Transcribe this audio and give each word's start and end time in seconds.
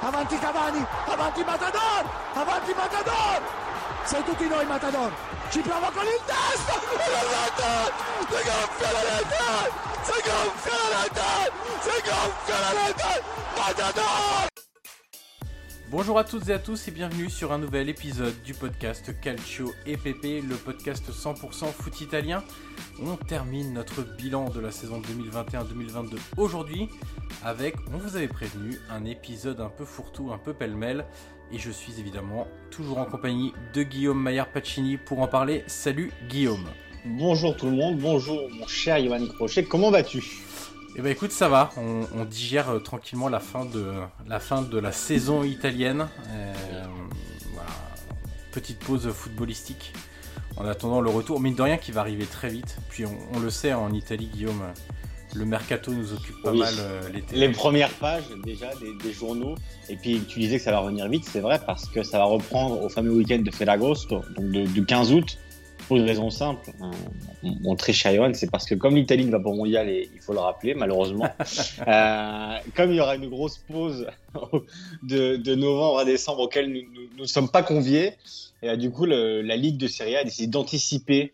Avanti 0.00 0.38
Cavani, 0.38 0.86
avanti 1.06 1.42
Matador! 1.44 2.04
Avanti 2.34 2.72
Matador! 2.72 3.42
Sei 4.04 4.22
tutti 4.24 4.46
noi 4.46 4.64
Matador! 4.64 5.12
Ci 5.50 5.60
prova 5.60 5.90
con 5.90 6.04
il 6.04 6.20
testo! 6.24 6.72
Si 6.80 8.34
gonfia 8.44 8.92
la 8.92 9.02
rete! 9.02 9.72
Si 10.02 10.12
gonfia 10.24 10.76
la 10.76 11.02
rete! 11.02 11.52
Si 11.80 12.02
gonfia 12.08 12.58
la 12.60 12.86
rete! 12.86 13.22
Matador! 13.56 14.57
Bonjour 15.90 16.18
à 16.18 16.24
toutes 16.24 16.50
et 16.50 16.52
à 16.52 16.58
tous 16.58 16.86
et 16.88 16.90
bienvenue 16.90 17.30
sur 17.30 17.50
un 17.50 17.58
nouvel 17.58 17.88
épisode 17.88 18.34
du 18.44 18.52
podcast 18.52 19.10
Calcio 19.22 19.72
EPP, 19.86 20.46
le 20.46 20.54
podcast 20.54 21.10
100% 21.10 21.72
foot 21.72 22.00
italien. 22.02 22.44
On 23.02 23.16
termine 23.16 23.72
notre 23.72 24.02
bilan 24.02 24.50
de 24.50 24.60
la 24.60 24.70
saison 24.70 25.00
2021-2022 25.00 26.18
aujourd'hui 26.36 26.90
avec, 27.42 27.74
on 27.94 27.96
vous 27.96 28.16
avait 28.16 28.28
prévenu, 28.28 28.78
un 28.90 29.06
épisode 29.06 29.62
un 29.62 29.70
peu 29.70 29.86
fourre-tout, 29.86 30.30
un 30.30 30.36
peu 30.36 30.52
pêle-mêle. 30.52 31.06
Et 31.52 31.58
je 31.58 31.70
suis 31.70 31.98
évidemment 31.98 32.46
toujours 32.70 32.98
en 32.98 33.06
compagnie 33.06 33.54
de 33.72 33.82
Guillaume 33.82 34.20
Maillard-Pacini 34.20 34.98
pour 34.98 35.20
en 35.20 35.26
parler. 35.26 35.64
Salut 35.68 36.12
Guillaume. 36.28 36.66
Bonjour 37.06 37.56
tout 37.56 37.64
le 37.66 37.76
monde, 37.76 37.98
bonjour 37.98 38.50
mon 38.50 38.66
cher 38.66 38.98
Yoann 38.98 39.26
Crochet, 39.28 39.64
comment 39.64 39.90
vas-tu? 39.90 40.22
Eh 40.98 41.02
ben 41.02 41.12
écoute, 41.12 41.30
ça 41.30 41.48
va. 41.48 41.70
On, 41.76 42.06
on 42.16 42.24
digère 42.24 42.70
euh, 42.70 42.78
tranquillement 42.80 43.28
la 43.28 43.38
fin 43.40 43.64
de 43.64 43.86
la 44.26 44.40
fin 44.40 44.62
de 44.62 44.78
la 44.78 44.90
saison 44.92 45.44
italienne. 45.44 46.08
Euh, 46.30 46.52
voilà. 47.52 47.70
Petite 48.50 48.80
pause 48.80 49.08
footballistique 49.12 49.92
en 50.56 50.66
attendant 50.66 51.00
le 51.00 51.08
retour. 51.10 51.38
Mine 51.40 51.54
de 51.54 51.62
rien, 51.62 51.76
qui 51.76 51.92
va 51.92 52.00
arriver 52.00 52.26
très 52.26 52.48
vite. 52.48 52.76
Puis 52.90 53.06
on, 53.06 53.16
on 53.34 53.38
le 53.38 53.50
sait 53.50 53.72
en 53.74 53.92
Italie, 53.92 54.26
Guillaume. 54.26 54.60
Le 55.34 55.44
mercato 55.44 55.92
nous 55.92 56.14
occupe 56.14 56.42
pas 56.42 56.50
Oui. 56.50 56.58
mal 56.58 56.74
euh, 56.78 57.08
l'été. 57.10 57.36
Les 57.36 57.50
premières 57.50 57.90
pages 57.92 58.24
déjà 58.44 58.70
des, 58.76 58.94
des 59.04 59.12
journaux, 59.12 59.54
et 59.90 59.94
puis 59.96 60.22
tu 60.26 60.40
disais 60.40 60.56
que 60.56 60.64
ça 60.64 60.70
va 60.72 60.78
revenir 60.78 61.06
vite, 61.08 61.26
c'est 61.30 61.40
vrai, 61.40 61.60
parce 61.64 61.86
que 61.86 62.02
ça 62.02 62.16
va 62.16 62.24
reprendre 62.24 62.82
au 62.82 62.88
fameux 62.88 63.12
week-end 63.12 63.40
de 63.40 63.50
Ferragosto, 63.50 64.22
donc 64.34 64.50
de- 64.50 64.64
du 64.64 64.86
15 64.86 65.12
août, 65.12 65.36
pour 65.88 65.96
une 65.96 66.04
raison 66.04 66.30
simple. 66.30 66.70
Euh, 66.82 66.90
Mon 67.42 67.74
très 67.74 67.92
cher 67.92 68.12
Yoann, 68.12 68.34
c'est 68.34 68.50
parce 68.50 68.66
que 68.66 68.74
comme 68.74 68.94
l'Italie 68.94 69.24
ne 69.24 69.30
va 69.32 69.40
pas 69.40 69.48
au 69.48 69.54
mondial, 69.54 69.88
et 69.88 70.08
il 70.14 70.20
faut 70.20 70.32
le 70.34 70.38
rappeler 70.40 70.74
malheureusement, 70.74 71.28
euh, 71.88 72.56
comme 72.76 72.90
il 72.90 72.96
y 72.96 73.00
aura 73.00 73.16
une 73.16 73.28
grosse 73.28 73.58
pause 73.58 74.06
de, 75.02 75.36
de 75.36 75.54
novembre 75.54 75.98
à 76.00 76.04
décembre 76.04 76.40
auquel 76.42 76.70
nous 76.72 76.82
ne 77.22 77.26
sommes 77.26 77.48
pas 77.50 77.62
conviés, 77.62 78.12
et, 78.62 78.68
euh, 78.70 78.76
du 78.76 78.90
coup 78.90 79.06
le- 79.06 79.42
la 79.42 79.56
Ligue 79.56 79.78
de 79.78 79.88
Serie 79.88 80.16
A 80.16 80.20
a 80.20 80.24
décidé 80.24 80.46
d'anticiper 80.48 81.32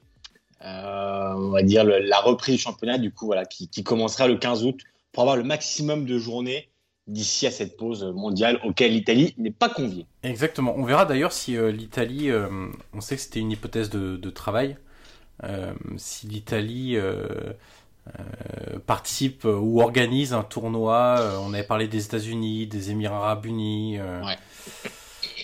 euh, 0.64 1.34
on 1.36 1.50
va 1.50 1.62
dire 1.62 1.84
le- 1.84 1.98
la 1.98 2.18
reprise 2.20 2.54
du 2.56 2.60
championnat 2.60 2.96
du 2.98 3.10
coup 3.10 3.26
voilà 3.26 3.44
qui, 3.44 3.68
qui 3.68 3.82
commencera 3.82 4.28
le 4.28 4.36
15 4.36 4.64
août 4.64 4.80
pour 5.12 5.22
avoir 5.22 5.36
le 5.36 5.42
maximum 5.42 6.06
de 6.06 6.18
journées 6.18 6.68
d'ici 7.06 7.46
à 7.46 7.50
cette 7.50 7.76
pause 7.76 8.04
mondiale 8.04 8.58
auquel 8.64 8.92
l'Italie 8.92 9.34
n'est 9.36 9.50
pas 9.50 9.68
conviée. 9.68 10.06
Exactement. 10.22 10.74
On 10.76 10.84
verra 10.84 11.04
d'ailleurs 11.04 11.32
si 11.32 11.56
euh, 11.56 11.70
l'Italie, 11.70 12.30
euh, 12.30 12.48
on 12.92 13.00
sait 13.00 13.16
que 13.16 13.22
c'était 13.22 13.40
une 13.40 13.50
hypothèse 13.50 13.90
de, 13.90 14.16
de 14.16 14.30
travail, 14.30 14.76
euh, 15.42 15.74
si 15.96 16.26
l'Italie 16.26 16.96
participe 18.86 19.44
ou 19.44 19.80
organise 19.80 20.32
un 20.32 20.42
tournoi. 20.42 21.38
on 21.40 21.52
avait 21.54 21.64
parlé 21.64 21.88
des 21.88 22.04
États-Unis, 22.04 22.66
des 22.66 22.90
Émirats 22.90 23.16
Arabes 23.16 23.46
Unis. 23.46 23.98
Ouais. 24.00 24.38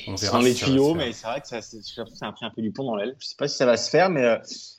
On 0.06 0.14
verra 0.14 0.42
les 0.42 0.52
si 0.52 0.60
se 0.60 0.64
tuyaux, 0.66 0.94
mais 0.94 1.12
c'est 1.12 1.26
vrai 1.26 1.40
que 1.40 1.48
ça, 1.48 1.58
a 1.58 2.32
pris 2.32 2.44
un 2.44 2.50
peu 2.50 2.62
du 2.62 2.70
plomb 2.70 2.84
dans 2.84 2.96
l'aile. 2.96 3.16
Je 3.18 3.26
sais 3.26 3.36
pas 3.36 3.48
si 3.48 3.56
ça 3.56 3.66
va 3.66 3.76
se 3.76 3.90
faire, 3.90 4.08
mais 4.08 4.38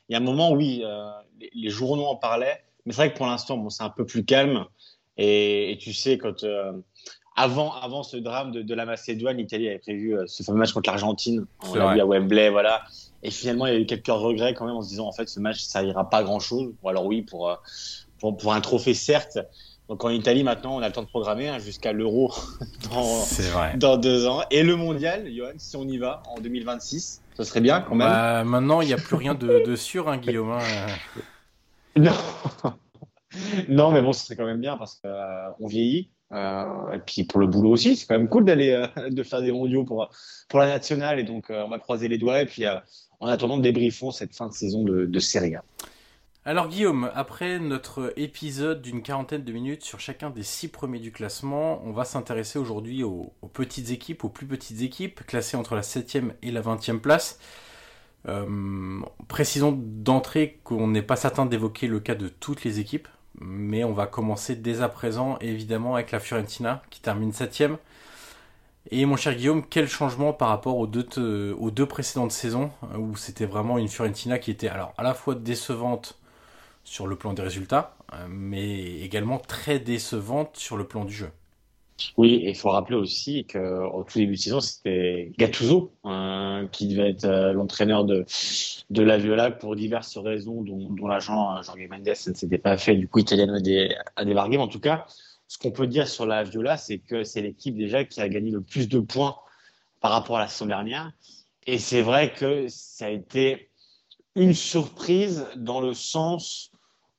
il 0.10 0.13
y 0.13 0.16
a 0.16 0.18
un 0.18 0.24
moment, 0.24 0.51
oui, 0.51 0.83
les, 1.39 1.51
les 1.54 1.69
journaux 1.69 2.06
en 2.06 2.16
parlaient. 2.16 2.63
Mais 2.86 2.94
c'est 2.94 2.98
vrai 2.98 3.13
que 3.13 3.18
pour 3.18 3.28
l'instant, 3.28 3.57
bon, 3.57 3.69
c'est 3.69 3.83
un 3.83 3.89
peu 3.89 4.06
plus 4.06 4.25
calme. 4.25 4.66
Et, 5.18 5.72
et 5.72 5.78
tu 5.78 5.94
sais, 5.94 6.18
quand 6.18 6.44
euh, 6.44 6.72
avant, 7.36 7.74
avant 7.74 8.04
ce 8.04 8.18
drame 8.18 8.52
de, 8.52 8.62
de 8.62 8.74
la 8.75 8.86
Macédoine, 8.86 9.38
l'Italie 9.38 9.68
avait 9.69 9.80
prévu 9.80 10.18
euh, 10.18 10.24
ce 10.28 10.44
fameux 10.44 10.60
match 10.60 10.72
contre 10.74 10.90
l'Argentine. 10.90 11.46
On 11.63 11.75
l'a 11.75 11.94
vu 11.94 12.02
à 12.02 12.06
Wembley, 12.06 12.50
voilà. 12.50 12.81
Et 13.24 13.31
finalement, 13.31 13.68
il 13.68 13.74
y 13.74 13.75
a 13.75 13.80
eu 13.80 13.86
quelques 13.86 14.08
regrets 14.08 14.54
quand 14.54 14.66
même 14.66 14.75
en 14.75 14.81
se 14.81 14.90
disant, 14.90 15.08
en 15.08 15.12
fait, 15.12 15.30
ce 15.30 15.40
match, 15.40 15.60
ça 15.62 15.84
ira 15.84 16.10
pas 16.10 16.24
grand 16.24 16.40
chose. 16.40 16.74
Ou 16.81 16.90
alors 16.90 17.06
oui, 17.06 17.22
pour, 17.22 17.50
euh, 17.50 17.56
pour, 18.19 18.36
pour 18.38 18.54
un 18.54 18.62
trophée, 18.62 18.94
certes. 18.94 19.38
Donc 19.90 20.06
en 20.06 20.10
Italie 20.10 20.46
maintenant, 20.46 20.78
on 20.78 20.81
a 20.81 20.88
le 20.88 20.94
temps 20.94 21.02
de 21.02 21.08
programmer 21.08 21.50
hein, 21.50 21.60
jusqu'à 21.60 21.92
l'Euro 21.92 22.34
dans, 22.94 23.25
dans 23.78 23.98
deux 23.98 24.25
ans 24.25 24.42
et 24.50 24.64
le 24.64 24.78
Mondial, 24.78 25.30
Johan, 25.30 25.52
si 25.57 25.75
on 25.75 25.84
y 25.84 25.98
va 25.98 26.24
en 26.30 26.40
2026, 26.40 27.22
ce 27.36 27.44
serait 27.44 27.60
bien 27.60 27.81
quand 27.81 27.96
même. 27.96 28.07
Bah, 28.07 28.46
maintenant, 28.46 28.80
il 28.80 28.88
n'y 28.88 28.94
a 28.94 28.98
plus 28.98 29.18
rien 29.18 29.34
de, 29.34 29.62
de 29.66 29.75
sûr, 29.75 30.07
hein, 30.07 30.16
Guillaume. 30.16 30.52
hein. 30.52 30.60
Non. 31.98 32.14
non, 33.69 33.92
mais 33.92 34.01
bon, 34.01 34.13
ce 34.13 34.25
serait 34.25 34.36
quand 34.36 34.45
même 34.45 34.62
bien 34.62 34.78
parce 34.78 35.01
qu'on 35.01 35.68
vieillit. 35.68 36.12
Euh, 36.31 36.92
et 36.94 37.00
puis 37.00 37.25
pour 37.25 37.39
le 37.39 37.48
boulot 37.48 37.72
aussi, 37.72 37.95
c'est 37.95 38.06
quand 38.06 38.18
même 38.18 38.30
cool 38.30 38.45
d'aller 38.45 38.72
euh, 38.72 39.10
de 39.10 39.24
faire 39.24 39.42
des 39.42 39.51
mondiaux 39.51 39.83
pour, 39.83 40.10
pour 40.50 40.60
la 40.60 40.68
nationale. 40.68 41.19
Et 41.19 41.24
donc, 41.24 41.50
euh, 41.50 41.63
on 41.66 41.69
va 41.69 41.80
croiser 41.80 42.07
les 42.07 42.18
doigts. 42.18 42.42
Et 42.42 42.45
puis, 42.45 42.66
euh, 42.66 42.75
en 43.19 43.28
attendant, 43.28 43.57
débriefons 43.57 44.12
cette 44.12 44.36
fin 44.36 44.48
de 44.48 44.54
saison 44.54 44.83
de, 44.83 45.06
de 45.06 45.19
Serie 45.19 45.56
A. 45.56 45.63
Alors 46.44 46.69
Guillaume, 46.69 47.12
après 47.13 47.60
notre 47.60 48.13
épisode 48.16 48.81
d'une 48.81 49.04
quarantaine 49.04 49.44
de 49.44 49.51
minutes 49.51 49.83
sur 49.83 50.00
chacun 50.00 50.31
des 50.31 50.42
six 50.42 50.69
premiers 50.69 50.98
du 50.98 51.12
classement, 51.12 51.83
on 51.86 51.92
va 51.92 52.04
s'intéresser 52.04 52.57
aujourd'hui 52.57 53.04
aux, 53.04 53.31
petites 53.54 53.92
équipes, 53.92 54.24
aux 54.24 54.30
plus 54.30 54.48
petites 54.48 54.81
équipes, 54.81 55.24
classées 55.28 55.56
entre 55.56 55.75
la 55.75 55.81
7e 55.81 56.31
et 56.42 56.50
la 56.50 56.62
20e 56.62 57.00
place. 57.00 57.38
Euh, 58.28 59.01
précisons 59.28 59.72
d'entrée 59.80 60.60
qu'on 60.63 60.88
n'est 60.88 61.04
pas 61.04 61.16
certain 61.16 61.45
d'évoquer 61.45 61.86
le 61.86 62.00
cas 62.00 62.16
de 62.16 62.28
toutes 62.28 62.63
les 62.63 62.80
équipes, 62.80 63.07
mais 63.39 63.83
on 63.83 63.94
va 63.94 64.07
commencer 64.07 64.56
dès 64.56 64.81
à 64.81 64.89
présent 64.89 65.38
évidemment 65.39 65.95
avec 65.95 66.12
la 66.12 66.19
Fiorentina 66.19 66.81
qui 66.89 67.01
termine 67.01 67.31
7e. 67.31 67.78
Et 68.89 69.06
mon 69.06 69.16
cher 69.16 69.36
Guillaume, 69.36 69.63
quel 69.69 69.88
changement 69.88 70.33
par 70.33 70.50
rapport 70.50 70.78
aux 70.78 70.88
deux, 70.88 71.86
précédentes 71.86 72.31
saisons 72.31 72.72
où 72.98 73.16
c'était 73.16 73.45
vraiment 73.45 73.78
une 73.78 73.88
Fiorentina 73.88 74.39
qui 74.39 74.51
était 74.51 74.69
alors 74.69 74.94
à 74.98 75.04
la 75.04 75.13
fois 75.13 75.36
décevante 75.36 76.18
sur 76.83 77.06
le 77.07 77.16
plan 77.16 77.33
des 77.33 77.44
résultats, 77.44 77.95
euh, 78.13 78.25
mais 78.28 79.00
également 79.01 79.38
très 79.38 79.80
décevante 79.80 80.57
sur 80.57 80.78
le 80.78 80.83
plan 80.86 81.06
du 81.06 81.13
jeu? 81.13 81.30
Oui, 82.18 82.36
et 82.36 82.50
il 82.50 82.56
faut 82.56 82.69
rappeler 82.69 82.95
aussi 82.95 83.45
qu'au 83.45 84.03
tout 84.03 84.19
début 84.19 84.36
de 84.36 84.39
saison, 84.39 84.59
c'était 84.59 85.31
Gattuso 85.38 85.94
euh, 86.06 86.68
qui 86.68 86.88
devait 86.88 87.12
être 87.12 87.25
euh, 87.25 87.53
l'entraîneur 87.53 88.06
de, 88.06 88.25
de 88.89 89.03
la 89.03 89.18
Viola 89.18 89.51
pour 89.51 89.75
diverses 89.75 90.18
raisons 90.18 90.62
dont, 90.62 90.89
dont 90.89 91.07
l'agent 91.07 91.57
euh, 91.57 91.62
Jorge 91.62 91.88
Mendes 91.89 92.07
ne 92.07 92.13
s'était 92.13 92.57
pas 92.57 92.77
fait. 92.77 92.95
Du 92.95 93.07
coup, 93.07 93.19
Italiano 93.19 93.53
a 93.53 94.25
débarqué. 94.25 94.57
Mais 94.57 94.63
en 94.63 94.68
tout 94.68 94.80
cas, 94.80 95.06
ce 95.48 95.57
qu'on 95.57 95.71
peut 95.71 95.88
dire 95.88 96.07
sur 96.07 96.25
la 96.25 96.44
Viola, 96.44 96.77
c'est 96.77 97.00
que 97.00 97.24
c'est 97.24 97.42
l'équipe 97.42 97.75
déjà 97.75 98.04
qui 98.06 98.21
a 98.21 98.30
gagné 98.30 98.51
le 98.51 98.62
plus 98.62 98.88
de 98.88 99.00
points 99.00 99.36
par 100.00 100.12
rapport 100.12 100.38
à 100.38 100.42
la 100.42 100.47
saison 100.47 100.65
dernière. 100.65 101.12
Et 101.68 101.77
c'est 101.77 102.01
vrai 102.01 102.33
que 102.33 102.68
ça 102.69 103.06
a 103.06 103.09
été 103.09 103.69
une 104.36 104.54
surprise 104.54 105.45
dans 105.56 105.81
le 105.81 105.94
sens 105.94 106.70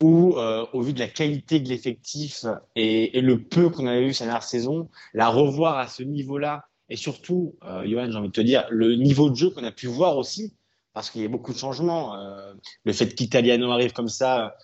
où, 0.03 0.37
euh, 0.37 0.67
au 0.73 0.83
vu 0.83 0.93
de 0.93 0.99
la 0.99 1.09
qualité 1.09 1.61
de 1.61 1.69
l'effectif 1.69 2.45
et, 2.77 3.21
le 3.21 3.43
peu 3.43 3.71
qu'on 3.71 3.87
avait 3.87 4.07
vu 4.07 4.13
cette 4.13 4.27
dernière 4.27 4.43
saison, 4.43 4.89
la 5.15 5.29
revoir 5.29 5.79
à 5.79 5.87
ce 5.87 6.03
niveau-là, 6.03 6.67
et 6.89 6.97
surtout, 6.97 7.57
euh, 7.65 7.87
Johan, 7.87 8.11
j'ai 8.11 8.19
envie 8.19 8.29
de 8.29 8.33
te 8.33 8.41
dire, 8.41 8.67
le 8.71 8.95
niveau 8.97 9.31
de 9.31 9.35
jeu 9.35 9.49
qu'on 9.49 9.65
a 9.65 9.73
pu 9.73 9.87
voir 9.87 10.19
aussi, 10.19 10.55
parce 10.93 11.09
qu'il 11.09 11.23
y 11.23 11.25
a 11.25 11.29
beaucoup 11.29 11.55
de 11.55 11.59
changements. 11.59 12.15
Euh, 12.17 12.53
le 12.85 12.93
fait 12.93 13.15
qu'Italiano 13.15 13.71
arrive 13.71 13.93
comme 13.93 14.09
ça 14.09 14.55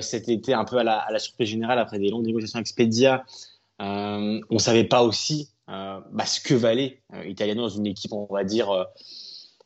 cet 0.00 0.28
été, 0.28 0.54
un 0.54 0.64
peu 0.64 0.76
à 0.78 0.84
la, 0.84 1.18
surprise 1.18 1.48
générale, 1.48 1.80
après 1.80 1.98
des 1.98 2.08
longues 2.08 2.24
négociations 2.24 2.60
avec 2.60 3.10
euh, 3.80 4.40
on 4.48 4.54
ne 4.54 4.58
savait 4.60 4.84
pas 4.84 5.02
aussi 5.02 5.50
bah, 5.66 6.24
ce 6.24 6.40
que 6.40 6.54
valait 6.54 7.02
Italiano 7.26 7.62
dans 7.62 7.68
une 7.68 7.86
équipe, 7.86 8.12
on 8.12 8.32
va 8.32 8.44
dire, 8.44 8.70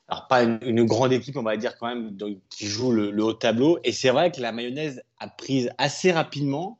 alors 0.08 0.26
pas 0.28 0.42
une, 0.42 0.84
grande 0.84 1.12
équipe, 1.12 1.36
on 1.36 1.42
va 1.42 1.58
dire 1.58 1.76
quand 1.76 1.88
même, 1.88 2.16
qui 2.48 2.66
joue 2.66 2.92
le 2.92 3.22
haut 3.22 3.34
tableau. 3.34 3.78
Et 3.84 3.92
c'est 3.92 4.08
vrai 4.08 4.32
que 4.32 4.40
la 4.40 4.52
mayonnaise 4.52 5.02
a 5.18 5.28
prise 5.28 5.70
assez 5.78 6.12
rapidement. 6.12 6.78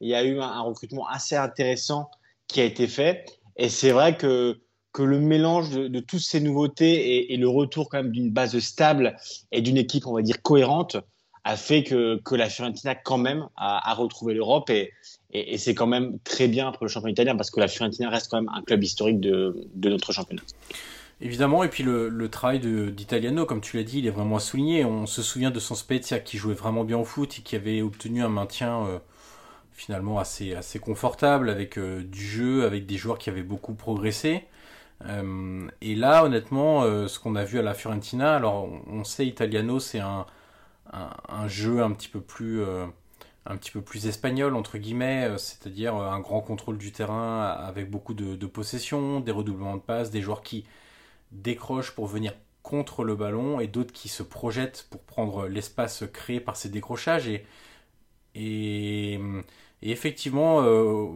Il 0.00 0.08
y 0.08 0.14
a 0.14 0.24
eu 0.24 0.40
un, 0.40 0.60
recrutement 0.60 1.06
assez 1.06 1.36
intéressant 1.36 2.10
qui 2.48 2.60
a 2.60 2.64
été 2.64 2.86
fait. 2.86 3.24
Et 3.56 3.68
c'est 3.68 3.90
vrai 3.90 4.16
que, 4.16 4.60
que 4.92 5.02
le 5.02 5.20
mélange 5.20 5.70
de, 5.70 5.88
de 5.88 6.00
toutes 6.00 6.20
ces 6.20 6.40
nouveautés 6.40 7.32
et, 7.32 7.36
le 7.36 7.48
retour 7.48 7.88
quand 7.88 7.98
même 7.98 8.12
d'une 8.12 8.30
base 8.30 8.58
stable 8.58 9.16
et 9.52 9.62
d'une 9.62 9.76
équipe, 9.76 10.06
on 10.06 10.14
va 10.14 10.22
dire, 10.22 10.42
cohérente, 10.42 10.96
a 11.44 11.56
fait 11.56 11.84
que, 11.84 12.20
que 12.24 12.34
la 12.34 12.48
Fiorentina 12.48 12.94
quand 12.94 13.18
même 13.18 13.48
a, 13.56 13.94
retrouvé 13.94 14.34
l'Europe. 14.34 14.70
Et, 14.70 14.92
et, 15.32 15.54
et 15.54 15.58
c'est 15.58 15.74
quand 15.74 15.86
même 15.86 16.18
très 16.24 16.48
bien 16.48 16.72
pour 16.72 16.84
le 16.84 16.88
championnat 16.88 17.12
italien 17.12 17.36
parce 17.36 17.50
que 17.50 17.60
la 17.60 17.68
Fiorentina 17.68 18.08
reste 18.08 18.30
quand 18.30 18.40
même 18.40 18.50
un 18.54 18.62
club 18.62 18.82
historique 18.82 19.20
de, 19.20 19.68
de 19.74 19.88
notre 19.90 20.12
championnat. 20.12 20.42
Évidemment, 21.20 21.62
et 21.62 21.68
puis 21.68 21.84
le, 21.84 22.28
travail 22.28 22.60
d'Italiano, 22.60 23.46
comme 23.46 23.60
tu 23.60 23.76
l'as 23.76 23.84
dit, 23.84 24.00
il 24.00 24.06
est 24.06 24.10
vraiment 24.10 24.36
à 24.36 24.40
souligner. 24.40 24.84
On 24.84 25.06
se 25.06 25.22
souvient 25.22 25.50
de 25.50 25.60
son 25.60 25.74
Spezia 25.74 26.18
qui 26.18 26.38
jouait 26.38 26.54
vraiment 26.54 26.84
bien 26.84 26.98
au 26.98 27.04
foot 27.04 27.38
et 27.38 27.42
qui 27.42 27.56
avait 27.56 27.82
obtenu 27.82 28.22
un 28.22 28.28
maintien 28.28 28.86
euh, 28.86 28.98
finalement 29.72 30.18
assez, 30.18 30.54
assez 30.54 30.78
confortable 30.80 31.50
avec 31.50 31.78
euh, 31.78 32.02
du 32.02 32.24
jeu, 32.24 32.64
avec 32.64 32.86
des 32.86 32.96
joueurs 32.96 33.18
qui 33.18 33.30
avaient 33.30 33.42
beaucoup 33.42 33.74
progressé. 33.74 34.44
Euh, 35.06 35.68
et 35.80 35.94
là, 35.94 36.24
honnêtement, 36.24 36.82
ce 37.08 37.18
qu'on 37.18 37.36
a 37.36 37.44
vu 37.44 37.58
à 37.58 37.62
la 37.62 37.74
Fiorentina, 37.74 38.36
alors 38.36 38.68
on, 38.88 39.04
sait 39.04 39.26
Italiano, 39.26 39.78
c'est 39.80 40.00
un, 40.00 40.26
jeu 41.46 41.82
un 41.82 41.92
petit 41.92 42.08
peu 42.08 42.20
plus 42.20 42.62
un 43.46 43.56
petit 43.56 43.70
peu 43.70 43.82
plus 43.82 44.06
espagnol 44.06 44.54
entre 44.54 44.78
guillemets, 44.78 45.30
c'est-à-dire 45.38 45.94
un 45.94 46.20
grand 46.20 46.40
contrôle 46.40 46.78
du 46.78 46.92
terrain 46.92 47.42
avec 47.42 47.90
beaucoup 47.90 48.14
de, 48.14 48.36
de 48.36 48.46
possession, 48.46 49.20
des 49.20 49.32
redoublements 49.32 49.76
de 49.76 49.82
passes, 49.82 50.10
des 50.10 50.22
joueurs 50.22 50.42
qui 50.42 50.64
décrochent 51.34 51.92
pour 51.92 52.06
venir 52.06 52.34
contre 52.62 53.04
le 53.04 53.14
ballon 53.14 53.60
et 53.60 53.66
d'autres 53.66 53.92
qui 53.92 54.08
se 54.08 54.22
projettent 54.22 54.86
pour 54.90 55.02
prendre 55.02 55.46
l'espace 55.48 56.04
créé 56.12 56.40
par 56.40 56.56
ces 56.56 56.68
décrochages. 56.70 57.28
Et 57.28 57.44
et, 58.34 59.14
et 59.82 59.90
effectivement 59.90 60.62
euh, 60.62 61.06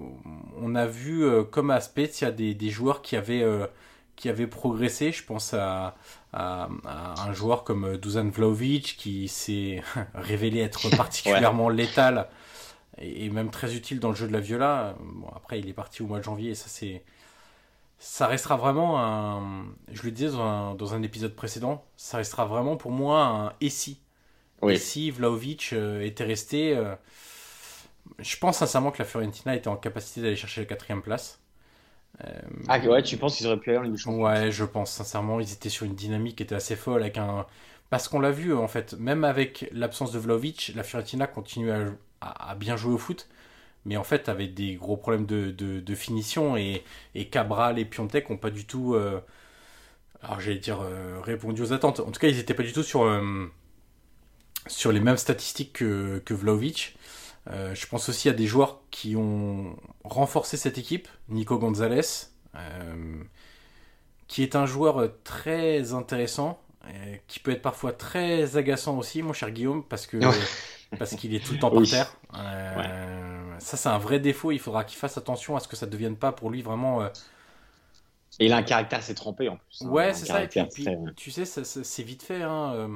on 0.56 0.74
a 0.74 0.86
vu 0.86 1.24
euh, 1.24 1.42
comme 1.44 1.70
à 1.70 1.80
Spezia 1.80 2.30
des, 2.30 2.54
des 2.54 2.70
joueurs 2.70 3.02
qui 3.02 3.16
avaient 3.16 3.42
euh, 3.42 3.66
qui 4.16 4.28
avaient 4.28 4.46
progressé. 4.46 5.12
Je 5.12 5.24
pense 5.24 5.54
à, 5.54 5.96
à, 6.32 6.68
à 6.84 7.22
un 7.28 7.32
joueur 7.32 7.64
comme 7.64 7.96
Dusan 7.96 8.28
Vlaovic 8.30 8.96
qui 8.98 9.28
s'est 9.28 9.82
révélé 10.14 10.60
être 10.60 10.90
particulièrement 10.96 11.68
létal 11.68 12.28
et, 12.98 13.26
et 13.26 13.30
même 13.30 13.50
très 13.50 13.74
utile 13.76 14.00
dans 14.00 14.10
le 14.10 14.16
jeu 14.16 14.28
de 14.28 14.32
la 14.32 14.40
Viola. 14.40 14.96
Bon, 15.00 15.28
après 15.34 15.58
il 15.60 15.68
est 15.68 15.72
parti 15.74 16.02
au 16.02 16.06
mois 16.06 16.18
de 16.18 16.24
janvier 16.24 16.50
et 16.50 16.54
ça 16.54 16.66
c'est 16.68 17.02
ça 17.98 18.26
restera 18.26 18.56
vraiment 18.56 19.00
un. 19.00 19.66
Je 19.92 20.02
le 20.04 20.10
disais 20.12 20.30
dans 20.30 20.42
un, 20.42 20.74
dans 20.74 20.94
un 20.94 21.02
épisode 21.02 21.34
précédent, 21.34 21.84
ça 21.96 22.18
restera 22.18 22.46
vraiment 22.46 22.76
pour 22.76 22.90
moi 22.92 23.24
un 23.26 23.52
et 23.60 23.70
si. 23.70 24.00
Oui. 24.62 24.74
Et 24.74 24.78
si 24.78 25.10
Vlaovic 25.12 25.72
euh, 25.74 26.02
était 26.02 26.24
resté. 26.24 26.76
euh, 26.76 26.94
je 28.18 28.36
pense 28.36 28.58
sincèrement 28.58 28.90
que 28.90 28.98
la 28.98 29.04
Fiorentina 29.04 29.54
était 29.54 29.68
en 29.68 29.76
capacité 29.76 30.22
d'aller 30.22 30.36
chercher 30.36 30.62
la 30.62 30.66
quatrième 30.66 31.02
place. 31.02 31.40
Euh, 32.24 32.40
Ah 32.68 32.78
ouais, 32.78 33.02
tu 33.02 33.16
penses 33.18 33.36
qu'ils 33.36 33.46
auraient 33.46 33.58
pu 33.60 33.70
aller 33.70 33.78
en 33.78 33.82
Ligue 33.82 33.96
Ouais, 34.06 34.50
je 34.50 34.64
pense 34.64 34.90
sincèrement, 34.92 35.38
ils 35.40 35.52
étaient 35.52 35.68
sur 35.68 35.84
une 35.86 35.94
dynamique 35.94 36.36
qui 36.36 36.42
était 36.42 36.54
assez 36.54 36.76
folle 36.76 37.02
avec 37.02 37.18
un. 37.18 37.46
Parce 37.90 38.08
qu'on 38.08 38.20
l'a 38.20 38.30
vu 38.30 38.54
en 38.54 38.68
fait, 38.68 38.94
même 38.94 39.24
avec 39.24 39.68
l'absence 39.72 40.12
de 40.12 40.18
Vlaovic, 40.18 40.72
la 40.74 40.82
Fiorentina 40.82 41.26
continue 41.26 41.70
à, 41.70 41.86
à- 42.20 42.50
à 42.50 42.54
bien 42.54 42.76
jouer 42.76 42.94
au 42.94 42.98
foot, 42.98 43.28
mais 43.86 43.96
en 43.96 44.04
fait 44.04 44.28
avec 44.28 44.54
des 44.54 44.74
gros 44.76 44.96
problèmes 44.96 45.26
de, 45.26 45.50
de- 45.50 45.80
de 45.80 45.94
finition 45.94 46.56
et, 46.56 46.84
et 47.14 47.28
Cabral 47.28 47.78
et 47.78 47.84
Piontek 47.84 48.30
ont 48.30 48.36
pas 48.38 48.50
du 48.50 48.66
tout, 48.66 48.94
euh, 48.94 49.20
alors 50.22 50.40
j'allais 50.40 50.58
dire 50.58 50.80
euh, 50.82 51.20
répondu 51.20 51.62
aux 51.62 51.72
attentes. 51.72 52.00
En 52.00 52.10
tout 52.10 52.20
cas, 52.20 52.28
ils 52.28 52.38
étaient 52.38 52.54
pas 52.54 52.62
du 52.62 52.72
tout 52.72 52.82
sur 52.82 53.02
euh, 53.02 53.46
sur 54.66 54.92
les 54.92 55.00
mêmes 55.00 55.16
statistiques 55.16 55.72
que, 55.74 56.22
que 56.24 56.34
Vlaovic. 56.34 56.96
Je 57.50 57.86
pense 57.86 58.10
aussi 58.10 58.28
à 58.28 58.34
des 58.34 58.46
joueurs 58.46 58.80
qui 58.90 59.16
ont 59.16 59.74
renforcé 60.04 60.58
cette 60.58 60.76
équipe. 60.76 61.08
Nico 61.30 61.58
Gonzalez, 61.58 62.02
qui 64.26 64.42
est 64.42 64.56
un 64.56 64.66
joueur 64.66 65.08
très 65.24 65.92
intéressant, 65.92 66.60
qui 67.26 67.40
peut 67.40 67.52
être 67.52 67.62
parfois 67.62 67.92
très 67.92 68.56
agaçant 68.56 68.98
aussi, 68.98 69.22
mon 69.22 69.32
cher 69.32 69.50
Guillaume, 69.50 69.84
parce 69.84 70.06
que 70.06 70.36
parce 70.98 71.14
qu'il 71.14 71.34
est 71.34 71.44
tout 71.44 71.54
le 71.54 71.58
temps 71.58 71.70
par 71.72 71.82
Oui. 71.82 71.88
terre. 71.88 72.16
Ça, 73.60 73.76
c'est 73.76 73.88
un 73.88 73.98
vrai 73.98 74.20
défaut. 74.20 74.52
Il 74.52 74.58
faudra 74.58 74.84
qu'il 74.84 74.98
fasse 74.98 75.18
attention 75.18 75.56
à 75.56 75.60
ce 75.60 75.68
que 75.68 75.76
ça 75.76 75.86
ne 75.86 75.90
devienne 75.90 76.16
pas 76.16 76.32
pour 76.32 76.50
lui 76.50 76.62
vraiment. 76.62 77.02
euh, 77.02 77.08
Et 78.40 78.46
il 78.46 78.52
a 78.52 78.56
un 78.56 78.62
caractère 78.62 79.00
assez 79.00 79.14
trempé 79.14 79.48
en 79.48 79.56
plus. 79.56 79.82
hein. 79.82 79.88
Ouais, 79.90 80.14
c'est 80.14 80.26
ça. 80.26 80.42
Et 80.42 80.48
puis, 80.48 80.84
très- 80.84 80.96
tu 81.16 81.30
sais, 81.30 81.44
c'est 81.44 82.02
vite 82.02 82.22
fait. 82.22 82.42
hein, 82.42 82.72
euh, 82.74 82.88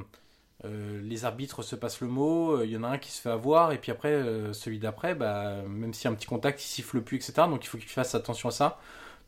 euh, 0.65 1.01
les 1.03 1.25
arbitres 1.25 1.63
se 1.63 1.77
passent 1.77 2.01
le 2.01 2.09
mot. 2.09 2.53
euh, 2.59 2.67
Il 2.67 2.73
y 2.73 2.77
en 2.77 2.85
a 2.85 2.89
un 2.89 2.99
qui 2.99 3.11
se 3.11 3.21
fait 3.21 3.31
avoir, 3.31 3.73
et 3.73 3.79
puis 3.79 3.93
après, 3.93 4.13
euh, 4.13 4.53
celui 4.53 4.79
d'après, 4.79 5.15
bah, 5.15 5.63
même 5.69 5.95
s'il 5.95 6.05
y 6.05 6.09
a 6.09 6.11
un 6.13 6.15
petit 6.15 6.27
contact, 6.29 6.63
il 6.65 6.69
siffle 6.69 7.03
plus, 7.03 7.19
etc. 7.19 7.49
Donc 7.49 7.65
il 7.65 7.69
faut 7.69 7.79
qu'il 7.79 7.89
fasse 7.89 8.15
attention 8.15 8.49
à 8.51 8.53
ça. 8.53 8.79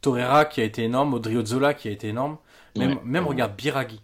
Torreira 0.03 0.45
qui 0.47 0.61
a 0.61 0.64
été 0.64 0.85
énorme, 0.85 1.14
Odriozola 1.14 1.75
qui 1.75 1.88
a 1.88 1.93
été 1.93 2.09
énorme. 2.09 2.38
Même, 2.76 2.99
Ouais. 2.99 3.03
même 3.05 3.26
regarde 3.26 3.57
Biraghi. 3.57 4.00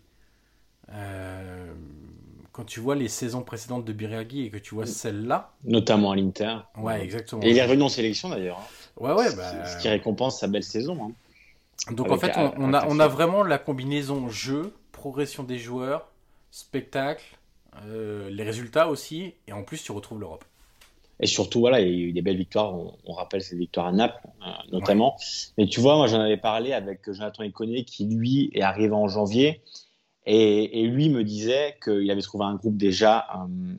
Euh, 0.93 1.73
quand 2.61 2.67
tu 2.67 2.81
vois 2.81 2.95
les 2.95 3.09
saisons 3.09 3.41
précédentes 3.41 3.87
de 3.87 3.93
Biraghi 3.95 4.45
et 4.45 4.51
que 4.51 4.59
tu 4.59 4.75
vois 4.75 4.85
celle-là, 4.85 5.55
Notamment 5.65 6.11
à 6.11 6.17
l'Inter. 6.17 6.59
ouais, 6.77 7.03
exactement. 7.03 7.41
Et 7.43 7.53
il 7.53 7.57
est 7.57 7.63
revenu 7.63 7.85
en 7.85 7.89
sélection 7.89 8.29
d'ailleurs. 8.29 8.59
hein. 8.59 9.03
Ouais, 9.03 9.15
ouais, 9.15 9.31
Ce- 9.31 9.37
bah, 9.37 9.65
Ce 9.65 9.81
qui 9.81 9.89
récompense 9.89 10.41
sa 10.41 10.47
belle 10.47 10.63
saison. 10.63 10.99
hein. 11.03 11.93
Donc 11.95 12.13
en 12.13 12.19
fait, 12.19 12.33
on, 12.37 12.75
a, 12.75 12.87
on 12.87 13.01
a 13.01 13.05
café. 13.05 13.15
vraiment 13.15 13.45
la 13.45 13.57
combinaison 13.57 14.29
jeu, 14.29 14.75
progression 14.93 15.43
des 15.43 15.57
joueurs, 15.57 16.09
spectacle, 16.51 17.25
euh, 17.87 18.29
les 18.29 18.43
résultats 18.43 18.89
aussi, 18.89 19.33
et 19.49 19.55
en 19.55 19.63
plus 19.63 19.83
tu 19.83 19.93
retrouves 19.93 20.21
l'Europe. 20.21 20.45
Et 21.19 21.27
surtout, 21.27 21.61
voilà, 21.61 21.81
il 21.81 21.89
y 21.89 22.03
a 22.03 22.09
eu 22.09 22.13
des 22.13 22.21
belles 22.21 22.37
victoires. 22.37 22.75
On, 23.07 23.13
rappelle 23.15 23.41
cette 23.41 23.57
victoire 23.57 23.87
à 23.87 23.93
Naples, 23.93 24.21
euh, 24.47 24.51
notamment. 24.71 25.17
Mais 25.57 25.67
tu 25.67 25.81
vois, 25.81 25.97
moi, 25.97 26.09
j'en 26.09 26.21
avais 26.21 26.37
parlé 26.37 26.75
avec 26.75 27.11
Jonathan 27.11 27.43
Iconé, 27.43 27.85
qui, 27.85 28.05
lui, 28.05 28.51
est 28.53 28.61
arrivé 28.61 28.93
en 28.93 29.09
janvier. 29.09 29.63
Et, 30.27 30.87
lui 30.87 31.09
me 31.09 31.25
disait 31.25 31.77
qu'il 31.83 32.11
avait 32.11 32.23
trouvé 32.23 32.45
un 32.45 32.55
groupe 32.55 32.77
déjà 32.77 33.27
euh, 33.35 33.75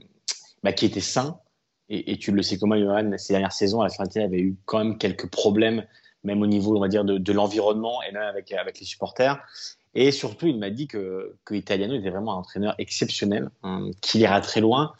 bah, 0.63 0.73
qui 0.73 0.85
était 0.85 0.99
sain. 0.99 1.39
Et, 1.89 2.17
tu 2.17 2.31
le 2.31 2.41
sais 2.41 2.57
comment, 2.57 2.77
Johan, 2.77 3.11
ces 3.17 3.33
dernières 3.33 3.51
saisons, 3.51 3.81
la 3.81 3.89
Fiorentina 3.89 4.23
avait 4.23 4.39
eu 4.39 4.55
quand 4.63 4.77
même 4.77 4.97
quelques 4.97 5.29
problèmes, 5.29 5.85
même 6.23 6.41
au 6.41 6.47
niveau, 6.47 6.77
on 6.77 6.79
va 6.79 6.87
dire, 6.87 7.03
de, 7.03 7.33
l'environnement 7.33 8.01
et 8.03 8.13
même 8.13 8.23
avec, 8.23 8.79
les 8.79 8.85
supporters. 8.85 9.37
Et 9.93 10.11
surtout, 10.11 10.47
il 10.47 10.57
m'a 10.57 10.69
dit 10.69 10.87
que, 10.87 11.35
que 11.43 11.53
était 11.53 11.77
vraiment 12.09 12.35
un 12.35 12.37
entraîneur 12.37 12.75
exceptionnel, 12.77 13.49
hein, 13.63 13.91
qu'il 13.99 14.21
ira 14.21 14.39
très 14.39 14.61
loin, 14.61 14.93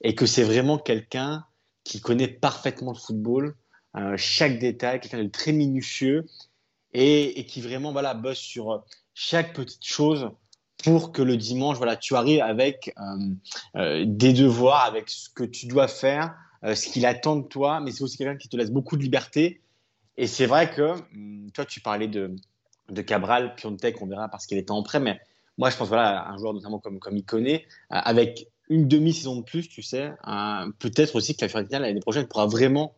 et 0.00 0.14
que 0.14 0.24
c'est 0.24 0.42
vraiment 0.42 0.78
quelqu'un 0.78 1.44
qui 1.84 2.00
connaît 2.00 2.28
parfaitement 2.28 2.92
le 2.92 2.98
football, 2.98 3.54
euh, 3.96 4.14
chaque 4.16 4.58
détail, 4.58 5.00
quelqu'un 5.00 5.22
de 5.22 5.28
très 5.28 5.52
minutieux, 5.52 6.24
et, 6.94 7.38
et, 7.38 7.44
qui 7.44 7.60
vraiment 7.60 7.92
voilà, 7.92 8.14
bosse 8.14 8.38
sur 8.38 8.86
chaque 9.12 9.52
petite 9.52 9.84
chose 9.84 10.30
pour 10.84 11.12
que 11.12 11.22
le 11.22 11.36
dimanche, 11.36 11.76
voilà, 11.76 11.96
tu 11.96 12.14
arrives 12.14 12.42
avec 12.42 12.94
euh, 12.98 13.02
euh, 13.76 14.04
des 14.06 14.32
devoirs, 14.32 14.84
avec 14.84 15.08
ce 15.10 15.28
que 15.28 15.44
tu 15.44 15.66
dois 15.66 15.88
faire, 15.88 16.34
ce 16.62 16.88
qu'il 16.88 17.06
attend 17.06 17.36
de 17.36 17.46
toi, 17.46 17.80
mais 17.80 17.92
c'est 17.92 18.02
aussi 18.02 18.16
quelqu'un 18.16 18.36
qui 18.36 18.48
te 18.48 18.56
laisse 18.56 18.70
beaucoup 18.70 18.96
de 18.96 19.02
liberté. 19.02 19.60
Et 20.16 20.26
c'est 20.26 20.46
vrai 20.46 20.70
que, 20.70 20.94
hum, 21.14 21.50
toi, 21.54 21.64
tu 21.64 21.80
parlais 21.80 22.08
de, 22.08 22.34
de 22.90 23.02
Cabral, 23.02 23.54
Piontek, 23.54 24.00
on 24.02 24.06
verra 24.06 24.28
parce 24.28 24.46
qu'il 24.46 24.58
est 24.58 24.70
en 24.70 24.82
prêt. 24.82 25.00
Mais 25.00 25.20
moi, 25.58 25.70
je 25.70 25.76
pense 25.76 25.88
voilà, 25.88 26.28
un 26.28 26.38
joueur 26.38 26.54
notamment 26.54 26.78
comme, 26.78 26.98
comme 26.98 27.16
euh, 27.16 27.58
avec 27.88 28.48
une 28.68 28.86
demi-saison 28.86 29.36
de 29.36 29.42
plus, 29.42 29.68
tu 29.68 29.82
sais, 29.82 30.12
euh, 30.26 30.70
peut-être 30.78 31.16
aussi 31.16 31.34
que 31.34 31.44
la 31.44 31.48
Fiorentina 31.48 31.78
l'année 31.80 32.00
prochaine 32.00 32.26
pourra 32.26 32.46
vraiment 32.46 32.94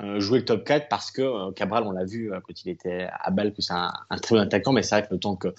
euh, 0.00 0.20
jouer 0.20 0.40
le 0.40 0.44
top 0.44 0.64
4 0.64 0.88
parce 0.88 1.10
que 1.10 1.50
Cabral, 1.52 1.84
on 1.84 1.92
l'a 1.92 2.04
vu 2.04 2.30
quand 2.30 2.64
il 2.64 2.70
était 2.70 3.08
à 3.10 3.30
Bâle, 3.30 3.52
que 3.52 3.62
c'est 3.62 3.72
un, 3.72 3.92
très 4.20 4.34
bon 4.34 4.40
attaquant, 4.40 4.72
mais 4.72 4.82
c'est 4.82 4.96
vrai 4.96 5.06
que 5.06 5.14
le 5.14 5.20
temps 5.20 5.36
que, 5.36 5.54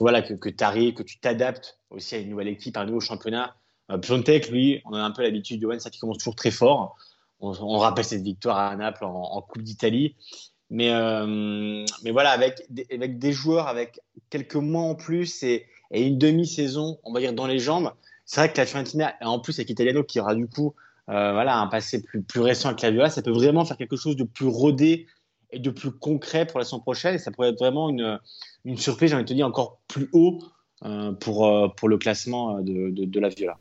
voilà, 0.00 0.22
que, 0.22 0.34
que 0.34 0.48
tu 0.48 0.64
arrives, 0.64 0.94
que 0.94 1.02
tu 1.02 1.18
t'adaptes 1.20 1.78
aussi 1.90 2.14
à 2.14 2.18
une 2.18 2.30
nouvelle 2.30 2.48
équipe, 2.48 2.76
à 2.76 2.80
un 2.80 2.86
nouveau 2.86 3.00
championnat. 3.00 3.56
Piontek, 4.00 4.48
lui, 4.48 4.80
on 4.86 4.94
a 4.94 5.02
un 5.02 5.10
peu 5.10 5.22
l'habitude 5.22 5.60
de 5.60 5.78
ça 5.78 5.90
qui 5.90 5.98
commence 5.98 6.18
toujours 6.18 6.34
très 6.34 6.50
fort. 6.50 6.96
On, 7.40 7.78
rappelle 7.78 8.04
cette 8.04 8.22
victoire 8.22 8.56
à 8.56 8.74
Naples 8.74 9.04
en 9.04 9.42
Coupe 9.42 9.62
d'Italie. 9.62 10.16
Mais, 10.70 10.90
euh, 10.90 11.84
mais 12.02 12.10
voilà, 12.10 12.30
avec, 12.30 12.62
avec 12.90 13.18
des 13.18 13.32
joueurs 13.32 13.68
avec 13.68 14.00
quelques 14.30 14.56
mois 14.56 14.82
en 14.82 14.94
plus 14.94 15.42
et, 15.42 15.66
et 15.90 16.06
une 16.06 16.18
demi-saison, 16.18 16.98
on 17.04 17.12
va 17.12 17.20
dire, 17.20 17.32
dans 17.32 17.46
les 17.46 17.58
jambes, 17.58 17.92
c'est 18.24 18.40
vrai 18.40 18.52
que 18.52 18.58
la 18.58 18.66
Fiorentina, 18.66 19.14
en 19.20 19.38
plus 19.38 19.58
avec 19.58 19.70
Italiano 19.70 20.02
qui 20.02 20.18
aura 20.20 20.34
du 20.34 20.48
coup 20.48 20.74
euh, 21.10 21.32
voilà, 21.32 21.58
un 21.58 21.66
passé 21.66 22.02
plus, 22.02 22.22
plus 22.22 22.40
récent 22.40 22.70
avec 22.70 22.80
la 22.80 22.90
Viola, 22.90 23.10
ça 23.10 23.20
peut 23.22 23.30
vraiment 23.30 23.64
faire 23.64 23.76
quelque 23.76 23.96
chose 23.96 24.16
de 24.16 24.24
plus 24.24 24.46
rodé 24.46 25.06
et 25.50 25.58
de 25.58 25.70
plus 25.70 25.92
concret 25.92 26.46
pour 26.46 26.58
la 26.58 26.64
saison 26.64 26.80
prochaine. 26.80 27.14
Et 27.14 27.18
ça 27.18 27.30
pourrait 27.30 27.50
être 27.50 27.58
vraiment 27.58 27.90
une, 27.90 28.18
une 28.64 28.78
surprise, 28.78 29.10
j'ai 29.10 29.16
envie 29.16 29.24
de 29.24 29.28
te 29.28 29.34
dire, 29.34 29.46
encore 29.46 29.78
plus 29.88 30.08
haut 30.12 30.38
euh, 30.84 31.12
pour, 31.12 31.46
euh, 31.46 31.68
pour 31.68 31.88
le 31.88 31.98
classement 31.98 32.60
de, 32.60 32.90
de, 32.90 33.04
de 33.04 33.20
la 33.20 33.28
Viola. 33.28 33.58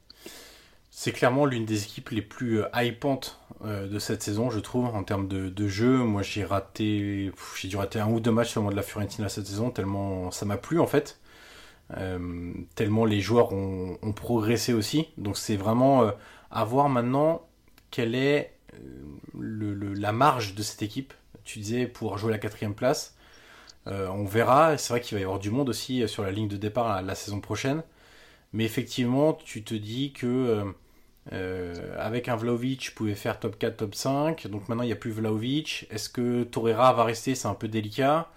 C'est 0.96 1.12
clairement 1.12 1.48
l'une 1.48 1.66
des 1.66 1.86
équipes 1.86 2.10
les 2.12 2.22
plus 2.22 2.62
euh, 2.62 2.68
hypantes 2.76 3.40
euh, 3.66 3.88
de 3.88 3.98
cette 3.98 4.22
saison, 4.22 4.52
je 4.52 4.60
trouve, 4.60 4.86
en 4.86 5.04
termes 5.04 5.28
de, 5.28 5.68
jeu. 5.68 5.98
Moi, 5.98 6.22
j'ai 6.22 6.46
raté, 6.46 7.32
un 7.96 8.10
ou 8.12 8.20
deux 8.20 8.32
matchs 8.32 8.56
le 8.56 8.70
de 8.70 8.76
la 8.76 8.84
Fiorentina 8.84 9.28
cette 9.28 9.48
saison, 9.48 9.72
tellement 9.72 10.30
ça 10.30 10.46
m'a 10.46 10.56
plu 10.56 10.80
en 10.80 10.86
fait. 10.86 11.20
Euh, 11.98 12.54
tellement 12.76 13.06
les 13.06 13.22
joueurs 13.22 13.54
ont, 13.54 13.98
progressé 14.16 14.72
aussi. 14.72 15.08
Donc 15.18 15.36
c'est 15.36 15.56
vraiment 15.56 16.12
à 16.52 16.64
voir 16.64 16.90
maintenant 16.90 17.42
quelle 17.90 18.14
est 18.14 18.54
la 19.34 20.12
marge 20.12 20.54
de 20.54 20.62
cette 20.62 20.84
équipe. 20.84 21.16
Tu 21.44 21.58
disais 21.58 21.88
pour 21.88 22.20
jouer 22.20 22.32
la 22.32 22.38
quatrième 22.38 22.76
place. 22.76 23.13
On 23.86 24.26
verra. 24.26 24.78
C'est 24.78 24.94
vrai 24.94 25.02
qu'il 25.02 25.16
va 25.18 25.22
y 25.22 25.24
avoir 25.24 25.40
du 25.40 25.52
monde 25.52 25.70
aussi 25.70 26.08
sur 26.08 26.24
la 26.24 26.32
ligne 26.32 26.48
de 26.48 26.58
départ 26.58 27.02
la 27.02 27.16
saison 27.16 27.40
prochaine. 27.42 27.84
Mais 28.54 28.66
effectivement, 28.66 29.34
tu 29.34 29.64
te 29.64 29.74
dis 29.74 30.14
que 30.14 30.74
euh, 31.32 31.96
avec 31.98 32.28
un 32.28 32.36
Vlaovic, 32.36 32.80
tu 32.82 32.92
pouvais 32.92 33.16
faire 33.16 33.40
top 33.40 33.58
4, 33.58 33.78
top 33.78 33.96
5. 33.96 34.48
Donc 34.48 34.68
maintenant, 34.70 34.84
il 34.84 34.88
n'y 34.88 34.94
a 34.94 34.98
plus 34.98 35.12
Vlaovic. 35.12 35.88
Est-ce 35.90 36.10
que 36.10 36.44
Torreira 36.44 36.94
va 36.94 37.04
rester? 37.04 37.36
C'est 37.36 37.48
un 37.48 37.54
peu 37.56 37.68
délicat. 37.68 38.30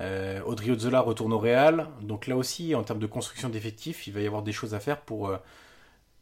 Euh, 0.00 0.40
Odriozola 0.44 1.00
retourne 1.00 1.32
au 1.32 1.38
Real. 1.38 1.88
Donc 2.02 2.26
là 2.26 2.36
aussi, 2.36 2.74
en 2.74 2.84
termes 2.84 3.00
de 3.00 3.06
construction 3.06 3.48
d'effectifs, 3.48 4.06
il 4.06 4.12
va 4.14 4.20
y 4.20 4.26
avoir 4.26 4.42
des 4.42 4.52
choses 4.52 4.74
à 4.74 4.80
faire 4.80 5.00
pour 5.00 5.28
euh, 5.28 5.38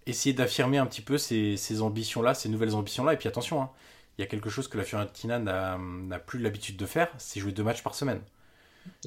essayer 0.07 0.35
d'affirmer 0.35 0.79
un 0.79 0.87
petit 0.87 1.03
peu 1.03 1.19
ces, 1.19 1.83
ambitions-là, 1.83 2.35
ces 2.35 2.49
nouvelles 2.49 2.75
ambitions-là. 2.75 3.15
Et 3.15 3.17
puis 3.17 3.29
attention, 3.29 3.63
hein, 3.63 3.71
il 4.19 4.23
y 4.23 4.25
a 4.25 4.27
quelque 4.27 4.51
chose 4.51 4.69
que 4.69 4.79
la 4.79 4.85
Fiorentina 4.85 5.39
n'a 5.39 6.19
plus 6.19 6.41
l'habitude 6.41 6.77
de 6.77 6.87
faire, 6.87 7.09
c'est 7.19 7.41
jouer 7.41 7.53
deux 7.53 7.63
matchs 7.63 7.83
par 7.83 7.95
semaine. 7.95 8.21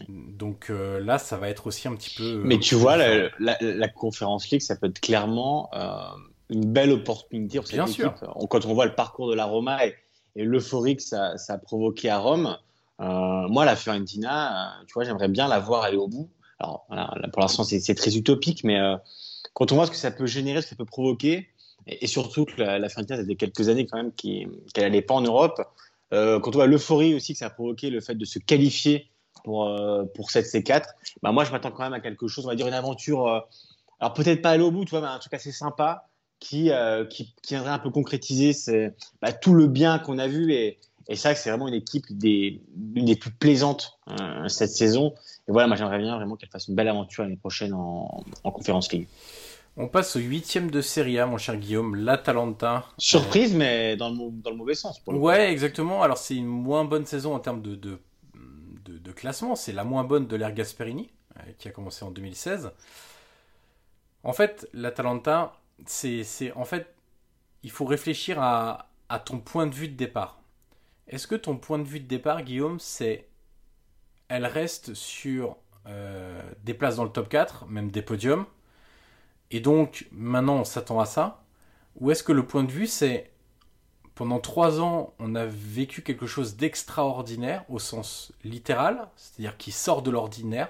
Donc 0.08 0.70
euh, 0.70 1.00
là, 1.00 1.18
ça 1.18 1.38
va 1.38 1.50
être 1.50 1.68
aussi 1.68 1.88
un 1.88 1.96
petit 1.96 2.16
peu. 2.16 2.42
Mais 2.44 2.60
tu 2.60 2.76
vois, 2.76 2.98
la, 2.98 3.30
la, 3.40 3.58
la, 3.60 3.88
conférence 3.88 4.50
League, 4.50 4.62
ça 4.62 4.76
peut 4.76 4.88
être 4.88 5.00
clairement 5.00 5.70
une 6.52 6.66
belle 6.66 6.92
opportunité 6.92 7.58
pour 7.58 7.68
cette 7.68 7.76
Bien 7.76 7.86
équipe. 7.86 8.18
Sûr. 8.18 8.48
Quand 8.50 8.66
on 8.66 8.74
voit 8.74 8.86
le 8.86 8.94
parcours 8.94 9.30
de 9.30 9.36
la 9.36 9.46
Roma 9.46 9.86
et, 9.86 9.96
l'euphorie 10.36 10.98
que 10.98 11.02
ça, 11.02 11.36
a 11.48 11.58
provoqué 11.58 12.10
à 12.10 12.20
Rome, 12.20 12.58
euh, 13.00 13.48
moi, 13.48 13.66
la 13.66 13.76
Fiorentina, 13.76 14.80
euh, 14.82 14.84
tu 14.88 14.94
vois, 14.94 15.04
j'aimerais 15.04 15.28
bien 15.28 15.48
la 15.48 15.60
voir 15.60 15.84
aller 15.84 15.98
au 15.98 16.08
bout. 16.08 16.30
Alors, 16.60 16.86
voilà, 16.88 17.12
pour 17.34 17.42
l'instant, 17.42 17.64
c'est 17.64 17.96
très 17.96 18.16
utopique, 18.16 18.64
mais 18.64 18.80
euh, 18.80 18.96
quand 19.54 19.72
on 19.72 19.76
voit 19.76 19.88
ce 19.88 19.92
que 19.92 19.98
ça 19.98 20.12
peut 20.12 20.28
générer, 20.28 20.62
ce 20.62 20.68
que 20.68 20.70
ça 20.72 20.76
peut 20.76 20.86
provoquer, 20.86 21.50
et, 21.88 22.08
surtout 22.08 22.46
que 22.46 22.62
la, 22.62 22.90
Fiorentina, 22.90 23.18
ça 23.18 23.26
fait 23.26 23.36
quelques 23.36 23.68
années 23.68 23.88
quand 23.88 23.98
même 23.98 24.12
qu'elle 24.14 24.50
n'allait 24.78 25.02
pas 25.02 25.16
en 25.16 25.22
Europe, 25.22 25.62
quand 26.12 26.48
on 26.48 26.52
voit 26.52 26.68
l'euphorie 26.68 27.16
aussi 27.16 27.34
que 27.34 27.40
ça 27.40 27.48
a 27.48 27.50
provoqué, 27.50 27.90
le 27.90 28.02
fait 28.02 28.16
de 28.16 28.26
se 28.26 28.38
qualifier 28.38 29.11
pour, 29.44 29.70
pour 30.16 30.32
cette 30.32 30.46
C4, 30.46 30.84
bah 31.22 31.32
moi, 31.32 31.44
je 31.44 31.52
m'attends 31.52 31.72
quand 31.72 31.84
même 31.84 31.94
à 31.94 32.00
quelque 32.00 32.28
chose, 32.28 32.46
on 32.46 32.50
va 32.50 32.56
dire 32.56 32.68
une 32.68 32.74
aventure, 32.74 33.28
alors 34.00 34.14
peut-être 34.14 34.42
pas 34.42 34.52
aller 34.52 34.64
au 34.64 34.72
bout, 34.72 34.86
tu 34.86 34.92
vois, 34.92 35.02
mais 35.02 35.08
un 35.08 35.20
truc 35.20 35.34
assez 35.34 35.52
sympa, 35.52 36.08
qui, 36.42 36.72
euh, 36.72 37.06
qui, 37.06 37.34
qui, 37.42 37.54
viendrait 37.54 37.72
un 37.72 37.80
peu 37.80 37.92
concrétiser 37.92 38.52
bah, 39.22 39.32
tout 39.32 39.54
le 39.54 39.68
bien 39.68 40.00
qu'on 40.00 40.18
a 40.18 40.28
vu. 40.28 40.52
Et, 40.52 40.80
et 41.08 41.16
ça, 41.16 41.34
c'est 41.36 41.50
vraiment 41.50 41.70
une 41.70 41.76
équipe 41.76 42.06
des, 42.10 42.62
une 42.96 43.06
des 43.06 43.16
plus 43.16 43.32
plaisantes 43.32 44.00
euh, 44.10 44.48
cette 44.50 44.72
saison. 44.72 45.14
Et 45.48 45.52
voilà, 45.52 45.68
moi 45.68 45.78
j'aimerais 45.78 46.00
bien 46.00 46.18
vraiment 46.18 46.36
qu'elle 46.36 46.50
fasse 46.50 46.68
une 46.68 46.76
belle 46.76 46.90
aventure 46.90 47.24
l'année 47.24 47.38
prochaine 47.38 47.74
en, 47.74 48.24
en 48.44 48.52
Conférence 48.52 48.92
League. 48.92 49.08
On 49.78 49.88
passe 49.88 50.18
au 50.18 50.20
huitième 50.20 50.70
de 50.70 50.82
Serie 50.82 51.18
A, 51.20 51.26
mon 51.26 51.38
cher 51.38 51.56
Guillaume, 51.56 51.96
l'Atalanta. 51.96 52.86
Surprise, 52.98 53.54
mais 53.54 53.96
dans 53.96 54.10
le, 54.10 54.32
dans 54.42 54.50
le 54.50 54.58
mauvais 54.58 54.74
sens. 54.74 55.00
Pour 55.00 55.14
ouais, 55.14 55.52
exactement. 55.52 56.02
Alors 56.02 56.18
c'est 56.18 56.36
une 56.36 56.48
moins 56.48 56.84
bonne 56.84 57.06
saison 57.06 57.36
en 57.36 57.40
termes 57.40 57.62
de, 57.62 57.76
de, 57.76 58.00
classement. 59.14 59.56
C'est 59.56 59.72
la 59.72 59.84
moins 59.84 60.04
bonne 60.04 60.28
de 60.28 60.36
l'ère 60.36 60.54
Gasperini, 60.54 61.12
euh, 61.38 61.52
qui 61.58 61.68
a 61.68 61.72
commencé 61.72 62.06
en 62.06 62.12
2016. 62.12 62.72
En 64.24 64.34
fait, 64.34 64.68
l'Atalanta, 64.74 65.60
c'est 65.86 66.24
en 66.56 66.66
fait, 66.66 66.94
il 67.64 67.72
faut 67.72 67.86
réfléchir 67.86 68.40
à, 68.40 68.88
ton 69.26 69.40
point 69.40 69.68
de 69.68 69.74
vue 69.74 69.88
de 69.88 69.96
départ. 69.96 70.40
Est-ce 71.08 71.28
que 71.28 71.36
ton 71.36 71.58
point 71.58 71.80
de 71.80 71.84
vue 71.84 72.00
de 72.00 72.08
départ, 72.08 72.44
Guillaume, 72.44 72.80
c'est 72.80 73.28
elle 74.30 74.46
reste 74.46 74.94
sur 74.94 75.58
euh, 75.88 76.42
des 76.64 76.74
places 76.74 76.96
dans 76.96 77.04
le 77.04 77.10
top 77.10 77.28
4, 77.28 77.66
même 77.68 77.92
des 77.92 78.02
podiums, 78.02 78.46
et 79.50 79.60
donc 79.60 80.08
maintenant 80.12 80.56
on 80.56 80.64
s'attend 80.64 81.00
à 81.02 81.06
ça 81.06 81.44
Ou 82.00 82.12
est-ce 82.12 82.24
que 82.24 82.32
le 82.32 82.46
point 82.46 82.64
de 82.64 82.72
vue 82.72 82.88
c'est 82.88 83.32
pendant 84.22 84.40
trois 84.40 84.80
ans 84.82 85.16
on 85.18 85.34
a 85.34 85.48
vécu 85.48 86.04
quelque 86.04 86.28
chose 86.28 86.56
d'extraordinaire 86.56 87.66
au 87.70 87.80
sens 87.80 88.32
littéral, 88.44 89.08
c'est-à-dire 89.16 89.58
qui 89.58 89.72
sort 89.72 90.04
de 90.04 90.12
l'ordinaire, 90.12 90.70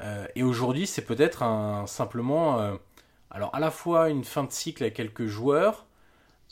euh, 0.00 0.28
et 0.36 0.44
aujourd'hui 0.44 0.86
c'est 0.86 1.04
peut-être 1.04 1.42
un, 1.42 1.88
simplement 1.88 2.60
euh, 2.60 2.76
alors 3.32 3.52
à 3.52 3.58
la 3.58 3.72
fois 3.72 4.10
une 4.10 4.22
fin 4.22 4.44
de 4.44 4.52
cycle 4.52 4.84
avec 4.84 4.94
quelques 4.94 5.26
joueurs, 5.26 5.86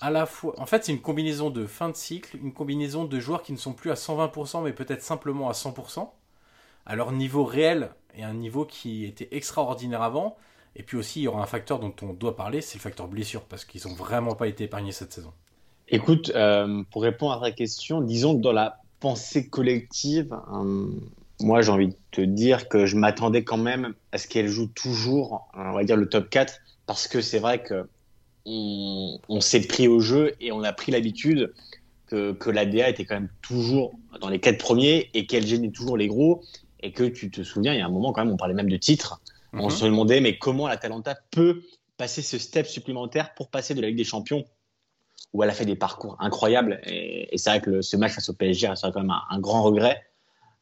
à 0.01 0.11
la 0.11 0.27
fois, 0.27 0.59
en 0.59 0.67
fait 0.67 0.85
c'est 0.85 0.91
une 0.91 1.01
combinaison 1.01 1.49
de 1.49 1.65
fin 1.65 1.91
de 1.91 1.95
cycle, 1.95 2.39
une 2.39 2.53
combinaison 2.53 3.05
de 3.05 3.21
joueurs 3.21 3.45
qui 3.45 3.53
ne 3.53 3.57
sont 3.57 3.73
plus 3.73 3.93
à 3.93 3.95
120% 3.95 4.65
mais 4.65 4.73
peut-être 4.73 5.03
simplement 5.03 5.49
à 5.49 5.53
100%, 5.53 6.11
à 6.87 6.97
leur 6.97 7.13
niveau 7.13 7.45
réel 7.45 7.91
et 8.17 8.25
un 8.25 8.35
niveau 8.35 8.65
qui 8.65 9.05
était 9.05 9.29
extraordinaire 9.31 10.03
avant. 10.03 10.37
Et 10.75 10.83
puis 10.83 10.97
aussi 10.97 11.21
il 11.21 11.23
y 11.23 11.29
aura 11.29 11.41
un 11.41 11.47
facteur 11.47 11.79
dont 11.79 11.95
on 12.03 12.15
doit 12.15 12.35
parler, 12.35 12.63
c'est 12.63 12.79
le 12.79 12.83
facteur 12.83 13.07
blessure 13.07 13.45
parce 13.45 13.65
qu'ils 13.65 13.87
n'ont 13.87 13.95
vraiment 13.95 14.35
pas 14.35 14.49
été 14.49 14.65
épargnés 14.65 14.91
cette 14.91 15.13
saison. 15.13 15.33
Écoute, 15.89 16.33
euh, 16.35 16.83
pour 16.91 17.03
répondre 17.03 17.33
à 17.33 17.41
ta 17.41 17.53
question, 17.53 18.01
disons 18.01 18.37
que 18.37 18.41
dans 18.41 18.53
la 18.53 18.79
pensée 19.01 19.49
collective, 19.49 20.35
euh, 20.53 20.87
moi 21.41 21.61
j'ai 21.61 21.71
envie 21.71 21.89
de 21.89 21.97
te 22.11 22.21
dire 22.21 22.69
que 22.69 22.87
je 22.87 22.97
m'attendais 22.97 23.45
quand 23.45 23.59
même 23.59 23.95
à 24.13 24.19
ce 24.19 24.27
qu'elle 24.27 24.49
joue 24.49 24.69
toujours, 24.69 25.49
on 25.55 25.73
va 25.73 25.85
dire 25.85 25.97
le 25.97 26.09
top 26.09 26.31
4 26.31 26.61
parce 26.87 27.07
que 27.07 27.21
c'est 27.21 27.39
vrai 27.39 27.63
que 27.63 27.87
on, 28.47 29.41
s'est 29.41 29.63
pris 29.63 29.89
au 29.89 30.01
jeu 30.01 30.35
et 30.41 30.53
on 30.53 30.63
a 30.63 30.73
pris 30.73 30.93
l'habitude 30.93 31.53
que, 32.07 32.33
que 32.33 32.51
l'ADA 32.51 32.91
était 32.91 33.05
quand 33.07 33.15
même 33.15 33.31
toujours 33.41 33.95
dans 34.21 34.29
les 34.29 34.39
quatre 34.39 34.59
premiers 34.59 35.11
et 35.15 35.27
qu'elle 35.27 35.47
gênait 35.47 35.71
toujours 35.71 35.97
les 35.97 36.09
gros 36.09 36.43
et 36.81 36.93
que 36.93 37.05
tu 37.05 37.31
te 37.31 37.43
souviens, 37.43 37.73
il 37.73 37.79
y 37.79 37.83
a 37.83 37.87
un 37.87 37.91
moment 37.91 38.13
quand 38.13 38.25
même, 38.25 38.35
on 38.35 38.37
parlait 38.37 38.55
même 38.55 38.69
de 38.69 38.77
titre. 38.77 39.21
On 39.55 39.65
mhm. 39.65 39.71
se 39.71 39.85
demandait 39.87 40.21
mais 40.21 40.37
comment 40.37 40.69
la 40.69 40.77
Talenta 40.77 41.15
peut 41.31 41.63
passer 41.97 42.23
ce 42.23 42.39
step 42.39 42.67
supplémentaire 42.67 43.35
pour 43.35 43.49
passer 43.49 43.75
de 43.75 43.81
la 43.81 43.89
Ligue 43.89 43.97
des 43.97 44.05
Champions 44.05 44.45
où 45.35 45.43
elle 45.43 45.51
a 45.51 45.53
fait 45.53 45.67
des 45.67 45.77
parcours 45.77 46.17
incroyables. 46.21 46.81
Et, 46.87 47.37
c'est 47.37 47.51
vrai 47.51 47.61
que 47.61 47.83
ce 47.83 47.97
match 47.97 48.13
face 48.13 48.29
au 48.31 48.35
PSG 48.35 48.69
reste 48.69 48.91
quand 48.93 49.01
même 49.01 49.13
un, 49.29 49.39
grand 49.41 49.63
regret. 49.63 50.03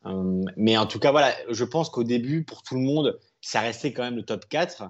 Euh, 0.07 0.43
mais 0.57 0.77
en 0.77 0.87
tout 0.87 0.99
cas, 0.99 1.13
voilà, 1.13 1.33
je 1.51 1.65
pense 1.65 1.91
qu'au 1.91 2.03
début, 2.03 2.43
pour 2.43 2.63
tout 2.63 2.75
le 2.75 2.81
monde, 2.81 3.21
ça 3.43 3.61
restait 3.61 3.93
quand 3.93 4.03
même 4.03 4.17
le 4.17 4.25
top 4.25 4.49
4. 4.49 4.85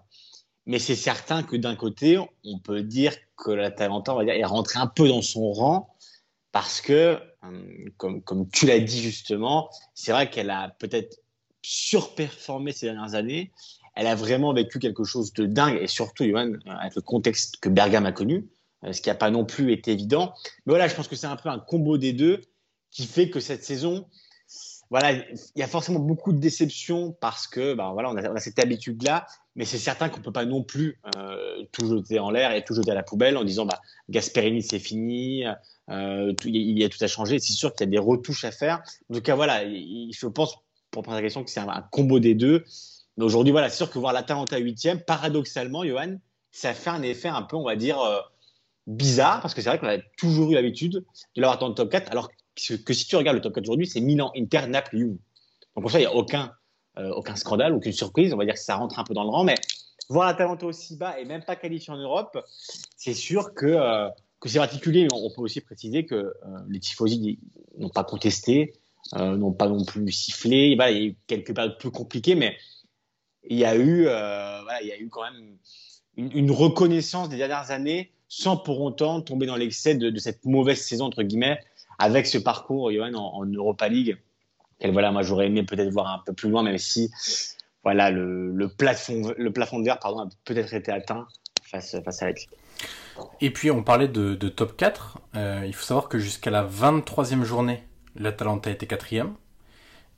Mais 0.66 0.78
c'est 0.78 0.94
certain 0.94 1.42
que 1.42 1.56
d'un 1.56 1.74
côté, 1.74 2.18
on 2.44 2.58
peut 2.60 2.82
dire 2.82 3.12
que 3.36 3.50
l'Atalanta, 3.50 4.16
est 4.22 4.44
rentrée 4.44 4.78
un 4.78 4.86
peu 4.86 5.08
dans 5.08 5.20
son 5.20 5.52
rang 5.52 5.92
parce 6.52 6.80
que, 6.80 7.18
euh, 7.44 7.88
comme, 7.96 8.22
comme 8.22 8.48
tu 8.48 8.66
l'as 8.66 8.78
dit 8.78 9.02
justement, 9.02 9.68
c'est 9.94 10.12
vrai 10.12 10.30
qu'elle 10.30 10.50
a 10.50 10.68
peut-être 10.78 11.18
surperformé 11.62 12.70
ces 12.70 12.86
dernières 12.86 13.14
années. 13.14 13.50
Elle 13.96 14.06
a 14.06 14.14
vraiment 14.14 14.54
vécu 14.54 14.78
quelque 14.78 15.02
chose 15.02 15.32
de 15.32 15.46
dingue 15.46 15.78
et 15.80 15.88
surtout, 15.88 16.24
Johan, 16.24 16.52
avec 16.66 16.94
le 16.94 17.02
contexte 17.02 17.56
que 17.56 17.68
Bergame 17.68 18.06
a 18.06 18.12
connu, 18.12 18.46
ce 18.90 19.00
qui 19.00 19.08
n'a 19.08 19.14
pas 19.14 19.30
non 19.30 19.44
plus 19.44 19.72
été 19.72 19.92
évident. 19.92 20.34
Mais 20.66 20.72
voilà, 20.72 20.88
je 20.88 20.94
pense 20.94 21.08
que 21.08 21.16
c'est 21.16 21.26
un 21.26 21.36
peu 21.36 21.48
un 21.48 21.58
combo 21.58 21.98
des 21.98 22.12
deux 22.12 22.40
qui 22.90 23.06
fait 23.06 23.30
que 23.30 23.40
cette 23.40 23.64
saison, 23.64 24.06
voilà, 24.90 25.12
il 25.12 25.38
y 25.56 25.62
a 25.62 25.66
forcément 25.66 26.00
beaucoup 26.00 26.34
de 26.34 26.38
déceptions 26.38 27.16
parce 27.18 27.46
que, 27.46 27.72
ben 27.72 27.92
voilà, 27.92 28.10
on 28.10 28.16
a, 28.16 28.40
cette 28.40 28.58
habitude-là, 28.58 29.26
mais 29.56 29.64
c'est 29.64 29.78
certain 29.78 30.10
qu'on 30.10 30.18
ne 30.18 30.22
peut 30.22 30.32
pas 30.32 30.44
non 30.44 30.62
plus 30.62 31.00
euh, 31.16 31.64
tout 31.72 31.88
jeter 31.88 32.18
en 32.18 32.30
l'air 32.30 32.52
et 32.52 32.62
tout 32.62 32.74
jeter 32.74 32.90
à 32.90 32.94
la 32.94 33.02
poubelle 33.02 33.38
en 33.38 33.44
disant, 33.44 33.64
bah, 33.64 33.80
Gasperini, 34.10 34.62
c'est 34.62 34.78
fini, 34.78 35.44
euh, 35.88 36.34
il 36.44 36.78
y 36.78 36.84
a 36.84 36.90
tout 36.90 37.02
à 37.02 37.06
changer. 37.06 37.38
C'est 37.38 37.54
sûr 37.54 37.72
qu'il 37.74 37.86
y 37.86 37.88
a 37.88 37.90
des 37.90 37.98
retouches 37.98 38.44
à 38.44 38.50
faire. 38.50 38.82
En 39.10 39.14
tout 39.14 39.22
cas, 39.22 39.34
voilà, 39.34 39.66
je 39.66 40.26
pense, 40.26 40.58
pour 40.90 41.02
prendre 41.02 41.16
la 41.16 41.22
question, 41.22 41.42
que 41.42 41.50
c'est 41.50 41.60
un, 41.60 41.88
combo 41.90 42.20
des 42.20 42.34
deux. 42.34 42.64
Mais 43.16 43.24
aujourd'hui, 43.24 43.52
voilà, 43.52 43.70
c'est 43.70 43.78
sûr 43.78 43.90
que 43.90 43.98
voir 43.98 44.12
l'Atalanta 44.12 44.58
8 44.58 45.06
paradoxalement, 45.06 45.84
Johan, 45.84 46.18
ça 46.50 46.74
fait 46.74 46.90
un 46.90 47.02
effet 47.02 47.28
un 47.28 47.42
peu, 47.42 47.56
on 47.56 47.64
va 47.64 47.76
dire, 47.76 47.98
euh, 47.98 48.20
bizarre, 48.86 49.40
parce 49.40 49.54
que 49.54 49.62
c'est 49.62 49.68
vrai 49.68 49.78
qu'on 49.78 49.86
a 49.86 49.98
toujours 50.18 50.50
eu 50.50 50.54
l'habitude 50.54 51.04
de 51.36 51.40
l'avoir 51.40 51.58
dans 51.58 51.68
le 51.68 51.74
top 51.74 51.90
4, 51.90 52.10
alors 52.10 52.28
que, 52.28 52.92
si 52.92 53.06
tu 53.06 53.16
regardes 53.16 53.36
le 53.36 53.40
top 53.40 53.54
4 53.54 53.64
aujourd'hui, 53.64 53.86
c'est 53.86 54.00
Milan, 54.00 54.32
Inter, 54.36 54.66
Naples. 54.66 54.98
Donc 54.98 55.82
pour 55.82 55.90
ça, 55.90 55.98
il 55.98 56.02
n'y 56.02 56.06
a 56.06 56.14
aucun, 56.14 56.52
euh, 56.98 57.10
aucun 57.10 57.36
scandale, 57.36 57.72
aucune 57.74 57.92
surprise. 57.92 58.34
On 58.34 58.36
va 58.36 58.44
dire 58.44 58.54
que 58.54 58.60
ça 58.60 58.76
rentre 58.76 58.98
un 58.98 59.04
peu 59.04 59.14
dans 59.14 59.24
le 59.24 59.30
rang, 59.30 59.44
mais 59.44 59.54
voir 60.08 60.26
l'Atalanta 60.26 60.66
aussi 60.66 60.96
bas 60.96 61.18
et 61.18 61.24
même 61.24 61.44
pas 61.44 61.56
qualifié 61.56 61.92
en 61.92 61.96
Europe, 61.96 62.38
c'est 62.96 63.14
sûr 63.14 63.54
que, 63.54 63.66
euh, 63.66 64.08
que 64.40 64.48
c'est 64.48 64.58
particulier. 64.58 65.06
On 65.12 65.30
peut 65.30 65.42
aussi 65.42 65.60
préciser 65.60 66.04
que 66.04 66.14
euh, 66.14 66.32
les 66.68 66.80
tifosi 66.80 67.38
n'ont 67.78 67.88
pas 67.88 68.04
contesté, 68.04 68.74
n'ont 69.14 69.52
pas 69.52 69.68
non 69.68 69.84
plus 69.84 70.10
sifflé. 70.12 70.68
il 70.68 70.78
y 70.78 70.82
a 70.82 70.92
eu 70.92 71.16
quelques 71.26 71.54
périodes 71.54 71.78
plus 71.78 71.90
compliquées, 71.90 72.34
mais 72.34 72.56
il 73.48 73.58
y 73.58 73.64
a 73.64 73.76
eu, 73.76 74.02
il 74.02 74.86
y 74.86 74.92
a 74.92 74.98
eu 74.98 75.08
quand 75.08 75.22
même 75.22 75.56
une 76.16 76.50
reconnaissance 76.50 77.28
des 77.28 77.36
dernières 77.36 77.70
années 77.70 78.12
sans 78.34 78.56
pour 78.56 78.80
autant 78.80 79.20
tomber 79.20 79.44
dans 79.44 79.56
l'excès 79.56 79.94
de, 79.94 80.18
cette 80.18 80.46
mauvaise 80.46 80.80
saison, 80.80 81.04
entre 81.04 81.22
guillemets, 81.22 81.60
avec 81.98 82.26
ce 82.26 82.38
parcours, 82.38 82.90
Johan, 82.90 83.12
en, 83.12 83.44
Europa 83.44 83.90
League. 83.90 84.16
Et 84.80 84.90
voilà, 84.90 85.12
moi, 85.12 85.20
j'aurais 85.20 85.48
aimé 85.48 85.64
peut-être 85.64 85.90
voir 85.90 86.06
un 86.06 86.22
peu 86.24 86.32
plus 86.32 86.48
loin, 86.48 86.62
même 86.62 86.78
si 86.78 87.10
voilà, 87.84 88.10
le, 88.10 88.68
plafond, 88.68 89.34
le 89.36 89.52
plafond 89.52 89.80
de 89.80 89.84
verre 89.84 89.98
pardon, 89.98 90.20
a 90.20 90.28
peut-être 90.46 90.72
été 90.72 90.90
atteint 90.90 91.28
face, 91.62 91.94
à 91.94 92.26
l'équipe. 92.26 92.50
Et 93.42 93.50
puis, 93.50 93.70
on 93.70 93.82
parlait 93.82 94.08
de, 94.08 94.34
top 94.48 94.78
4. 94.78 95.18
Euh, 95.34 95.64
il 95.66 95.74
faut 95.74 95.84
savoir 95.84 96.08
que 96.08 96.18
jusqu'à 96.18 96.50
la 96.50 96.66
23e 96.66 97.42
journée, 97.42 97.84
l'Atalanta 98.16 98.70
était 98.70 98.86
quatrième. 98.86 99.34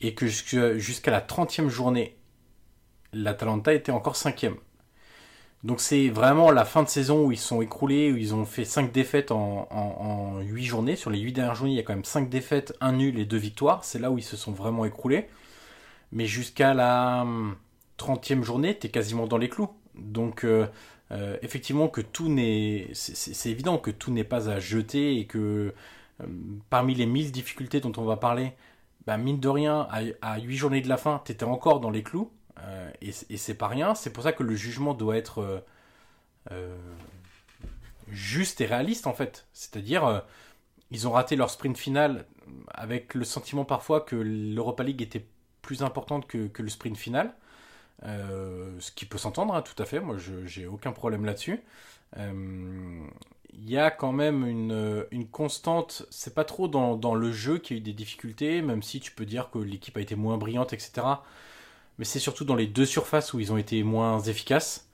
Et 0.01 0.15
que 0.15 0.29
jusqu'à 0.29 1.11
la 1.11 1.21
30e 1.21 1.69
journée, 1.69 2.17
l'Atalanta 3.13 3.75
était 3.75 3.91
encore 3.91 4.15
cinquième. 4.15 4.55
Donc 5.65 5.81
c'est 5.81 6.11
vraiment 6.11 6.51
la 6.51 6.67
fin 6.67 6.83
de 6.83 6.89
saison 6.91 7.25
où 7.25 7.33
ils 7.33 7.39
sont 7.39 7.63
écroulés, 7.63 8.13
où 8.13 8.19
ils 8.19 8.35
ont 8.35 8.45
fait 8.45 8.67
5 8.67 8.93
défaites 8.93 9.33
en, 9.33 9.67
en, 9.71 10.41
8 10.41 10.63
journées. 10.65 10.95
Sur 10.95 11.11
les 11.11 11.19
8 11.19 11.33
dernières 11.33 11.55
journées, 11.55 11.73
il 11.73 11.77
y 11.77 11.81
a 11.81 11.83
quand 11.83 11.95
même 11.95 12.05
5 12.05 12.29
défaites, 12.29 12.77
1 12.83 12.93
nul 12.93 13.19
et 13.19 13.25
2 13.25 13.37
victoires. 13.39 13.83
C'est 13.83 13.99
là 13.99 14.11
où 14.11 14.19
ils 14.19 14.25
se 14.25 14.37
sont 14.37 14.53
vraiment 14.53 14.85
écroulés. 14.85 15.27
Mais 16.13 16.27
jusqu'à 16.27 16.75
la 16.75 17.27
30e 17.99 18.35
hum, 18.35 18.45
journée, 18.45 18.79
tu 18.79 18.89
es 18.89 18.91
quasiment 18.91 19.27
dans 19.27 19.39
les 19.39 19.49
clous. 19.49 19.71
Donc 19.95 20.45
euh, 20.45 20.67
euh, 21.13 21.39
effectivement 21.41 21.89
que 21.89 22.03
tout 22.03 22.29
n'est... 22.29 22.91
C'est 22.93 23.51
évident 23.51 23.79
que 23.79 23.91
tout 23.91 24.11
n'est 24.11 24.25
pas 24.25 24.51
à 24.51 24.61
jeter 24.61 25.19
et 25.19 25.27
que 25.27 25.73
hum, 26.23 26.61
parmi 26.69 26.95
les 26.95 27.07
1000 27.07 27.33
difficultés 27.33 27.81
dont 27.81 27.93
on 27.97 28.05
va 28.05 28.19
parler, 28.19 28.53
bah, 29.07 29.17
mine 29.17 29.41
de 29.41 29.49
rien, 29.49 29.89
à, 29.91 30.03
à 30.21 30.39
8 30.41 30.57
journées 30.57 30.83
de 30.83 30.91
la 30.91 30.99
fin, 30.99 31.23
tu 31.25 31.33
étais 31.33 31.45
encore 31.45 31.81
dans 31.81 31.91
les 31.91 32.03
clous. 32.03 32.31
Euh, 32.61 32.91
et, 33.01 33.13
c'est 33.13 33.55
pas 33.55 33.69
rien. 33.69 33.95
C'est 33.95 34.13
pour 34.13 34.23
ça 34.23 34.33
que 34.33 34.43
le 34.43 34.55
jugement 34.55 34.95
doit 34.95 35.17
être 35.17 35.41
euh, 35.41 35.61
euh, 36.53 36.77
juste 38.09 38.61
et 38.61 38.67
réaliste 38.67 39.07
en 39.07 39.15
fait. 39.15 39.47
C'est-à-dire, 39.53 40.23
ils 40.91 41.09
ont 41.09 41.13
raté 41.13 41.37
leur 41.37 41.51
sprint 41.51 41.77
final 41.77 42.27
avec 42.69 43.15
le 43.15 43.25
sentiment 43.25 43.65
parfois 43.65 44.01
que 44.01 44.17
l'Europa 44.17 44.85
League 44.85 45.03
était 45.03 45.27
plus 45.63 45.83
importante 45.83 46.27
que, 46.27 46.51
le 46.59 46.69
sprint 46.69 46.97
final. 46.97 47.35
ce 48.03 48.91
qui 48.93 49.07
peut 49.07 49.19
s'entendre, 49.19 49.55
hein, 49.55 49.63
tout 49.63 49.81
à 49.83 49.87
fait. 49.87 50.01
Moi, 50.01 50.17
j'ai 50.45 50.67
aucun 50.67 50.93
problème 50.93 51.25
là-dessus. 51.25 51.61
Il 52.17 53.71
y 53.71 53.79
a 53.79 53.91
quand 53.91 54.13
même 54.13 54.47
une, 54.47 55.27
constante. 55.31 56.07
C'est 56.11 56.35
pas 56.35 56.45
trop 56.45 56.69
dans, 56.69 57.15
le 57.15 57.33
jeu 57.33 57.59
qu'il 57.59 57.77
y 57.77 57.79
a 57.79 57.81
eu 57.81 57.85
des 57.85 57.93
difficultés, 57.95 58.63
même 58.63 58.83
si 58.83 59.01
tu 59.01 59.11
peux 59.13 59.25
dire 59.25 59.51
que 59.51 59.59
l'équipe 59.59 59.97
a 59.97 60.01
été 60.01 60.15
moins 60.15 60.37
brillante, 60.37 60.73
etc 60.73 61.17
mais 61.99 62.05
c'est 62.05 62.19
surtout 62.19 62.45
dans 62.45 62.57
les 62.57 62.67
deux 62.67 62.87
surfaces 62.87 63.33
où 63.33 63.41
ils 63.41 63.53
ont 63.53 63.57
été 63.57 63.83
moins 63.83 64.21
efficaces. 64.21 64.89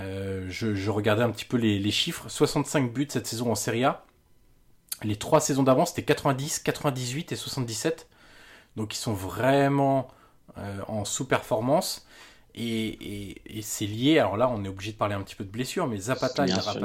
Euh, 0.00 0.46
je, 0.48 0.90
regardais 0.90 1.22
un 1.22 1.30
petit 1.30 1.44
peu 1.44 1.56
les, 1.56 1.90
chiffres. 1.90 2.28
65 2.28 2.92
buts 2.92 3.06
cette 3.08 3.26
saison 3.26 3.50
en 3.50 3.54
Serie 3.54 3.84
A. 3.84 4.04
Les 5.02 5.16
trois 5.16 5.40
saisons 5.40 5.62
d'avant, 5.62 5.86
c'était 5.86 6.04
90, 6.04 6.60
98 6.60 7.32
et 7.32 7.36
77. 7.36 8.08
Donc 8.76 8.94
ils 8.94 8.98
sont 8.98 9.12
vraiment 9.12 10.08
euh, 10.58 10.80
en 10.88 11.04
sous-performance. 11.04 12.06
Et, 12.56 13.40
c'est 13.62 13.86
lié, 13.86 14.20
alors 14.20 14.36
là 14.36 14.48
on 14.48 14.64
est 14.64 14.68
obligé 14.68 14.92
de 14.92 14.96
parler 14.96 15.16
un 15.16 15.22
petit 15.22 15.34
peu 15.34 15.44
de 15.44 15.50
blessure, 15.50 15.88
mais 15.88 15.96
Zapata, 15.96 16.46
il, 16.46 16.54
rate, 16.54 16.78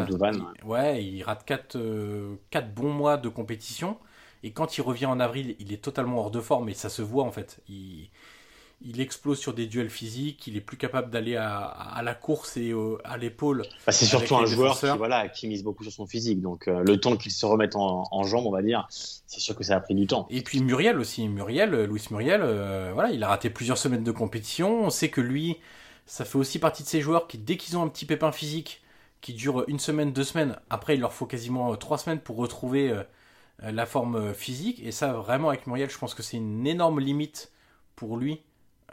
ouais, 0.63 1.03
il 1.05 1.21
rate 1.21 1.45
4, 1.45 1.75
euh, 1.75 2.35
bons 2.75 2.91
mois 2.91 3.17
de 3.17 3.29
compétition. 3.29 3.97
Et 4.41 4.51
quand 4.51 4.77
il 4.77 4.81
revient 4.81 5.05
en 5.05 5.19
avril, 5.19 5.55
il 5.59 5.71
est 5.71 5.83
totalement 5.83 6.19
hors 6.19 6.31
de 6.31 6.41
forme 6.41 6.69
et 6.69 6.73
ça 6.73 6.89
se 6.89 7.03
voit 7.03 7.23
en 7.23 7.31
fait. 7.31 7.59
Il, 7.69 8.09
il 8.81 9.01
explose 9.01 9.39
sur 9.39 9.53
des 9.53 9.67
duels 9.67 9.89
physiques, 9.89 10.47
il 10.47 10.55
est 10.55 10.61
plus 10.61 10.77
capable 10.77 11.09
d'aller 11.09 11.35
à, 11.35 12.01
la 12.01 12.13
course 12.13 12.55
et 12.55 12.73
à 13.03 13.17
l'épaule. 13.17 13.63
Bah, 13.85 13.91
c'est 13.91 14.05
surtout 14.05 14.37
un 14.37 14.45
joueur 14.45 14.79
qui, 14.79 14.87
voilà, 14.97 15.27
qui 15.27 15.47
mise 15.47 15.63
beaucoup 15.63 15.83
sur 15.83 15.91
son 15.91 16.05
physique, 16.05 16.41
donc 16.41 16.67
euh, 16.67 16.83
le 16.83 16.99
temps 16.99 17.17
qu'il 17.17 17.31
se 17.31 17.45
remette 17.45 17.75
en, 17.75 18.05
en 18.09 18.23
jambes, 18.23 18.45
on 18.45 18.51
va 18.51 18.61
dire, 18.61 18.87
c'est 18.89 19.41
sûr 19.41 19.55
que 19.55 19.63
ça 19.63 19.75
a 19.75 19.79
pris 19.81 19.95
du 19.95 20.07
temps. 20.07 20.27
Et 20.29 20.41
puis 20.41 20.61
Muriel 20.61 20.97
aussi, 20.97 21.27
Muriel, 21.27 21.73
euh, 21.73 21.87
Louis 21.87 22.01
Muriel, 22.09 22.41
euh, 22.41 22.91
voilà, 22.93 23.11
il 23.11 23.21
a 23.23 23.27
raté 23.27 23.49
plusieurs 23.49 23.77
semaines 23.77 24.03
de 24.03 24.11
compétition. 24.11 24.85
On 24.85 24.89
sait 24.89 25.09
que 25.09 25.21
lui, 25.21 25.57
ça 26.05 26.23
fait 26.23 26.37
aussi 26.37 26.57
partie 26.57 26.83
de 26.83 26.87
ces 26.87 27.01
joueurs 27.01 27.27
qui, 27.27 27.37
dès 27.37 27.57
qu'ils 27.57 27.77
ont 27.77 27.83
un 27.83 27.89
petit 27.89 28.05
pépin 28.05 28.31
physique, 28.31 28.81
qui 29.19 29.33
dure 29.33 29.65
une 29.67 29.79
semaine, 29.79 30.13
deux 30.13 30.23
semaines, 30.23 30.55
après 30.69 30.95
il 30.95 31.01
leur 31.01 31.11
faut 31.11 31.25
quasiment 31.25 31.75
trois 31.75 31.97
semaines 31.97 32.21
pour 32.21 32.37
retrouver 32.37 32.97
la 33.61 33.85
forme 33.85 34.33
physique. 34.33 34.81
Et 34.81 34.93
ça, 34.93 35.11
vraiment 35.11 35.49
avec 35.49 35.67
Muriel, 35.67 35.89
je 35.89 35.97
pense 35.97 36.13
que 36.13 36.23
c'est 36.23 36.37
une 36.37 36.65
énorme 36.65 37.01
limite 37.01 37.51
pour 37.97 38.15
lui 38.15 38.39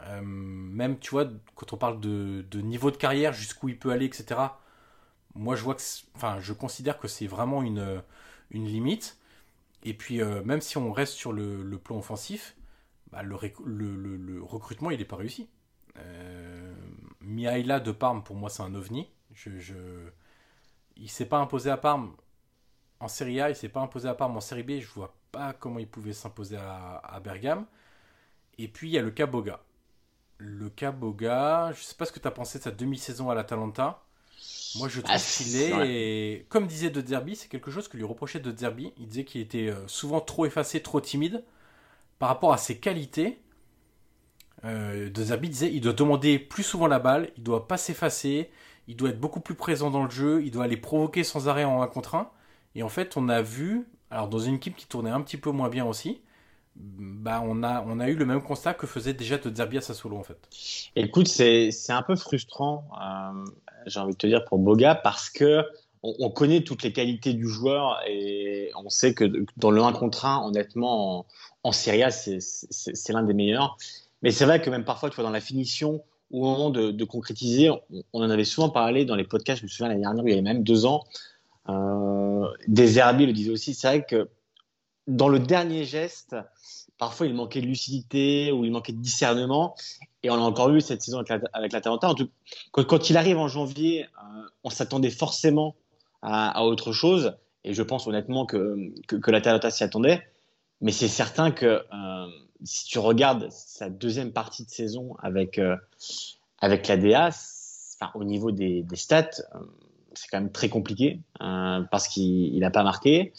euh, 0.03 0.21
même, 0.21 0.99
tu 0.99 1.11
vois, 1.11 1.27
quand 1.55 1.73
on 1.73 1.77
parle 1.77 1.99
de, 1.99 2.61
niveau 2.61 2.91
de 2.91 2.97
carrière, 2.97 3.33
jusqu'où 3.33 3.69
il 3.69 3.79
peut 3.79 3.91
aller, 3.91 4.05
etc. 4.05 4.39
Moi, 5.35 5.55
je 5.55 5.63
vois 5.63 5.75
que, 5.75 5.81
enfin, 6.15 6.39
je 6.39 6.53
considère 6.53 6.99
que 6.99 7.07
c'est 7.07 7.27
vraiment 7.27 7.63
une, 7.63 8.03
une 8.51 8.65
limite. 8.65 9.17
Et 9.83 9.93
puis, 9.93 10.21
euh, 10.21 10.43
même 10.43 10.61
si 10.61 10.77
on 10.77 10.91
reste 10.91 11.13
sur 11.13 11.33
le, 11.33 11.77
plan 11.77 11.97
offensif, 11.97 12.55
bah, 13.11 13.23
le, 13.23 13.35
recrutement, 14.43 14.91
il 14.91 14.99
n'est 14.99 15.05
pas 15.05 15.15
réussi. 15.15 15.49
Euh, 15.97 16.73
Mihaila 17.21 17.79
de 17.79 17.91
Parme, 17.91 18.23
pour 18.23 18.35
moi, 18.35 18.49
c'est 18.49 18.63
un 18.63 18.75
ovni. 18.75 19.09
Il 20.95 21.09
s'est 21.09 21.25
pas 21.27 21.37
imposé 21.37 21.69
à 21.69 21.77
Parme 21.77 22.15
en 22.99 23.07
Serie 23.07 23.39
A, 23.41 23.49
il 23.49 23.55
s'est 23.55 23.69
pas 23.69 23.81
imposé 23.81 24.09
à 24.09 24.15
Parme 24.15 24.35
en 24.37 24.41
Série 24.41 24.63
B. 24.63 24.79
Je 24.79 24.87
vois 24.87 25.15
pas 25.31 25.53
comment 25.53 25.79
il 25.79 25.87
pouvait 25.87 26.13
s'imposer 26.13 26.57
à, 26.57 26.97
à 26.97 27.19
Bergame. 27.19 27.65
Et 28.57 28.67
puis, 28.67 28.89
il 28.89 28.93
y 28.93 28.97
a 28.97 29.01
le 29.03 29.11
cas 29.11 29.27
Boga 29.27 29.61
le 30.37 30.69
cas 30.69 30.91
Boga, 30.91 31.71
je 31.73 31.81
sais 31.81 31.95
pas 31.95 32.05
ce 32.05 32.11
que 32.11 32.19
tu 32.19 32.27
as 32.27 32.31
pensé 32.31 32.59
de 32.59 32.63
sa 32.63 32.71
demi-saison 32.71 33.29
à 33.29 33.35
l'Atalanta. 33.35 34.03
Moi, 34.75 34.87
je 34.89 35.01
trouve 35.01 35.15
ah, 35.15 35.19
qu'il 35.19 35.55
est, 35.55 36.45
comme 36.49 36.67
disait 36.67 36.89
De 36.89 37.05
Zerbi, 37.05 37.35
c'est 37.35 37.47
quelque 37.47 37.71
chose 37.71 37.87
que 37.87 37.97
lui 37.97 38.03
reprochait 38.03 38.39
De 38.39 38.55
Zerbi. 38.55 38.93
Il 38.97 39.07
disait 39.07 39.23
qu'il 39.23 39.41
était 39.41 39.69
euh, 39.69 39.87
souvent 39.87 40.21
trop 40.21 40.45
effacé, 40.45 40.81
trop 40.81 41.01
timide 41.01 41.43
par 42.19 42.29
rapport 42.29 42.53
à 42.53 42.57
ses 42.57 42.77
qualités. 42.77 43.39
Euh, 44.65 45.09
de 45.09 45.23
Zerbi 45.23 45.49
disait 45.49 45.71
il 45.71 45.81
doit 45.81 45.93
demander 45.93 46.39
plus 46.39 46.63
souvent 46.63 46.87
la 46.87 46.99
balle, 46.99 47.31
il 47.37 47.43
doit 47.43 47.67
pas 47.67 47.77
s'effacer, 47.77 48.49
il 48.87 48.95
doit 48.95 49.09
être 49.09 49.19
beaucoup 49.19 49.39
plus 49.39 49.53
présent 49.53 49.91
dans 49.91 50.03
le 50.03 50.09
jeu, 50.09 50.43
il 50.43 50.49
doit 50.51 50.63
aller 50.63 50.77
provoquer 50.77 51.23
sans 51.23 51.47
arrêt 51.47 51.63
en 51.63 51.81
1 51.81 51.87
contre 51.87 52.15
1. 52.15 52.29
Et 52.75 52.83
en 52.83 52.89
fait, 52.89 53.17
on 53.17 53.29
a 53.29 53.41
vu, 53.41 53.87
alors 54.11 54.27
dans 54.27 54.39
une 54.39 54.55
équipe 54.55 54.75
qui 54.75 54.87
tournait 54.87 55.09
un 55.09 55.21
petit 55.21 55.37
peu 55.37 55.51
moins 55.51 55.69
bien 55.69 55.85
aussi, 55.85 56.21
bah, 56.79 57.41
on, 57.45 57.63
a, 57.63 57.83
on 57.87 57.99
a 57.99 58.09
eu 58.09 58.15
le 58.15 58.25
même 58.25 58.41
constat 58.41 58.73
que 58.73 58.87
faisait 58.87 59.13
déjà 59.13 59.37
De 59.37 59.53
Zerbi 59.53 59.77
à 59.77 59.81
Sassuolo 59.81 60.17
en 60.17 60.23
fait. 60.23 60.37
Écoute, 60.95 61.27
c'est 61.27 61.71
un 61.89 62.01
peu 62.01 62.15
frustrant, 62.15 62.87
euh, 63.01 63.45
j'ai 63.85 63.99
envie 63.99 64.13
de 64.13 64.17
te 64.17 64.27
dire, 64.27 64.45
pour 64.45 64.59
Boga, 64.59 64.95
parce 64.95 65.29
que 65.29 65.63
on, 66.03 66.29
connaît 66.29 66.61
toutes 66.61 66.83
les 66.83 66.93
qualités 66.93 67.33
du 67.33 67.47
joueur 67.49 67.99
et 68.07 68.71
on 68.81 68.89
sait 68.89 69.13
que 69.13 69.45
dans 69.57 69.71
le 69.71 69.81
1 69.81 69.93
contre 69.93 70.25
1, 70.25 70.45
honnêtement, 70.45 71.19
en, 71.19 71.25
en 71.63 71.71
Serie 71.71 72.03
A, 72.03 72.11
c'est 72.11 73.09
l'un 73.09 73.23
des 73.23 73.33
meilleurs. 73.33 73.77
Mais 74.21 74.31
c'est 74.31 74.45
vrai 74.45 74.61
que 74.61 74.69
même 74.69 74.85
parfois, 74.85 75.09
tu 75.09 75.15
vois, 75.15 75.25
dans 75.25 75.31
la 75.31 75.41
finition, 75.41 76.03
au 76.31 76.41
moment 76.41 76.69
de, 76.69 77.03
concrétiser, 77.03 77.69
on, 77.69 78.03
en 78.13 78.29
avait 78.29 78.45
souvent 78.45 78.69
parlé 78.69 79.05
dans 79.05 79.15
les 79.15 79.23
podcasts, 79.23 79.59
je 79.61 79.65
me 79.65 79.69
souviens 79.69 79.89
l'année 79.89 80.01
dernière, 80.01 80.23
il 80.25 80.29
y 80.29 80.33
avait 80.33 80.41
même 80.41 80.63
deux 80.63 80.85
ans, 80.85 81.03
euh, 81.69 82.47
des 82.67 82.99
Herbiers 82.99 83.25
le 83.25 83.33
disaient 83.33 83.51
aussi, 83.51 83.73
c'est 83.73 83.87
vrai 83.87 84.05
que 84.05 84.29
dans 85.07 85.29
le 85.29 85.39
dernier 85.39 85.85
geste, 85.85 86.35
parfois 86.97 87.27
il 87.27 87.33
manquait 87.33 87.61
de 87.61 87.65
lucidité 87.65 88.51
ou 88.51 88.65
il 88.65 88.71
manquait 88.71 88.93
de 88.93 89.01
discernement. 89.01 89.75
Et 90.23 90.29
on 90.29 90.35
l'a 90.35 90.43
encore 90.43 90.69
vu 90.69 90.81
cette 90.81 91.01
saison 91.01 91.23
avec 91.53 91.71
l'Atalanta. 91.71 92.13
Quand, 92.71 92.83
quand, 92.83 93.09
il 93.09 93.17
arrive 93.17 93.37
en 93.37 93.47
janvier, 93.47 94.03
euh, 94.03 94.41
on 94.63 94.69
s'attendait 94.69 95.09
forcément 95.09 95.75
à, 96.21 96.63
autre 96.65 96.91
chose. 96.91 97.37
Et 97.63 97.73
je 97.73 97.83
pense 97.83 98.07
honnêtement 98.07 98.45
que, 98.45 98.91
que, 99.07 99.15
que 99.15 99.31
l'Atalanta 99.31 99.71
s'y 99.71 99.83
attendait. 99.83 100.21
Mais 100.81 100.91
c'est 100.91 101.07
certain 101.07 101.51
que 101.51 101.65
euh, 101.65 102.27
si 102.63 102.85
tu 102.85 102.99
regardes 102.99 103.49
sa 103.49 103.89
deuxième 103.89 104.33
partie 104.33 104.65
de 104.65 104.69
saison 104.69 105.15
avec, 105.19 105.57
euh, 105.57 105.75
avec 106.59 106.87
la 106.87 106.97
DA, 106.97 107.29
au 108.13 108.23
niveau 108.23 108.51
des, 108.51 108.85
stats, 108.93 109.29
c'est 110.13 110.27
quand 110.29 110.39
même 110.39 110.51
très 110.51 110.69
compliqué 110.69 111.19
parce 111.39 112.07
qu'il 112.07 112.59
n'a 112.59 112.69
pas 112.69 112.83
marqué, 112.83 113.33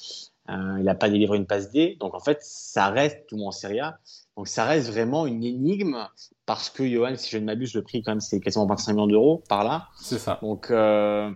euh, 0.49 0.77
il 0.79 0.85
n'a 0.85 0.95
pas 0.95 1.11
délivré 1.11 1.37
une 1.37 1.47
passe 1.47 1.71
D. 1.71 1.97
Donc 2.01 2.15
en 2.15 2.21
fait, 2.21 2.39
ça 2.41 2.89
reste 2.89 3.27
tout 3.29 3.41
en 3.45 3.51
Serie 3.51 3.81
A. 3.81 3.99
Donc 4.37 4.49
ça 4.49 4.65
reste 4.65 4.89
vraiment 4.89 5.27
une 5.27 5.45
énigme 5.45 6.09
parce 6.47 6.71
que 6.71 6.89
Johan, 6.89 7.15
si 7.17 7.31
je 7.31 7.39
ne 7.39 7.45
m'abuse, 7.45 7.75
le 7.75 7.83
prix 7.83 8.03
quand 8.03 8.13
même 8.13 8.21
c'est 8.21 8.41
quasiment 8.41 8.67
25 8.67 8.93
millions 8.93 9.07
d'euros 9.07 9.43
par 9.49 9.65
là. 9.65 9.89
C'est 10.01 10.19
ça. 10.19 10.39
Donc 10.41 10.71
euh, 10.71 11.31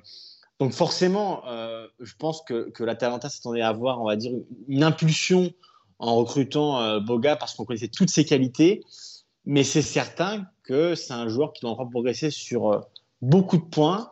donc 0.59 0.72
forcément, 0.72 1.42
euh, 1.46 1.87
je 2.01 2.14
pense 2.16 2.42
que, 2.42 2.70
que 2.70 2.85
l'Atalanta 2.85 3.29
s'attendait 3.29 3.61
à 3.61 3.68
avoir, 3.68 4.01
on 4.01 4.07
va 4.07 4.16
dire, 4.16 4.33
une 4.68 4.85
impulsion 4.85 5.53
en 5.98 6.16
recrutant 6.16 7.01
Boga 7.01 7.37
parce 7.37 7.55
qu'on 7.55 7.64
connaissait 7.64 7.88
toutes 7.88 8.11
ses 8.11 8.25
qualités. 8.25 8.83
Mais 9.44 9.64
c'est 9.64 9.83
certain 9.83 10.46
que 10.62 10.94
c'est 10.94 11.12
un 11.12 11.29
joueur 11.29 11.53
qui 11.53 11.62
doit 11.62 11.70
encore 11.70 11.90
progresser 11.90 12.31
sur 12.31 12.87
beaucoup 13.20 13.57
de 13.57 13.64
points. 13.64 14.11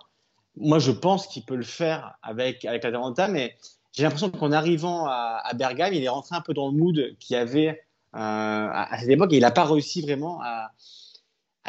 Moi, 0.56 0.78
je 0.78 0.90
pense 0.90 1.26
qu'il 1.26 1.44
peut 1.44 1.56
le 1.56 1.64
faire 1.64 2.14
avec, 2.22 2.64
avec 2.64 2.84
l'Atalanta, 2.84 3.28
mais 3.28 3.56
j'ai 3.92 4.03
l'impression 4.05 4.31
qu'en 4.31 4.53
arrivant 4.53 5.07
à, 5.07 5.50
Bergame, 5.55 5.94
il 5.94 6.05
est 6.05 6.09
rentré 6.09 6.37
un 6.37 6.40
peu 6.40 6.55
dans 6.55 6.70
le 6.70 6.76
mood 6.76 7.16
qu'il 7.18 7.37
avait 7.37 7.81
euh, 8.16 8.18
à, 8.18 8.98
cette 8.98 9.09
époque 9.09 9.31
il 9.33 9.40
n'a 9.40 9.53
pas 9.53 9.64
réussi 9.64 10.03
vraiment 10.03 10.40
à, 10.42 10.72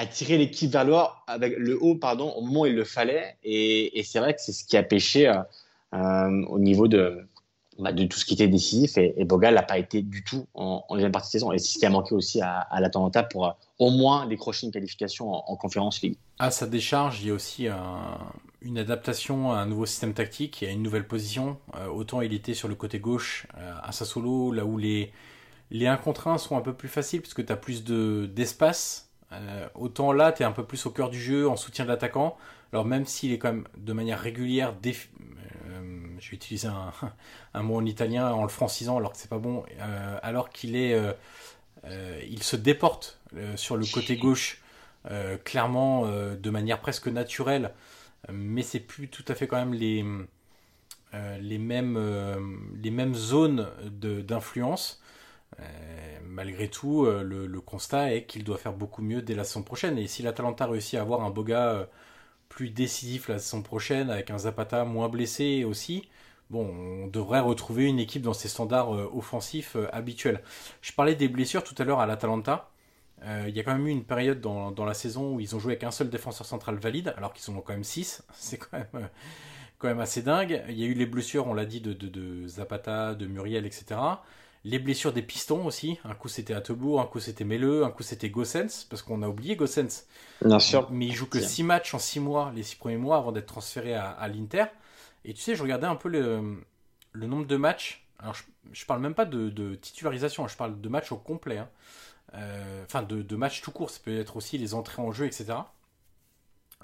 tirer 0.08 0.40
l'équipe 0.40 0.72
vers 0.72 0.84
le 0.84 0.96
haut, 0.96 1.08
avec 1.28 1.56
le 1.58 1.78
haut 1.80 1.94
pardon, 1.94 2.32
au 2.32 2.42
moment 2.42 2.62
où 2.62 2.66
il 2.66 2.76
le 2.76 2.84
fallait. 2.84 3.38
Et, 3.44 4.02
c'est 4.04 4.20
vrai 4.20 4.34
que 4.34 4.42
c'est 4.42 4.52
ce 4.52 4.66
qui 4.66 4.76
a 4.76 4.82
pêché 4.82 5.28
euh, 5.28 5.36
euh 5.94 6.46
au 6.48 6.58
niveau 6.58 6.88
de, 6.88 7.28
bah, 7.78 7.92
de 7.92 8.06
tout 8.06 8.18
ce 8.18 8.26
qui 8.26 8.34
était 8.34 8.48
décisif. 8.48 8.98
Et, 8.98 9.14
et 9.18 9.26
Bogal 9.26 9.54
n'a 9.54 9.62
pas 9.62 9.78
été 9.78 10.02
du 10.02 10.24
tout 10.24 10.48
en, 10.56 10.84
deuxième 10.90 11.12
partie 11.12 11.28
de 11.28 11.32
saison. 11.34 11.52
Et 11.52 11.60
c'est 11.60 11.74
ce 11.74 11.78
qui 11.78 11.86
a 11.86 11.92
manqué 11.92 12.16
aussi 12.16 12.42
à, 12.42 12.62
à 12.62 12.82
l'Atalanta 12.82 13.22
pour 13.22 13.56
au 13.78 13.92
moins 13.92 14.26
décrocher 14.26 14.66
une 14.66 14.74
qualification 14.74 15.32
en, 15.32 15.44
en 15.46 15.56
Conférence 15.56 16.02
League. 16.02 16.18
À 16.40 16.50
sa 16.50 16.66
décharge, 16.66 17.22
il 17.22 17.28
y 17.28 17.30
a 17.30 17.34
aussi 17.36 17.68
un, 17.68 18.18
une 18.62 18.78
adaptation 18.78 19.52
à 19.52 19.58
un 19.58 19.66
nouveau 19.66 19.86
système 19.86 20.14
tactique 20.14 20.64
et 20.64 20.68
à 20.68 20.72
une 20.72 20.84
nouvelle 20.84 21.08
position. 21.08 21.58
Euh, 21.76 21.88
autant 21.88 22.22
il 22.22 22.34
était 22.34 22.54
sur 22.54 22.68
le 22.68 22.76
côté 22.76 23.00
gauche 23.00 23.48
euh, 23.58 23.74
à 23.82 23.92
Sassolo, 23.92 24.52
là 24.52 24.66
où 24.66 24.78
les, 24.78 25.12
les 25.72 25.88
1 25.88 25.98
contre 25.98 26.28
1 26.28 26.38
sont 26.38 26.58
un 26.58 26.62
peu 26.62 26.74
plus 26.74 26.90
faciles 26.90 27.22
puisque 27.22 27.46
tu 27.46 27.52
as 27.52 27.58
plus 27.58 27.84
d'espace. 27.84 29.10
Euh, 29.32 29.68
autant 29.76 30.12
là, 30.12 30.32
tu 30.32 30.44
es 30.44 30.46
un 30.46 30.52
peu 30.52 30.66
plus 30.66 30.86
au 30.86 30.92
cœur 30.92 31.10
du 31.10 31.20
jeu, 31.20 31.48
en 31.48 31.56
soutien 31.56 31.86
de 31.86 31.90
l'attaquant. 31.90 32.38
Alors 32.74 32.86
même 32.86 33.06
s'il 33.06 33.32
est 33.32 33.38
quand 33.38 33.54
même 33.54 33.68
de 33.78 33.94
manière 33.94 34.20
régulière, 34.20 34.74
euh, 34.86 34.92
je 36.20 36.30
vais 36.30 36.36
utiliser 36.36 36.68
un, 36.68 36.92
un, 37.54 37.64
mot 37.64 37.78
en 37.78 37.86
italien 37.86 38.32
en 38.32 38.44
le 38.44 38.50
francisant 38.50 38.98
alors 38.98 39.14
que 39.14 39.18
c'est 39.18 39.30
pas 39.30 39.40
bon, 39.40 39.64
euh, 39.80 40.20
alors 40.22 40.50
qu'il 40.50 40.76
est, 40.76 40.98
il 42.30 42.44
se 42.44 42.56
déporte 42.56 43.20
sur 43.56 43.76
le 43.78 43.86
côté 43.86 44.18
gauche 44.18 44.62
clairement 45.44 46.06
de 46.06 46.50
manière 46.52 46.80
presque 46.80 47.08
naturelle, 47.08 47.72
mais 48.30 48.62
c'est 48.64 48.80
plus 48.80 49.08
tout 49.10 49.26
à 49.28 49.36
fait 49.36 49.48
quand 49.48 49.58
même 49.58 49.74
les 49.74 50.04
mêmes 51.58 51.98
les 52.82 52.92
mêmes 52.92 53.16
zones 53.16 53.68
d'influence. 53.92 55.02
Euh, 55.60 55.64
malgré 56.24 56.70
tout, 56.70 57.06
euh, 57.06 57.24
le, 57.24 57.62
constat 57.62 58.14
est 58.14 58.26
qu'il 58.26 58.44
doit 58.44 58.58
faire 58.58 58.74
beaucoup 58.74 59.02
mieux 59.02 59.22
dès 59.22 59.36
la 59.36 59.44
saison 59.44 59.64
prochaine. 59.64 59.98
Et 59.98 60.08
si 60.08 60.24
l'Atalanta 60.24 60.66
réussit 60.66 60.96
à 60.96 61.02
avoir 61.02 61.22
un 61.24 61.30
Boga 61.30 61.70
euh, 61.74 61.86
plus 62.50 62.70
décisif 62.70 63.28
la 63.30 63.40
saison 63.40 63.62
prochaine, 63.62 64.10
avec 64.10 64.32
un 64.32 64.40
Zapata 64.40 64.86
moins 64.86 65.10
blessé 65.10 65.64
aussi, 65.66 66.10
bon, 66.50 66.68
on 67.04 67.08
devrait 67.08 67.40
retrouver 67.42 67.86
une 67.86 68.00
équipe 68.00 68.22
dans 68.24 68.34
ses 68.34 68.50
standards 68.50 68.90
offensifs 69.16 69.78
habituels. 69.94 70.42
Je 70.82 70.94
parlais 70.94 71.16
des 71.16 71.28
blessures 71.30 71.64
tout 71.64 71.76
à 71.78 71.84
l'heure 71.86 72.00
à 72.00 72.06
l'Atalanta. 72.06 72.71
Euh, 73.24 73.46
il 73.48 73.56
y 73.56 73.60
a 73.60 73.64
quand 73.64 73.74
même 73.74 73.88
eu 73.88 73.92
une 73.92 74.04
période 74.04 74.42
dans, 74.42 74.72
dans, 74.72 74.86
la 74.86 74.94
saison 74.94 75.36
où 75.36 75.40
ils 75.40 75.56
ont 75.56 75.60
joué 75.60 75.74
avec 75.74 75.84
un 75.84 75.92
seul 75.92 76.10
défenseur 76.10 76.48
central 76.48 76.76
valide, 76.76 77.14
alors 77.18 77.34
qu'ils 77.34 77.44
sont 77.44 77.54
quand 77.62 77.74
même 77.74 77.84
6. 77.84 78.24
C'est 78.34 78.58
quand 78.58 78.74
même, 78.74 78.88
euh, 78.96 79.08
quand 79.78 79.88
même 79.88 80.00
assez 80.00 80.22
dingue. 80.22 80.64
Il 80.70 80.80
y 80.80 80.84
a 80.84 80.88
eu 80.88 80.94
les 80.94 81.06
blessures, 81.06 81.48
on 81.48 81.54
l'a 81.54 81.66
dit, 81.66 81.82
de, 81.82 81.94
de, 81.94 82.08
de, 82.08 82.48
Zapata, 82.48 83.14
de 83.14 83.28
Muriel, 83.28 83.66
etc. 83.66 84.00
Les 84.64 84.80
blessures 84.80 85.14
des 85.14 85.22
pistons 85.22 85.66
aussi. 85.66 86.00
Un 86.04 86.14
coup 86.14 86.30
c'était 86.30 86.54
Attebourg, 86.54 87.02
un 87.02 87.06
coup 87.06 87.20
c'était 87.20 87.44
Melleux, 87.44 87.84
un 87.84 87.90
coup 87.90 88.04
c'était 88.04 88.30
Gossens, 88.30 88.86
parce 88.90 89.02
qu'on 89.02 89.22
a 89.22 89.28
oublié 89.28 89.56
Gossens. 89.56 90.06
Bien 90.44 90.60
sûr. 90.60 90.90
Mais 90.92 91.08
il 91.08 91.14
joue 91.14 91.28
que 91.28 91.40
6 91.40 91.64
matchs 91.64 91.94
en 91.94 92.00
6 92.00 92.20
mois, 92.20 92.52
les 92.56 92.64
6 92.64 92.76
premiers 92.76 92.98
mois, 92.98 93.18
avant 93.18 93.32
d'être 93.32 93.48
transféré 93.48 93.94
à, 93.94 94.10
à 94.10 94.28
l'Inter. 94.28 94.66
Et 95.26 95.34
tu 95.34 95.42
sais, 95.42 95.56
je 95.56 95.62
regardais 95.62 95.88
un 95.88 95.96
peu 95.96 96.10
le, 96.10 96.64
le 97.12 97.28
nombre 97.28 97.46
de 97.46 97.56
matchs. 97.56 98.08
Alors, 98.20 98.36
je, 98.36 98.44
je 98.72 98.86
parle 98.86 99.02
même 99.02 99.16
pas 99.16 99.26
de, 99.26 99.50
de, 99.50 99.76
titularisation, 99.76 100.48
je 100.48 100.56
parle 100.56 100.80
de 100.80 100.90
matchs 100.90 101.12
au 101.12 101.18
complet. 101.18 101.58
Hein. 101.58 101.70
Euh, 102.34 102.84
enfin, 102.86 103.04
de, 103.04 103.36
matchs 103.36 103.62
tout 103.62 103.72
court, 103.72 103.90
ça 103.90 104.00
peut 104.04 104.18
être 104.20 104.38
aussi 104.38 104.58
les 104.58 104.74
entrées 104.74 105.02
en 105.02 105.12
jeu, 105.12 105.26
etc. 105.26 105.54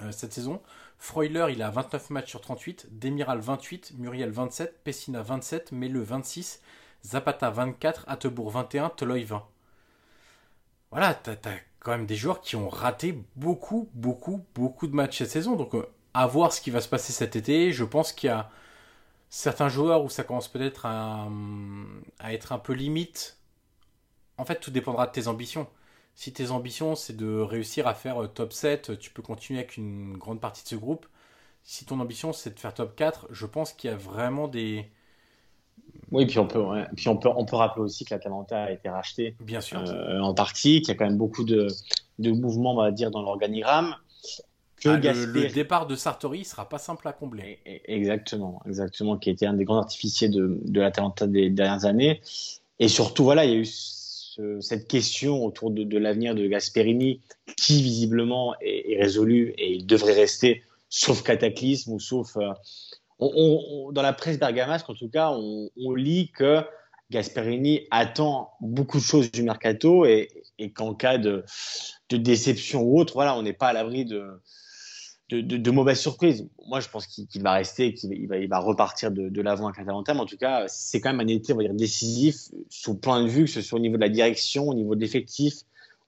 Euh, 0.02 0.12
cette 0.12 0.34
saison, 0.34 0.62
Freuler, 1.00 1.48
il 1.52 1.62
a 1.62 1.70
29 1.70 2.10
matchs 2.10 2.30
sur 2.30 2.42
38, 2.42 2.88
Demiral 3.00 3.40
28, 3.40 3.94
Muriel 3.98 4.32
27, 4.32 4.84
Pessina 4.84 5.22
27, 5.22 5.72
Melleux 5.72 6.04
26, 6.04 6.62
Zapata 7.04 7.50
24, 7.50 8.06
Attebourg 8.08 8.52
21, 8.52 8.90
Toloy 8.90 9.24
20. 9.24 9.46
Voilà, 10.92 11.14
t'as 11.14 11.34
as 11.34 11.58
quand 11.80 11.92
même 11.92 12.06
des 12.06 12.16
joueurs 12.16 12.42
qui 12.42 12.56
ont 12.56 12.70
raté 12.70 13.24
beaucoup, 13.36 13.90
beaucoup, 13.94 14.46
beaucoup 14.56 14.88
de 14.88 14.96
matchs 14.96 15.20
cette 15.20 15.32
saison. 15.32 15.56
Donc, 15.56 15.76
euh, 15.76 15.86
à 16.14 16.26
voir 16.28 16.52
ce 16.52 16.62
qui 16.62 16.72
va 16.72 16.82
se 16.82 16.90
passer 16.90 17.14
cet 17.14 17.36
été. 17.36 17.72
Je 17.72 17.84
pense 17.84 18.12
qu'il 18.12 18.28
y 18.28 18.32
a 18.32 18.50
certains 19.30 19.70
joueurs 19.70 20.04
où 20.04 20.10
ça 20.10 20.24
commence 20.24 20.48
peut-être 20.48 20.86
à, 20.86 21.28
être 22.26 22.52
un 22.52 22.60
peu 22.60 22.74
limite. 22.74 23.38
En 24.38 24.46
fait, 24.46 24.60
tout 24.60 24.72
dépendra 24.72 25.08
de 25.08 25.12
tes 25.12 25.28
ambitions. 25.28 25.68
Si 26.16 26.34
tes 26.34 26.52
ambitions, 26.52 26.96
c'est 26.96 27.16
de 27.16 27.40
réussir 27.40 27.88
à 27.88 27.94
faire 27.94 28.24
euh, 28.24 28.28
top 28.28 28.54
7, 28.54 28.98
tu 29.00 29.12
peux 29.12 29.22
continuer 29.22 29.60
avec 29.60 29.78
une 29.78 30.18
grande 30.18 30.40
partie 30.40 30.64
de 30.64 30.70
ce 30.70 30.76
groupe. 30.76 31.06
Si 31.64 31.86
ton 31.86 32.00
ambition, 32.00 32.34
c'est 32.34 32.54
de 32.54 32.60
faire 32.60 32.74
top 32.74 32.96
4, 32.96 33.28
je 33.32 33.46
pense 33.46 33.74
qu'il 33.74 33.90
y 33.90 33.94
a 33.94 33.98
vraiment 33.98 34.48
des, 34.48 34.90
oui, 36.12 36.26
puis 36.26 36.40
on 36.40 36.48
peut, 36.48 36.62
ouais. 36.62 36.86
puis 36.96 37.10
on 37.10 37.18
peut, 37.18 37.30
on 37.36 37.46
peut 37.46 37.58
rappeler 37.58 37.84
aussi 37.84 38.06
que 38.06 38.14
la 38.14 38.20
Talenta 38.20 38.64
a 38.64 38.72
été 38.72 38.88
rachetée, 38.90 39.36
bien 39.42 39.60
sûr, 39.60 39.80
euh, 39.80 40.20
en 40.20 40.34
partie, 40.34 40.82
qu'il 40.82 40.90
y 40.90 40.92
a 40.92 40.96
quand 40.96 41.06
même 41.06 41.18
beaucoup 41.18 41.44
de, 41.44 41.68
de 42.20 42.32
mouvements, 42.32 42.74
on 42.74 42.78
va 42.78 42.92
dire, 42.92 43.12
dans 43.12 43.22
l'organigramme. 43.22 43.96
Que 44.78 44.90
ah, 44.90 44.98
Gasperi... 44.98 45.26
le, 45.26 45.42
le, 45.48 45.54
départ 45.54 45.88
de 45.88 45.96
Sartori 45.96 46.46
sera 46.46 46.70
pas 46.70 46.78
simple 46.78 47.08
à 47.08 47.14
combler. 47.14 47.60
Exactement, 47.86 48.62
exactement, 48.66 49.18
qui 49.18 49.30
était 49.30 49.48
un 49.48 49.54
des 49.54 49.66
grands 49.66 49.80
artificiers 49.80 50.30
de, 50.30 50.62
de 50.64 50.80
la 50.80 50.92
Talenta 50.92 51.28
des 51.28 51.50
dernières 51.50 51.86
années. 51.86 52.22
Et 52.80 52.88
surtout, 52.88 53.24
voilà, 53.24 53.44
il 53.44 53.52
y 53.52 53.56
a 53.56 53.58
eu 53.58 53.66
ce, 54.38 54.62
cette 54.62 54.88
question 54.88 55.44
autour 55.44 55.72
de, 55.72 55.98
l'avenir 55.98 56.36
de 56.36 56.46
Gasperini, 56.48 57.22
qui 57.58 57.82
visiblement 57.82 58.56
est, 58.62 58.94
est 58.94 59.02
résolue 59.02 59.54
et 59.58 59.74
il 59.74 59.86
devrait 59.86 60.14
rester, 60.14 60.64
sauf 60.90 61.24
cataclysme 61.24 61.94
ou 61.94 62.00
sauf 62.00 62.38
euh, 62.38 62.54
dans 63.20 64.02
la 64.02 64.14
presse 64.14 64.38
bergamasque, 64.38 64.90
en 64.90 64.94
tout 64.94 65.10
cas, 65.10 65.32
on, 65.32 65.94
lit 65.96 66.32
que 66.32 66.62
Gasperini 67.10 67.88
attend 67.90 68.52
beaucoup 68.62 69.00
de 69.00 69.04
choses 69.04 69.32
du 69.32 69.42
mercato 69.42 70.06
et, 70.06 70.30
et 70.60 70.72
qu'en 70.72 70.94
cas 70.94 71.18
de, 71.18 71.44
de, 72.10 72.18
déception 72.18 72.84
ou 72.84 73.00
autre, 73.00 73.14
voilà, 73.14 73.36
on 73.36 73.42
n'est 73.42 73.54
pas 73.54 73.70
à 73.70 73.74
l'abri 73.74 74.06
de, 74.06 74.24
de, 75.30 75.42
de, 75.42 75.58
de, 75.58 75.72
mauvaises 75.72 76.00
surprises. 76.00 76.48
Moi, 76.68 76.80
je 76.80 76.90
pense 76.90 77.06
qu'il 77.08 77.28
qu 77.28 77.40
va 77.40 77.54
rester, 77.54 77.94
qu'il 77.94 78.28
va, 78.28 78.38
il 78.38 78.48
va 78.48 78.60
repartir 78.60 79.12
de, 79.12 79.30
de 79.30 79.42
l'avant 79.42 79.68
avec 79.68 79.80
Atalanta, 79.80 80.14
mais 80.14 80.22
en 80.22 80.26
tout 80.26 80.38
cas, 80.38 80.66
c'est 80.68 81.02
quand 81.02 81.14
même 81.14 81.20
un 81.20 81.28
été, 81.28 81.54
on 81.54 81.58
va 81.58 81.64
dire, 81.64 81.74
décisif 81.74 82.50
sous 82.70 82.96
point 82.96 83.24
de 83.24 83.28
vue, 83.28 83.46
que 83.46 83.52
ce 83.52 83.62
soit 83.62 83.78
au 83.78 83.82
niveau 83.82 83.98
de 83.98 84.02
la 84.02 84.10
direction, 84.10 84.68
au 84.68 84.74
niveau 84.74 84.96
de 84.96 85.02
l'effectif, 85.02 85.56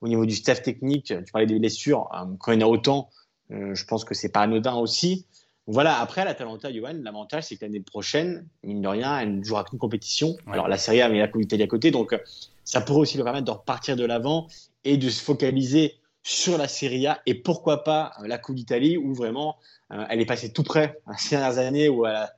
au 0.02 0.08
niveau 0.08 0.26
du 0.26 0.36
staff 0.36 0.62
technique. 0.62 1.06
Tu 1.06 1.32
parlais 1.32 1.48
des 1.48 1.60
blessures, 1.60 2.08
euh, 2.14 2.26
quand 2.40 2.54
il 2.54 2.62
y 2.62 2.64
en 2.64 2.68
a 2.68 2.70
autant, 2.70 3.10
euh, 3.52 3.76
je 3.76 3.86
pense 3.86 4.06
que 4.06 4.14
c'est 4.14 4.30
pas 4.30 4.42
anodin 4.42 4.76
aussi 4.76 5.26
voilà, 5.72 6.00
après, 6.00 6.26
la 6.26 6.34
Talenta, 6.34 6.74
Johan, 6.74 6.96
l'avantage, 7.04 7.44
c'est 7.44 7.56
que 7.56 7.64
l'année 7.64 7.80
prochaine, 7.80 8.48
mine 8.64 8.82
de 8.82 8.88
rien, 8.88 9.20
elle 9.20 9.38
ne 9.38 9.44
jouera 9.44 9.64
qu'une 9.64 9.78
compétition. 9.78 10.30
Ouais. 10.48 10.54
Alors, 10.54 10.68
la 10.68 10.80
Serie 10.80 11.00
A, 11.02 11.10
mais 11.10 11.20
la 11.20 11.28
Coupe 11.28 11.42
d'Italie 11.42 11.62
à 11.62 11.68
côté. 11.68 11.92
Donc, 11.92 12.20
ça 12.64 12.82
pourrait 12.82 13.02
aussi 13.02 13.18
lui 13.18 13.24
permettre 13.24 13.46
de 13.46 13.52
repartir 13.52 13.96
de 13.96 14.04
l'avant 14.04 14.48
et 14.84 14.98
de 14.98 15.08
se 15.10 15.22
focaliser 15.22 15.94
sur 16.24 16.58
la 16.58 16.68
Serie 16.68 17.08
A 17.08 17.22
et 17.26 17.34
pourquoi 17.34 17.84
pas 17.84 18.14
la 18.24 18.38
Coupe 18.38 18.56
d'Italie 18.56 18.98
où 18.98 19.14
vraiment 19.14 19.58
euh, 19.92 20.06
elle 20.10 20.22
est 20.22 20.26
passée 20.26 20.52
tout 20.52 20.64
près 20.64 21.00
ces 21.18 21.38
dernières 21.38 21.58
années 21.58 21.90
où 21.90 22.06
elle 22.06 22.16
a, 22.16 22.34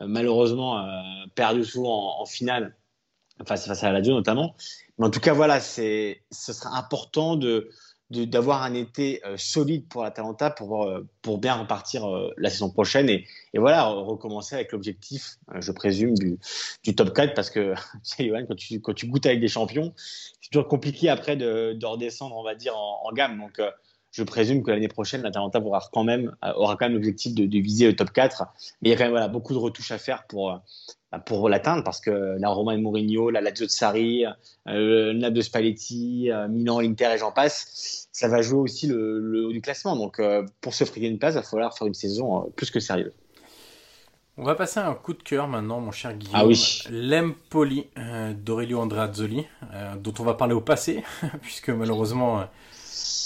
malheureusement 0.00 0.84
perdu 1.36 1.64
souvent 1.64 2.20
en, 2.20 2.26
finale, 2.26 2.76
face, 3.46 3.66
face 3.66 3.84
à 3.84 3.92
la 3.92 4.00
Lazio 4.00 4.12
notamment. 4.12 4.56
Mais 4.98 5.06
en 5.06 5.10
tout 5.10 5.20
cas, 5.20 5.32
voilà, 5.32 5.60
c'est, 5.60 6.22
ce 6.32 6.52
sera 6.52 6.76
important 6.76 7.36
de, 7.36 7.70
d'avoir 8.26 8.62
un 8.62 8.74
été 8.74 9.20
euh, 9.24 9.36
solide 9.36 9.86
pour 9.88 10.02
l'Atalanta 10.02 10.50
pour, 10.50 10.84
euh, 10.84 11.06
pour 11.22 11.38
bien 11.38 11.54
repartir 11.54 12.08
euh, 12.08 12.32
la 12.36 12.50
saison 12.50 12.70
prochaine 12.70 13.08
et, 13.08 13.26
et 13.52 13.58
voilà, 13.58 13.84
recommencer 13.84 14.54
avec 14.54 14.72
l'objectif, 14.72 15.36
je 15.58 15.72
présume, 15.72 16.14
du, 16.14 16.38
du, 16.82 16.94
top 16.94 17.14
4 17.14 17.34
parce 17.34 17.50
que, 17.50 17.74
tu 18.04 18.24
sais, 18.26 18.32
quand 18.48 18.56
tu, 18.56 18.80
quand 18.80 18.94
tu 18.94 19.06
goûtes 19.06 19.26
avec 19.26 19.40
des 19.40 19.48
champions, 19.48 19.92
c'est 19.96 20.50
toujours 20.50 20.68
compliqué 20.68 21.08
après 21.08 21.36
de, 21.36 21.72
de, 21.72 21.86
redescendre, 21.86 22.36
on 22.36 22.44
va 22.44 22.54
dire, 22.54 22.76
en, 22.76 23.00
en 23.04 23.12
gamme. 23.12 23.38
Donc, 23.38 23.60
je 24.14 24.22
présume 24.22 24.62
que 24.62 24.70
l'année 24.70 24.88
prochaine, 24.88 25.22
l'Atalanta 25.22 25.60
aura 25.60 25.82
quand 25.92 26.04
même, 26.04 26.34
aura 26.56 26.76
quand 26.76 26.86
même 26.86 26.94
l'objectif 26.94 27.34
de, 27.34 27.46
de, 27.46 27.58
viser 27.58 27.86
le 27.86 27.96
top 27.96 28.12
4. 28.12 28.44
Mais 28.80 28.88
il 28.88 28.92
y 28.92 28.94
a 28.94 28.96
quand 28.96 29.04
même 29.04 29.10
voilà, 29.10 29.28
beaucoup 29.28 29.52
de 29.52 29.58
retouches 29.58 29.90
à 29.90 29.98
faire 29.98 30.24
pour, 30.28 30.60
bah, 31.14 31.20
pour 31.20 31.48
l'atteindre 31.48 31.84
parce 31.84 32.00
que 32.00 32.36
la 32.38 32.48
Roma 32.48 32.74
et 32.74 32.78
Mourinho, 32.78 33.30
la 33.30 33.40
Lazio 33.40 33.66
de 33.66 33.70
Sarri, 33.70 34.24
euh, 34.24 34.32
le 34.66 35.12
Naples 35.12 35.36
de 35.36 35.42
Spalletti, 35.42 36.30
euh, 36.30 36.48
Milan, 36.48 36.80
Inter 36.80 37.10
et 37.14 37.18
j'en 37.18 37.30
passe, 37.30 38.08
ça 38.10 38.26
va 38.26 38.42
jouer 38.42 38.58
aussi 38.58 38.86
le, 38.88 39.46
haut 39.46 39.52
du 39.52 39.60
classement. 39.60 39.96
Donc 39.96 40.18
euh, 40.18 40.44
pour 40.60 40.74
se 40.74 40.84
frayer 40.84 41.08
une 41.08 41.18
place, 41.18 41.34
il 41.34 41.36
va 41.36 41.42
falloir 41.42 41.76
faire 41.76 41.86
une 41.86 41.94
saison 41.94 42.50
plus 42.56 42.70
que 42.70 42.80
sérieuse. 42.80 43.12
On 44.36 44.42
va 44.42 44.56
passer 44.56 44.80
à 44.80 44.88
un 44.88 44.94
coup 44.94 45.12
de 45.12 45.22
cœur 45.22 45.46
maintenant, 45.46 45.78
mon 45.78 45.92
cher 45.92 46.14
Guillaume. 46.14 46.34
Ah 46.34 46.44
oui. 46.44 46.82
L'Empoli 46.90 47.86
d'Aurelio 48.34 48.80
Andreazzoli, 48.80 49.46
dont 50.00 50.14
on 50.18 50.24
va 50.24 50.34
parler 50.34 50.54
au 50.54 50.60
passé, 50.60 51.04
puisque 51.42 51.70
malheureusement 51.70 52.44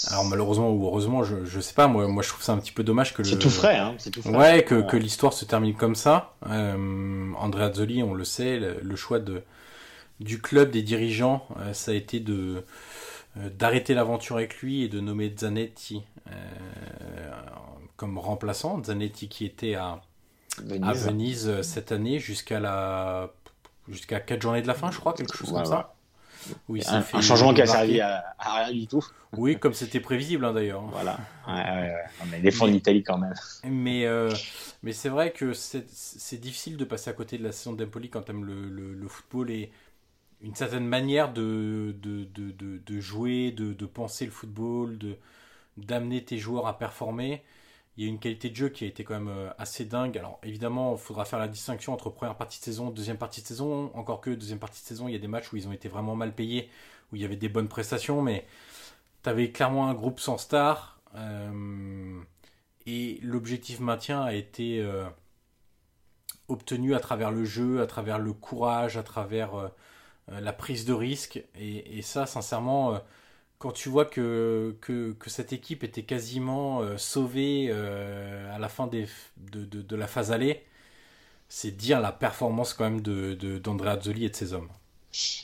alors 0.07 0.25
malheureusement 0.25 0.71
ou 0.71 0.85
heureusement, 0.85 1.23
je, 1.23 1.45
je 1.45 1.59
sais 1.59 1.73
pas, 1.73 1.87
moi, 1.87 2.07
moi 2.07 2.23
je 2.23 2.29
trouve 2.29 2.41
ça 2.41 2.53
un 2.53 2.57
petit 2.57 2.71
peu 2.71 2.83
dommage 2.83 3.13
que 3.13 3.23
C'est 3.23 3.39
tout 3.39 3.49
frais, 3.49 3.77
hein, 3.77 3.95
c'est 3.97 4.11
tout 4.11 4.21
frais. 4.21 4.35
Ouais, 4.35 4.63
que, 4.63 4.81
que 4.81 4.97
l'histoire 4.97 5.33
se 5.33 5.45
termine 5.45 5.75
comme 5.75 5.95
ça. 5.95 6.33
Euh, 6.47 7.31
Andrea 7.37 7.73
Zoli, 7.73 8.03
on 8.03 8.13
le 8.13 8.23
sait, 8.23 8.59
le, 8.59 8.95
choix 8.95 9.19
de, 9.19 9.43
du 10.19 10.41
club, 10.41 10.71
des 10.71 10.81
dirigeants, 10.81 11.45
euh, 11.59 11.73
ça 11.73 11.91
a 11.91 11.93
été 11.93 12.19
de 12.19 12.63
euh, 13.37 13.49
d'arrêter 13.49 13.93
l'aventure 13.93 14.37
avec 14.37 14.57
lui 14.61 14.83
et 14.83 14.87
de 14.87 14.99
nommer 14.99 15.33
Zanetti 15.37 16.03
euh, 16.27 16.31
comme 17.95 18.17
remplaçant. 18.17 18.81
Zanetti 18.83 19.27
qui 19.27 19.45
était 19.45 19.75
à 19.75 20.01
Venise, 20.63 20.87
à 20.87 20.93
Venise 20.93 21.61
cette 21.61 21.91
année 21.91 22.19
jusqu'à 22.19 22.59
la 22.59 23.31
jusqu'à 23.87 24.19
4 24.19 24.41
journées 24.41 24.61
de 24.61 24.67
la 24.67 24.75
fin, 24.75 24.91
je 24.91 24.99
crois, 24.99 25.13
quelque 25.13 25.35
chose 25.35 25.51
comme 25.51 25.65
ça. 25.65 25.95
Oui, 26.67 26.81
un, 26.87 27.03
un, 27.13 27.21
changement 27.21 27.53
qui 27.53 27.61
a 27.61 27.65
servi 27.65 28.01
à, 28.01 28.35
rien 28.39 28.71
du 28.71 28.87
tout. 28.87 29.05
Oui, 29.37 29.59
comme 29.59 29.73
c'était 29.73 29.99
prévisible 29.99 30.45
hein, 30.45 30.53
d'ailleurs. 30.53 30.81
Voilà. 30.83 31.17
Ouais, 31.47 31.53
ouais, 31.53 31.61
ouais. 31.61 32.03
On 32.23 32.33
est 32.33 32.39
défendu 32.39 32.73
l'Italie 32.73 33.03
quand 33.03 33.17
même. 33.17 33.33
Mais, 33.63 34.05
euh, 34.05 34.31
mais 34.83 34.91
c'est 34.93 35.09
vrai 35.09 35.31
que 35.31 35.53
c'est 35.53 36.39
difficile 36.39 36.77
de 36.77 36.85
passer 36.85 37.09
à 37.09 37.13
côté 37.13 37.37
de 37.37 37.43
la 37.43 37.51
saison 37.51 37.73
d'Empoli 37.73 38.09
quand 38.09 38.23
tu 38.23 38.31
aimes 38.31 38.45
le, 38.45 38.69
le, 38.69 38.93
le, 38.93 39.07
football 39.07 39.51
et 39.51 39.71
une 40.41 40.55
certaine 40.55 40.85
manière 40.85 41.31
de, 41.31 41.95
de, 42.01 42.23
de, 42.25 42.51
de, 42.77 42.99
jouer, 42.99 43.51
de, 43.51 43.73
de 43.73 43.85
penser 43.85 44.25
le 44.25 44.31
football, 44.31 44.97
d'amener 45.77 46.23
tes 46.23 46.37
joueurs 46.37 46.67
à 46.67 46.77
performer 46.77 47.43
il 47.99 48.05
y 48.05 48.05
a 48.05 48.09
une 48.09 48.19
qualité 48.19 48.49
de 48.49 48.55
jeu 48.55 48.69
qui 48.69 48.85
a 48.85 48.87
été 48.87 49.03
quand 49.03 49.15
même 49.15 49.27
euh, 49.27 49.49
assez 49.57 49.83
dingue. 49.83 50.17
Alors 50.17 50.39
évidemment, 50.41 50.93
il 50.93 50.99
faudra 50.99 51.25
faire 51.25 51.37
la 51.37 51.49
distinction 51.49 51.91
entre 51.91 52.09
première 52.09 52.35
partie 52.37 52.57
de 52.57 52.63
saison, 52.63 52.91
deuxième 52.91 53.17
partie 53.17 53.41
de 53.41 53.45
saison. 53.45 53.91
Encore 53.93 54.21
que 54.21 54.29
deuxième 54.29 54.57
partie 54.57 54.81
de 54.81 54.87
saison, 54.87 55.09
il 55.09 55.11
y 55.11 55.17
a 55.17 55.19
des 55.19 55.27
matchs 55.27 55.51
où 55.51 55.57
ils 55.57 55.67
ont 55.67 55.73
été 55.73 55.89
vraiment 55.89 56.15
mal 56.15 56.33
payés, 56.33 56.69
où 57.11 57.17
il 57.17 57.21
y 57.21 57.25
avait 57.25 57.35
des 57.35 57.49
bonnes 57.49 57.67
prestations, 57.67 58.21
mais 58.21 58.47
tu 59.21 59.29
avais 59.29 59.51
clairement 59.51 59.89
un 59.89 59.93
groupe 59.93 60.21
sans 60.21 60.37
star. 60.37 61.01
Euh, 61.15 62.21
et 62.85 63.19
l'objectif 63.21 63.81
maintien 63.81 64.21
a 64.21 64.33
été 64.33 64.79
euh, 64.79 65.03
obtenu 66.47 66.95
à 66.95 67.01
travers 67.01 67.31
le 67.31 67.43
jeu, 67.43 67.81
à 67.81 67.85
travers 67.85 68.17
le 68.17 68.31
courage, 68.31 68.95
à 68.95 69.03
travers 69.03 69.71
la 70.29 70.53
prise 70.53 70.85
de 70.85 70.93
risque. 70.93 71.43
et 71.55 72.01
ça, 72.01 72.25
sincèrement 72.25 73.01
quand 73.59 73.73
tu 73.73 73.89
vois 73.89 74.05
que, 74.05 74.75
que, 74.81 75.13
cette 75.27 75.53
équipe 75.53 75.83
était 75.83 76.03
quasiment 76.03 76.81
euh, 76.81 76.97
sauvée 76.97 77.67
euh, 77.69 78.55
à 78.55 78.57
la 78.57 78.69
fin 78.69 78.87
de, 78.87 79.05
de, 79.51 79.81
de, 79.81 79.95
la 79.97 80.07
phase 80.07 80.31
aller, 80.31 80.63
c'est 81.49 81.75
dire 81.75 81.99
la 81.99 82.13
performance 82.13 82.73
quand 82.73 82.85
même 82.85 83.01
d'Andrea 83.01 83.91
Azzoli 83.91 84.25
et 84.25 84.29
de 84.29 84.35
ses 84.35 84.53
hommes. 84.53 84.69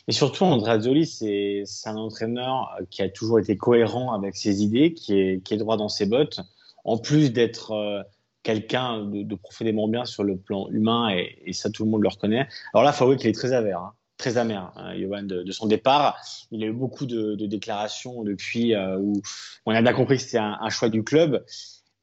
Et 0.08 0.12
surtout, 0.13 0.45
Andrea 0.45 0.73
Azzoli, 0.73 1.06
c'est 1.06 1.65
un 1.86 1.97
entraîneur 1.97 2.78
qui 2.89 3.01
a 3.01 3.10
toujours 3.10 3.39
été 3.39 3.58
cohérent 3.58 4.13
avec 4.13 4.38
ses 4.38 4.63
idées, 4.63 4.93
qui 4.93 5.19
est, 5.19 5.43
qui 5.43 5.56
est 5.56 5.58
droit 5.58 5.75
dans 5.75 5.89
ses 5.89 6.06
bottes, 6.06 6.39
en 6.86 6.97
plus 6.97 7.34
d'être 7.34 7.71
euh, 7.71 8.01
quelqu'un 8.43 9.04
de, 9.04 9.36
profondément 9.36 9.89
bien 9.89 10.06
sur 10.06 10.23
le 10.23 10.38
plan 10.38 10.69
humain, 10.69 11.10
et, 11.10 11.51
ça 11.51 11.69
tout 11.69 11.84
le 11.84 11.91
monde 11.91 12.04
le 12.04 12.10
reconnaît. 12.10 12.47
Alors 12.73 12.86
là, 12.86 12.91
il 12.91 12.93
faut 12.93 13.04
avouer 13.04 13.17
qu'il 13.17 13.28
est 13.28 13.34
très 13.34 13.51
aver. 13.51 13.73
Hein 13.73 13.91
très 14.17 14.38
amer, 14.38 14.71
hein, 14.75 14.95
Johan, 14.97 15.23
de, 15.23 15.51
son 15.51 15.67
départ. 15.67 16.17
Il 16.51 16.63
a 16.63 16.67
eu 16.67 16.73
beaucoup 16.73 17.06
de, 17.06 17.36
déclarations 17.45 18.23
depuis 18.23 18.73
euh, 18.73 18.97
où 18.97 19.21
on 19.65 19.73
a 19.73 19.82
bien 19.82 19.93
compris 19.93 20.17
que 20.17 20.23
c'était 20.23 20.38
un, 20.38 20.69
choix 20.69 20.89
du 20.89 21.04
club. 21.04 21.43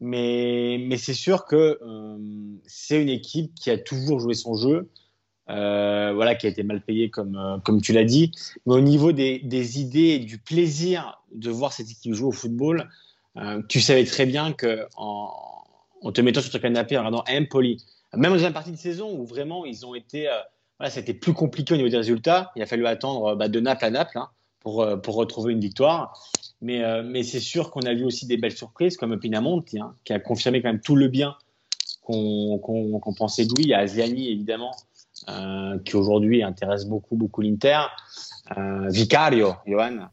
Mais, 0.00 0.96
c'est 0.96 1.14
sûr 1.14 1.46
que 1.46 1.78
euh, 1.80 2.18
c'est 2.66 3.00
une 3.00 3.08
équipe 3.08 3.54
qui 3.54 3.70
a 3.70 3.78
toujours 3.78 4.20
joué 4.20 4.34
son 4.34 4.56
jeu, 4.56 4.90
euh, 5.48 6.12
voilà, 6.14 6.34
qui 6.34 6.46
a 6.46 6.50
été 6.50 6.62
mal 6.62 6.82
payée 6.82 7.10
comme, 7.10 7.80
tu 7.82 7.92
l'as 7.92 8.04
dit. 8.04 8.32
Mais 8.66 8.74
au 8.74 8.80
niveau 8.80 9.12
des, 9.12 9.38
des, 9.40 9.80
idées 9.80 10.10
et 10.10 10.18
du 10.18 10.38
plaisir 10.38 11.22
de 11.32 11.50
voir 11.50 11.72
cette 11.72 11.90
équipe 11.90 12.14
jouer 12.14 12.28
au 12.28 12.32
football, 12.32 12.90
tu 13.68 13.80
savais 13.80 14.04
très 14.04 14.26
bien 14.26 14.52
que 14.52 14.86
en, 14.96 15.32
te 16.12 16.20
mettant 16.20 16.42
sur 16.42 16.50
ton 16.50 16.58
canapé 16.58 16.98
en 16.98 17.00
regardant 17.00 17.24
Empoli, 17.30 17.82
même 18.14 18.32
dans 18.32 18.44
une 18.46 18.52
partie 18.52 18.72
de 18.72 18.76
saison 18.76 19.16
où 19.18 19.24
vraiment 19.24 19.64
ils 19.64 19.86
ont 19.86 19.94
été 19.94 20.28
c'était 20.90 21.14
plus 21.14 21.32
compliqué 21.32 21.74
au 21.74 21.76
niveau 21.76 21.88
des 21.88 21.96
résultats. 21.96 22.52
Il 22.56 22.62
a 22.62 22.66
fallu 22.66 22.86
attendre 22.86 23.34
bah, 23.34 23.48
de 23.48 23.60
Naples 23.60 23.84
à 23.84 23.90
Naples 23.90 24.18
hein, 24.18 24.28
pour, 24.60 24.82
euh, 24.82 24.96
pour 24.96 25.14
retrouver 25.14 25.52
une 25.52 25.60
victoire. 25.60 26.18
Mais, 26.60 26.84
euh, 26.84 27.02
mais 27.04 27.22
c'est 27.22 27.40
sûr 27.40 27.70
qu'on 27.70 27.82
a 27.82 27.94
vu 27.94 28.04
aussi 28.04 28.26
des 28.26 28.36
belles 28.36 28.56
surprises 28.56 28.96
comme 28.96 29.18
Pinamonti, 29.18 29.80
hein, 29.80 29.94
qui 30.04 30.12
a 30.12 30.20
confirmé 30.20 30.62
quand 30.62 30.68
même 30.68 30.80
tout 30.80 30.96
le 30.96 31.08
bien 31.08 31.36
qu'on 32.02 33.14
pensait 33.16 33.44
de 33.44 33.54
lui. 33.54 33.64
Il 33.64 33.68
y 33.68 33.74
a 33.74 33.78
Asiani, 33.78 34.28
évidemment, 34.28 34.74
euh, 35.28 35.78
qui 35.84 35.96
aujourd'hui 35.96 36.42
intéresse 36.42 36.84
beaucoup, 36.84 37.16
beaucoup 37.16 37.42
l'Inter. 37.42 37.82
Vicario, 38.88 39.54
Johan, 39.66 40.08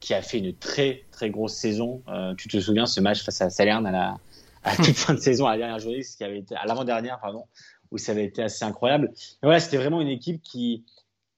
qui 0.00 0.14
a 0.14 0.22
fait 0.22 0.38
une 0.38 0.54
très, 0.54 1.04
très 1.12 1.30
grosse 1.30 1.52
saison. 1.52 2.02
tu 2.36 2.48
te 2.48 2.58
souviens, 2.58 2.86
ce 2.86 3.00
match 3.00 3.22
face 3.22 3.40
à 3.42 3.50
Salerne 3.50 3.86
à 3.86 3.92
la, 3.92 4.16
à 4.64 4.76
toute 4.76 4.96
fin 4.96 5.14
de 5.14 5.20
saison, 5.20 5.46
à 5.46 5.52
la 5.52 5.58
dernière 5.58 5.78
journée, 5.78 6.02
ce 6.02 6.16
qui 6.16 6.24
avait 6.24 6.38
été, 6.38 6.54
à 6.56 6.66
l'avant-dernière, 6.66 7.18
pardon, 7.20 7.44
où 7.90 7.98
ça 7.98 8.12
avait 8.12 8.24
été 8.24 8.42
assez 8.42 8.64
incroyable. 8.64 9.10
Mais 9.14 9.46
voilà, 9.46 9.60
c'était 9.60 9.78
vraiment 9.78 10.00
une 10.00 10.08
équipe 10.08 10.42
qui, 10.42 10.84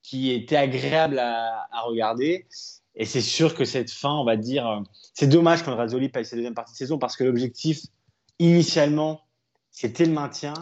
qui 0.02 0.30
était 0.30 0.56
agréable 0.56 1.18
à, 1.18 1.68
à 1.72 1.80
regarder. 1.82 2.46
Et 2.94 3.06
c'est 3.06 3.22
sûr 3.22 3.54
que 3.54 3.64
cette 3.64 3.90
fin, 3.90 4.12
on 4.12 4.24
va 4.24 4.36
dire, 4.36 4.82
c'est 5.14 5.26
dommage 5.26 5.62
quand 5.62 5.74
Razzoli 5.74 6.08
paye 6.08 6.24
sa 6.24 6.36
deuxième 6.36 6.54
partie 6.54 6.72
de 6.72 6.76
saison 6.76 6.98
parce 6.98 7.16
que 7.16 7.24
l'objectif, 7.24 7.80
initialement, 8.38 9.22
c'était 9.70 10.04
le 10.04 10.12
maintien. 10.12 10.52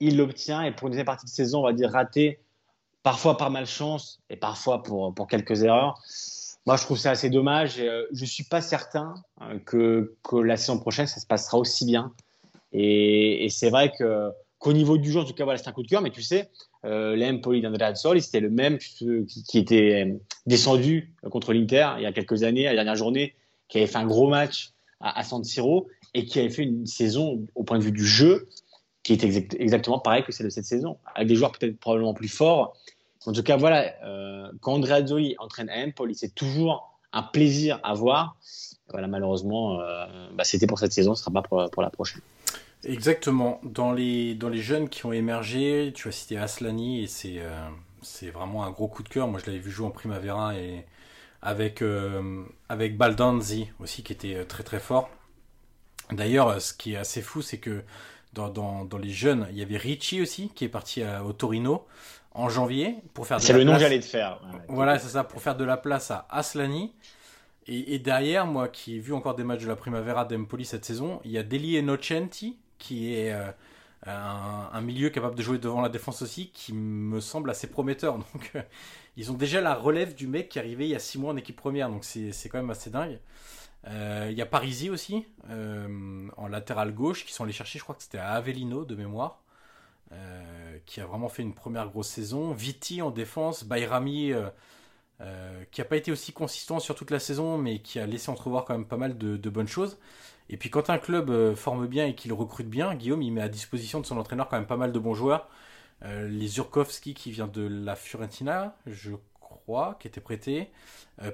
Il 0.00 0.16
l'obtient 0.16 0.62
et 0.62 0.72
pour 0.72 0.88
une 0.88 0.92
deuxième 0.92 1.06
partie 1.06 1.26
de 1.26 1.30
saison, 1.30 1.60
on 1.60 1.64
va 1.64 1.72
dire 1.72 1.90
raté, 1.90 2.40
parfois 3.02 3.36
par 3.36 3.50
malchance 3.50 4.20
et 4.30 4.36
parfois 4.36 4.82
pour, 4.82 5.14
pour 5.14 5.26
quelques 5.26 5.62
erreurs. 5.62 6.00
Moi, 6.66 6.76
je 6.76 6.84
trouve 6.84 6.96
ça 6.98 7.10
assez 7.10 7.28
dommage. 7.28 7.78
Euh, 7.78 8.06
je 8.12 8.24
suis 8.24 8.44
pas 8.44 8.62
certain 8.62 9.14
euh, 9.42 9.58
que, 9.58 10.16
que 10.22 10.36
la 10.36 10.56
saison 10.56 10.78
prochaine, 10.78 11.06
ça 11.06 11.20
se 11.20 11.26
passera 11.26 11.58
aussi 11.58 11.84
bien. 11.84 12.12
Et, 12.72 13.44
et 13.44 13.50
c'est 13.50 13.68
vrai 13.68 13.92
que 13.96 14.30
au 14.66 14.72
niveau 14.72 14.96
du 14.98 15.10
jeu, 15.10 15.20
en 15.20 15.24
tout 15.24 15.34
cas, 15.34 15.44
voilà, 15.44 15.58
c'est 15.58 15.68
un 15.68 15.72
coup 15.72 15.82
de 15.82 15.88
cœur. 15.88 16.02
Mais 16.02 16.10
tu 16.10 16.22
sais, 16.22 16.50
euh, 16.84 17.16
l'Empoli 17.16 17.60
d'Andrea 17.60 17.94
Sol, 17.94 18.20
c'était 18.20 18.40
le 18.40 18.50
même 18.50 18.78
qui, 18.78 19.58
était 19.58 20.06
euh, 20.06 20.14
descendu 20.46 21.12
contre 21.30 21.52
l'Inter 21.52 21.94
il 21.98 22.02
y 22.02 22.06
a 22.06 22.12
quelques 22.12 22.42
années, 22.42 22.66
à 22.66 22.70
la 22.70 22.76
dernière 22.76 22.96
journée, 22.96 23.34
qui 23.68 23.78
avait 23.78 23.86
fait 23.86 23.98
un 23.98 24.06
gros 24.06 24.28
match 24.28 24.72
à, 25.00 25.22
San 25.22 25.44
Siro 25.44 25.88
et 26.14 26.24
qui 26.24 26.38
avait 26.38 26.50
fait 26.50 26.62
une 26.62 26.86
saison, 26.86 27.46
au 27.54 27.64
point 27.64 27.78
de 27.78 27.84
vue 27.84 27.92
du 27.92 28.06
jeu, 28.06 28.48
qui 29.02 29.12
était 29.12 29.46
exactement 29.58 29.98
pareil 29.98 30.24
que 30.24 30.32
celle 30.32 30.46
de 30.46 30.50
cette 30.50 30.64
saison, 30.64 30.96
avec 31.14 31.28
des 31.28 31.34
joueurs 31.34 31.52
peut-être 31.52 31.78
probablement 31.78 32.14
plus 32.14 32.28
forts. 32.28 32.76
En 33.26 33.32
tout 33.32 33.42
cas, 33.42 33.56
voilà, 33.56 33.92
euh, 34.04 34.50
quand 34.60 34.74
Andrea 34.74 35.06
Zoli 35.06 35.34
entraîne 35.38 35.68
à 35.70 35.84
Empoli, 35.84 36.14
c'est 36.14 36.34
toujours 36.34 36.98
un 37.12 37.22
plaisir 37.22 37.80
à 37.82 37.94
voir. 37.94 38.36
Voilà, 38.90 39.08
malheureusement, 39.08 39.80
euh, 39.80 40.06
bah, 40.34 40.44
c'était 40.44 40.66
pour 40.66 40.78
cette 40.78 40.92
saison, 40.92 41.14
ce 41.14 41.20
ne 41.20 41.24
sera 41.24 41.42
pas 41.42 41.68
pour 41.68 41.82
la 41.82 41.90
prochaine. 41.90 42.20
Exactement. 42.84 43.60
Dans 43.62 43.92
les, 43.92 44.34
dans 44.34 44.48
les 44.48 44.60
jeunes 44.60 44.88
qui 44.88 45.06
ont 45.06 45.12
émergé, 45.12 45.92
tu 45.94 46.08
as 46.08 46.12
cité 46.12 46.36
Aslani 46.36 47.02
et 47.02 47.06
c'est 47.06 47.38
euh, 47.38 47.68
c'est 48.04 48.30
vraiment 48.30 48.64
un 48.64 48.70
gros 48.70 48.88
coup 48.88 49.02
de 49.02 49.08
cœur. 49.08 49.26
Moi, 49.28 49.40
je 49.40 49.46
l'avais 49.46 49.58
vu 49.58 49.70
jouer 49.70 49.86
en 49.86 49.90
Primavera 49.90 50.56
et 50.56 50.84
avec, 51.42 51.82
euh, 51.82 52.44
avec 52.68 52.96
Baldanzi 52.96 53.70
aussi 53.80 54.02
qui 54.02 54.12
était 54.12 54.36
euh, 54.36 54.44
très 54.44 54.62
très 54.62 54.80
fort. 54.80 55.10
D'ailleurs, 56.12 56.60
ce 56.60 56.74
qui 56.74 56.94
est 56.94 56.96
assez 56.96 57.22
fou, 57.22 57.42
c'est 57.42 57.58
que 57.58 57.82
dans, 58.34 58.48
dans, 58.48 58.84
dans, 58.84 58.98
les 58.98 59.10
jeunes, 59.10 59.46
il 59.50 59.58
y 59.58 59.62
avait 59.62 59.76
Ricci 59.76 60.20
aussi 60.20 60.50
qui 60.54 60.64
est 60.64 60.68
parti 60.68 61.02
à, 61.02 61.24
au 61.24 61.32
Torino 61.32 61.86
en 62.32 62.48
janvier 62.48 62.96
pour 63.14 63.26
faire. 63.26 63.40
C'est 63.40 63.52
le 63.52 63.64
nom 63.64 63.74
que 63.74 63.80
j'allais 63.80 64.00
te 64.00 64.04
faire. 64.04 64.40
voilà, 64.68 64.98
c'est 64.98 65.08
ça, 65.08 65.24
pour 65.24 65.40
faire 65.40 65.56
de 65.56 65.64
la 65.64 65.76
place 65.76 66.10
à 66.10 66.26
Aslani. 66.30 66.94
Et, 67.66 67.94
et, 67.94 67.98
derrière, 67.98 68.46
moi 68.46 68.68
qui 68.68 68.96
ai 68.96 68.98
vu 68.98 69.14
encore 69.14 69.34
des 69.34 69.44
matchs 69.44 69.62
de 69.62 69.68
la 69.68 69.76
Primavera 69.76 70.26
d'Empoli 70.26 70.66
cette 70.66 70.84
saison, 70.84 71.20
il 71.24 71.30
y 71.30 71.38
a 71.38 71.42
Deli 71.42 71.78
Innocenti 71.78 72.58
qui 72.84 73.14
est 73.14 73.32
euh, 73.32 73.50
un, 74.06 74.80
milieu 74.80 75.10
capable 75.10 75.34
de 75.34 75.42
jouer 75.42 75.58
devant 75.58 75.80
la 75.80 75.88
défense 75.88 76.22
aussi, 76.22 76.50
qui 76.50 76.72
me 76.72 77.20
semble 77.20 77.50
assez 77.50 77.68
prometteur. 77.68 78.18
Donc, 78.34 78.52
ils 79.16 79.30
ont 79.30 79.34
déjà 79.34 79.60
la 79.60 79.74
relève 79.74 80.14
du 80.14 80.26
mec 80.26 80.48
qui 80.50 80.58
est 80.58 80.62
arrivé 80.62 80.84
il 80.86 80.90
y 80.90 80.94
a 80.94 80.98
6 80.98 81.18
mois 81.18 81.32
en 81.32 81.36
équipe 81.36 81.56
première, 81.56 81.88
donc 81.88 82.04
c'est 82.04 82.48
quand 82.48 82.58
même 82.58 82.70
assez 82.70 82.90
dingue. 82.90 83.20
Il 83.86 84.32
y 84.32 84.42
a 84.42 84.46
Parisi 84.46 84.90
aussi, 84.90 85.24
en 85.48 86.48
latéral 86.48 86.92
gauche, 86.92 87.24
qui 87.24 87.32
sont 87.32 87.44
allés 87.44 87.52
chercher, 87.52 87.78
je 87.78 87.84
crois 87.84 87.94
que 87.94 88.02
c'était 88.02 88.18
à 88.18 88.32
Avellino 88.32 88.84
de 88.84 88.96
mémoire. 88.96 89.44
qui 90.84 91.00
a 91.00 91.06
vraiment 91.06 91.28
fait 91.28 91.42
une 91.42 91.54
première 91.54 91.88
grosse 91.88 92.08
saison. 92.08 92.52
Viti 92.52 93.02
en 93.02 93.12
défense, 93.12 93.62
Bayrami 93.62 94.34
euh, 95.20 95.62
qui 95.70 95.80
n'a 95.80 95.84
pas 95.84 95.96
été 95.96 96.10
aussi 96.10 96.32
consistant 96.32 96.80
sur 96.80 96.96
toute 96.96 97.12
la 97.12 97.20
saison, 97.20 97.56
mais 97.56 97.78
qui 97.78 98.00
a 98.00 98.06
laissé 98.06 98.30
entrevoir 98.30 98.64
quand 98.64 98.74
même 98.74 98.86
pas 98.86 98.96
mal 98.96 99.16
de, 99.16 99.50
bonnes 99.50 99.68
choses. 99.68 99.98
Et 100.50 100.56
puis 100.56 100.70
quand 100.70 100.90
un 100.90 100.98
club 100.98 101.30
euh, 101.30 101.56
forme 101.56 101.86
bien 101.86 102.06
et 102.06 102.14
qu'il 102.14 102.32
recrute 102.32 102.68
bien, 102.68 102.94
Guillaume, 102.94 103.22
il 103.22 103.32
met 103.32 103.40
à 103.40 103.48
disposition 103.48 104.00
de 104.00 104.06
son 104.06 104.18
entraîneur 104.18 104.48
quand 104.48 104.56
même 104.56 104.66
pas 104.66 104.76
mal 104.76 104.92
de 104.92 104.98
bons 104.98 105.14
joueurs. 105.14 105.48
Euh, 106.02 106.28
les 106.28 106.48
Zurkowski 106.48 107.14
qui 107.14 107.30
vient 107.30 107.46
de 107.46 107.62
la 107.62 107.96
Fiorentina, 107.96 108.76
je 108.86 109.12
crois, 109.40 109.96
qui 110.00 110.08
était 110.08 110.20
prêté. 110.20 110.68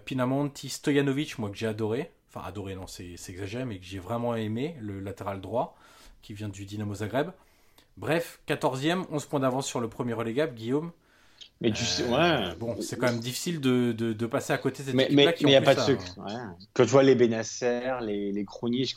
Pinamonti, 0.04 0.68
Stojanovic, 0.68 1.38
moi 1.38 1.50
que 1.50 1.56
j'ai 1.56 1.66
adoré. 1.66 2.12
Enfin 2.28 2.46
adoré, 2.46 2.76
non, 2.76 2.86
c'est 2.86 3.14
exagéré, 3.28 3.64
mais 3.64 3.78
que 3.78 3.84
j'ai 3.84 3.98
vraiment 3.98 4.36
aimé, 4.36 4.76
le 4.80 5.00
latéral 5.00 5.40
droit, 5.40 5.76
qui 6.22 6.34
vient 6.34 6.48
du 6.48 6.66
Dynamo 6.66 6.94
Zagreb. 6.94 7.30
Bref, 7.96 8.40
14e, 8.46 9.06
11 9.10 9.26
points 9.26 9.40
d'avance 9.40 9.66
sur 9.66 9.80
le 9.80 9.88
premier 9.88 10.12
relégable, 10.12 10.54
Guillaume. 10.54 10.92
Mais 11.60 11.72
tu 11.72 11.84
sais, 11.84 12.04
ouais. 12.04 12.54
Bon, 12.58 12.76
c'est 12.80 12.98
quand 12.98 13.08
même 13.08 13.20
difficile 13.20 13.60
de, 13.60 13.92
de, 13.92 14.26
passer 14.26 14.52
à 14.54 14.58
côté 14.58 14.82
de 14.82 14.88
cette 14.88 14.94
mais, 14.94 15.08
Mais 15.12 15.34
il 15.40 15.46
n'y 15.46 15.56
a 15.56 15.60
pas 15.60 15.74
de 15.74 15.80
secret. 15.80 16.08
Ouais. 16.16 16.32
Quand 16.72 16.84
tu 16.84 16.90
vois 16.90 17.02
les 17.02 17.14
Benasser, 17.14 17.98
les, 18.00 18.32
les 18.32 18.46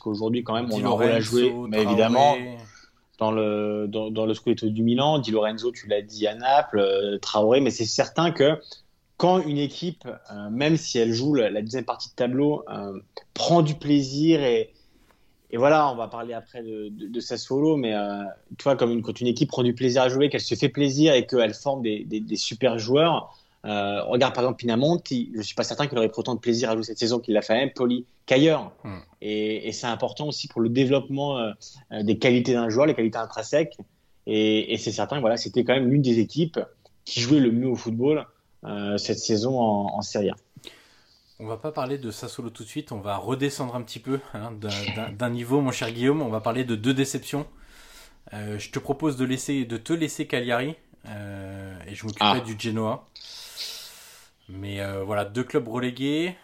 qu'aujourd'hui, 0.00 0.42
quand 0.42 0.54
même, 0.54 0.72
on 0.72 0.82
a 0.82 0.86
un 0.86 0.90
rôle 0.90 1.04
à 1.04 1.20
jouer. 1.20 1.52
Mais 1.68 1.82
évidemment, 1.82 2.36
dans 3.18 3.30
le, 3.30 3.86
dans, 3.88 4.10
dans, 4.10 4.26
le 4.26 4.34
Scudetto 4.34 4.68
du 4.68 4.82
Milan, 4.82 5.18
Di 5.18 5.30
Lorenzo, 5.30 5.72
tu 5.72 5.88
l'as 5.88 6.02
dit 6.02 6.26
à 6.26 6.34
Naples, 6.34 6.78
euh, 6.78 7.18
Traoré, 7.18 7.60
mais 7.60 7.70
c'est 7.70 7.84
certain 7.84 8.30
que 8.30 8.58
quand 9.16 9.40
une 9.40 9.58
équipe, 9.58 10.06
euh, 10.06 10.50
même 10.50 10.76
si 10.76 10.98
elle 10.98 11.12
joue 11.12 11.34
la, 11.34 11.62
deuxième 11.62 11.84
partie 11.84 12.08
de 12.08 12.14
tableau, 12.14 12.64
euh, 12.68 12.98
prend 13.32 13.62
du 13.62 13.74
plaisir 13.74 14.42
et, 14.42 14.72
et 15.50 15.56
voilà, 15.56 15.90
on 15.90 15.96
va 15.96 16.08
parler 16.08 16.34
après 16.34 16.62
de, 16.62 16.88
de, 16.88 17.06
de 17.06 17.20
Sassuolo, 17.20 17.76
mais 17.76 17.94
euh, 17.94 18.24
tu 18.58 18.64
vois, 18.64 18.76
comme 18.76 18.90
une, 18.90 19.02
quand 19.02 19.20
une 19.20 19.26
équipe 19.26 19.48
prend 19.48 19.62
du 19.62 19.74
plaisir 19.74 20.02
à 20.02 20.08
jouer, 20.08 20.28
qu'elle 20.28 20.40
se 20.40 20.54
fait 20.54 20.68
plaisir 20.68 21.14
et 21.14 21.26
qu'elle 21.26 21.54
forme 21.54 21.82
des, 21.82 22.04
des, 22.04 22.20
des, 22.20 22.36
super 22.36 22.78
joueurs. 22.78 23.38
Euh, 23.64 24.02
regarde 24.04 24.34
par 24.34 24.44
exemple 24.44 24.58
Pinamonti, 24.58 25.30
je 25.34 25.40
suis 25.40 25.54
pas 25.54 25.62
certain 25.62 25.86
qu'il 25.86 25.96
aurait 25.96 26.08
pris 26.08 26.20
autant 26.20 26.34
de 26.34 26.40
plaisir 26.40 26.70
à 26.70 26.74
jouer 26.74 26.82
cette 26.82 26.98
saison 26.98 27.18
qu'il 27.18 27.32
l'a 27.34 27.40
fait 27.40 27.54
à 27.54 27.64
Empoli 27.64 28.04
qu'ailleurs. 28.26 28.72
Hmm. 28.84 28.98
Et, 29.22 29.68
et 29.68 29.72
c'est 29.72 29.86
important 29.86 30.26
aussi 30.28 30.48
pour 30.48 30.60
le 30.60 30.68
développement 30.68 31.38
euh, 31.38 31.52
des 32.02 32.18
qualités 32.18 32.52
d'un 32.52 32.68
joueur, 32.68 32.86
les 32.86 32.94
qualités 32.94 33.18
intrinsèques. 33.18 33.78
Et, 34.26 34.72
et 34.72 34.76
c'est 34.78 34.92
certain, 34.92 35.20
voilà, 35.20 35.36
c'était 35.36 35.64
quand 35.64 35.74
même 35.74 35.88
l'une 35.88 36.02
des 36.02 36.18
équipes 36.18 36.58
qui 37.04 37.20
jouait 37.20 37.40
le 37.40 37.52
mieux 37.52 37.68
au 37.68 37.76
football 37.76 38.26
euh, 38.64 38.96
cette 38.96 39.18
saison 39.18 39.58
en, 39.58 39.96
en 39.96 40.02
Serie 40.02 40.30
A. 40.30 40.34
On 41.40 41.46
va 41.46 41.56
pas 41.56 41.72
parler 41.72 41.98
de 41.98 42.12
Sassolo 42.12 42.48
tout 42.50 42.62
de 42.62 42.68
suite, 42.68 42.92
on 42.92 43.00
va 43.00 43.16
redescendre 43.16 43.74
un 43.74 43.82
petit 43.82 43.98
peu 43.98 44.20
hein, 44.34 44.52
d'un 44.52 45.30
niveau, 45.30 45.60
mon 45.60 45.72
cher 45.72 45.90
Guillaume. 45.90 46.22
On 46.22 46.28
va 46.28 46.40
parler 46.40 46.62
de 46.62 46.76
deux 46.76 46.94
déceptions. 46.94 47.46
Euh, 48.32 48.58
je 48.58 48.70
te 48.70 48.78
propose 48.78 49.16
de, 49.16 49.24
laisser, 49.24 49.64
de 49.64 49.76
te 49.76 49.92
laisser 49.92 50.28
Cagliari 50.28 50.76
euh, 51.06 51.76
et 51.86 51.94
je 51.94 52.06
m'occuperai 52.06 52.38
ah. 52.38 52.40
du 52.40 52.56
Genoa. 52.56 53.08
Mais 54.48 54.80
euh, 54.80 55.02
voilà, 55.02 55.24
deux 55.24 55.42
clubs 55.42 55.66
relégués. 55.66 56.36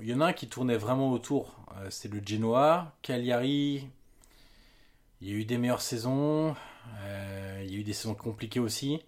Il 0.00 0.06
y 0.06 0.14
en 0.14 0.20
a 0.20 0.26
un 0.26 0.32
qui 0.32 0.48
tournait 0.48 0.76
vraiment 0.76 1.10
autour, 1.10 1.56
c'est 1.90 2.12
le 2.12 2.20
Genoa. 2.24 2.94
Cagliari, 3.02 3.88
il 5.20 5.28
y 5.28 5.32
a 5.32 5.34
eu 5.34 5.44
des 5.44 5.58
meilleures 5.58 5.80
saisons, 5.80 6.54
il 7.64 7.70
y 7.70 7.74
a 7.74 7.78
eu 7.78 7.82
des 7.82 7.94
saisons 7.94 8.14
compliquées 8.14 8.60
aussi. 8.60 9.00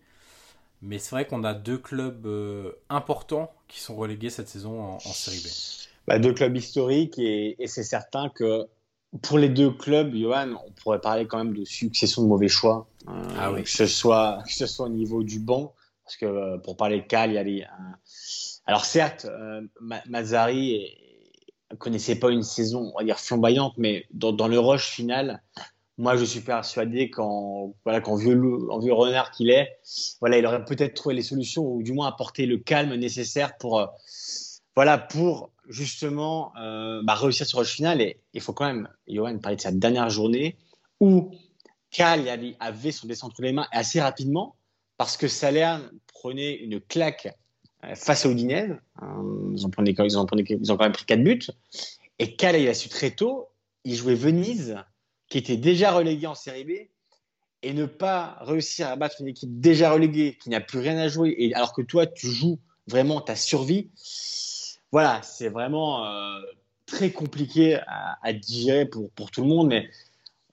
Mais 0.82 0.98
c'est 0.98 1.10
vrai 1.10 1.26
qu'on 1.26 1.44
a 1.44 1.54
deux 1.54 1.78
clubs 1.78 2.26
euh, 2.26 2.72
importants 2.88 3.52
qui 3.68 3.80
sont 3.80 3.96
relégués 3.96 4.30
cette 4.30 4.48
saison 4.48 4.80
en, 4.80 4.98
Série 4.98 5.38
B. 5.38 5.46
Bah, 6.06 6.18
deux 6.18 6.32
clubs 6.32 6.56
historiques 6.56 7.18
et, 7.18 7.56
c'est 7.66 7.82
certain 7.82 8.30
que 8.30 8.66
pour 9.22 9.38
les 9.38 9.48
deux 9.48 9.70
clubs, 9.70 10.14
Johan, 10.14 10.54
on 10.66 10.70
pourrait 10.72 11.00
parler 11.00 11.26
quand 11.26 11.38
même 11.38 11.54
de 11.54 11.64
succession 11.64 12.22
de 12.22 12.28
mauvais 12.28 12.48
choix. 12.48 12.88
Euh, 13.08 13.22
ah 13.38 13.52
oui. 13.52 13.64
que, 13.64 13.70
ce 13.70 13.86
soit, 13.86 14.42
que 14.46 14.52
ce 14.52 14.66
soit 14.66 14.86
au 14.86 14.90
niveau 14.90 15.22
du 15.22 15.40
banc, 15.40 15.74
parce 16.04 16.16
que 16.16 16.26
euh, 16.26 16.58
pour 16.58 16.76
parler 16.76 17.00
de 17.00 17.06
Cal, 17.06 17.30
il 17.30 17.34
y 17.34 17.38
a 17.38 17.42
les. 17.42 17.66
alors 18.66 18.84
certes, 18.84 19.26
Mazzari 20.06 20.86
ne 21.70 21.76
connaissait 21.76 22.16
pas 22.16 22.30
une 22.30 22.42
saison, 22.42 22.92
on 22.94 22.98
va 22.98 23.04
dire, 23.04 23.18
flamboyante, 23.18 23.74
mais 23.76 24.06
dans, 24.12 24.32
dans 24.32 24.48
le 24.48 24.58
rush 24.58 24.88
final, 24.90 25.42
moi, 26.00 26.16
je 26.16 26.24
suis 26.24 26.40
persuadé 26.40 27.10
qu'en 27.10 27.74
voilà, 27.84 28.00
qu'en 28.00 28.16
vieux, 28.16 28.34
renard 28.94 29.30
qu'il 29.32 29.50
est, 29.50 29.78
voilà, 30.20 30.38
il 30.38 30.46
aurait 30.46 30.64
peut-être 30.64 30.94
trouvé 30.94 31.14
les 31.14 31.22
solutions 31.22 31.62
ou 31.62 31.82
du 31.82 31.92
moins 31.92 32.06
apporté 32.06 32.46
le 32.46 32.56
calme 32.56 32.94
nécessaire 32.94 33.58
pour, 33.58 33.80
euh, 33.80 33.86
voilà, 34.74 34.96
pour 34.96 35.50
justement 35.68 36.54
euh, 36.56 37.02
bah, 37.04 37.14
réussir 37.14 37.44
ce 37.44 37.54
rush 37.54 37.74
final. 37.74 38.00
Et 38.00 38.18
il 38.32 38.40
faut 38.40 38.54
quand 38.54 38.64
même, 38.64 38.88
Johan, 39.08 39.38
parler 39.40 39.56
de 39.56 39.60
sa 39.60 39.72
dernière 39.72 40.08
journée 40.08 40.56
où 41.00 41.32
Cal 41.90 42.26
avait 42.60 42.92
son 42.92 43.06
descente 43.06 43.32
entre 43.32 43.42
les 43.42 43.52
mains 43.52 43.66
assez 43.70 44.00
rapidement 44.00 44.56
parce 44.96 45.18
que 45.18 45.28
Salerne 45.28 45.90
prenait 46.14 46.54
une 46.54 46.80
claque 46.80 47.28
euh, 47.84 47.94
face 47.94 48.24
à 48.24 48.30
Udinese. 48.30 48.78
Hein, 49.02 49.22
ils, 49.52 49.60
ils, 49.60 49.94
ils, 49.98 50.16
ont 50.16 50.24
quand 50.76 50.84
même 50.84 50.92
pris 50.92 51.04
4 51.04 51.22
buts. 51.22 51.46
Et 52.18 52.36
Cal, 52.36 52.58
il 52.58 52.68
a 52.68 52.74
su 52.74 52.88
très 52.88 53.10
tôt, 53.10 53.48
il 53.84 53.96
jouait 53.96 54.14
Venise 54.14 54.78
qui 55.30 55.38
était 55.38 55.56
déjà 55.56 55.92
relégué 55.92 56.26
en 56.26 56.34
série 56.34 56.64
B 56.64 56.70
et 57.62 57.72
ne 57.72 57.86
pas 57.86 58.36
réussir 58.42 58.88
à 58.88 58.96
battre 58.96 59.16
une 59.20 59.28
équipe 59.28 59.60
déjà 59.60 59.92
reléguée 59.92 60.36
qui 60.42 60.50
n'a 60.50 60.60
plus 60.60 60.80
rien 60.80 60.98
à 60.98 61.08
jouer 61.08 61.34
et 61.38 61.54
alors 61.54 61.72
que 61.72 61.80
toi 61.80 62.06
tu 62.06 62.26
joues 62.26 62.58
vraiment 62.86 63.20
ta 63.20 63.36
survie 63.36 63.90
voilà 64.92 65.22
c'est 65.22 65.48
vraiment 65.48 66.04
euh, 66.04 66.40
très 66.86 67.10
compliqué 67.10 67.78
à, 67.86 68.32
digérer 68.32 68.84
pour, 68.84 69.10
pour, 69.12 69.30
tout 69.30 69.42
le 69.42 69.48
monde. 69.48 69.68
Mais 69.68 69.88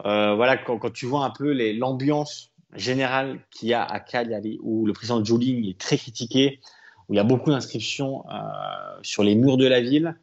euh, 0.05 0.35
voilà 0.35 0.55
quand, 0.57 0.77
quand, 0.77 0.91
tu 0.91 1.07
vois 1.07 1.25
un 1.25 1.31
peu 1.31 1.51
l'ambiance 1.73 2.51
générale 2.73 3.39
qu'il 3.49 3.69
y 3.69 3.73
a 3.73 3.83
à 3.83 3.99
Cagliari 3.99 4.59
où 4.61 4.85
le 4.85 4.93
président 4.93 5.23
Joling 5.23 5.67
est 5.67 5.79
très 5.79 5.97
critiqué 5.97 6.59
où 7.07 7.13
il 7.13 7.17
y 7.17 7.19
a 7.19 7.23
beaucoup 7.23 7.49
d'inscriptions 7.49 8.23
euh, 8.29 8.37
sur 9.01 9.23
les 9.23 9.33
murs 9.33 9.57
de 9.57 9.65
la 9.65 9.81
ville 9.81 10.15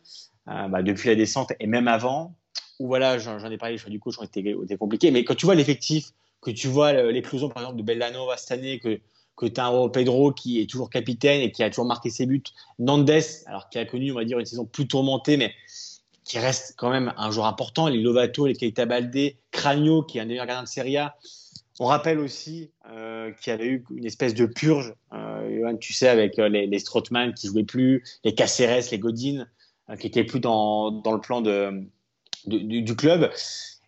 bah, 0.47 0.83
depuis 0.83 1.09
la 1.09 1.15
descente 1.15 1.55
et 1.59 1.67
même 1.67 1.89
avant 1.89 2.37
où 2.79 2.87
voilà, 2.87 3.19
j'en 3.19 3.51
ai 3.51 3.59
parlé, 3.59 3.75
les 3.75 3.79
choix 3.79 3.91
du 3.91 4.01
coach 4.01 4.19
ont 4.19 4.25
été, 4.25 4.57
compliqués. 4.79 5.11
Mais 5.11 5.25
quand 5.25 5.35
tu 5.35 5.47
vois 5.47 5.55
l'effectif, 5.55 6.11
que 6.41 6.51
tu 6.51 6.69
vois 6.69 6.93
l'éclosion 6.93 7.49
par 7.49 7.63
exemple 7.63 7.79
de 7.79 7.83
Bellanova 7.83 8.37
cette 8.37 8.53
année, 8.53 8.79
que, 8.79 9.01
que 9.37 9.47
tu 9.47 9.61
as 9.61 9.67
un 9.67 9.89
Pedro 9.89 10.33
qui 10.33 10.61
est 10.61 10.69
toujours 10.69 10.91
capitaine 10.91 11.41
et 11.41 11.51
qui 11.51 11.63
a 11.63 11.71
toujours 11.71 11.87
marqué 11.87 12.11
ses 12.11 12.27
buts, 12.27 12.43
Nandes, 12.79 13.11
alors 13.47 13.69
qui 13.69 13.79
a 13.79 13.85
connu, 13.85 14.13
on 14.13 14.17
va 14.17 14.25
dire, 14.25 14.39
une 14.39 14.47
saison 14.47 14.65
plus 14.65 14.87
tourmentée, 14.87 15.37
mais 15.37 15.55
qui 16.25 16.39
reste 16.39 16.75
quand 16.77 16.91
même 16.91 17.13
un 17.17 17.31
joueur 17.31 17.47
important, 17.47 17.89
les 17.89 18.01
Lovato, 18.01 18.47
les 18.47 18.55
Keita 18.55 18.87
Balde, 18.87 19.35
Cragno, 19.51 20.03
qui 20.03 20.19
est 20.19 20.21
un 20.21 20.25
des 20.25 20.31
meilleurs 20.31 20.47
gardiens 20.47 20.65
de 20.65 20.69
Serie 20.69 20.97
A. 20.97 21.17
On 21.81 21.87
rappelle 21.87 22.19
aussi 22.19 22.71
euh, 22.89 23.33
qu'il 23.33 23.51
y 23.51 23.55
avait 23.55 23.67
eu 23.67 23.85
une 23.95 24.07
espèce 24.07 24.33
de 24.33 24.47
purge, 24.47 24.95
euh, 25.13 25.77
tu 25.81 25.93
sais, 25.93 26.09
avec 26.09 26.39
euh, 26.39 26.49
les, 26.49 26.67
les 26.67 26.79
Strootman 26.79 27.35
qui 27.35 27.49
jouaient 27.49 27.65
plus, 27.65 28.05
les 28.23 28.35
Caceres, 28.35 28.85
les 28.91 28.99
Godin, 28.99 29.47
qui 29.99 30.07
étaient 30.07 30.25
plus 30.25 30.41
dans, 30.41 30.91
dans 30.93 31.13
le 31.13 31.21
plan 31.21 31.43
de, 31.43 31.87
du, 32.47 32.97
club. 32.97 33.31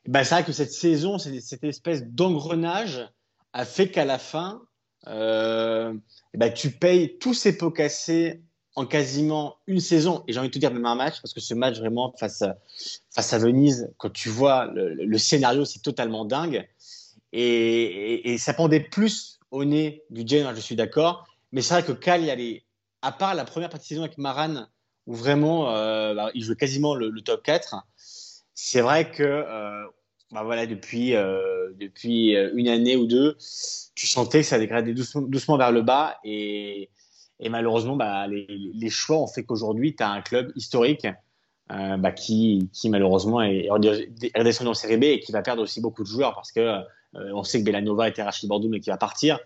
Ben, 0.07 0.25
c'est 0.25 0.35
vrai 0.35 0.45
que 0.45 0.53
cette 0.53 0.73
saison, 0.73 1.19
cette 1.19 1.65
espèce 1.65 2.05
d'engrenage 2.05 3.09
a 3.53 3.65
fait 3.65 3.91
qu'à 3.91 4.05
la 4.05 4.19
fin, 4.19 4.63
euh, 5.09 5.95
ben, 6.35 6.53
tu 6.53 6.71
payes 6.71 7.19
tous 7.19 7.35
ces 7.35 7.57
pots 7.57 7.71
cassés 7.71 8.43
en 8.75 8.85
quasiment 8.85 9.57
une 9.67 9.81
saison, 9.81 10.23
et 10.29 10.33
j'ai 10.33 10.39
envie 10.39 10.49
de 10.49 10.53
te 10.53 10.59
dire 10.59 10.73
même 10.73 10.85
un 10.85 10.95
match, 10.95 11.23
parce 11.23 11.33
que 11.33 11.41
ce 11.41 11.55
match 11.55 11.79
vraiment 11.79 12.13
face 12.19 12.43
à, 12.43 12.59
face 13.11 13.33
à 13.33 13.39
Venise, 13.39 13.91
quand 13.97 14.13
tu 14.13 14.29
vois 14.29 14.67
le, 14.75 15.19
scénario, 15.19 15.65
c'est 15.65 15.81
totalement 15.81 16.27
dingue. 16.27 16.69
Et, 17.33 18.37
ça 18.39 18.53
pendait 18.53 18.81
plus 18.81 19.41
au 19.51 19.65
nez 19.65 20.03
du 20.11 20.27
Genoa, 20.27 20.55
je 20.55 20.61
suis 20.61 20.77
d'accord. 20.77 21.27
Mais 21.53 21.63
c'est 21.63 21.73
vrai 21.73 21.85
que 21.85 21.93
Cagliari, 21.93 22.65
à 23.01 23.13
part 23.13 23.35
la 23.35 23.47
première 23.47 23.71
partie 23.71 23.85
de 23.85 23.89
saison 23.89 24.03
avec 24.03 24.19
Maran, 24.19 24.67
où 25.07 25.15
vraiment 25.15 25.71
euh, 25.71 26.15
bah, 26.15 26.31
il 26.35 26.43
jouait 26.43 26.57
quasiment 26.57 26.95
le, 26.95 27.09
le 27.09 27.21
top 27.23 27.43
4, 27.43 27.77
c'est 28.57 28.81
vrai 28.81 29.11
que 29.11 29.23
euh, 29.23 29.85
bah 30.33 30.43
voilà, 30.43 30.67
depuis, 30.67 31.15
euh, 31.15 31.71
depuis 31.79 32.35
euh, 32.35 32.51
une 32.55 32.69
année 32.69 32.97
ou 32.97 33.07
deux, 33.07 33.37
tu 33.95 34.07
sentais 34.07 34.41
que 34.41 34.47
ça 34.47 34.59
dégradait 34.59 34.93
doucement, 34.93 35.23
doucement 35.23 35.57
vers 35.57 35.71
le 35.71 35.83
bas. 35.83 36.19
Et, 36.25 36.91
et 37.39 37.49
malheureusement, 37.49 37.95
bah, 37.95 38.27
les, 38.27 38.91
choix 38.91 39.19
ont 39.19 39.29
fait 39.29 39.45
qu'aujourd'hui, 39.45 39.95
tu 39.95 40.03
as 40.03 40.11
un 40.11 40.23
club 40.23 40.53
historique 40.57 41.07
euh, 41.71 41.97
bah, 41.97 42.11
qui, 42.11 42.69
qui, 42.73 42.91
malheureusement 42.91 43.41
est 43.41 43.69
redescendu 43.71 44.71
en 44.71 44.75
Série 44.75 44.97
B 44.97 45.05
et 45.05 45.21
qui 45.21 45.31
va 45.31 45.43
perdre 45.43 45.63
aussi 45.63 45.81
beaucoup 45.81 46.03
de 46.03 46.09
joueurs 46.09 46.35
parce 46.35 46.51
que 46.53 46.81
on 47.15 47.45
sait 47.45 47.61
que 47.61 47.65
Bellanova 47.65 48.09
était 48.09 48.23
Rachid 48.23 48.47
Bordeaux 48.47 48.69
mais 48.69 48.81
qui 48.81 48.91
va 48.91 48.99
partir. 48.99 49.39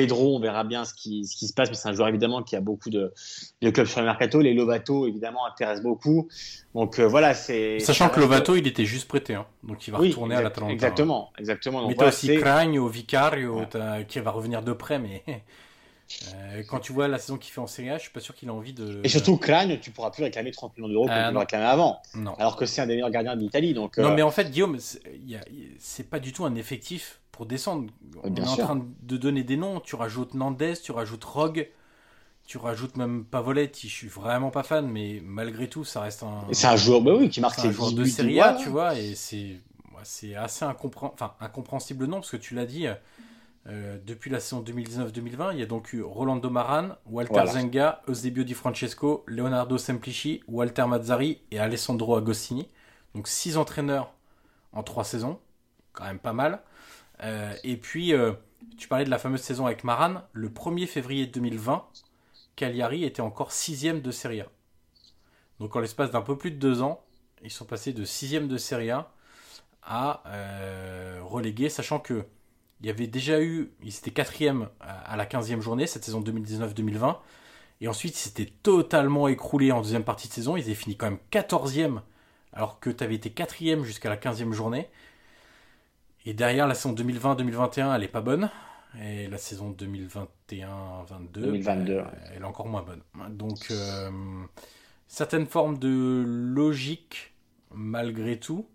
Pedro, 0.00 0.36
on 0.36 0.40
verra 0.40 0.64
bien 0.64 0.84
ce 0.84 0.94
qui, 0.94 1.26
ce 1.26 1.36
qui 1.36 1.48
se 1.48 1.52
passe, 1.52 1.68
mais 1.70 1.74
c'est 1.74 1.88
un 1.88 1.92
joueur 1.92 2.08
évidemment 2.08 2.42
qui 2.42 2.54
a 2.54 2.60
beaucoup 2.60 2.90
de, 2.90 3.12
de, 3.60 3.70
clubs 3.70 3.86
sur 3.86 4.00
le 4.00 4.06
mercato. 4.06 4.40
Les 4.40 4.54
Lovato, 4.54 5.06
évidemment, 5.06 5.46
intéressent 5.46 5.82
beaucoup. 5.82 6.28
Donc 6.74 7.00
voilà, 7.00 7.34
c'est. 7.34 7.80
Sachant 7.80 8.08
que 8.08 8.20
Lovato, 8.20 8.54
il 8.54 8.66
était 8.66 8.84
juste 8.84 9.08
prêté, 9.08 9.34
hein. 9.34 9.46
donc 9.64 9.86
il 9.88 9.90
va 9.90 9.98
retourner 9.98 10.36
à 10.36 10.42
l'Atalanta. 10.42 10.72
Exactement, 10.72 11.32
exactement. 11.38 11.80
Donc, 11.80 11.90
mais 11.90 11.94
voilà, 11.96 12.10
aussi 12.10 12.36
Cragno, 12.36 12.86
Vicario, 12.86 13.62
qui 14.06 14.20
va 14.20 14.30
revenir 14.30 14.62
de 14.62 14.72
près, 14.72 14.98
mais. 14.98 15.24
Euh, 16.34 16.62
quand 16.68 16.80
tu 16.80 16.92
vois 16.92 17.06
la 17.06 17.18
saison 17.18 17.36
qu'il 17.36 17.52
fait 17.52 17.60
en 17.60 17.66
Serie 17.66 17.90
A, 17.90 17.98
je 17.98 18.04
suis 18.04 18.10
pas 18.10 18.20
sûr 18.20 18.34
qu'il 18.34 18.48
a 18.48 18.54
envie 18.54 18.72
de. 18.72 19.00
Et 19.04 19.08
surtout, 19.08 19.36
Crane, 19.36 19.78
tu 19.78 19.90
pourras 19.90 20.10
plus 20.10 20.22
réclamer 20.22 20.50
30 20.50 20.76
millions 20.76 20.88
d'euros 20.88 21.06
comme 21.06 21.14
euh, 21.14 21.28
tu 21.28 21.32
le 21.32 21.38
réclamais 21.38 21.64
avant. 21.66 22.00
Non. 22.14 22.34
Alors 22.38 22.56
que 22.56 22.64
c'est 22.66 22.80
un 22.80 22.86
des 22.86 22.94
meilleurs 22.94 23.10
gardiens 23.10 23.36
d'Italie. 23.36 23.74
Donc, 23.74 23.98
non, 23.98 24.14
mais 24.14 24.22
en 24.22 24.30
fait, 24.30 24.50
Guillaume, 24.50 24.78
c'est 25.78 26.08
pas 26.08 26.18
du 26.18 26.32
tout 26.32 26.44
un 26.44 26.54
effectif 26.54 27.20
pour 27.38 27.46
descendre. 27.46 27.88
On 28.24 28.34
est 28.34 28.40
en 28.40 28.56
train 28.56 28.84
de 29.02 29.16
donner 29.16 29.44
des 29.44 29.56
noms. 29.56 29.78
Tu 29.78 29.94
rajoutes 29.94 30.34
Nandes, 30.34 30.74
tu 30.82 30.90
rajoutes 30.90 31.22
Rogue, 31.22 31.68
tu 32.44 32.58
rajoutes 32.58 32.96
même 32.96 33.24
Pavoletti. 33.24 33.88
Je 33.88 33.94
suis 33.94 34.08
vraiment 34.08 34.50
pas 34.50 34.64
fan, 34.64 34.88
mais 34.88 35.20
malgré 35.22 35.68
tout, 35.68 35.84
ça 35.84 36.00
reste 36.00 36.24
un. 36.24 36.42
C'est 36.50 36.66
un 36.66 36.74
joueur, 36.74 37.00
bah 37.00 37.12
oui, 37.16 37.30
qui 37.30 37.40
marque 37.40 37.60
ses 37.60 37.68
un 37.68 37.70
joueur 37.70 37.92
de 37.92 38.04
Serie 38.04 38.40
A, 38.40 38.54
tu 38.54 38.70
vois, 38.70 38.98
et 38.98 39.14
c'est 39.14 39.60
c'est 40.02 40.34
assez 40.34 40.64
enfin, 40.64 41.34
incompréhensible 41.40 42.06
non, 42.06 42.16
parce 42.16 42.32
que 42.32 42.36
tu 42.36 42.56
l'as 42.56 42.66
dit. 42.66 42.88
Euh, 43.68 43.98
depuis 44.04 44.30
la 44.30 44.40
saison 44.40 44.60
2019-2020, 44.62 45.52
il 45.52 45.60
y 45.60 45.62
a 45.62 45.66
donc 45.66 45.92
eu 45.92 46.02
Rolando 46.02 46.50
Maran, 46.50 46.88
Walter 47.06 47.46
Zenga, 47.46 48.02
Eusebio 48.08 48.42
Di 48.42 48.54
Francesco, 48.54 49.24
Leonardo 49.28 49.78
Semplici, 49.78 50.42
Walter 50.48 50.86
Mazzari 50.86 51.42
et 51.52 51.60
Alessandro 51.60 52.16
Agostini. 52.16 52.66
Donc 53.14 53.28
six 53.28 53.56
entraîneurs 53.56 54.12
en 54.72 54.82
trois 54.82 55.04
saisons, 55.04 55.38
quand 55.92 56.04
même 56.04 56.18
pas 56.18 56.32
mal. 56.32 56.62
Euh, 57.22 57.54
et 57.64 57.76
puis, 57.76 58.12
euh, 58.12 58.32
tu 58.76 58.88
parlais 58.88 59.04
de 59.04 59.10
la 59.10 59.18
fameuse 59.18 59.40
saison 59.40 59.66
avec 59.66 59.84
Maran. 59.84 60.22
Le 60.32 60.48
1er 60.48 60.86
février 60.86 61.26
2020, 61.26 61.86
Cagliari 62.56 63.04
était 63.04 63.22
encore 63.22 63.52
sixième 63.52 64.00
de 64.00 64.10
Serie 64.10 64.40
A. 64.40 64.46
Donc 65.60 65.74
en 65.74 65.80
l'espace 65.80 66.10
d'un 66.10 66.22
peu 66.22 66.38
plus 66.38 66.52
de 66.52 66.56
deux 66.56 66.82
ans, 66.82 67.02
ils 67.42 67.50
sont 67.50 67.64
passés 67.64 67.92
de 67.92 68.04
sixième 68.04 68.46
de 68.46 68.56
Serie 68.56 68.90
A 68.90 69.12
à 69.82 70.22
reléguer, 71.22 71.68
sachant 71.68 71.98
que 71.98 72.26
il 72.80 72.86
y 72.86 72.90
avait 72.90 73.06
déjà 73.06 73.40
eu, 73.40 73.72
ils 73.82 73.96
étaient 73.96 74.12
quatrième 74.12 74.68
à 74.80 75.16
la 75.16 75.26
15e 75.26 75.60
journée, 75.60 75.86
cette 75.86 76.04
saison 76.04 76.20
2019-2020. 76.20 77.16
Et 77.80 77.88
ensuite, 77.88 78.14
ils 78.14 78.20
s'étaient 78.20 78.52
totalement 78.62 79.28
écroulés 79.28 79.72
en 79.72 79.80
deuxième 79.80 80.04
partie 80.04 80.28
de 80.28 80.32
saison. 80.32 80.56
Ils 80.56 80.64
avaient 80.64 80.74
fini 80.74 80.96
quand 80.96 81.10
même 81.10 81.18
14e, 81.32 82.00
alors 82.52 82.80
que 82.80 82.90
tu 82.90 83.04
avais 83.04 83.14
été 83.14 83.30
quatrième 83.30 83.84
jusqu'à 83.84 84.08
la 84.08 84.16
15e 84.16 84.52
journée. 84.52 84.88
Et 86.28 86.34
derrière, 86.34 86.66
la 86.66 86.74
saison 86.74 86.94
2020-2021, 86.94 87.96
elle 87.96 88.04
est 88.04 88.06
pas 88.06 88.20
bonne. 88.20 88.50
Et 89.02 89.28
la 89.28 89.38
saison 89.38 89.74
2021-22, 89.78 90.14
elle, 91.34 92.42
est 92.42 92.44
encore 92.44 92.66
moins 92.66 92.82
bonne. 92.82 93.00
Donc, 93.30 93.68
euh, 93.70 94.10
certaines 95.06 95.46
formes 95.46 95.78
de 95.78 96.22
logique, 96.26 97.32
malgré 97.74 98.38
tout. 98.38 98.66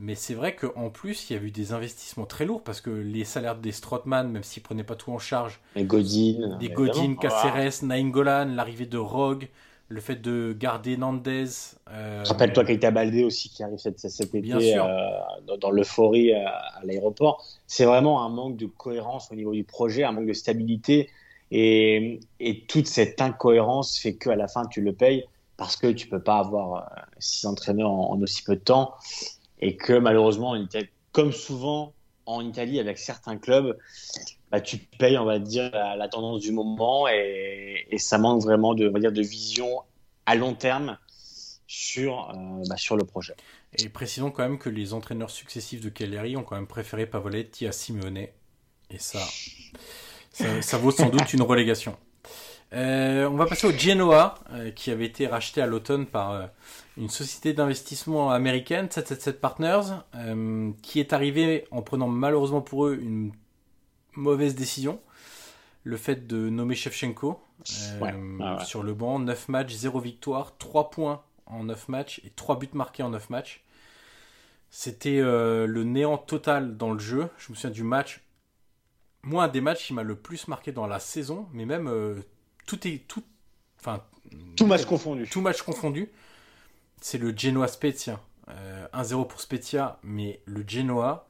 Mais 0.00 0.16
c'est 0.16 0.34
vrai 0.34 0.56
qu'en 0.56 0.90
plus, 0.90 1.30
il 1.30 1.36
y 1.36 1.38
a 1.38 1.42
eu 1.42 1.52
des 1.52 1.72
investissements 1.72 2.26
très 2.26 2.44
lourds 2.44 2.64
parce 2.64 2.80
que 2.80 2.90
les 2.90 3.24
salaires 3.24 3.56
des 3.56 3.70
Strootman, 3.70 4.28
même 4.28 4.42
s'ils 4.42 4.64
prenaient 4.64 4.82
pas 4.82 4.96
tout 4.96 5.12
en 5.12 5.20
charge, 5.20 5.60
les 5.76 5.84
Godin, 5.84 6.58
des 6.58 6.70
Godin, 6.70 7.14
Caceres, 7.14 7.84
Nainggolan, 7.84 8.46
l'arrivée 8.46 8.86
de 8.86 8.98
Rogue, 8.98 9.48
le 9.88 10.00
fait 10.00 10.16
de 10.16 10.54
garder 10.58 10.96
Nandez. 10.96 11.46
Euh... 11.90 12.24
Rappelle-toi 12.26 12.64
Keita 12.64 12.90
Baldé 12.90 13.24
aussi 13.24 13.50
qui 13.50 13.62
arrive 13.62 13.78
cet, 13.78 13.98
cet 13.98 14.34
été 14.34 14.76
euh, 14.76 14.82
dans, 15.46 15.56
dans 15.56 15.70
l'euphorie 15.70 16.32
euh, 16.32 16.46
à, 16.46 16.80
l'aéroport. 16.84 17.44
C'est 17.66 17.84
vraiment 17.84 18.24
un 18.24 18.28
manque 18.28 18.56
de 18.56 18.66
cohérence 18.66 19.30
au 19.30 19.34
niveau 19.34 19.52
du 19.52 19.64
projet, 19.64 20.04
un 20.04 20.12
manque 20.12 20.26
de 20.26 20.32
stabilité. 20.32 21.10
Et, 21.50 22.20
et 22.40 22.64
toute 22.66 22.86
cette 22.86 23.20
incohérence 23.20 23.98
fait 23.98 24.16
qu'à 24.16 24.34
la 24.34 24.48
fin, 24.48 24.66
tu 24.66 24.80
le 24.80 24.92
payes 24.92 25.24
parce 25.56 25.76
que 25.76 25.88
tu 25.88 26.08
peux 26.08 26.22
pas 26.22 26.38
avoir 26.38 26.90
six 27.18 27.46
entraîneurs 27.46 27.90
en 27.90 28.20
aussi 28.20 28.42
peu 28.42 28.56
de 28.56 28.60
temps 28.60 28.94
et 29.60 29.76
que 29.76 29.92
malheureusement, 29.92 30.56
comme 31.12 31.32
souvent 31.32 31.92
en 32.26 32.40
Italie 32.40 32.80
avec 32.80 32.98
certains 32.98 33.36
clubs, 33.36 33.76
bah, 34.54 34.60
tu 34.60 34.78
payes, 34.78 35.18
on 35.18 35.24
va 35.24 35.40
dire, 35.40 35.72
la, 35.72 36.06
tendance 36.06 36.40
du 36.40 36.52
moment 36.52 37.08
et, 37.08 37.88
ça 37.98 38.18
manque 38.18 38.40
vraiment 38.40 38.72
de, 38.74 38.88
dire, 39.00 39.10
de 39.10 39.20
vision 39.20 39.82
à 40.26 40.36
long 40.36 40.54
terme 40.54 40.96
sur, 41.66 42.30
euh, 42.30 42.62
bah, 42.68 42.76
sur 42.76 42.96
le 42.96 43.04
projet. 43.04 43.34
Et 43.80 43.88
précisons 43.88 44.30
quand 44.30 44.44
même 44.44 44.58
que 44.58 44.70
les 44.70 44.94
entraîneurs 44.94 45.30
successifs 45.30 45.80
de 45.80 45.88
Cagliari 45.88 46.36
ont 46.36 46.44
quand 46.44 46.54
même 46.54 46.68
préféré 46.68 47.04
Pavoletti 47.04 47.66
à 47.66 47.72
Simeone. 47.72 48.16
Et 48.90 48.98
ça, 48.98 49.18
ça, 50.60 50.78
vaut 50.78 50.92
sans 50.92 51.08
doute 51.08 51.32
une 51.32 51.42
relégation. 51.42 51.96
Euh, 52.74 53.28
on 53.28 53.34
va 53.34 53.46
passer 53.46 53.66
au 53.66 53.72
Genoa, 53.72 54.36
euh, 54.52 54.70
qui 54.70 54.92
avait 54.92 55.06
été 55.06 55.26
racheté 55.26 55.62
à 55.62 55.66
l'automne 55.66 56.06
par 56.06 56.48
une 56.96 57.08
société 57.08 57.54
d'investissement 57.54 58.30
américaine, 58.30 58.88
777 58.88 59.40
Partners, 59.40 59.96
qui 60.82 61.00
est 61.00 61.12
arrivée 61.12 61.66
en 61.72 61.82
prenant 61.82 62.06
malheureusement 62.06 62.60
pour 62.60 62.86
eux 62.86 62.96
une 63.02 63.32
mauvaise 64.16 64.54
décision. 64.54 65.00
Le 65.82 65.96
fait 65.96 66.26
de 66.26 66.48
nommer 66.48 66.74
Shevchenko 66.74 67.40
euh, 68.02 68.58
sur 68.60 68.82
le 68.82 68.94
banc, 68.94 69.18
9 69.18 69.48
matchs, 69.48 69.74
0 69.74 70.00
victoire, 70.00 70.56
3 70.58 70.90
points 70.90 71.22
en 71.46 71.64
9 71.64 71.88
matchs 71.88 72.20
et 72.24 72.30
3 72.30 72.58
buts 72.58 72.70
marqués 72.72 73.02
en 73.02 73.10
9 73.10 73.30
matchs. 73.30 73.62
C'était 74.70 75.20
euh, 75.20 75.66
le 75.66 75.84
néant 75.84 76.16
total 76.16 76.76
dans 76.76 76.92
le 76.92 76.98
jeu. 76.98 77.28
Je 77.36 77.50
me 77.50 77.54
souviens 77.54 77.70
du 77.70 77.82
match, 77.82 78.22
moi 79.22 79.44
un 79.44 79.48
des 79.48 79.60
matchs 79.60 79.86
qui 79.86 79.94
m'a 79.94 80.02
le 80.02 80.16
plus 80.16 80.48
marqué 80.48 80.72
dans 80.72 80.86
la 80.86 81.00
saison, 81.00 81.48
mais 81.52 81.66
même 81.66 81.90
tout 82.66 82.88
est 82.88 83.06
tout, 83.06 83.22
enfin 83.78 84.02
tout 84.56 84.66
match 84.66 84.86
confondu. 84.86 85.28
Tout 85.28 85.42
match 85.42 85.62
confondu 85.62 86.10
c'est 87.04 87.18
le 87.18 87.36
Genoa 87.36 87.68
Spezia. 87.68 88.18
1-0 88.94 89.20
euh, 89.20 89.24
pour 89.24 89.38
Spezia, 89.42 89.98
mais 90.02 90.40
le 90.46 90.64
Genoa, 90.66 91.28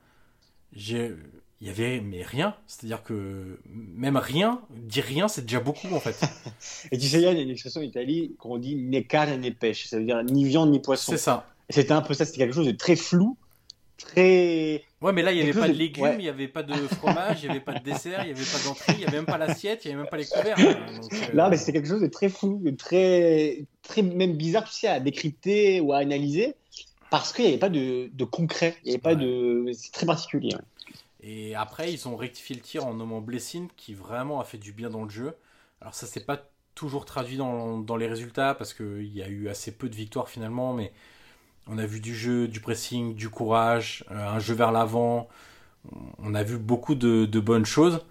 il 1.60 1.68
y 1.68 1.70
avait 1.70 2.00
mais 2.00 2.22
rien. 2.22 2.54
C'est-à-dire 2.66 3.02
que 3.02 3.58
même 3.66 4.16
rien, 4.16 4.60
dire 4.70 5.04
rien, 5.04 5.28
c'est 5.28 5.42
déjà 5.42 5.60
beaucoup 5.60 5.94
en 5.94 6.00
fait. 6.00 6.20
Et 6.92 6.98
tu 6.98 7.06
sais, 7.06 7.18
il 7.18 7.22
y 7.22 7.26
a 7.26 7.32
une 7.32 7.50
expression 7.50 7.80
en 7.80 7.84
Italie 7.84 8.34
qu'on 8.38 8.58
dit 8.58 8.76
ne 8.76 9.00
carne 9.00 9.40
ne 9.40 9.50
pêche. 9.50 9.86
Ça 9.86 9.98
veut 9.98 10.04
dire 10.04 10.22
ni 10.24 10.44
viande 10.44 10.70
ni 10.70 10.80
poisson. 10.80 11.12
C'est 11.12 11.18
ça. 11.18 11.46
C'était 11.70 11.92
un 11.92 12.02
peu 12.02 12.14
ça, 12.14 12.24
c'était 12.24 12.38
quelque 12.38 12.54
chose 12.54 12.66
de 12.66 12.72
très 12.72 12.96
flou, 12.96 13.38
très. 13.96 14.84
Ouais, 15.00 15.12
mais 15.12 15.22
là, 15.22 15.32
il 15.32 15.36
n'y 15.36 15.42
avait 15.42 15.58
pas 15.58 15.68
de 15.68 15.72
légumes, 15.72 16.16
il 16.18 16.22
n'y 16.22 16.28
avait 16.28 16.48
pas 16.48 16.62
de 16.62 16.74
fromage, 16.74 17.38
il 17.42 17.46
n'y 17.46 17.50
avait 17.50 17.64
pas 17.64 17.74
de 17.74 17.84
dessert, 17.84 18.20
il 18.24 18.32
n'y 18.32 18.38
avait 18.38 18.50
pas 18.50 18.58
d'entrée, 18.64 18.92
il 18.94 18.98
n'y 18.98 19.04
avait 19.04 19.16
même 19.16 19.26
pas 19.26 19.38
l'assiette, 19.38 19.84
il 19.84 19.88
n'y 19.88 19.94
avait 19.94 20.02
même 20.02 20.10
pas 20.10 20.16
les 20.16 20.26
couverts. 20.26 20.56
Euh, 20.58 21.16
là, 21.34 21.48
mais 21.48 21.56
c'était 21.56 21.72
quelque 21.72 21.88
chose 21.88 22.02
de 22.02 22.06
très 22.06 22.28
flou, 22.28 22.60
de 22.62 22.70
très, 22.70 23.64
très 23.82 24.02
même 24.02 24.34
bizarre, 24.34 24.64
tu 24.64 24.72
sais, 24.72 24.88
à 24.88 25.00
décrypter 25.00 25.80
ou 25.80 25.92
à 25.92 25.98
analyser, 25.98 26.54
parce 27.10 27.32
qu'il 27.32 27.44
n'y 27.44 27.50
avait 27.52 27.58
pas 27.58 27.68
de, 27.68 28.10
de 28.12 28.24
concret, 28.24 28.76
il 28.84 28.88
n'y 28.88 28.94
avait 28.94 29.02
pas 29.02 29.14
de. 29.14 29.70
C'est 29.72 29.92
très 29.92 30.06
particulier. 30.06 30.54
Et 31.26 31.54
après, 31.54 31.90
ils 31.90 32.06
ont 32.06 32.16
rectifié 32.16 32.54
le 32.54 32.60
tir 32.60 32.84
en 32.84 32.92
nommant 32.92 33.22
Blessing, 33.22 33.68
qui 33.78 33.94
vraiment 33.94 34.40
a 34.40 34.44
fait 34.44 34.58
du 34.58 34.72
bien 34.72 34.90
dans 34.90 35.04
le 35.04 35.08
jeu. 35.08 35.34
Alors, 35.80 35.94
ça, 35.94 36.06
c'est 36.06 36.26
pas 36.26 36.50
toujours 36.74 37.06
traduit 37.06 37.38
dans, 37.38 37.96
les 37.96 38.06
résultats, 38.06 38.54
parce 38.54 38.74
qu'il 38.74 39.08
y 39.08 39.22
a 39.22 39.28
eu 39.28 39.48
assez 39.48 39.72
peu 39.72 39.88
de 39.88 39.94
victoires 39.94 40.28
finalement, 40.28 40.74
mais 40.74 40.92
on 41.66 41.78
a 41.78 41.86
vu 41.86 42.00
du 42.00 42.14
jeu, 42.14 42.46
du 42.46 42.60
pressing, 42.60 43.14
du 43.14 43.30
courage, 43.30 44.04
euh, 44.10 44.28
un 44.28 44.38
jeu 44.38 44.54
vers 44.54 44.70
l'avant. 44.70 45.28
On 46.18 46.34
a 46.34 46.42
vu 46.42 46.58
beaucoup 46.58 46.94
de, 46.94 47.40
bonnes 47.40 47.64
choses. 47.64 48.04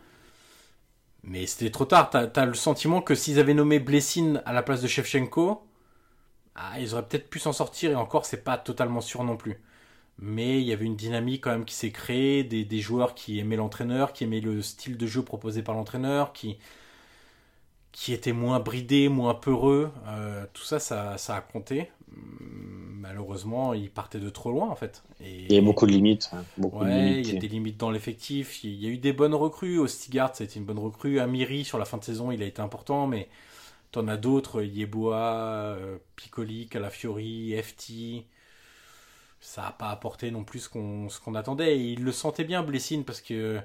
Mais 1.24 1.46
c'était 1.46 1.70
trop 1.70 1.86
tard. 1.86 2.10
T'as 2.10 2.30
as 2.36 2.46
le 2.48 2.56
sentiment 2.56 3.02
que 3.02 3.14
s'ils 3.14 3.40
avaient 3.40 3.54
nommé 3.54 3.80
Blessing 3.80 4.40
à 4.46 4.54
la 4.54 4.64
place 4.64 4.82
de 4.82 4.88
Shevchenko, 4.88 5.64
ah, 6.56 6.80
ils 6.80 6.94
auraient 6.94 7.08
peut-être 7.08 7.30
pu 7.30 7.38
s'en 7.40 7.54
sortir. 7.54 7.92
Et 7.92 7.96
encore, 7.96 8.26
c'est 8.26 8.44
pas 8.44 8.58
totalement 8.58 9.02
sûr 9.02 9.24
non 9.24 9.38
plus. 9.38 9.62
Mais 10.20 10.62
il 10.62 10.68
y 10.68 10.74
avait 10.74 10.86
une 10.86 10.96
dynamique 10.96 11.44
quand 11.44 11.52
même 11.52 11.66
qui 11.66 11.76
s'est 11.76 11.92
créée, 11.92 12.44
des, 12.44 12.80
joueurs 12.80 13.16
qui 13.16 13.40
aimaient 13.40 13.56
l'entraîneur, 13.56 14.14
qui 14.14 14.24
aimaient 14.24 14.40
le 14.40 14.62
style 14.62 14.98
de 14.98 15.08
jeu 15.08 15.24
proposé 15.24 15.64
par 15.64 15.76
l'entraîneur, 15.76 16.34
qui, 16.34 16.58
qui 17.92 18.14
étaient 18.14 18.34
moins 18.34 18.60
bridés, 18.60 19.10
moins 19.10 19.34
peureux. 19.34 19.92
Euh, 20.08 20.46
tout 20.54 20.64
ça, 20.64 20.80
ça, 20.80 21.18
ça 21.18 21.36
a 21.36 21.42
compté 21.42 21.90
malheureusement, 23.04 23.74
il 23.74 23.92
partait 23.92 24.20
de 24.20 24.30
trop 24.30 24.52
loin 24.52 24.70
en 24.70 24.76
fait. 24.76 25.04
Et, 25.22 25.46
il 25.50 25.54
y 25.54 25.58
a 25.58 25.62
beaucoup 25.62 25.86
de 25.86 25.92
limites. 25.92 26.30
Hein, 26.34 26.44
beaucoup 26.58 26.84
il 26.86 27.28
y 27.28 27.36
a 27.36 27.40
des 27.40 27.48
limites 27.48 27.78
dans 27.78 27.92
l'effectif. 27.92 28.64
Il 28.64 28.82
y 28.82 28.88
a 28.88 28.90
eu 28.90 28.98
des 28.98 29.14
bonnes 29.14 29.36
recrues. 29.36 29.78
Au 29.78 29.88
Stigard, 29.88 30.36
ça 30.36 30.44
a 30.44 30.46
été 30.46 30.58
une 30.58 30.66
bonne 30.66 30.80
recrue. 30.80 31.20
Amiri, 31.20 31.64
sur 31.66 31.78
la 31.78 31.86
fin 31.86 31.98
de 31.98 32.04
saison, 32.04 32.32
il 32.32 32.42
a 32.42 32.46
été 32.46 32.62
important, 32.62 33.06
mais 33.06 33.28
tu 33.92 34.00
en 34.00 34.08
as 34.08 34.18
d'autres. 34.18 34.64
Yeboah, 34.64 35.76
euh, 35.78 35.98
Piccoli, 36.16 36.68
Calafiori, 36.68 37.54
FT. 37.62 38.26
Ça 39.44 39.64
n'a 39.64 39.72
pas 39.72 39.90
apporté 39.90 40.32
non 40.32 40.46
plus 40.46 40.70
ce 40.70 40.70
qu'on 40.70 41.36
attendait. 41.36 41.78
Et 41.78 41.92
il 41.92 42.04
le 42.04 42.14
sentait 42.14 42.46
bien, 42.46 42.64
Blessine, 42.64 43.04
parce 43.04 43.20
que 43.20 43.60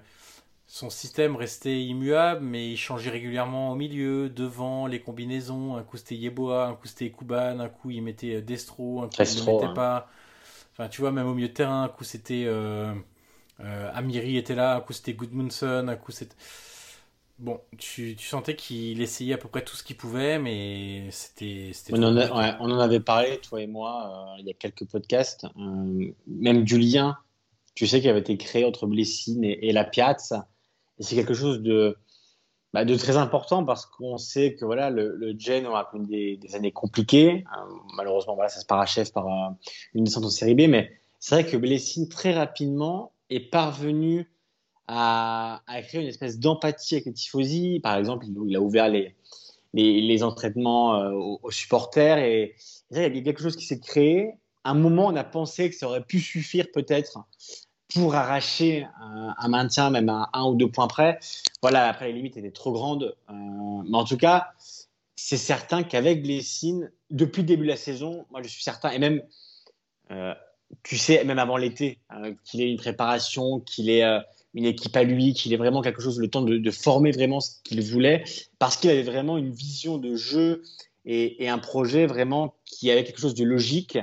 son 0.67 0.91
système 0.91 1.37
restait 1.37 1.83
immuable, 1.85 2.45
mais 2.45 2.69
il 2.69 2.77
changeait 2.77 3.11
régulièrement 3.11 3.71
au 3.71 3.77
milieu, 3.77 4.29
devant, 4.29 4.89
les 4.89 5.01
combinaisons. 5.01 5.77
Un 5.77 5.85
coup 5.85 5.97
c'était 5.97 6.17
Yeboah, 6.17 6.67
un 6.67 6.75
coup 6.75 6.89
c'était 6.89 7.11
Kuban, 7.11 7.61
un 7.61 7.69
coup 7.69 7.91
il 7.91 8.03
mettait 8.03 8.43
Destro, 8.43 9.03
un 9.03 9.07
coup 9.07 9.15
il 9.21 9.41
ne 9.41 9.53
mettait 9.53 9.67
hein. 9.67 9.73
pas. 9.73 10.11
Enfin, 10.73 10.89
tu 10.89 11.01
vois, 11.01 11.13
même 11.13 11.29
au 11.29 11.35
milieu 11.35 11.49
de 11.49 11.55
terrain, 11.55 11.85
un 11.85 11.89
coup 11.89 12.05
c'était 12.05 12.45
euh, 12.47 12.93
euh, 13.61 13.91
Amiri 13.95 14.37
était 14.37 14.57
là, 14.57 14.77
un 14.77 14.81
coup 14.81 14.93
c'était 14.93 15.15
Goodmanson, 15.15 15.87
un 15.89 15.97
coup 15.97 16.11
c'était. 16.11 16.37
Bon, 17.39 17.61
tu, 17.79 18.19
sentais 18.19 18.57
qu'il 18.57 19.01
essayait 19.01 19.35
à 19.35 19.39
peu 19.39 19.49
près 19.49 19.63
tout 19.63 19.77
ce 19.77 19.85
qu'il 19.85 19.97
pouvait, 19.97 20.41
mais 20.41 21.09
c'était. 21.13 21.71
On, 21.93 22.03
en 22.03 22.17
on 22.59 22.71
en 22.73 22.81
avait 22.81 22.99
parlé, 22.99 23.39
toi 23.39 23.63
et 23.63 23.69
moi, 23.69 24.35
euh, 24.35 24.41
il 24.41 24.47
y 24.47 24.51
a 24.51 24.55
quelques 24.55 24.85
podcasts. 24.87 25.47
Euh, 25.57 26.13
même 26.27 26.67
Julien, 26.67 27.17
tu 27.77 27.87
sais, 27.87 28.01
qui 28.01 28.09
avait 28.09 28.19
été 28.19 28.37
créé 28.37 28.65
entre 28.65 28.87
Blessine 28.87 29.45
et, 29.45 29.71
la 29.71 29.85
Piazza. 29.85 30.49
Et 30.99 31.05
c'est 31.05 31.15
quelque 31.15 31.35
chose 31.35 31.63
de, 31.63 31.97
bah, 32.73 32.85
de 32.85 32.97
très 32.97 33.17
important 33.17 33.65
parce 33.65 33.87
qu'on 33.87 34.19
sait 34.19 34.57
que 34.57 34.65
voilà, 34.65 34.91
le, 34.91 35.15
le 35.15 35.31
a 35.77 35.89
connu 35.89 36.37
des, 36.39 36.55
années 36.57 36.73
compliquées. 36.73 37.45
Euh, 37.57 37.73
malheureusement, 37.95 38.35
voilà, 38.35 38.49
ça 38.49 38.59
se 38.59 38.67
parachève 38.67 39.13
par 39.13 39.55
une 39.95 40.03
descente 40.03 40.25
en 40.25 40.31
série 40.31 40.57
B. 40.57 40.69
Mais 40.69 40.91
c'est 41.21 41.37
vrai 41.37 41.47
que 41.49 41.57
Blessine, 41.57 42.09
très 42.09 42.33
rapidement, 42.33 43.13
est 43.31 43.49
parvenu 43.49 44.29
à, 44.89 45.61
créer 45.87 46.01
une 46.01 46.09
espèce 46.09 46.39
d'empathie 46.39 46.95
avec 46.95 47.05
les 47.05 47.13
tifosi. 47.13 47.81
Par 47.81 47.97
exemple, 47.97 48.27
il, 48.27 48.57
a 48.57 48.61
ouvert 48.61 48.89
les, 48.89 49.15
les, 49.75 50.23
entraînements 50.23 50.97
euh, 50.97 51.13
aux, 51.13 51.51
supporters 51.51 52.19
et, 52.19 52.57
il 52.91 52.99
y 52.99 53.05
a 53.05 53.23
quelque 53.23 53.43
chose 53.43 53.57
qui 53.57 53.67
s'est 53.67 53.81
créé. 53.81 54.33
À 54.65 54.71
un 54.71 54.75
moment, 54.75 55.07
on 55.07 55.17
a 55.17 55.25
pensé 55.25 55.69
que 55.69 55.77
ça 55.77 55.87
aurait 55.87 56.05
pu 56.05 56.21
suffire 56.21 56.67
peut-être 56.73 57.19
pour 57.93 58.15
arracher 58.15 58.87
un, 58.99 59.49
maintien, 59.49 59.91
même 59.91 60.09
à 60.09 60.31
un 60.33 60.47
ou 60.47 60.55
deux 60.55 60.71
points 60.71 60.89
près. 60.89 61.19
Voilà, 61.63 61.89
après 61.89 62.09
les 62.09 62.15
limites 62.15 62.37
étaient 62.37 62.51
trop 62.51 62.73
grandes. 62.73 63.15
Euh, 63.29 63.33
mais 63.33 63.97
en 63.97 64.05
tout 64.05 64.17
cas, 64.17 64.53
c'est 65.17 65.37
certain 65.37 65.83
qu'avec 65.83 66.23
Blessine, 66.23 66.91
depuis 67.11 67.43
le 67.43 67.47
début 67.47 67.65
de 67.65 67.71
la 67.71 67.77
saison, 67.77 68.25
moi 68.31 68.43
je 68.43 68.49
suis 68.49 68.63
certain, 68.63 68.91
et 68.91 68.99
même, 68.99 69.23
euh, 70.11 70.35
tu 70.83 70.97
sais, 70.97 71.25
même 71.25 71.39
avant 71.39 71.57
l'été, 71.59 71.99
qu'il 72.45 72.63
ait 72.63 72.71
une 72.71 72.79
préparation, 72.79 73.61
qu'il 73.61 73.91
ait 73.91 74.05
une 74.55 74.65
équipe 74.65 74.97
à 74.97 75.03
lui, 75.03 75.35
qu'il 75.35 75.53
ait 75.53 75.57
vraiment 75.57 75.83
quelque 75.83 76.01
chose, 76.01 76.19
le 76.19 76.29
temps 76.29 76.43
de, 76.43 76.71
former 76.71 77.11
vraiment 77.11 77.41
ce 77.41 77.53
qu'il 77.65 77.83
voulait, 77.83 78.25
parce 78.59 78.77
qu'il 78.77 78.91
avait 78.91 79.03
vraiment 79.03 79.37
une 79.37 79.51
vision 79.51 79.99
de 79.99 80.17
jeu 80.17 80.63
et, 81.05 81.49
un 81.49 81.59
projet 81.59 82.07
vraiment 82.07 82.55
qui 82.65 82.91
avait 82.91 83.05
quelque 83.05 83.21
chose 83.21 83.35
de 83.35 83.45
logique. 83.45 83.99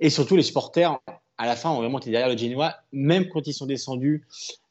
Et 0.00 0.10
surtout, 0.10 0.36
les 0.36 0.42
supporters, 0.42 0.98
à 1.38 1.46
la 1.46 1.56
fin, 1.56 1.70
ont 1.70 1.76
vraiment 1.76 1.98
été 1.98 2.10
derrière 2.10 2.28
le 2.28 2.36
Genoa, 2.36 2.78
même 2.92 3.28
quand 3.28 3.46
ils 3.46 3.54
sont 3.54 3.66
descendus. 3.66 4.26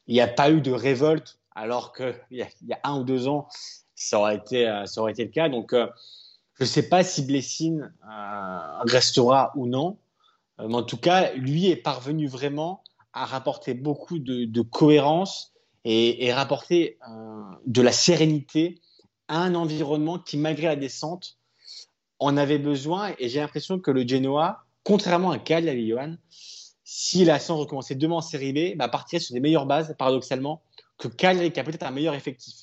Il 0.06 0.14
n'y 0.14 0.20
a 0.20 0.28
pas 0.28 0.50
eu 0.50 0.60
de 0.60 0.72
révolte, 0.72 1.38
alors 1.54 1.92
qu'il 1.92 2.14
y, 2.30 2.38
y 2.38 2.72
a 2.72 2.80
un 2.84 3.00
ou 3.00 3.04
deux 3.04 3.28
ans, 3.28 3.48
ça 3.96 4.20
aurait 4.20 4.36
été, 4.36 4.68
euh, 4.68 4.86
ça 4.86 5.00
aurait 5.00 5.12
été 5.12 5.24
le 5.24 5.30
cas. 5.30 5.48
Donc, 5.48 5.72
euh, 5.72 5.88
je 6.54 6.64
ne 6.64 6.68
sais 6.68 6.88
pas 6.88 7.02
si 7.02 7.22
Blessine 7.22 7.92
euh, 8.08 8.78
restera 8.82 9.52
ou 9.56 9.66
non. 9.66 9.98
mais 10.58 10.74
en 10.74 10.82
tout 10.82 10.96
cas, 10.96 11.32
lui 11.34 11.68
est 11.68 11.76
parvenu 11.76 12.28
vraiment 12.28 12.82
à 13.16 13.24
rapporter 13.24 13.72
beaucoup 13.72 14.18
de, 14.18 14.60
cohérence 14.60 15.54
et, 15.86 16.32
rapporter 16.34 16.98
euh, 17.08 17.42
de 17.66 17.80
la 17.80 17.90
sérénité 17.90 18.78
à 19.26 19.38
un 19.38 19.54
environnement 19.54 20.18
qui, 20.18 20.36
malgré 20.36 20.66
la 20.66 20.76
descente, 20.76 21.38
en 22.18 22.36
avait 22.36 22.58
besoin. 22.58 23.14
Et 23.18 23.30
j'ai 23.30 23.40
l'impression 23.40 23.80
que 23.80 23.90
le 23.90 24.06
Genoa, 24.06 24.66
contrairement 24.84 25.30
à 25.30 25.38
Cagliari, 25.38 25.88
Johan, 25.88 26.16
s'il 26.84 27.30
a 27.30 27.38
sans 27.38 27.56
recommencer 27.56 27.94
demain 27.94 28.16
en 28.16 28.20
série 28.20 28.52
B, 28.52 28.76
bah, 28.76 28.88
partirait 28.88 29.20
sur 29.20 29.32
des 29.32 29.40
meilleures 29.40 29.66
bases, 29.66 29.94
paradoxalement, 29.98 30.62
que 30.98 31.08
Cagliari, 31.08 31.52
qui 31.52 31.60
a 31.60 31.64
peut-être 31.64 31.84
un 31.84 31.92
meilleur 31.92 32.14
effectif. 32.14 32.54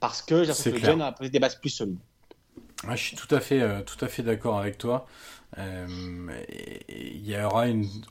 Parce 0.00 0.20
que 0.20 0.44
j'ai 0.44 0.48
l'impression 0.48 0.70
que 0.70 0.76
le 0.76 0.84
Genoa 0.84 1.06
a 1.06 1.12
peut-être 1.12 1.32
des 1.32 1.40
bases 1.40 1.56
plus 1.56 1.70
solides. 1.70 1.98
je 2.90 2.96
suis 2.96 3.16
tout 3.16 3.34
à 3.34 3.40
fait, 3.40 3.62
euh, 3.62 3.80
tout 3.80 4.04
à 4.04 4.08
fait 4.08 4.22
d'accord 4.22 4.58
avec 4.58 4.76
toi. 4.76 5.06
Euh, 5.56 5.86
il 6.88 7.26
y 7.26 7.36
aura 7.40 7.64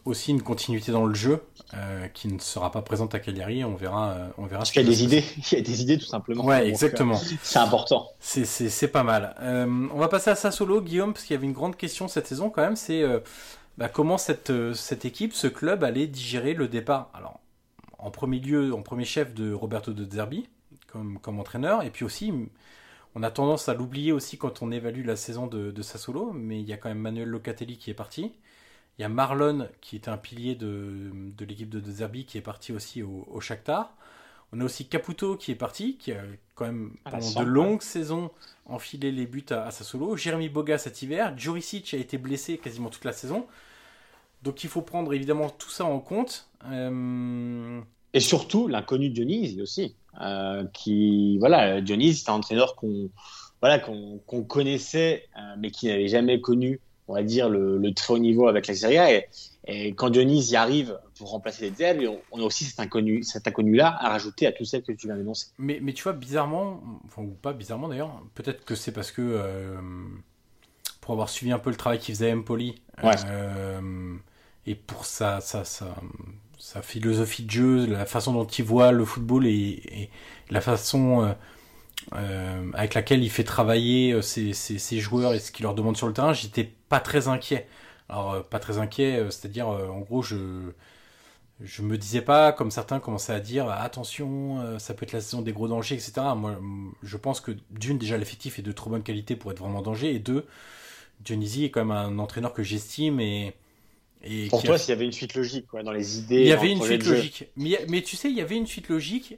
aussi 0.05 0.31
une 0.31 0.41
continuité 0.41 0.91
dans 0.91 1.05
le 1.05 1.13
jeu 1.13 1.43
euh, 1.75 2.07
qui 2.07 2.27
ne 2.29 2.39
sera 2.39 2.71
pas 2.71 2.81
présente 2.81 3.13
à 3.13 3.19
Cagliari. 3.19 3.63
On 3.63 3.75
verra. 3.75 4.11
Euh, 4.11 4.27
on 4.37 4.45
verra. 4.45 4.59
Parce 4.59 4.71
qu'il 4.71 4.81
y 4.81 4.85
a 4.85 4.89
des 4.89 5.03
idées. 5.03 5.23
Il 5.51 5.57
y 5.57 5.61
a 5.61 5.63
des 5.63 5.81
idées 5.81 5.97
tout 5.97 6.05
simplement. 6.05 6.43
Ouais, 6.43 6.67
exactement. 6.67 7.19
c'est 7.43 7.59
important. 7.59 8.09
C'est 8.19 8.91
pas 8.91 9.03
mal. 9.03 9.35
on 9.41 9.97
va 9.97 10.07
passer 10.07 10.31
à 10.31 10.35
Sassolo, 10.35 10.81
Guillaume, 10.81 11.13
parce 11.13 11.25
qu'il 11.25 11.35
y 11.35 11.37
avait 11.37 11.47
une 11.47 11.53
grande 11.53 11.75
question 11.75 12.07
cette 12.07 12.27
saison 12.27 12.49
quand 12.49 12.61
même. 12.61 12.75
C'est 12.75 13.03
bah, 13.77 13.89
comment 13.89 14.17
cette, 14.17 14.51
cette 14.73 15.05
équipe, 15.05 15.33
ce 15.33 15.47
club 15.47 15.83
allait 15.83 16.07
digérer 16.07 16.53
le 16.53 16.67
départ? 16.67 17.11
Alors, 17.13 17.39
en 17.99 18.09
premier 18.09 18.39
lieu, 18.39 18.73
en 18.73 18.81
premier 18.81 19.05
chef 19.05 19.33
de 19.35 19.53
Roberto 19.53 19.93
De 19.93 20.09
Zerbi 20.09 20.49
comme, 20.91 21.19
comme 21.19 21.39
entraîneur, 21.39 21.83
et 21.83 21.91
puis 21.91 22.05
aussi 22.05 22.33
on 23.15 23.23
a 23.23 23.31
tendance 23.31 23.69
à 23.69 23.73
l'oublier 23.73 24.11
aussi 24.11 24.37
quand 24.37 24.61
on 24.61 24.71
évalue 24.71 25.05
la 25.05 25.15
saison 25.15 25.47
de, 25.47 25.71
de, 25.71 25.81
Sassolo, 25.81 26.33
mais 26.33 26.59
il 26.59 26.67
y 26.67 26.73
a 26.73 26.77
quand 26.77 26.89
même 26.89 26.99
Manuel 26.99 27.29
Locatelli 27.29 27.77
qui 27.77 27.89
est 27.89 27.95
parti. 27.95 28.31
Il 28.97 29.01
y 29.01 29.05
a 29.05 29.09
Marlon 29.09 29.69
qui 29.81 29.95
était 29.95 30.09
un 30.09 30.17
pilier 30.17 30.55
de, 30.55 31.11
l'équipe 31.39 31.69
de, 31.69 31.79
de 31.79 31.91
Zerbi 31.91 32.25
qui 32.25 32.37
est 32.37 32.41
parti 32.41 32.73
aussi 32.73 33.03
au, 33.03 33.27
au, 33.29 33.39
Shakhtar. 33.39 33.93
On 34.51 34.61
a 34.61 34.63
aussi 34.63 34.87
Caputo 34.87 35.35
qui 35.35 35.51
est 35.51 35.55
parti, 35.55 35.97
qui 35.97 36.13
a 36.13 36.21
quand 36.55 36.65
même 36.65 36.95
pendant 37.03 37.41
de 37.41 37.43
longues 37.43 37.81
saisons 37.81 38.31
enfilé 38.65 39.11
les 39.11 39.25
buts 39.25 39.45
à, 39.49 39.71
Sassolo. 39.71 40.15
Jérémy 40.15 40.49
Boga 40.49 40.77
cet 40.77 41.01
hiver. 41.01 41.37
Juricic 41.37 41.93
a 41.93 41.97
été 41.97 42.17
blessé 42.17 42.57
quasiment 42.57 42.89
toute 42.89 43.05
la 43.05 43.13
saison. 43.13 43.45
Donc 44.43 44.63
il 44.63 44.69
faut 44.69 44.81
prendre 44.81 45.13
évidemment 45.13 45.49
tout 45.49 45.69
ça 45.69 45.85
en 45.85 45.99
compte. 45.99 46.49
Euh, 46.65 47.81
Et 48.13 48.19
surtout 48.19 48.67
l'inconnu 48.67 49.09
Dionys 49.09 49.61
aussi. 49.61 49.95
Euh, 50.19 50.65
qui 50.73 51.37
voilà 51.37 51.79
Dionys 51.79 52.15
c'est 52.15 52.31
un 52.31 52.35
entraîneur 52.35 52.75
qu'on 52.75 53.11
voilà 53.61 53.77
qu'on 53.77 54.17
connaissait 54.47 55.25
euh, 55.37 55.55
mais 55.59 55.69
qui 55.69 55.85
n'avait 55.85 56.07
jamais 56.07 56.41
connu 56.41 56.79
on 57.07 57.13
va 57.13 57.21
dire 57.21 57.49
le, 57.49 57.77
le, 57.77 57.93
très 57.93 58.15
haut 58.15 58.17
niveau 58.17 58.47
avec 58.47 58.65
la 58.65 58.73
Serie 58.73 58.97
A 58.97 59.13
et, 59.13 59.27
et 59.67 59.93
quand 59.93 60.09
Dionys 60.09 60.49
y 60.49 60.55
arrive 60.55 60.97
pour 61.19 61.29
remplacer 61.29 61.69
les 61.69 61.83
ailes 61.83 62.09
on, 62.31 62.41
a 62.41 62.43
aussi 62.43 62.63
cet 62.63 62.79
inconnu 62.79 63.21
cet 63.21 63.47
inconnu 63.47 63.75
là 63.75 63.95
à 63.99 64.09
rajouter 64.09 64.47
à 64.47 64.51
tout 64.51 64.65
celles 64.65 64.81
que 64.81 64.91
tu 64.91 65.05
viens 65.05 65.17
d'énoncer 65.17 65.49
mais, 65.59 65.77
mais 65.83 65.93
tu 65.93 66.01
vois 66.01 66.13
bizarrement 66.13 66.81
enfin 67.05 67.21
ou 67.21 67.35
pas 67.39 67.53
bizarrement 67.53 67.87
d'ailleurs 67.87 68.19
peut-être 68.33 68.65
que 68.65 68.73
c'est 68.73 68.91
parce 68.91 69.11
que 69.11 69.21
euh, 69.21 69.79
pour 70.99 71.11
avoir 71.11 71.29
suivi 71.29 71.51
un 71.51 71.59
peu 71.59 71.69
le 71.69 71.75
travail 71.75 71.99
qu'il 71.99 72.15
faisait 72.15 72.31
à 72.31 72.35
Empoli 72.35 72.81
et 74.65 74.73
pour 74.73 75.05
ça 75.05 75.41
ça 75.41 75.63
ça 75.63 75.95
sa 76.57 76.81
philosophie 76.81 77.43
de 77.43 77.51
jeu, 77.51 77.85
la 77.85 78.05
façon 78.05 78.33
dont 78.33 78.45
il 78.45 78.65
voit 78.65 78.91
le 78.91 79.05
football 79.05 79.45
et, 79.45 80.09
la 80.49 80.61
façon 80.61 81.23
euh, 81.23 81.33
euh, 82.13 82.71
avec 82.73 82.93
laquelle 82.93 83.23
il 83.23 83.29
fait 83.29 83.43
travailler 83.43 84.13
euh, 84.13 84.21
ses, 84.21 84.99
joueurs 84.99 85.33
et 85.33 85.39
ce 85.39 85.51
qu'il 85.51 85.63
leur 85.63 85.75
demande 85.75 85.97
sur 85.97 86.07
le 86.07 86.13
terrain, 86.13 86.33
j'étais 86.33 86.71
pas 86.89 86.99
très 86.99 87.27
inquiet. 87.27 87.67
Alors 88.09 88.43
pas 88.45 88.59
très 88.59 88.77
inquiet, 88.77 89.25
c'est-à-dire 89.29 89.67
en 89.67 89.99
gros 89.99 90.21
je 90.21 90.71
je 91.59 91.81
me 91.81 91.97
disais 91.97 92.21
pas 92.21 92.53
comme 92.53 92.71
certains 92.71 92.99
commençaient 92.99 93.33
à 93.33 93.41
dire 93.41 93.69
attention 93.69 94.79
ça 94.79 94.93
peut 94.93 95.03
être 95.03 95.11
la 95.11 95.19
saison 95.19 95.41
des 95.41 95.51
gros 95.51 95.67
dangers 95.67 95.95
etc. 95.95 96.13
Moi 96.37 96.55
je 97.03 97.17
pense 97.17 97.41
que 97.41 97.51
d'une 97.71 97.97
déjà 97.97 98.15
l'effectif 98.17 98.59
est 98.59 98.61
de 98.61 98.71
trop 98.71 98.89
bonne 98.89 99.03
qualité 99.03 99.35
pour 99.35 99.51
être 99.51 99.59
vraiment 99.59 99.81
danger 99.81 100.15
et 100.15 100.19
deux 100.19 100.45
Dionisi 101.19 101.65
est 101.65 101.69
quand 101.69 101.83
même 101.83 101.97
un 101.97 102.19
entraîneur 102.19 102.53
que 102.53 102.63
j'estime 102.63 103.19
et 103.19 103.53
pour 104.49 104.63
toi, 104.63 104.77
s'il 104.77 104.89
y 104.89 104.91
avait 104.93 105.05
une 105.05 105.11
suite 105.11 105.35
logique 105.35 105.65
dans 105.83 105.91
les 105.91 106.19
idées. 106.19 106.41
Il 106.41 106.47
y 106.47 106.51
avait 106.51 106.71
une 106.71 106.81
suite 106.81 107.05
logique. 107.05 107.45
Mais, 107.55 108.01
tu 108.01 108.15
sais, 108.15 108.29
il 108.29 108.35
y 108.35 108.41
avait 108.41 108.57
une 108.57 108.67
suite 108.67 108.89
logique. 108.89 109.35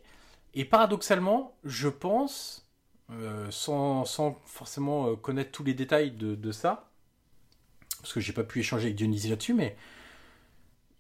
Et 0.56 0.66
paradoxalement, 0.66 1.56
je 1.64 1.90
pense, 1.90 2.68
euh, 3.12 3.50
sans, 3.52 4.06
forcément 4.46 5.10
euh, 5.10 5.16
connaître 5.16 5.52
tous 5.52 5.64
les 5.64 5.74
détails 5.74 6.12
de, 6.12 6.52
ça, 6.52 6.90
parce 8.02 8.14
que 8.14 8.20
j'ai 8.20 8.34
pas 8.34 8.44
pu 8.44 8.60
échanger 8.60 8.86
avec 8.86 8.96
Dionysie 8.96 9.30
là-dessus, 9.30 9.54
mais 9.54 9.76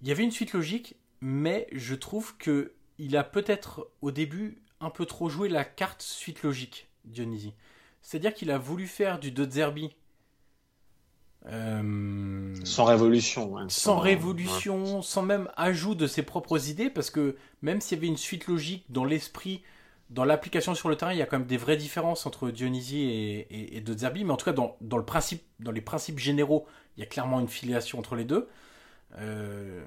il 0.01 0.07
y 0.07 0.11
avait 0.11 0.23
une 0.23 0.31
suite 0.31 0.53
logique, 0.53 0.95
mais 1.21 1.67
je 1.71 1.95
trouve 1.95 2.37
que 2.37 2.73
il 2.99 3.15
a 3.15 3.23
peut-être 3.23 3.89
au 4.01 4.11
début 4.11 4.61
un 4.81 4.89
peu 4.89 5.05
trop 5.05 5.29
joué 5.29 5.49
la 5.49 5.65
carte 5.65 6.01
suite 6.01 6.43
logique, 6.43 6.89
Dionysie. 7.05 7.53
C'est-à-dire 8.01 8.33
qu'il 8.33 8.51
a 8.51 8.57
voulu 8.57 8.87
faire 8.87 9.19
du 9.19 9.31
De 9.31 9.49
Zerbi 9.49 9.95
euh, 11.47 12.53
sans 12.63 12.83
révolution. 12.85 13.55
sans, 13.69 13.97
révolution, 13.97 15.01
sans 15.01 15.21
même 15.21 15.49
ajout 15.55 15.95
de 15.95 16.05
ses 16.05 16.23
propres 16.23 16.69
idées, 16.69 16.89
parce 16.89 17.09
que 17.09 17.37
même 17.61 17.81
s'il 17.81 17.97
y 17.97 18.01
avait 18.01 18.07
une 18.07 18.17
suite 18.17 18.47
logique 18.47 18.85
dans 18.89 19.05
l'esprit, 19.05 19.63
dans 20.09 20.25
l'application 20.25 20.75
sur 20.75 20.89
le 20.89 20.95
terrain, 20.95 21.13
il 21.13 21.19
y 21.19 21.21
a 21.21 21.25
quand 21.25 21.37
même 21.37 21.47
des 21.47 21.57
vraies 21.57 21.77
différences 21.77 22.25
entre 22.25 22.49
Dionysie 22.49 23.03
et, 23.03 23.77
et, 23.77 23.81
De 23.81 23.97
Zerbi, 23.97 24.23
mais 24.23 24.33
en 24.33 24.37
tout 24.37 24.45
cas 24.45 24.53
dans, 24.53 24.75
dans, 24.81 24.97
le 24.97 25.05
principe, 25.05 25.43
dans 25.59 25.71
les 25.71 25.81
principes 25.81 26.19
généraux, 26.19 26.67
il 26.97 27.01
y 27.01 27.03
a 27.03 27.05
clairement 27.05 27.39
une 27.39 27.47
filiation 27.47 27.99
entre 27.99 28.15
les 28.15 28.25
deux. 28.25 28.49
Euh, 29.17 29.83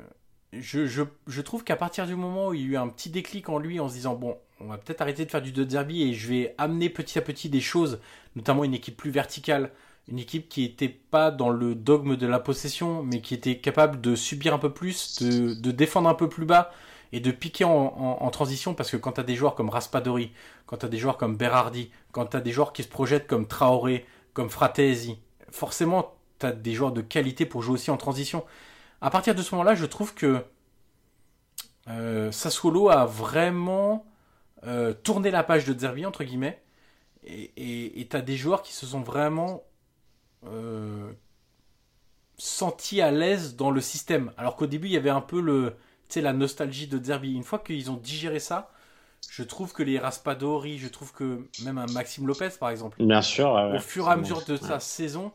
je, 0.53 0.87
je, 0.87 1.03
je, 1.27 1.41
trouve 1.41 1.65
qu'à 1.65 1.77
partir 1.77 2.07
du 2.07 2.15
moment 2.15 2.49
où 2.49 2.55
il 2.55 2.61
y 2.61 2.65
a 2.65 2.67
eu 2.69 2.77
un 2.77 2.89
petit 2.89 3.11
déclic 3.11 3.49
en 3.49 3.59
lui 3.59 3.81
en 3.81 3.89
se 3.89 3.95
disant 3.95 4.15
bon, 4.15 4.39
on 4.61 4.67
va 4.67 4.79
peut-être 4.79 5.01
arrêter 5.01 5.25
de 5.25 5.31
faire 5.31 5.43
du 5.43 5.53
De 5.53 5.69
Zerbi 5.69 6.03
et 6.03 6.15
je 6.15 6.29
vais 6.29 6.55
amener 6.59 6.89
petit 6.89 7.19
à 7.19 7.23
petit 7.23 7.49
des 7.49 7.61
choses, 7.61 8.01
notamment 8.37 8.65
une 8.65 8.75
équipe 8.75 8.97
plus 8.97 9.11
verticale, 9.11 9.71
une 10.09 10.19
équipe 10.19 10.49
qui 10.49 10.63
n'était 10.63 10.89
pas 10.89 11.31
dans 11.31 11.51
le 11.51 11.75
dogme 11.75 12.17
de 12.17 12.27
la 12.27 12.41
possession, 12.41 13.03
mais 13.03 13.21
qui 13.21 13.35
était 13.35 13.59
capable 13.59 14.01
de 14.01 14.15
subir 14.15 14.55
un 14.55 14.59
peu 14.59 14.73
plus, 14.73 15.23
de, 15.23 15.71
défendre 15.71 16.09
un 16.09 16.15
peu 16.15 16.29
plus 16.29 16.45
bas 16.45 16.73
et 17.13 17.21
de 17.21 17.31
piquer 17.31 17.65
en, 17.65 18.31
transition, 18.31 18.75
parce 18.75 18.91
que 18.91 18.97
quand 18.97 19.13
tu 19.13 19.25
des 19.25 19.37
joueurs 19.37 19.55
comme 19.55 19.69
Raspadori, 19.69 20.33
quand 20.67 20.79
tu 20.79 20.89
des 20.89 20.99
joueurs 20.99 21.19
comme 21.19 21.37
Berardi, 21.37 21.91
quand 22.11 22.27
tu 22.27 22.41
des 22.41 22.53
joueurs 22.53 22.73
qui 22.73 22.83
se 22.83 22.89
projettent 22.89 23.27
comme 23.27 23.47
Traoré, 23.47 24.07
comme 24.33 24.51
Fratesi, 24.51 25.19
forcément 25.51 26.15
tu 26.39 26.47
as 26.47 26.53
des 26.53 26.73
joueurs 26.73 26.93
de 26.93 27.03
qualité 27.03 27.47
pour 27.47 27.63
jouer 27.63 27.75
aussi 27.75 27.91
en 27.91 27.97
transition. 27.97 28.45
À 29.01 29.11
partir 29.11 29.35
de 29.35 29.43
ce 29.43 29.55
moment-là, 29.55 29.75
je 29.75 29.85
trouve 29.85 30.15
que 30.15 30.43
euh, 31.89 32.33
Sassuolo 32.33 32.89
a 32.89 33.05
vraiment 33.05 34.07
euh, 34.65 34.95
tourner 34.95 35.31
la 35.31 35.43
page 35.43 35.67
de 35.67 35.79
Zerbi, 35.79 36.07
entre 36.07 36.25
guillemets. 36.25 36.61
Et 37.25 38.09
tu 38.11 38.17
as 38.17 38.21
des 38.21 38.37
joueurs 38.37 38.63
qui 38.63 38.73
se 38.73 38.85
sont 38.85 39.03
vraiment 39.03 39.63
euh, 40.47 41.12
sentis 42.36 43.01
à 43.01 43.11
l'aise 43.11 43.57
dans 43.57 43.70
le 43.70 43.80
système. 43.80 44.32
Alors 44.36 44.57
qu'au 44.57 44.66
début, 44.66 44.88
il 44.88 44.93
y 44.93 44.97
avait 44.97 45.11
un 45.11 45.20
peu 45.20 45.40
le, 45.40 45.74
la 46.16 46.32
nostalgie 46.32 46.86
de 46.86 47.03
Zerbi. 47.03 47.32
Une 47.34 47.45
fois 47.45 47.59
qu'ils 47.59 47.90
ont 47.90 47.97
digéré 47.97 48.38
ça, 48.38 48.70
je 49.30 49.43
trouve 49.43 49.72
que 49.72 49.82
les 49.82 49.99
Raspadori, 49.99 50.78
je 50.78 50.88
trouve 50.88 51.12
que 51.12 51.47
même 51.64 51.78
un 51.78 51.86
Maxime 51.86 52.26
Lopez, 52.26 52.51
par 52.59 52.70
exemple, 52.70 53.03
Bien 53.03 53.22
sûr, 53.22 53.53
au 53.74 53.78
fur 53.78 54.09
et 54.09 54.12
à 54.12 54.16
mesure 54.16 54.45
de 54.45 54.57
sa 54.57 54.80
saison, 54.80 55.32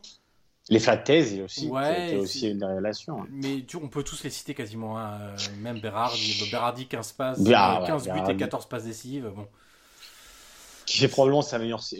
les 0.70 0.80
Fratesi 0.80 1.40
aussi, 1.40 1.68
ouais, 1.68 2.16
aussi 2.16 2.50
une 2.50 2.62
relation. 2.62 3.26
Mais 3.30 3.64
tu, 3.66 3.76
on 3.76 3.88
peut 3.88 4.02
tous 4.02 4.22
les 4.24 4.30
citer 4.30 4.54
quasiment, 4.54 4.98
hein. 4.98 5.34
même 5.60 5.80
Berardi, 5.80 6.46
Berardi 6.50 6.86
15 6.86 7.12
passes, 7.12 7.42
15 7.42 8.08
buts 8.08 8.20
et 8.28 8.36
14 8.36 8.66
passes 8.66 8.84
décisives. 8.84 9.32
Bon. 9.34 9.48
Qui 10.88 10.98
fait 10.98 11.08
probablement 11.08 11.42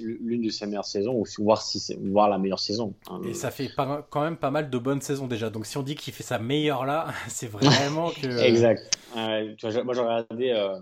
l'une 0.00 0.42
de 0.42 0.48
ses 0.48 0.66
meilleures 0.66 0.84
saisons, 0.84 1.14
ou 1.14 1.24
voir, 1.38 1.60
si 1.60 1.94
voir 2.00 2.28
la 2.28 2.38
meilleure 2.38 2.58
saison. 2.58 2.94
Hein. 3.10 3.20
Et 3.28 3.34
ça 3.34 3.50
fait 3.50 3.70
quand 3.74 4.22
même 4.22 4.36
pas 4.36 4.50
mal 4.50 4.70
de 4.70 4.78
bonnes 4.78 5.02
saisons 5.02 5.26
déjà. 5.26 5.50
Donc 5.50 5.66
si 5.66 5.76
on 5.76 5.82
dit 5.82 5.94
qu'il 5.94 6.14
fait 6.14 6.22
sa 6.22 6.38
meilleure 6.38 6.86
là, 6.86 7.08
c'est 7.28 7.48
vraiment 7.48 8.10
que. 8.10 8.26
exact. 8.42 8.98
moi 9.14 9.94
j'ai 9.94 10.00
regardé. 10.00 10.50
Euh, 10.50 10.78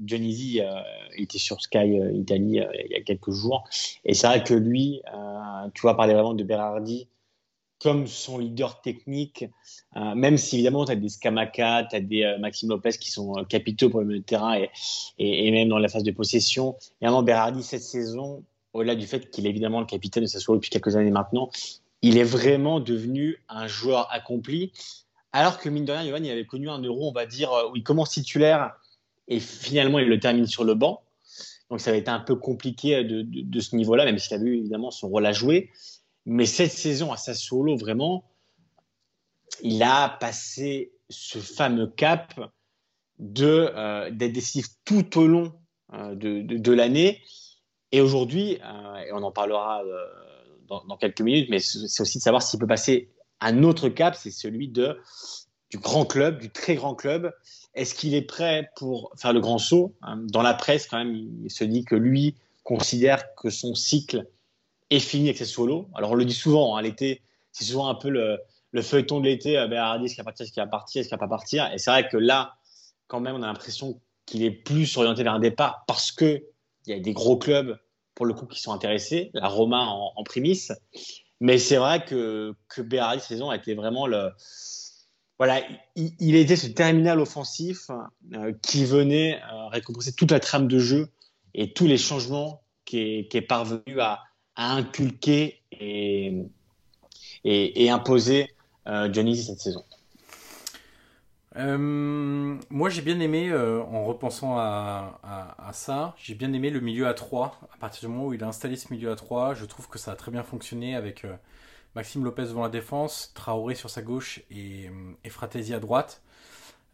Dionisi 0.00 0.60
euh, 0.60 0.80
était 1.16 1.38
sur 1.38 1.60
Sky 1.60 2.00
euh, 2.00 2.12
Italie 2.12 2.60
euh, 2.60 2.66
il 2.84 2.92
y 2.92 2.96
a 2.96 3.02
quelques 3.02 3.30
jours. 3.30 3.68
Et 4.04 4.14
c'est 4.14 4.26
vrai 4.26 4.42
que 4.42 4.54
lui, 4.54 5.02
tu 5.74 5.82
vois, 5.82 5.96
parler 5.96 6.14
vraiment 6.14 6.34
de 6.34 6.42
Berardi 6.42 7.06
comme 7.80 8.06
son 8.06 8.38
leader 8.38 8.80
technique, 8.82 9.46
même 9.96 10.36
si 10.36 10.56
évidemment 10.56 10.84
tu 10.84 10.92
as 10.92 10.96
des 10.96 11.08
Scamaca, 11.08 11.86
tu 11.88 11.96
as 11.96 12.00
des 12.00 12.36
Maxime 12.38 12.68
Lopez 12.68 12.92
qui 13.00 13.10
sont 13.10 13.32
capitaux 13.48 13.88
pour 13.88 14.02
le 14.02 14.20
terrain 14.20 14.60
et, 15.18 15.50
même 15.50 15.68
dans 15.68 15.78
la 15.78 15.88
phase 15.88 16.02
de 16.02 16.10
possession. 16.10 16.76
Et 17.00 17.06
vraiment, 17.06 17.22
Berardi, 17.22 17.62
cette 17.62 17.82
saison, 17.82 18.44
au-delà 18.74 18.94
du 18.94 19.06
fait 19.06 19.30
qu'il 19.30 19.46
est 19.46 19.50
évidemment 19.50 19.80
le 19.80 19.86
capitaine 19.86 20.22
de 20.22 20.28
Sassuolo 20.28 20.58
depuis 20.58 20.70
quelques 20.70 20.94
années 20.96 21.10
maintenant, 21.10 21.50
il 22.02 22.18
est 22.18 22.24
vraiment 22.24 22.80
devenu 22.80 23.38
un 23.48 23.66
joueur 23.66 24.08
accompli. 24.12 24.72
Alors 25.32 25.58
que 25.58 25.68
mine 25.68 25.84
de 25.84 25.92
rien, 25.92 26.06
Johan, 26.06 26.22
il 26.22 26.30
avait 26.30 26.46
connu 26.46 26.68
un 26.68 26.80
euro, 26.80 27.08
on 27.08 27.12
va 27.12 27.26
dire, 27.26 27.50
où 27.70 27.76
il 27.76 27.82
commence 27.82 28.10
titulaire 28.10 28.74
et 29.28 29.38
finalement 29.38 29.98
il 29.98 30.08
le 30.08 30.18
termine 30.18 30.46
sur 30.46 30.64
le 30.64 30.74
banc. 30.74 31.02
Donc 31.70 31.80
ça 31.80 31.92
va 31.92 31.96
être 31.96 32.08
un 32.08 32.18
peu 32.18 32.34
compliqué 32.34 33.04
de, 33.04 33.22
de, 33.22 33.60
ce 33.60 33.76
niveau-là, 33.76 34.04
même 34.04 34.18
s'il 34.18 34.36
a 34.36 34.40
eu 34.40 34.58
évidemment 34.58 34.90
son 34.90 35.08
rôle 35.08 35.24
à 35.24 35.32
jouer. 35.32 35.70
Mais 36.26 36.46
cette 36.46 36.72
saison 36.72 37.12
à 37.12 37.16
Sassuolo, 37.16 37.76
vraiment, 37.76 38.24
il 39.62 39.82
a 39.82 40.08
passé 40.08 40.92
ce 41.08 41.38
fameux 41.38 41.88
cap 41.88 42.40
de 43.18 43.70
euh, 43.74 44.10
d'être 44.10 44.32
décisif 44.32 44.66
tout 44.84 45.18
au 45.18 45.26
long 45.26 45.52
euh, 45.92 46.14
de, 46.14 46.42
de, 46.42 46.72
l'année. 46.72 47.22
Et 47.92 48.00
aujourd'hui, 48.00 48.58
euh, 48.64 48.96
et 48.98 49.12
on 49.12 49.22
en 49.22 49.32
parlera 49.32 49.82
dans, 50.68 50.96
quelques 50.96 51.20
minutes, 51.20 51.48
mais 51.50 51.58
c'est 51.58 52.00
aussi 52.00 52.18
de 52.18 52.22
savoir 52.22 52.42
s'il 52.42 52.60
peut 52.60 52.66
passer 52.66 53.10
un 53.40 53.64
autre 53.64 53.88
cap, 53.88 54.14
c'est 54.14 54.30
celui 54.30 54.68
de 54.68 54.96
du 55.70 55.78
grand 55.78 56.04
club, 56.04 56.40
du 56.40 56.50
très 56.50 56.74
grand 56.74 56.94
club, 56.94 57.32
est-ce 57.74 57.94
qu'il 57.94 58.14
est 58.14 58.22
prêt 58.22 58.70
pour 58.76 59.12
faire 59.16 59.32
le 59.32 59.40
grand 59.40 59.58
saut 59.58 59.94
hein, 60.02 60.16
Dans 60.28 60.42
la 60.42 60.54
presse, 60.54 60.86
quand 60.86 60.98
même, 60.98 61.14
il 61.44 61.50
se 61.50 61.64
dit 61.64 61.84
que 61.84 61.94
lui 61.94 62.34
considère 62.64 63.34
que 63.36 63.50
son 63.50 63.74
cycle 63.74 64.26
est 64.90 65.00
fini 65.00 65.28
avec 65.28 65.38
ses 65.38 65.44
solos. 65.44 65.88
Alors, 65.94 66.12
on 66.12 66.14
le 66.14 66.24
dit 66.24 66.34
souvent, 66.34 66.76
hein, 66.76 66.82
l'été, 66.82 67.22
c'est 67.52 67.64
souvent 67.64 67.88
un 67.88 67.94
peu 67.94 68.08
le, 68.08 68.38
feuilleton 68.82 69.20
de 69.20 69.26
l'été. 69.26 69.58
Euh, 69.58 69.68
ben, 69.68 70.02
est-ce 70.02 70.14
qu'il 70.14 70.22
va 70.22 70.24
partir, 70.24 70.44
est-ce 70.44 70.52
qu'il 70.52 70.62
va 70.62 70.68
partir, 70.68 71.00
est-ce 71.00 71.08
qu'il 71.08 71.16
va 71.16 71.26
pas 71.26 71.28
partir? 71.28 71.72
Et 71.72 71.78
c'est 71.78 71.90
vrai 71.90 72.08
que 72.08 72.16
là, 72.16 72.54
quand 73.06 73.20
même, 73.20 73.34
on 73.34 73.42
a 73.42 73.46
l'impression 73.46 74.00
qu'il 74.26 74.44
est 74.44 74.50
plus 74.50 74.96
orienté 74.96 75.22
vers 75.22 75.34
un 75.34 75.40
départ 75.40 75.84
parce 75.86 76.12
qu'il 76.12 76.42
y 76.86 76.92
a 76.92 77.00
des 77.00 77.12
gros 77.12 77.36
clubs, 77.36 77.78
pour 78.14 78.26
le 78.26 78.34
coup, 78.34 78.46
qui 78.46 78.60
sont 78.60 78.72
intéressés, 78.72 79.30
la 79.34 79.48
Roma 79.48 79.78
en, 79.78 80.12
en 80.16 80.24
prémisse. 80.24 80.72
Mais 81.40 81.58
c'est 81.58 81.76
vrai 81.76 82.04
que, 82.04 82.54
que 82.68 82.82
Berardi, 82.82 83.22
saison, 83.22 83.50
a 83.50 83.56
été 83.56 83.74
vraiment 83.74 84.06
le, 84.06 84.30
voilà, 85.40 85.62
il, 85.96 86.36
était 86.36 86.54
ce 86.54 86.66
terminal 86.66 87.18
offensif 87.18 87.90
euh, 88.34 88.52
qui 88.60 88.84
venait 88.84 89.40
euh, 89.50 89.68
récompenser 89.68 90.12
toute 90.12 90.32
la 90.32 90.38
trame 90.38 90.68
de 90.68 90.78
jeu 90.78 91.08
et 91.54 91.72
tous 91.72 91.86
les 91.86 91.96
changements 91.96 92.62
qui 92.84 93.26
est, 93.32 93.40
parvenu 93.40 94.00
à, 94.00 94.20
inculquer 94.56 95.60
et, 95.72 96.46
et, 97.44 97.90
imposer 97.90 98.54
euh, 98.86 99.12
cette 99.12 99.60
saison. 99.60 99.84
Euh, 101.56 102.58
moi, 102.70 102.88
j'ai 102.90 103.02
bien 103.02 103.18
aimé, 103.20 103.52
en 103.52 104.04
repensant 104.04 104.56
à, 104.58 105.20
à 105.58 105.72
ça, 105.72 106.14
j'ai 106.18 106.34
bien 106.34 106.52
aimé 106.52 106.70
le 106.70 106.80
milieu 106.80 107.08
à 107.08 107.14
3. 107.14 107.58
À 107.72 107.76
partir 107.78 108.08
du 108.08 108.14
moment 108.14 108.28
où 108.28 108.34
il 108.34 108.44
a 108.44 108.48
installé 108.48 108.76
ce 108.76 108.92
milieu 108.92 109.10
à 109.10 109.16
3, 109.16 109.54
je 109.54 109.64
trouve 109.64 109.88
que 109.88 109.98
ça 109.98 110.12
a 110.12 110.16
très 110.16 110.30
bien 110.30 110.42
fonctionné 110.42 110.94
avec 110.94 111.26
Maxime 111.94 112.24
Lopez 112.24 112.44
devant 112.44 112.62
la 112.62 112.68
défense, 112.68 113.32
Traoré 113.34 113.74
sur 113.74 113.90
sa 113.90 114.02
gauche 114.02 114.42
et, 114.50 114.90
et 115.24 115.30
Fratesi 115.30 115.74
à 115.74 115.80
droite. 115.80 116.22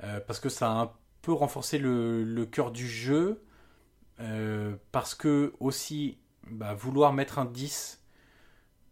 Euh, 0.05 0.21
parce 0.21 0.41
que 0.41 0.49
ça 0.49 0.71
a 0.71 0.75
un 0.75 0.93
peu 1.23 1.33
renforcé 1.33 1.79
le, 1.79 2.47
cœur 2.51 2.71
du 2.71 2.87
jeu. 2.89 3.43
Euh, 4.21 4.77
parce 4.93 5.15
que 5.15 5.53
aussi, 5.61 6.19
bah, 6.51 6.75
vouloir 6.75 7.13
mettre 7.13 7.39
un 7.39 7.45
10 7.45 8.01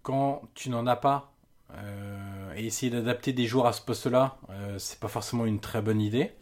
quand 0.02 0.42
tu 0.54 0.70
n'en 0.70 0.86
as 0.86 0.96
pas 0.96 1.32
euh, 1.74 2.54
et 2.56 2.66
essayer 2.66 2.90
d'adapter 2.90 3.32
des 3.32 3.46
joueurs 3.46 3.66
à 3.66 3.72
ce 3.72 3.82
poste-là, 3.82 4.36
c'est 4.78 5.00
pas 5.00 5.08
forcément 5.08 5.46
une 5.46 5.60
très 5.60 5.82
bonne 5.82 6.00
idée. 6.00 6.32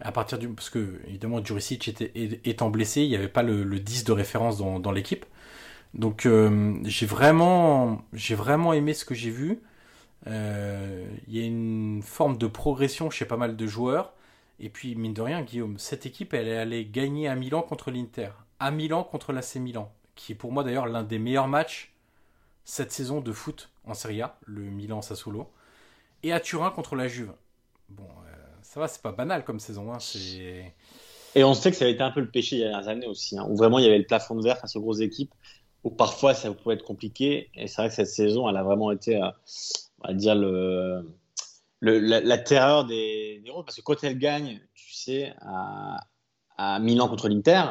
À 0.00 0.12
partir 0.12 0.38
du 0.38 0.48
parce 0.48 0.70
que 0.70 1.00
évidemment 1.06 1.42
Juricic 1.44 1.88
était 1.88 2.12
étant 2.44 2.68
blessé, 2.70 3.02
il 3.02 3.08
n'y 3.08 3.16
avait 3.16 3.28
pas 3.28 3.42
le, 3.42 3.64
10 3.64 4.04
de 4.04 4.12
référence 4.12 4.58
dans 4.58 4.92
l'équipe. 4.92 5.24
Donc 5.96 6.26
euh, 6.26 6.78
j'ai 6.84 7.06
vraiment, 7.06 8.02
j'ai 8.12 8.34
vraiment 8.34 8.72
aimé 8.72 8.92
ce 8.94 9.04
que 9.04 9.14
j'ai 9.14 9.30
vu. 9.30 9.60
Euh, 10.26 11.06
il 11.26 11.36
y 11.36 11.42
a 11.42 11.46
une 11.46 12.02
forme 12.02 12.36
de 12.36 12.46
progression 12.46 13.10
chez 13.10 13.24
pas 13.24 13.36
mal 13.36 13.56
de 13.56 13.66
joueurs. 13.66 14.12
Et 14.60 14.68
puis 14.68 14.94
mine 14.94 15.14
de 15.14 15.22
rien, 15.22 15.42
Guillaume, 15.42 15.78
cette 15.78 16.06
équipe, 16.06 16.34
elle 16.34 16.48
est 16.48 16.56
allée 16.56 16.86
gagner 16.86 17.28
à 17.28 17.34
Milan 17.34 17.62
contre 17.62 17.90
l'Inter, 17.90 18.30
à 18.58 18.70
Milan 18.70 19.04
contre 19.04 19.32
l'AC 19.32 19.56
Milan, 19.56 19.92
qui 20.16 20.32
est 20.32 20.34
pour 20.34 20.50
moi 20.50 20.64
d'ailleurs 20.64 20.86
l'un 20.86 21.04
des 21.04 21.18
meilleurs 21.18 21.48
matchs 21.48 21.92
cette 22.64 22.90
saison 22.90 23.20
de 23.20 23.32
foot 23.32 23.70
en 23.84 23.94
Serie 23.94 24.22
A, 24.22 24.38
le 24.44 24.62
Milan 24.62 25.00
Sassuolo, 25.00 25.48
et 26.24 26.32
à 26.32 26.40
Turin 26.40 26.70
contre 26.70 26.96
la 26.96 27.06
Juve. 27.06 27.32
Bon, 27.88 28.02
euh, 28.02 28.46
ça 28.62 28.80
va, 28.80 28.88
c'est 28.88 29.02
pas 29.02 29.12
banal 29.12 29.44
comme 29.44 29.60
saison. 29.60 29.92
Hein, 29.92 29.98
et 31.36 31.44
on 31.44 31.54
sait 31.54 31.70
que 31.70 31.76
ça 31.76 31.84
a 31.84 31.88
été 31.88 32.02
un 32.02 32.10
peu 32.10 32.20
le 32.20 32.28
péché 32.28 32.56
il 32.56 32.58
y 32.60 32.64
a 32.64 32.70
dernières 32.70 32.88
années 32.88 33.06
aussi, 33.06 33.38
hein, 33.38 33.46
où 33.48 33.56
vraiment 33.56 33.78
il 33.78 33.84
y 33.84 33.88
avait 33.88 33.98
le 33.98 34.06
plafond 34.06 34.34
de 34.34 34.42
verre 34.42 34.58
face 34.58 34.74
aux 34.74 34.80
grosses 34.80 35.00
équipes 35.00 35.32
parfois 35.90 36.34
ça 36.34 36.52
pouvait 36.52 36.74
être 36.74 36.84
compliqué. 36.84 37.50
Et 37.54 37.66
c'est 37.66 37.76
vrai 37.76 37.88
que 37.88 37.94
cette 37.94 38.08
saison, 38.08 38.48
elle 38.48 38.56
a 38.56 38.62
vraiment 38.62 38.90
été, 38.90 39.16
euh, 39.16 39.30
on 40.02 40.08
va 40.08 40.14
dire, 40.14 40.34
le, 40.34 41.06
la, 41.80 42.38
terreur 42.38 42.84
des, 42.84 43.40
des 43.44 43.50
parce 43.64 43.76
que 43.76 43.82
quand 43.82 44.02
elle 44.02 44.18
gagne, 44.18 44.60
tu 44.74 44.92
sais, 44.92 45.34
à 46.58 46.78
Milan 46.80 47.08
contre 47.08 47.28
l'Inter, 47.28 47.64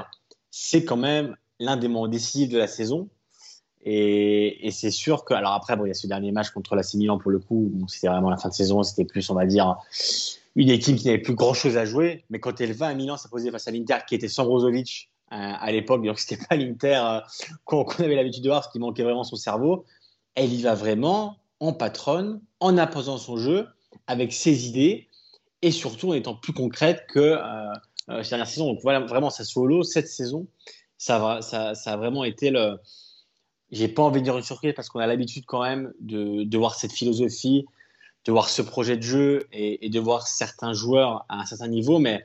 c'est 0.52 0.86
quand 0.86 0.98
même 0.98 1.36
l'un 1.60 1.78
des 1.78 1.88
moments 1.88 2.08
décisifs 2.08 2.50
de 2.50 2.58
la 2.58 2.68
saison. 2.68 3.10
Et, 3.88 4.70
c'est 4.72 4.92
sûr 4.92 5.26
que, 5.26 5.34
alors 5.36 5.54
après, 5.54 5.78
bon, 5.78 5.86
il 5.86 5.90
y 5.90 5.92
a 5.92 5.96
ce 5.96 6.08
dernier 6.08 6.32
match 6.32 6.50
contre 6.50 6.76
la 6.76 6.82
Milan 6.96 7.20
pour 7.20 7.30
le 7.30 7.40
coup, 7.40 7.72
c'était 7.88 8.08
vraiment 8.08 8.32
la 8.32 8.38
fin 8.38 8.50
de 8.50 8.54
saison, 8.54 8.82
c'était 8.82 9.06
plus, 9.06 9.30
on 9.30 9.36
va 9.36 9.46
dire, 9.46 9.76
une 10.56 10.70
équipe 10.70 10.98
qui 10.98 11.06
n'avait 11.06 11.20
plus 11.20 11.36
grand 11.36 11.54
chose 11.54 11.78
à 11.78 11.86
jouer. 11.86 12.24
Mais 12.32 12.40
quand 12.40 12.60
elle 12.62 12.74
va 12.74 12.88
à 12.88 12.94
Milan, 12.96 13.16
posait 13.30 13.52
face 13.52 13.68
à 13.68 13.72
l'Inter 13.72 13.98
qui 14.08 14.16
était 14.16 14.28
sans 14.28 14.46
Brozovic, 14.46 15.12
à 15.30 15.72
l'époque, 15.72 16.04
donc 16.06 16.20
c'était 16.20 16.44
pas 16.44 16.56
l'Inter 16.56 17.02
euh, 17.04 17.20
qu'on 17.66 17.86
avait 18.00 18.16
l'habitude 18.16 18.44
de 18.44 18.50
voir, 18.50 18.62
parce 18.62 18.72
qu'il 18.72 18.82
manquait 18.82 19.04
vraiment 19.04 19.24
son 19.24 19.36
cerveau. 19.36 19.86
Elle 20.36 20.54
y 20.54 20.62
va 20.62 20.76
vraiment 20.76 21.38
en 21.60 21.74
patronne, 21.74 22.42
en 22.60 22.78
imposant 22.78 23.18
son 23.18 23.38
jeu, 23.38 23.68
avec 24.08 24.34
ses 24.34 24.68
idées, 24.68 25.08
et 25.62 25.72
surtout 25.72 26.10
en 26.10 26.14
étant 26.14 26.36
plus 26.36 26.54
concrète 26.54 27.06
que 27.08 27.20
euh, 27.20 27.40
euh 28.10 28.24
cette 28.24 28.30
dernière 28.30 28.48
saison. 28.48 28.68
Donc 28.68 28.80
voilà, 28.84 29.00
vraiment, 29.00 29.30
ça 29.30 29.44
solo, 29.44 29.84
cette 29.84 30.08
saison, 30.08 30.48
ça, 30.98 31.40
a 31.86 31.98
vraiment 31.98 32.24
été 32.24 32.50
le. 32.50 32.78
J'ai 33.72 33.88
pas 33.88 34.04
envie 34.04 34.20
de 34.20 34.26
dire 34.26 34.38
une 34.38 34.44
surprise 34.44 34.74
parce 34.76 34.90
qu'on 34.90 35.00
a 35.00 35.08
l'habitude 35.08 35.46
quand 35.46 35.64
même 35.64 35.92
de, 36.00 36.58
voir 36.58 36.76
cette 36.76 36.92
philosophie, 36.92 37.66
de 38.26 38.32
voir 38.32 38.50
ce 38.50 38.62
projet 38.62 38.96
de 38.96 39.02
jeu 39.02 39.48
et, 39.52 39.90
de 39.90 40.00
voir 40.00 40.28
certains 40.28 40.74
joueurs 40.74 41.26
à 41.30 41.42
un 41.42 41.46
certain 41.46 41.68
niveau, 41.68 42.00
mais 42.00 42.24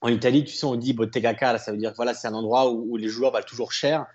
en 0.00 0.08
Italie, 0.08 0.44
tu 0.44 0.54
sais, 0.54 0.64
on 0.64 0.76
dit 0.76 0.92
Bottega 0.92 1.58
ça 1.58 1.72
veut 1.72 1.78
dire 1.78 1.90
que 1.90 1.96
voilà, 1.96 2.14
c'est 2.14 2.28
un 2.28 2.34
endroit 2.34 2.70
où, 2.70 2.96
les 2.96 3.08
joueurs 3.08 3.32
valent 3.32 3.46
toujours 3.46 3.72
cher. 3.72 4.06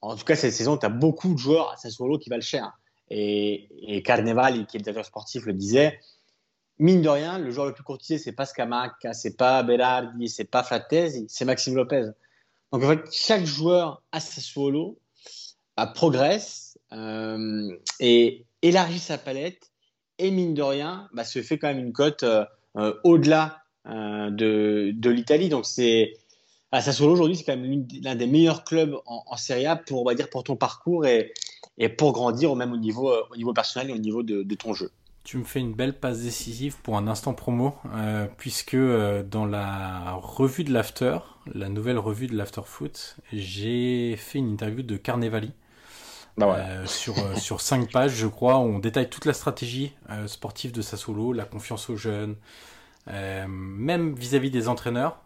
En 0.00 0.16
tout 0.16 0.24
cas, 0.24 0.36
cette 0.36 0.52
saison, 0.52 0.76
tu 0.76 0.86
as 0.86 0.90
beaucoup 0.90 1.34
de 1.34 1.38
joueurs 1.38 1.72
à 1.72 1.76
Sassuolo 1.76 2.18
qui 2.18 2.30
valent 2.30 2.42
cher. 2.42 2.72
Et, 3.10 3.68
et 3.96 4.02
qui 4.02 4.10
est 4.10 4.16
le 4.18 4.78
directeur 4.78 5.04
sportif, 5.04 5.46
le 5.46 5.54
disait. 5.54 5.98
Mine 6.78 7.02
de 7.02 7.08
rien, 7.08 7.38
le 7.38 7.50
joueur 7.50 7.66
le 7.66 7.74
plus 7.74 7.82
courtisé, 7.82 8.18
c'est 8.18 8.32
pas 8.32 8.46
Scamacca, 8.46 9.12
c'est 9.12 9.36
pas 9.36 9.62
Berardi, 9.64 10.28
c'est 10.28 10.44
pas 10.44 10.62
Fratesi, 10.62 11.26
c'est 11.28 11.44
Maxime 11.44 11.74
Lopez. 11.74 12.10
Donc 12.72 12.84
en 12.84 12.88
fait, 12.88 13.00
chaque 13.12 13.44
joueur 13.44 14.02
à 14.12 14.20
Sassuolo 14.20 14.98
bah, 15.76 15.86
progresse 15.86 16.78
euh, 16.92 17.76
et 18.00 18.44
élargit 18.62 18.98
sa 18.98 19.18
palette 19.18 19.70
et 20.18 20.30
mine 20.30 20.54
de 20.54 20.62
rien, 20.62 21.08
bah, 21.12 21.24
se 21.24 21.42
fait 21.42 21.58
quand 21.58 21.68
même 21.68 21.78
une 21.78 21.92
cote 21.92 22.24
euh, 22.24 22.44
euh, 22.76 22.94
au-delà 23.04 23.62
euh, 23.86 24.30
de, 24.30 24.92
de 24.94 25.10
l'Italie. 25.10 25.48
Donc 25.48 25.64
c'est 25.64 26.14
ah, 26.72 26.82
Sassuolo 26.82 27.12
aujourd'hui, 27.12 27.36
c'est 27.36 27.44
quand 27.44 27.56
même 27.56 27.86
l'un 28.02 28.14
des 28.14 28.26
meilleurs 28.26 28.64
clubs 28.64 28.98
en, 29.06 29.24
en, 29.26 29.36
Serie 29.38 29.64
A 29.64 29.76
pour, 29.76 30.02
on 30.02 30.04
va 30.04 30.14
dire, 30.14 30.28
pour 30.28 30.44
ton 30.44 30.56
parcours 30.56 31.06
et, 31.06 31.32
et 31.78 31.88
pour 31.88 32.12
grandir, 32.12 32.54
même 32.54 32.72
au 32.72 32.76
niveau, 32.76 33.10
au 33.30 33.36
niveau 33.36 33.54
personnel 33.54 33.88
et 33.88 33.94
au 33.94 33.98
niveau 33.98 34.22
de, 34.22 34.42
de 34.42 34.54
ton 34.54 34.74
jeu. 34.74 34.90
Tu 35.28 35.36
me 35.36 35.44
fais 35.44 35.60
une 35.60 35.74
belle 35.74 35.92
passe 35.92 36.20
décisive 36.20 36.78
pour 36.82 36.96
un 36.96 37.06
instant 37.06 37.34
promo, 37.34 37.74
euh, 37.92 38.26
puisque 38.38 38.72
euh, 38.72 39.22
dans 39.22 39.44
la 39.44 40.14
revue 40.14 40.64
de 40.64 40.72
l'After, 40.72 41.18
la 41.52 41.68
nouvelle 41.68 41.98
revue 41.98 42.28
de 42.28 42.34
l'After 42.34 42.62
Foot, 42.64 43.18
j'ai 43.30 44.16
fait 44.16 44.38
une 44.38 44.50
interview 44.50 44.82
de 44.82 44.96
Carnevali. 44.96 45.52
Ouais. 46.38 46.46
euh, 46.46 46.86
sur, 46.86 47.14
sur 47.36 47.60
5 47.60 47.92
pages, 47.92 48.14
je 48.14 48.26
crois, 48.26 48.56
où 48.56 48.62
on 48.62 48.78
détaille 48.78 49.10
toute 49.10 49.26
la 49.26 49.34
stratégie 49.34 49.92
sportive 50.26 50.72
de 50.72 50.80
Sassuolo, 50.80 51.34
la 51.34 51.44
confiance 51.44 51.90
aux 51.90 51.96
jeunes, 51.96 52.36
même 53.06 54.14
vis-à-vis 54.14 54.50
des 54.50 54.66
entraîneurs, 54.66 55.20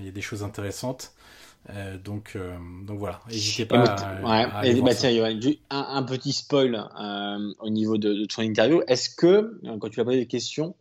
il 0.00 0.04
y 0.04 0.08
a 0.08 0.12
des 0.12 0.20
choses 0.20 0.42
intéressantes. 0.42 1.14
Euh, 1.70 1.96
donc, 1.96 2.32
euh, 2.36 2.56
donc 2.86 2.98
voilà, 2.98 3.22
n'hésitez 3.28 3.64
pas 3.64 3.82
à, 3.84 4.20
ouais. 4.20 4.28
à 4.28 4.58
aller 4.58 4.70
Et 4.70 4.74
voir 4.74 4.86
bah, 4.86 4.94
tiens, 4.94 5.40
un, 5.70 5.86
un 5.96 6.02
petit 6.02 6.32
spoil 6.32 6.74
euh, 7.00 7.54
au 7.60 7.70
niveau 7.70 7.96
de, 7.96 8.12
de 8.12 8.24
ton 8.26 8.42
interview. 8.42 8.82
Est-ce 8.86 9.08
que, 9.08 9.26
euh, 9.26 9.78
quand 9.78 9.88
tu 9.88 9.94
lui 9.94 10.02
as 10.02 10.04
posé 10.04 10.18
des 10.18 10.26
questions, 10.26 10.74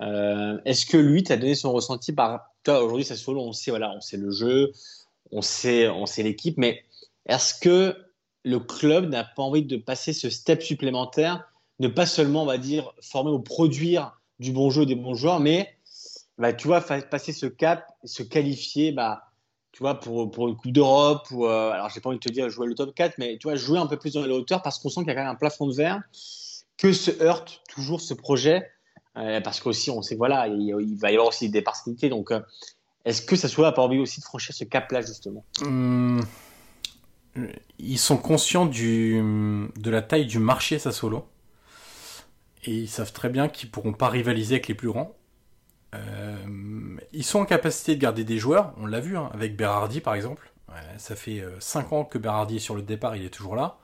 est-ce 0.00 0.86
que 0.86 0.96
lui 0.96 1.22
t'a 1.24 1.36
donné 1.36 1.54
son 1.54 1.72
ressenti 1.72 2.12
par 2.12 2.50
toi 2.62 2.82
aujourd'hui, 2.84 3.04
ça 3.04 3.16
solo, 3.16 3.40
on 3.40 3.52
sait, 3.52 3.70
voilà, 3.70 3.92
on 3.96 4.00
sait 4.00 4.16
le 4.16 4.30
jeu, 4.30 4.72
on 5.32 5.42
sait, 5.42 5.88
on 5.88 6.06
sait 6.06 6.22
l'équipe, 6.22 6.56
mais 6.58 6.84
est-ce 7.26 7.54
que 7.54 7.96
le 8.44 8.60
club 8.60 9.10
n'a 9.10 9.24
pas 9.24 9.42
envie 9.42 9.64
de 9.64 9.76
passer 9.76 10.12
ce 10.12 10.30
step 10.30 10.62
supplémentaire, 10.62 11.50
ne 11.80 11.88
pas 11.88 12.06
seulement, 12.06 12.42
on 12.42 12.46
va 12.46 12.58
dire, 12.58 12.92
former 13.00 13.30
ou 13.30 13.40
produire 13.40 14.20
du 14.38 14.52
bon 14.52 14.70
jeu, 14.70 14.86
des 14.86 14.94
bons 14.94 15.14
joueurs, 15.14 15.40
mais 15.40 15.74
bah, 16.36 16.52
tu 16.52 16.68
vois, 16.68 16.80
passer 16.80 17.32
ce 17.32 17.46
cap, 17.46 17.84
se 18.04 18.22
qualifier, 18.22 18.92
bah, 18.92 19.27
tu 19.78 19.84
vois, 19.84 19.94
pour, 19.94 20.28
pour 20.28 20.48
une 20.48 20.56
Coupe 20.56 20.72
d'Europe, 20.72 21.28
ou 21.30 21.46
euh, 21.46 21.70
alors 21.70 21.88
j'ai 21.88 22.00
pas 22.00 22.08
envie 22.08 22.18
de 22.18 22.24
te 22.24 22.32
dire 22.32 22.50
jouer 22.50 22.66
le 22.66 22.74
top 22.74 22.92
4, 22.96 23.16
mais 23.18 23.38
tu 23.38 23.46
vois, 23.46 23.54
jouer 23.54 23.78
un 23.78 23.86
peu 23.86 23.96
plus 23.96 24.12
dans 24.12 24.26
la 24.26 24.34
hauteur 24.34 24.60
parce 24.60 24.80
qu'on 24.80 24.88
sent 24.88 25.02
qu'il 25.02 25.06
y 25.06 25.10
a 25.12 25.14
quand 25.14 25.20
même 25.20 25.30
un 25.30 25.36
plafond 25.36 25.68
de 25.68 25.72
verre 25.72 26.02
que 26.76 26.92
se 26.92 27.12
heurte 27.22 27.62
toujours 27.72 28.00
ce 28.00 28.12
projet, 28.12 28.68
euh, 29.16 29.40
parce 29.40 29.60
qu'aussi 29.60 29.92
on 29.92 30.02
sait 30.02 30.16
voilà, 30.16 30.48
il, 30.48 30.74
il 30.80 30.96
va 30.96 31.12
y 31.12 31.14
avoir 31.14 31.28
aussi 31.28 31.48
des 31.48 31.62
partialités, 31.62 32.08
donc 32.08 32.32
euh, 32.32 32.40
est-ce 33.04 33.22
que 33.22 33.36
ça 33.36 33.46
soit 33.46 33.70
pas 33.70 33.82
envie 33.82 34.00
aussi 34.00 34.18
de 34.18 34.24
franchir 34.24 34.52
ce 34.52 34.64
cap-là 34.64 35.00
justement? 35.00 35.44
Hum, 35.62 36.22
ils 37.78 38.00
sont 38.00 38.16
conscients 38.16 38.66
du, 38.66 39.22
de 39.76 39.90
la 39.90 40.02
taille 40.02 40.26
du 40.26 40.40
marché 40.40 40.80
Sassuolo. 40.80 41.24
Et 42.64 42.74
ils 42.74 42.88
savent 42.88 43.12
très 43.12 43.28
bien 43.28 43.48
qu'ils 43.48 43.70
pourront 43.70 43.92
pas 43.92 44.08
rivaliser 44.08 44.56
avec 44.56 44.66
les 44.66 44.74
plus 44.74 44.88
grands. 44.88 45.14
Euh, 45.94 46.36
ils 47.12 47.24
sont 47.24 47.40
en 47.40 47.44
capacité 47.46 47.94
de 47.96 48.00
garder 48.00 48.24
des 48.24 48.38
joueurs, 48.38 48.72
on 48.78 48.86
l'a 48.86 49.00
vu 49.00 49.16
hein, 49.16 49.30
avec 49.32 49.56
Berardi 49.56 50.00
par 50.00 50.14
exemple. 50.14 50.52
Ça 50.98 51.16
fait 51.16 51.42
5 51.60 51.92
ans 51.92 52.04
que 52.04 52.18
Berardi 52.18 52.56
est 52.56 52.60
sur 52.60 52.74
le 52.76 52.82
départ, 52.82 53.16
il 53.16 53.24
est 53.24 53.30
toujours 53.30 53.56
là. 53.56 53.78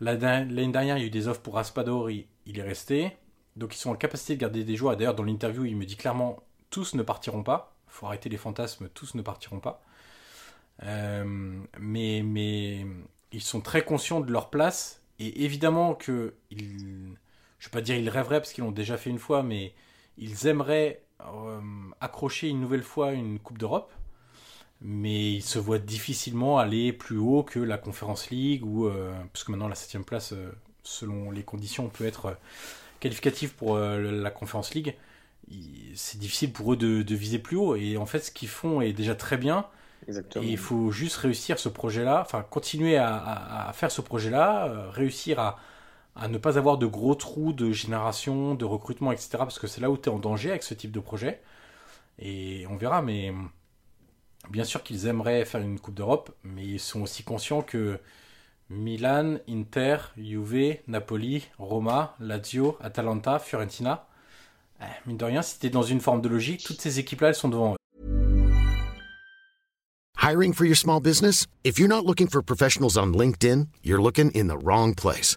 La- 0.00 0.14
L'année 0.16 0.72
dernière, 0.72 0.98
il 0.98 1.00
y 1.02 1.04
a 1.04 1.06
eu 1.06 1.10
des 1.10 1.28
offres 1.28 1.40
pour 1.42 1.54
Raspador, 1.56 2.10
il, 2.10 2.26
il 2.46 2.58
est 2.58 2.62
resté. 2.62 3.16
Donc 3.56 3.74
ils 3.74 3.78
sont 3.78 3.90
en 3.90 3.96
capacité 3.96 4.36
de 4.36 4.40
garder 4.40 4.64
des 4.64 4.76
joueurs. 4.76 4.96
D'ailleurs, 4.96 5.14
dans 5.14 5.24
l'interview, 5.24 5.64
il 5.66 5.76
me 5.76 5.84
dit 5.86 5.96
clairement 5.96 6.42
tous 6.70 6.94
ne 6.94 7.02
partiront 7.02 7.42
pas. 7.42 7.74
faut 7.88 8.06
arrêter 8.06 8.28
les 8.28 8.36
fantasmes, 8.38 8.88
tous 8.94 9.14
ne 9.14 9.22
partiront 9.22 9.60
pas. 9.60 9.82
Euh, 10.84 11.24
mais, 11.80 12.86
ils 13.32 13.42
sont 13.42 13.60
très 13.60 13.84
conscients 13.84 14.20
de 14.20 14.32
leur 14.32 14.50
place 14.50 15.02
et 15.18 15.44
évidemment 15.44 15.94
que 15.94 16.34
je 16.50 17.66
vais 17.66 17.70
pas 17.72 17.80
dire 17.80 17.96
ils 17.96 18.08
rêveraient 18.08 18.40
parce 18.40 18.52
qu'ils 18.52 18.64
l'ont 18.64 18.70
déjà 18.72 18.96
fait 18.96 19.10
une 19.10 19.18
fois, 19.18 19.42
mais 19.42 19.74
ils 20.16 20.46
aimeraient 20.46 21.02
euh, 21.02 21.07
accrocher 22.00 22.48
une 22.48 22.60
nouvelle 22.60 22.82
fois 22.82 23.12
une 23.12 23.38
Coupe 23.38 23.58
d'Europe, 23.58 23.92
mais 24.80 25.34
ils 25.34 25.42
se 25.42 25.58
voient 25.58 25.78
difficilement 25.78 26.58
aller 26.58 26.92
plus 26.92 27.18
haut 27.18 27.42
que 27.42 27.58
la 27.60 27.78
Conference 27.78 28.30
League 28.30 28.64
ou 28.64 28.86
euh, 28.86 29.12
parce 29.32 29.44
que 29.44 29.50
maintenant 29.52 29.68
la 29.68 29.74
septième 29.74 30.04
place, 30.04 30.32
euh, 30.32 30.52
selon 30.84 31.30
les 31.30 31.42
conditions, 31.44 31.88
peut 31.88 32.06
être 32.06 32.26
euh, 32.26 32.34
qualificative 33.00 33.54
pour 33.54 33.76
euh, 33.76 34.00
la 34.22 34.30
Conference 34.30 34.74
League. 34.74 34.96
Il- 35.50 35.92
C'est 35.96 36.18
difficile 36.18 36.52
pour 36.52 36.72
eux 36.74 36.76
de, 36.76 37.02
de 37.02 37.14
viser 37.16 37.38
plus 37.40 37.56
haut 37.56 37.76
et 37.76 37.96
en 37.98 38.06
fait 38.06 38.20
ce 38.20 38.30
qu'ils 38.32 38.48
font 38.48 38.80
est 38.82 38.92
déjà 38.92 39.14
très 39.16 39.36
bien. 39.38 39.66
Exactement. 40.06 40.44
Et 40.44 40.48
il 40.52 40.58
faut 40.58 40.90
juste 40.92 41.16
réussir 41.16 41.58
ce 41.58 41.68
projet-là, 41.68 42.20
enfin 42.22 42.44
continuer 42.48 42.96
à, 42.96 43.16
à- 43.16 43.68
à 43.68 43.72
faire 43.72 43.90
ce 43.90 44.00
projet-là, 44.00 44.66
euh, 44.68 44.90
réussir 44.90 45.38
à, 45.40 45.58
à 46.18 46.28
ne 46.28 46.36
pas 46.36 46.58
avoir 46.58 46.78
de 46.78 46.86
gros 46.86 47.14
trous 47.14 47.52
de 47.52 47.70
génération, 47.70 48.54
de 48.54 48.64
recrutement, 48.64 49.12
etc. 49.12 49.30
Parce 49.38 49.58
que 49.58 49.66
c'est 49.68 49.80
là 49.80 49.90
où 49.90 49.96
tu 49.96 50.08
es 50.08 50.12
en 50.12 50.18
danger 50.18 50.50
avec 50.50 50.64
ce 50.64 50.74
type 50.74 50.90
de 50.90 51.00
projet. 51.00 51.40
Et 52.18 52.66
on 52.68 52.76
verra, 52.76 53.02
mais 53.02 53.32
bien 54.50 54.64
sûr 54.64 54.82
qu'ils 54.82 55.06
aimeraient 55.06 55.44
faire 55.44 55.60
une 55.60 55.78
Coupe 55.78 55.94
d'Europe, 55.94 56.34
mais 56.42 56.64
ils 56.64 56.80
sont 56.80 57.02
aussi 57.02 57.22
conscients 57.22 57.62
que 57.62 58.00
Milan, 58.68 59.38
Inter, 59.48 59.96
Juve, 60.16 60.78
Napoli, 60.88 61.46
Roma, 61.58 62.16
Lazio, 62.18 62.76
Atalanta, 62.80 63.38
Fiorentina, 63.38 64.06
eh, 64.80 64.84
mine 65.06 65.16
de 65.16 65.24
rien, 65.24 65.42
si 65.42 65.58
tu 65.58 65.66
es 65.66 65.70
dans 65.70 65.82
une 65.82 66.00
forme 66.00 66.20
de 66.20 66.28
logique, 66.28 66.64
toutes 66.64 66.80
ces 66.80 66.98
équipes-là, 66.98 67.28
elles 67.28 67.34
sont 67.34 67.48
devant 67.48 67.74
eux. 67.74 67.76
Hiring 70.20 70.52
for 70.52 70.66
your 70.66 70.76
small 70.76 71.00
business? 71.00 71.46
If 71.64 71.78
you're 71.78 71.88
not 71.88 72.04
looking 72.04 72.28
for 72.28 72.42
professionals 72.42 72.98
on 72.98 73.12
LinkedIn, 73.12 73.68
you're 73.82 74.02
looking 74.02 74.30
in 74.34 74.48
the 74.48 74.58
wrong 74.62 74.94
place. 74.94 75.36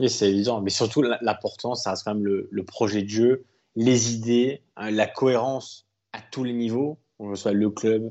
Oui, 0.00 0.08
c'est 0.08 0.30
évident, 0.30 0.62
mais 0.62 0.70
surtout 0.70 1.02
l'important, 1.02 1.74
ça 1.74 1.90
reste 1.90 2.04
quand 2.04 2.14
même 2.14 2.24
le, 2.24 2.64
projet 2.64 3.02
de 3.02 3.08
jeu, 3.08 3.44
les 3.76 4.14
idées, 4.14 4.62
hein, 4.76 4.90
la 4.90 5.06
cohérence 5.06 5.86
à 6.14 6.20
tous 6.22 6.42
les 6.42 6.54
niveaux, 6.54 6.98
que 7.18 7.34
ce 7.34 7.42
soit 7.42 7.52
le 7.52 7.68
club, 7.68 8.10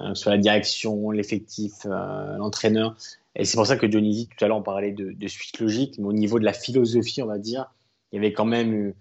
euh, 0.00 0.08
que 0.08 0.14
ce 0.14 0.22
soit 0.24 0.32
la 0.32 0.38
direction, 0.38 1.12
l'effectif, 1.12 1.72
euh, 1.86 2.36
l'entraîneur. 2.38 2.96
Et 3.36 3.44
c'est 3.44 3.56
pour 3.56 3.68
ça 3.68 3.76
que 3.76 3.86
Dionisi, 3.86 4.28
tout 4.36 4.44
à 4.44 4.48
l'heure, 4.48 4.56
on 4.56 4.64
parlait 4.64 4.90
de, 4.90 5.28
suite 5.28 5.60
logique, 5.60 5.96
mais 5.98 6.06
au 6.06 6.12
niveau 6.12 6.40
de 6.40 6.44
la 6.44 6.52
philosophie, 6.52 7.22
on 7.22 7.26
va 7.26 7.38
dire, 7.38 7.72
il 8.10 8.16
y 8.16 8.18
avait 8.18 8.32
quand 8.32 8.44
même 8.44 8.74
eu, 8.74 8.96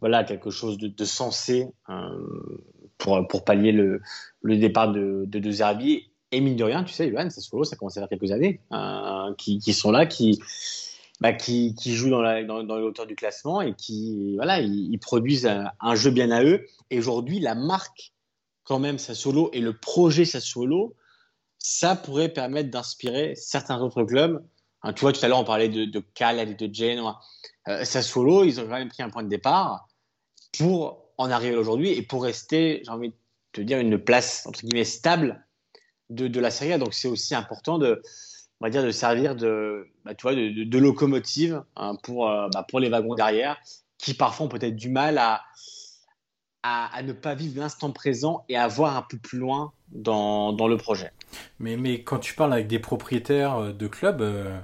voilà, 0.00 0.24
quelque 0.24 0.48
chose 0.48 0.78
de, 0.78 0.88
de 0.88 1.04
sensé 1.04 1.68
euh, 1.90 2.62
pour, 2.96 3.28
pour 3.28 3.44
pallier 3.44 3.72
le, 3.72 4.00
le 4.40 4.56
départ 4.56 4.92
de, 4.92 5.24
de, 5.26 5.38
de 5.38 5.50
Zerbi. 5.50 6.08
Et 6.34 6.40
mine 6.40 6.56
de 6.56 6.64
rien, 6.64 6.84
tu 6.84 6.94
sais, 6.94 7.10
Johan, 7.10 7.28
ça, 7.28 7.42
ça 7.42 7.76
commence 7.76 7.98
à 7.98 8.00
faire 8.00 8.08
quelques 8.08 8.32
années, 8.32 8.60
euh, 8.72 9.34
qui, 9.36 9.58
qui 9.58 9.74
sont 9.74 9.90
là, 9.90 10.06
qui, 10.06 10.40
bah, 11.22 11.32
qui, 11.32 11.76
qui 11.76 11.94
jouent 11.94 12.10
dans, 12.10 12.20
la, 12.20 12.42
dans, 12.42 12.58
les 12.58 12.82
hauteurs 12.82 13.06
du 13.06 13.14
classement 13.14 13.60
et 13.60 13.74
qui 13.74 14.34
voilà, 14.34 14.60
ils, 14.60 14.98
produisent 14.98 15.46
un, 15.46 15.70
un, 15.78 15.94
jeu 15.94 16.10
bien 16.10 16.32
à 16.32 16.42
eux. 16.42 16.66
Et 16.90 16.98
aujourd'hui, 16.98 17.38
la 17.38 17.54
marque, 17.54 18.12
quand 18.64 18.80
même, 18.80 18.98
Sassuolo 18.98 19.48
et 19.52 19.60
le 19.60 19.72
projet 19.72 20.24
Sassuolo, 20.24 20.96
ça 21.58 21.94
pourrait 21.94 22.30
permettre 22.30 22.70
d'inspirer 22.70 23.36
certains 23.36 23.80
autres 23.80 24.02
clubs. 24.02 24.44
Hein, 24.82 24.92
tu 24.94 25.02
vois, 25.02 25.12
tout 25.12 25.24
à 25.24 25.28
l'heure, 25.28 25.38
on 25.38 25.44
parlait 25.44 25.68
de, 25.68 25.84
de 25.84 26.00
Cagliari 26.00 26.56
et 26.58 26.68
de 26.68 26.74
Genoa. 26.74 27.20
Euh, 27.68 27.84
Sassuolo, 27.84 28.42
ils 28.42 28.58
ont 28.58 28.64
quand 28.64 28.70
même 28.70 28.88
pris 28.88 29.04
un 29.04 29.10
point 29.10 29.22
de 29.22 29.28
départ 29.28 29.86
pour 30.58 31.04
en 31.18 31.30
arriver 31.30 31.54
aujourd'hui 31.54 31.90
et 31.90 32.02
pour 32.02 32.24
rester, 32.24 32.82
j'ai 32.84 32.90
envie 32.90 33.10
de 33.10 33.14
te 33.52 33.60
dire, 33.60 33.78
une 33.78 33.96
place, 33.96 34.44
entre 34.46 34.62
guillemets, 34.62 34.82
stable 34.82 35.46
de, 36.10 36.26
de 36.26 36.40
la 36.40 36.50
Serie 36.50 36.72
A. 36.72 36.78
Donc, 36.78 36.94
c'est 36.94 37.06
aussi 37.06 37.36
important 37.36 37.78
de, 37.78 38.02
on 38.62 38.66
va 38.66 38.70
dire, 38.70 38.84
de 38.84 38.92
servir 38.92 39.34
de, 39.34 39.88
bah, 40.04 40.14
tu 40.14 40.22
vois, 40.22 40.36
de, 40.36 40.78
locomotive 40.78 41.64
hein, 41.74 41.96
pour, 42.04 42.30
euh, 42.30 42.46
bah, 42.54 42.64
pour 42.68 42.78
les 42.78 42.88
wagons 42.88 43.16
derrière, 43.16 43.56
qui 43.98 44.14
parfois 44.14 44.46
ont 44.46 44.48
peut-être 44.48 44.76
du 44.76 44.88
mal 44.88 45.18
à, 45.18 45.42
à, 46.62 47.02
ne 47.02 47.12
pas 47.12 47.34
vivre 47.34 47.58
l'instant 47.58 47.90
présent 47.90 48.44
et 48.48 48.56
à 48.56 48.68
voir 48.68 48.96
un 48.96 49.02
peu 49.02 49.18
plus 49.18 49.38
loin 49.38 49.72
dans, 49.88 50.52
dans 50.52 50.68
le 50.68 50.76
projet. 50.76 51.10
Mais, 51.58 51.76
mais, 51.76 52.04
quand 52.04 52.20
tu 52.20 52.34
parles 52.34 52.52
avec 52.52 52.68
des 52.68 52.78
propriétaires 52.78 53.74
de 53.74 53.86
clubs, 53.88 54.22
euh, 54.22 54.56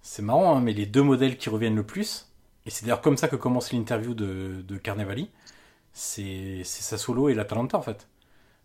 c'est 0.00 0.22
marrant, 0.22 0.56
hein, 0.56 0.60
mais 0.60 0.72
les 0.72 0.86
deux 0.86 1.02
modèles 1.02 1.36
qui 1.36 1.48
reviennent 1.48 1.74
le 1.74 1.84
plus, 1.84 2.28
et 2.66 2.70
c'est 2.70 2.84
d'ailleurs 2.84 3.00
comme 3.00 3.16
ça 3.16 3.26
que 3.26 3.34
commence 3.34 3.72
l'interview 3.72 4.14
de, 4.14 4.62
de 4.62 4.76
Carnevali, 4.76 5.28
c'est 5.92 6.62
Sassuolo 6.62 7.28
et 7.28 7.34
l'Atalanta 7.34 7.78
en 7.78 7.82
fait. 7.82 8.06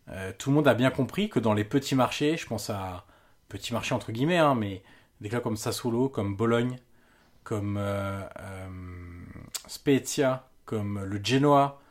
Euh, 0.09 0.32
tout 0.38 0.51
le 0.51 0.57
monde 0.57 0.67
a 0.67 0.76
bien 0.76 0.91
compris 0.91 1.28
que 1.28 1.39
dans 1.39 1.55
les 1.55 1.63
petits 1.63 1.95
marchés, 1.95 2.38
je 2.38 2.45
pense 2.45 2.70
à 2.70 3.05
petits 3.50 3.74
marchés 3.74 3.93
entre 3.93 4.12
guillemets, 4.12 4.38
hein, 4.38 4.56
mais 4.56 4.82
des 5.22 5.30
clubs 5.30 5.43
comme 5.43 5.58
Sassuolo, 5.58 6.08
comme 6.08 6.36
Bologne, 6.36 6.78
comme 7.43 7.78
euh, 7.78 8.22
euh, 8.39 8.68
Spezia, 9.68 10.47
comme 10.66 11.04
le 11.04 11.20
Genoa, 11.24 11.82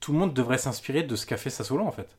tout 0.00 0.12
le 0.12 0.18
monde 0.18 0.34
devrait 0.34 0.58
s'inspirer 0.58 1.02
de 1.02 1.16
ce 1.16 1.24
qu'a 1.24 1.36
fait 1.36 1.50
Sassuolo 1.50 1.84
en 1.84 1.92
fait. 1.92 2.16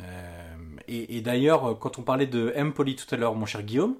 Euh, 0.00 0.56
et, 0.88 1.16
et 1.16 1.20
d'ailleurs, 1.20 1.78
quand 1.78 1.98
on 1.98 2.02
parlait 2.02 2.26
de 2.26 2.52
Empoli 2.56 2.96
tout 2.96 3.12
à 3.14 3.18
l'heure, 3.18 3.34
mon 3.34 3.46
cher 3.46 3.62
Guillaume, 3.62 3.96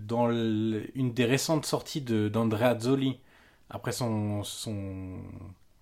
dans 0.00 0.30
une 0.30 1.12
des 1.12 1.24
récentes 1.24 1.66
sorties 1.66 2.02
d'Andrea 2.02 2.78
Zoli, 2.78 3.18
après 3.68 3.90
son, 3.90 4.44
son 4.44 5.18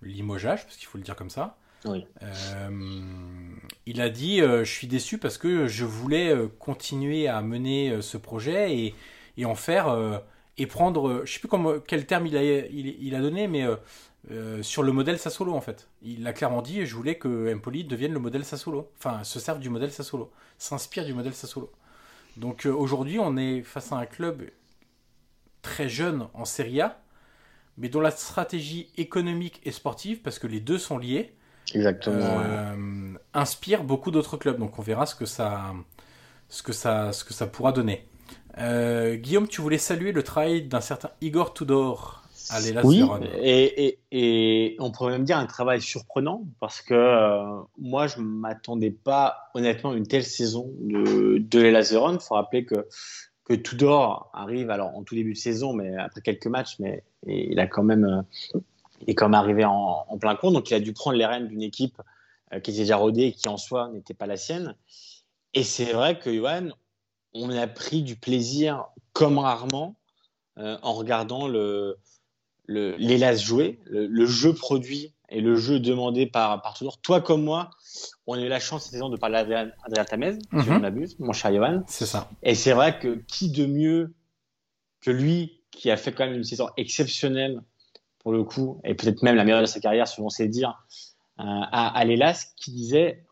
limogeage, 0.01 0.63
parce 0.63 0.75
qu'il 0.77 0.87
faut 0.87 0.97
le 0.97 1.03
dire 1.03 1.15
comme 1.15 1.29
ça, 1.29 1.55
il 3.85 4.01
a 4.01 4.09
dit 4.09 4.39
Je 4.39 4.63
suis 4.63 4.87
déçu 4.87 5.17
parce 5.17 5.37
que 5.37 5.67
je 5.67 5.85
voulais 5.85 6.35
continuer 6.59 7.27
à 7.27 7.41
mener 7.41 8.01
ce 8.01 8.17
projet 8.17 8.93
et, 9.37 9.45
en 9.45 9.55
faire 9.55 10.21
et 10.57 10.67
prendre, 10.67 11.23
je 11.25 11.31
sais 11.31 11.39
plus 11.39 11.49
quel 11.87 12.05
terme 12.05 12.27
il 12.27 13.15
a, 13.15 13.21
donné, 13.21 13.47
mais 13.47 13.65
euh, 14.31 14.61
sur 14.61 14.83
le 14.83 14.91
modèle 14.91 15.17
Sassolo 15.17 15.53
en 15.53 15.61
fait. 15.61 15.87
Il 16.01 16.27
a 16.27 16.33
clairement 16.33 16.61
dit 16.61 16.85
je 16.85 16.95
voulais 16.95 17.17
que 17.17 17.53
Empoli 17.53 17.85
devienne 17.85 18.13
le 18.13 18.19
modèle 18.19 18.43
Sassolo, 18.43 18.91
enfin 18.97 19.23
se 19.23 19.39
serve 19.39 19.59
du 19.59 19.69
modèle 19.69 19.91
Sassolo, 19.91 20.31
s'inspire 20.57 21.05
du 21.05 21.13
modèle 21.13 21.33
Sassolo. 21.33 21.71
Donc 22.37 22.65
euh, 22.65 22.71
aujourd'hui 22.71 23.17
on 23.17 23.37
est 23.37 23.61
face 23.63 23.91
à 23.91 23.95
un 23.95 24.05
club 24.05 24.49
très 25.61 25.87
jeune 25.87 26.27
en 26.33 26.43
Serie 26.45 26.81
A, 26.81 27.01
mais 27.77 27.87
dont 27.87 28.01
la 28.01 28.11
stratégie 28.11 28.91
économique 28.97 29.61
et 29.63 29.71
sportive, 29.71 30.21
parce 30.21 30.37
que 30.37 30.47
les 30.47 30.59
deux 30.59 30.77
sont 30.77 30.97
liés, 30.97 31.33
Exactement, 31.73 32.41
euh, 32.43 33.13
inspire 33.33 33.83
beaucoup 33.83 34.11
d'autres 34.11 34.37
clubs. 34.37 34.57
Donc 34.57 34.79
on 34.79 34.81
verra 34.81 35.05
ce 35.05 35.15
que 35.15 35.25
ça, 35.25 35.73
ce 36.49 36.63
que 36.63 36.73
ça, 36.73 37.11
ce 37.13 37.23
que 37.23 37.33
ça 37.33 37.47
pourra 37.47 37.71
donner. 37.71 38.05
Guillaume, 38.57 39.47
tu 39.47 39.61
voulais 39.61 39.77
saluer 39.77 40.11
le 40.11 40.21
travail 40.21 40.63
d'un 40.63 40.81
certain 40.81 41.11
Igor 41.21 41.53
Tudor 41.53 42.19
oui, 42.83 43.03
et, 43.41 43.99
et, 44.11 44.75
on 44.79 44.91
pourrait 44.91 45.11
même 45.11 45.23
dire 45.23 45.37
un 45.37 45.45
travail 45.45 45.81
surprenant 45.81 46.45
parce 46.59 46.81
que 46.81 46.95
euh, 46.95 47.61
moi 47.77 48.07
je 48.07 48.19
m'attendais 48.19 48.89
pas 48.89 49.49
honnêtement 49.53 49.91
à 49.91 49.95
une 49.95 50.07
telle 50.07 50.23
saison 50.23 50.71
de, 50.79 51.37
de 51.37 51.59
l'Elas 51.59 51.91
Il 51.91 52.19
faut 52.19 52.35
rappeler 52.35 52.65
que, 52.65 52.87
que 53.45 53.53
Tudor 53.53 54.31
arrive 54.33 54.71
alors 54.71 54.95
en 54.95 55.03
tout 55.03 55.15
début 55.15 55.33
de 55.33 55.37
saison, 55.37 55.73
mais 55.73 55.95
après 55.97 56.21
quelques 56.21 56.47
matchs, 56.47 56.77
mais 56.79 57.03
il 57.27 57.59
a 57.59 57.67
quand 57.67 57.83
même 57.83 58.25
euh, 58.55 58.59
est 59.07 59.21
même 59.21 59.33
arrivé 59.33 59.65
en, 59.65 60.17
plein 60.19 60.35
compte, 60.35 60.53
donc 60.53 60.69
il 60.69 60.73
a 60.73 60.79
dû 60.79 60.93
prendre 60.93 61.17
les 61.17 61.25
rênes 61.25 61.47
d'une 61.47 61.61
équipe 61.61 62.01
euh, 62.53 62.59
qui 62.59 62.71
était 62.71 62.81
déjà 62.81 62.97
rodée 62.97 63.23
et 63.23 63.31
qui 63.31 63.47
en 63.47 63.57
soi 63.57 63.89
n'était 63.89 64.13
pas 64.13 64.27
la 64.27 64.37
sienne. 64.37 64.75
Et 65.53 65.63
c'est 65.63 65.93
vrai 65.93 66.19
que 66.19 66.33
Johan, 66.33 66.69
on 67.33 67.49
a 67.49 67.67
pris 67.67 68.03
du 68.03 68.15
plaisir 68.15 68.85
comme 69.13 69.37
rarement 69.37 69.95
en 70.57 70.91
regardant 70.91 71.47
le, 71.47 71.97
l'hélas 72.69 73.37
joué, 73.37 73.79
le, 73.85 74.25
jeu 74.25 74.53
produit 74.53 75.13
et 75.29 75.41
le 75.41 75.55
jeu 75.55 75.79
demandé 75.79 76.25
par, 76.25 76.61
par 76.61 76.73
toujours. 76.73 76.99
Toi 76.99 77.21
comme 77.21 77.43
moi, 77.43 77.69
on 78.27 78.35
a 78.35 78.41
eu 78.41 78.47
la 78.47 78.59
chance 78.59 78.83
cette 78.83 78.93
saison 78.93 79.09
de 79.09 79.17
parler 79.17 79.43
d'Adrien 79.43 80.05
Tamez, 80.05 80.33
si 80.33 80.55
mhm. 80.69 80.77
on 80.77 80.83
abuse, 80.83 81.17
mon 81.19 81.33
cher 81.33 81.53
Johan. 81.53 81.83
C'est 81.87 82.05
ça. 82.05 82.29
Et 82.43 82.55
c'est 82.55 82.73
vrai 82.73 82.99
que 82.99 83.23
qui 83.27 83.51
de 83.51 83.65
mieux 83.65 84.13
que 85.01 85.11
lui, 85.11 85.61
qui 85.71 85.89
a 85.91 85.97
fait 85.97 86.11
quand 86.11 86.25
même 86.25 86.35
une 86.35 86.43
saison 86.43 86.69
exceptionnelle 86.77 87.61
pour 88.19 88.31
le 88.31 88.43
coup, 88.43 88.81
et 88.83 88.95
peut-être 88.95 89.23
même 89.23 89.35
la 89.35 89.43
meilleure 89.43 89.61
de 89.61 89.65
sa 89.65 89.79
carrière, 89.79 90.07
selon 90.07 90.29
ses 90.29 90.47
dires, 90.47 90.83
euh, 91.39 91.43
à, 91.43 91.99
à 91.99 92.33
qui 92.57 92.71
disait, 92.71 93.23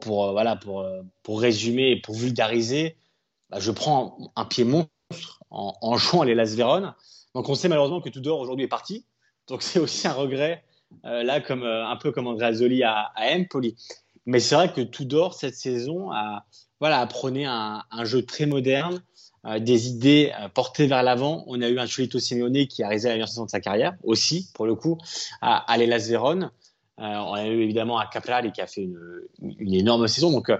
pour, 0.00 0.26
euh, 0.26 0.32
voilà, 0.32 0.56
pour, 0.56 0.80
euh, 0.80 1.02
pour 1.22 1.40
résumer 1.40 1.90
et 1.90 2.00
pour 2.00 2.14
vulgariser, 2.14 2.96
bah, 3.50 3.60
je 3.60 3.70
prends 3.70 4.32
un, 4.36 4.44
pied 4.44 4.64
monstre 4.64 5.40
en, 5.50 5.74
en 5.80 5.96
jouant 5.96 6.22
à 6.22 6.24
l'hélas 6.24 6.54
Vérone. 6.56 6.94
Donc 7.34 7.48
on 7.48 7.54
sait 7.54 7.68
malheureusement 7.68 8.00
que 8.00 8.08
Tudor 8.08 8.40
aujourd'hui 8.40 8.64
est 8.64 8.68
parti. 8.68 9.04
Donc 9.46 9.62
c'est 9.62 9.78
aussi 9.78 10.06
un 10.08 10.12
regret, 10.12 10.64
euh, 11.04 11.22
là, 11.22 11.40
comme, 11.40 11.64
un 11.64 11.96
peu 11.96 12.12
comme 12.12 12.26
Andrea 12.26 12.52
Zoli 12.52 12.82
à, 12.82 13.12
Empoli. 13.16 13.76
Mais 14.24 14.40
c'est 14.40 14.54
vrai 14.54 14.72
que 14.72 14.80
Tudor, 14.80 15.34
cette 15.34 15.54
saison, 15.54 16.10
a, 16.10 16.46
voilà, 16.80 17.06
prôné 17.06 17.44
un, 17.46 17.84
jeu 18.04 18.24
très 18.24 18.46
moderne, 18.46 19.02
des 19.60 19.88
idées 19.88 20.32
portées 20.54 20.86
vers 20.86 21.02
l'avant. 21.02 21.44
On 21.46 21.60
a 21.62 21.68
eu 21.68 21.78
un 21.78 21.86
Cholito 21.86 22.18
Simeone 22.18 22.66
qui 22.66 22.82
a 22.82 22.88
réalisé 22.88 23.08
la 23.08 23.14
meilleure 23.14 23.28
saison 23.28 23.44
de 23.44 23.50
sa 23.50 23.60
carrière, 23.60 23.94
aussi, 24.02 24.50
pour 24.54 24.66
le 24.66 24.74
coup, 24.74 24.98
à, 25.40 25.58
à 25.70 25.76
l'Elas 25.76 26.06
Vérone. 26.08 26.50
on 26.98 27.32
a 27.32 27.46
eu 27.46 27.62
évidemment 27.62 27.98
à 27.98 28.06
Caprari 28.06 28.52
qui 28.52 28.60
a 28.60 28.66
fait 28.66 28.82
une, 28.82 28.98
une 29.40 29.74
énorme 29.74 30.08
saison. 30.08 30.30
Donc, 30.30 30.50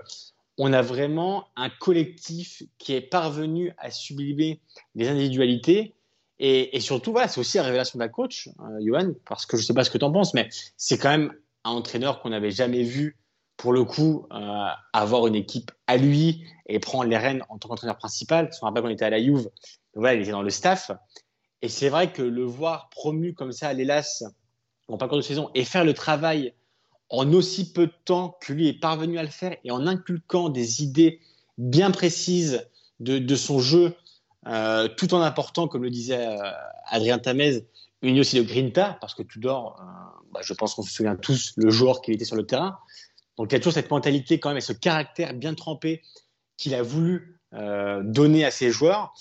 on 0.59 0.73
a 0.73 0.83
vraiment 0.83 1.49
un 1.57 1.69
collectif 1.69 2.63
qui 2.79 2.95
est 2.95 3.01
parvenu 3.01 3.73
à 3.79 3.91
sublimer 3.91 4.61
les 4.95 5.09
individualités 5.09 5.97
et, 6.39 6.81
surtout, 6.81 7.13
voilà, 7.13 7.29
c'est 7.29 7.41
aussi 7.41 7.57
la 7.57 7.63
révélation 7.63 7.99
de 7.99 8.05
la 8.05 8.11
coach, 8.11 8.49
euh, 8.61 8.79
Johan, 8.85 9.13
parce 9.25 9.47
que 9.47 9.57
je 9.57 9.63
ne 9.63 9.67
sais 9.67 9.75
pas 9.75 9.85
ce 9.85 9.91
que 9.91 9.97
tu 9.97 10.05
en 10.05 10.13
penses, 10.13 10.35
mais 10.35 10.49
c'est 10.77 10.99
quand 10.99 11.11
même 11.11 11.33
un 11.65 11.71
entraîneur 11.71 12.21
qu'on 12.21 12.29
n'avait 12.29 12.51
jamais 12.51 12.83
vu, 12.83 13.17
pour 13.57 13.73
le 13.73 13.85
coup, 13.85 14.27
euh, 14.33 14.69
avoir 14.93 15.27
une 15.27 15.35
équipe 15.35 15.71
à 15.87 15.97
lui 15.97 16.45
et 16.67 16.79
prendre 16.79 17.05
les 17.05 17.17
rênes 17.17 17.43
en 17.49 17.59
tant 17.59 17.69
qu'entraîneur 17.69 17.97
principal. 17.97 18.51
Je 18.53 18.59
me 18.59 18.67
rappelle 18.67 18.83
qu'on 18.83 18.89
était 18.91 19.05
à 19.05 19.11
la 19.11 19.23
Juve, 19.23 19.51
voilà, 19.95 20.15
il 20.15 20.23
était 20.23 20.31
dans 20.31 20.43
le 20.43 20.51
staff. 20.51 20.91
Et 21.63 21.69
c'est 21.69 21.89
vrai 21.89 22.13
que 22.13 22.23
le 22.23 22.45
voir 22.45 22.91
promu 22.91 23.35
comme 23.35 23.53
ça 23.53 23.69
à 23.69 23.73
l'Hélas, 23.73 24.25
en 24.89 24.99
parcours 24.99 25.19
de 25.19 25.23
saison, 25.23 25.51
et 25.55 25.65
faire 25.65 25.85
le 25.85 25.95
travail 25.95 26.53
en 27.09 27.33
aussi 27.33 27.73
peu 27.73 27.87
de 27.87 27.93
temps 28.05 28.37
que 28.41 28.53
lui 28.53 28.69
est 28.69 28.79
parvenu 28.79 29.19
à 29.19 29.23
le 29.23 29.29
faire 29.29 29.57
et 29.65 29.71
en 29.71 29.87
inculquant 29.87 30.49
des 30.49 30.83
idées 30.83 31.21
bien 31.57 31.91
précises 31.91 32.69
de, 33.01 33.35
son 33.37 33.61
jeu 33.61 33.95
euh, 34.47 34.89
tout 34.89 35.15
en 35.15 35.21
apportant, 35.21 35.69
comme 35.69 35.83
le 35.83 35.91
disait 35.91 36.27
euh, 36.27 36.51
Adrien 36.87 37.19
Tamez, 37.19 37.67
une 38.03 38.19
aussi 38.21 38.37
de 38.37 38.43
grinta, 38.43 38.97
parce 39.01 39.15
que 39.15 39.23
Tudor, 39.23 39.77
euh, 39.81 39.85
bah, 40.33 40.41
je 40.43 40.53
pense 40.55 40.75
qu'on 40.75 40.83
se 40.83 40.93
souvient 40.93 41.17
tous 41.17 41.53
le 41.57 41.71
joueur 41.71 42.01
qu'il 42.01 42.15
était 42.15 42.25
sur 42.25 42.37
le 42.37 42.47
terrain. 42.47 42.79
Donc 43.37 43.51
il 43.51 43.55
y 43.55 43.57
a 43.57 43.61
toujours 43.61 43.75
cette 43.75 43.91
mentalité 43.91 44.41
quand 44.41 44.51
même 44.51 44.59
et 44.59 44.63
ce 44.63 44.73
caractère 44.73 45.35
bien 45.35 45.55
trempé 45.55 46.03
qu'il 46.57 46.75
a 46.75 46.83
voulu 46.83 47.39
donner 47.53 48.45
à 48.45 48.51
ses 48.51 48.71
joueurs. 48.71 49.15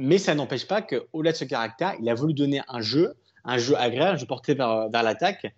Mais 0.00 0.18
ça 0.18 0.36
n'empêche 0.36 0.68
pas 0.68 0.80
qu'au-delà 0.80 1.32
de 1.32 1.36
ce 1.36 1.44
caractère, 1.44 1.94
il 2.00 2.08
a 2.08 2.14
voulu 2.14 2.32
donner 2.32 2.62
un 2.68 2.80
jeu, 2.80 3.14
un 3.44 3.58
jeu 3.58 3.76
agréable, 3.76 4.14
un 4.14 4.16
jeu 4.16 4.26
porté 4.26 4.54
vers, 4.54 4.88
l'attaque. 4.90 5.52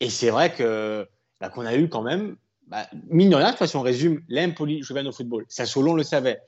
Et 0.00 0.08
c'est 0.08 0.30
vrai 0.30 0.54
que 0.54 1.06
bah, 1.38 1.50
qu'on 1.50 1.66
a 1.66 1.76
eu 1.76 1.90
quand 1.90 2.00
même, 2.00 2.36
bah, 2.66 2.88
mine 3.10 3.28
de 3.28 3.36
rien, 3.36 3.54
si 3.54 3.76
on 3.76 3.82
résume, 3.82 4.22
l'Empoli 4.28 4.82
jouait 4.82 5.06
au 5.06 5.12
football. 5.12 5.44
Ça, 5.48 5.66
Solon 5.66 5.92
le 5.92 6.02
savait. 6.02 6.40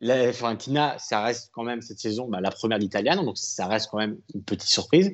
La 0.00 0.32
Fiorentina, 0.32 0.96
ça 0.98 1.24
reste 1.24 1.50
quand 1.52 1.64
même 1.64 1.82
cette 1.82 1.98
saison 1.98 2.28
bah, 2.28 2.40
la 2.40 2.52
première 2.52 2.78
d'Italiano, 2.78 3.24
donc 3.24 3.36
ça 3.36 3.66
reste 3.66 3.90
quand 3.90 3.98
même 3.98 4.18
une 4.32 4.44
petite 4.44 4.70
surprise. 4.70 5.12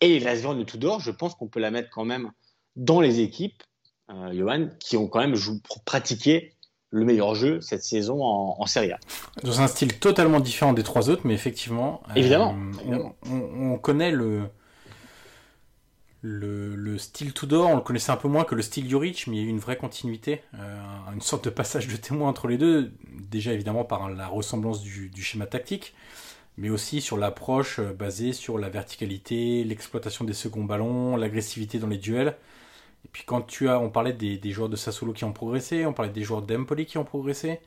Et 0.00 0.18
la 0.18 0.34
de 0.34 0.62
Tudor, 0.64 0.98
je 0.98 1.12
pense 1.12 1.36
qu'on 1.36 1.46
peut 1.46 1.60
la 1.60 1.70
mettre 1.70 1.90
quand 1.90 2.04
même 2.04 2.32
dans 2.74 3.00
les 3.00 3.20
équipes, 3.20 3.62
euh, 4.10 4.32
Johan, 4.32 4.68
qui 4.78 4.96
ont 4.96 5.06
quand 5.06 5.20
même 5.20 5.36
pratiqué 5.84 6.54
le 6.90 7.04
meilleur 7.04 7.34
jeu 7.34 7.60
cette 7.60 7.82
saison 7.82 8.22
en, 8.22 8.64
Serie 8.64 8.92
A. 8.92 8.98
Dans 9.42 9.60
un 9.60 9.66
style 9.66 9.98
totalement 9.98 10.40
différent 10.40 10.72
des 10.72 10.82
trois 10.82 11.10
autres, 11.10 11.22
mais 11.24 11.34
effectivement, 11.34 12.02
évidemment, 12.16 12.56
euh, 12.90 13.02
on, 13.30 13.76
connaît 13.76 14.10
le, 14.10 14.44
le, 16.22 16.96
style 16.96 17.34
Tudor, 17.34 17.68
on 17.68 17.76
le 17.76 17.82
connaissait 17.82 18.10
un 18.10 18.16
peu 18.16 18.28
moins 18.28 18.44
que 18.44 18.54
le 18.54 18.62
style 18.62 18.88
Juric, 18.88 19.26
mais 19.26 19.36
il 19.36 19.40
y 19.40 19.42
a 19.42 19.46
eu 19.46 19.50
une 19.50 19.58
vraie 19.58 19.76
continuité, 19.76 20.40
euh, 20.54 20.80
une 21.12 21.20
sorte 21.20 21.44
de 21.44 21.50
passage 21.50 21.88
de 21.88 21.96
témoin 21.96 22.30
entre 22.30 22.48
les 22.48 22.56
deux, 22.56 22.92
déjà 23.20 23.52
évidemment 23.52 23.84
par 23.84 24.08
la 24.08 24.26
ressemblance 24.26 24.80
du, 24.80 25.12
schéma 25.22 25.44
tactique, 25.44 25.94
mais 26.56 26.70
aussi 26.70 27.02
sur 27.02 27.18
l'approche 27.18 27.80
basée 27.80 28.32
sur 28.32 28.56
la 28.56 28.70
verticalité, 28.70 29.62
l'exploitation 29.62 30.24
des 30.24 30.32
seconds 30.32 30.64
ballons, 30.64 31.16
l'agressivité 31.16 31.78
dans 31.78 31.86
les 31.86 31.98
duels. 31.98 32.36
Et 33.04 33.08
puis 33.08 33.24
quand 33.24 33.42
tu 33.42 33.68
as, 33.68 33.78
on 33.78 33.90
parlait 33.90 34.12
des, 34.12 34.50
joueurs 34.50 34.68
de 34.68 34.76
Sassuolo 34.76 35.12
qui 35.12 35.24
ont 35.24 35.32
progressé, 35.32 35.86
on 35.86 35.92
parlait 35.92 36.12
des 36.12 36.22
joueurs 36.22 36.42
d'Empoli 36.42 36.86
qui 36.86 36.98
ont 36.98 37.04
progressé. 37.04 37.60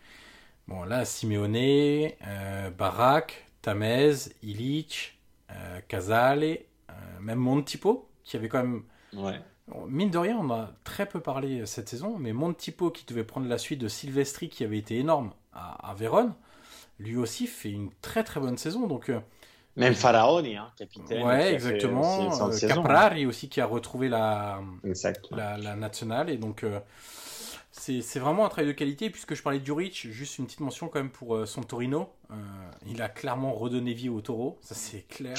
Bon 0.68 0.84
là, 0.84 1.06
Simeone, 1.06 1.56
euh, 1.56 2.70
Barak, 2.72 3.46
Tamez, 3.62 4.14
Ilic, 4.44 5.18
Casale, 5.90 6.60
même 7.20 7.40
Montipo, 7.40 8.08
qui 8.24 8.38
avait 8.38 8.48
quand 8.48 8.64
même. 8.64 8.84
Mine 9.88 10.10
de 10.10 10.18
rien, 10.18 10.38
on 10.38 10.50
a 10.52 10.72
très 10.84 11.06
peu 11.06 11.20
parlé 11.20 11.66
cette 11.66 11.88
saison, 11.88 12.18
mais 12.18 12.34
Montipo, 12.34 12.90
qui 12.90 13.06
devait 13.06 13.24
prendre 13.24 13.48
la 13.48 13.58
suite 13.58 13.80
de 13.80 13.88
Silvestri, 13.88 14.50
qui 14.50 14.64
avait 14.64 14.78
été 14.78 14.98
énorme 14.98 15.32
à, 15.54 15.94
Vérone, 15.98 16.34
lui 17.00 17.16
aussi 17.18 17.48
fait 17.48 17.72
une 17.72 17.90
très 18.02 18.24
très 18.24 18.40
bonne 18.40 18.58
saison. 18.58 18.88
Donc, 18.88 19.10
euh, 19.10 19.20
Même 19.78 19.96
Faraoni, 19.96 20.58
hein, 20.58 20.72
capitaine. 20.78 21.24
Ouais, 21.24 21.54
exactement. 21.54 22.50
Euh, 22.50 22.68
Caprari 22.68 23.26
aussi, 23.26 23.48
qui 23.48 23.62
a 23.62 23.66
retrouvé 23.66 24.10
la, 24.10 24.62
la, 25.32 25.76
nationale. 25.76 26.30
Et 26.30 26.38
donc, 26.38 26.64
euh, 26.64 26.80
c'est 27.72 28.20
vraiment 28.20 28.46
un 28.46 28.50
travail 28.50 28.68
de 28.68 28.74
qualité. 28.74 29.10
Puisque 29.10 29.34
je 29.34 29.42
parlais 29.42 29.60
de 29.60 29.66
Juric, 29.66 30.08
juste 30.12 30.40
une 30.40 30.46
petite 30.46 30.60
mention 30.60 30.90
quand 30.90 31.00
même 31.00 31.10
pour 31.10 31.48
son 31.48 31.62
Torino. 31.62 32.10
il 32.86 33.02
a 33.02 33.10
clairement 33.10 33.54
redonné 33.54 33.94
vie 33.94 34.10
au 34.10 34.22
taureau, 34.22 34.60
ça 34.62 34.76
c'est 34.76 35.08
clair. 35.08 35.38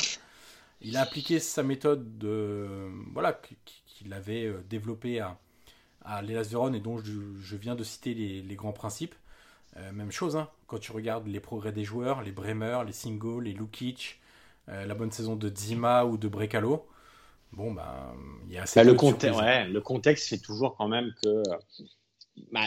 Il 0.85 0.97
a 0.97 1.03
appliqué 1.03 1.39
sa 1.39 1.63
méthode 1.63 2.19
de, 2.19 2.91
voilà, 3.13 3.41
qu'il 3.87 4.13
avait 4.13 4.47
euh, 4.47 4.65
développée 4.69 5.21
à, 5.21 5.39
à 6.05 6.23
l'Elas 6.23 6.49
Vérone 6.51 6.75
et 6.75 6.81
dont 6.81 6.99
je, 6.99 7.57
viens 7.57 7.77
de 7.77 7.85
citer 7.85 8.15
les, 8.15 8.57
grands 8.57 8.73
principes. 8.73 9.15
Euh, 9.77 9.93
même 9.93 10.11
chose, 10.11 10.37
hein, 10.37 10.51
quand 10.67 10.79
tu 10.79 10.91
regardes 10.91 11.29
les 11.29 11.41
progrès 11.41 11.73
des 11.73 11.85
joueurs, 11.85 12.23
les 12.23 12.33
Bremer, 12.33 12.81
les 12.85 12.93
Singo, 12.93 13.39
les 13.39 13.53
Lukic, 13.53 14.21
euh, 14.69 14.87
la 14.87 14.95
bonne 14.95 15.11
saison 15.11 15.37
de 15.37 15.53
Zima 15.55 16.05
ou 16.05 16.17
de 16.17 16.29
Brecalo. 16.29 16.87
Bon, 17.53 17.73
ben, 17.73 18.15
il 18.47 18.55
y 18.55 18.59
a 18.59 18.63
assez 18.63 18.81
bah, 18.81 18.85
le, 18.85 18.95
contexte, 18.95 19.39
ouais, 19.39 19.67
le 19.69 19.81
contexte 19.81 20.29
fait 20.29 20.39
toujours 20.39 20.77
quand 20.77 20.89
même 20.89 21.13
que 21.23 21.43
bah, 22.51 22.67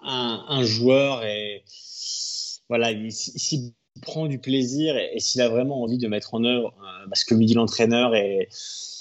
un, 0.00 0.44
un, 0.48 0.62
joueur 0.64 1.22
est 1.22 1.62
voilà, 2.68 2.90
s'il 3.10 3.72
prend 4.02 4.26
du 4.26 4.38
plaisir 4.38 4.96
et, 4.96 5.18
s'il 5.20 5.40
a 5.40 5.48
vraiment 5.48 5.82
envie 5.82 5.98
de 5.98 6.08
mettre 6.08 6.34
en 6.34 6.44
œuvre 6.44 6.74
euh, 6.82 7.08
ce 7.14 7.24
que 7.24 7.34
lui 7.34 7.46
dit 7.46 7.54
l'entraîneur, 7.54 8.14
et 8.14 8.48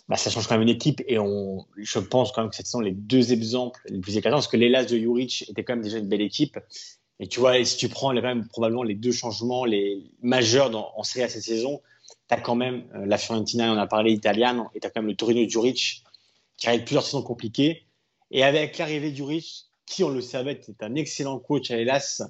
bah, 0.08 0.16
ça 0.16 0.30
change 0.30 0.48
quand 0.48 0.56
même 0.56 0.64
une 0.64 0.70
équipe. 0.70 1.02
Et 1.08 1.20
on, 1.20 1.66
je 1.78 2.00
pense 2.00 2.32
quand 2.32 2.42
même 2.42 2.50
que 2.50 2.56
cette 2.56 2.68
saison, 2.68 2.80
les 2.80 2.92
deux 2.92 3.34
exemples 3.34 3.82
les 3.90 4.00
plus 4.00 4.18
éclatants, 4.18 4.38
parce 4.38 4.48
que 4.48 4.58
l'Elas 4.58 4.86
de 4.86 4.98
Juric 4.98 5.50
était 5.50 5.64
quand 5.64 5.74
même 5.74 5.84
déjà 5.84 5.98
une 5.98 6.08
belle 6.08 6.22
équipe. 6.22 6.60
Et 7.20 7.28
tu 7.28 7.40
vois, 7.40 7.64
si 7.64 7.78
tu 7.78 7.88
prends 7.88 8.14
quand 8.14 8.22
même 8.22 8.48
probablement 8.48 8.84
les 8.84 8.96
deux 8.96 9.14
changements 9.14 9.64
les 9.64 10.12
majeurs 10.22 10.70
dans, 10.70 10.92
en 10.96 11.04
série 11.04 11.24
à 11.24 11.30
cette 11.30 11.44
saison, 11.44 11.82
tu 12.28 12.34
as 12.36 12.42
quand 12.42 12.56
même 12.56 12.84
euh, 12.96 13.06
la 13.06 13.18
Fiorentina, 13.18 13.72
on 13.72 13.78
a 13.78 13.88
parlé 13.88 14.12
italienne, 14.12 14.64
et 14.74 14.80
tu 14.80 14.88
as 14.88 14.90
quand 14.90 15.02
même 15.02 15.10
le 15.10 15.16
Torino 15.16 15.44
de 15.44 15.50
Juric 15.50 16.04
qui 16.58 16.68
arrive 16.68 16.84
plusieurs 16.84 17.04
saisons 17.04 17.22
compliquées. 17.22 17.86
Et 18.32 18.44
avec 18.44 18.78
l'arrivée 18.78 19.12
de 19.12 19.16
Juric, 19.16 19.66
qui, 19.86 20.04
on 20.04 20.10
le 20.10 20.22
savait, 20.22 20.54
était 20.54 20.84
un 20.84 20.96
excellent 20.96 21.38
coach 21.40 21.70
Hélas. 21.70 22.24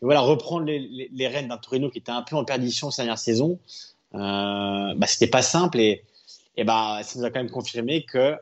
Voilà, 0.00 0.20
reprendre 0.20 0.66
les, 0.66 1.08
les, 1.12 1.28
rênes 1.28 1.48
d'un 1.48 1.58
Torino 1.58 1.90
qui 1.90 1.98
était 1.98 2.10
un 2.10 2.22
peu 2.22 2.36
en 2.36 2.44
perdition 2.44 2.90
cette 2.90 3.04
dernière 3.04 3.18
saison, 3.18 3.60
euh, 4.14 4.18
bah, 4.96 5.06
c'était 5.06 5.28
pas 5.28 5.42
simple. 5.42 5.78
Et, 5.78 6.02
et 6.56 6.64
bah, 6.64 7.00
ça 7.04 7.18
nous 7.18 7.24
a 7.24 7.30
quand 7.30 7.40
même 7.40 7.50
confirmé 7.50 8.04
que 8.04 8.18
euh, 8.18 8.36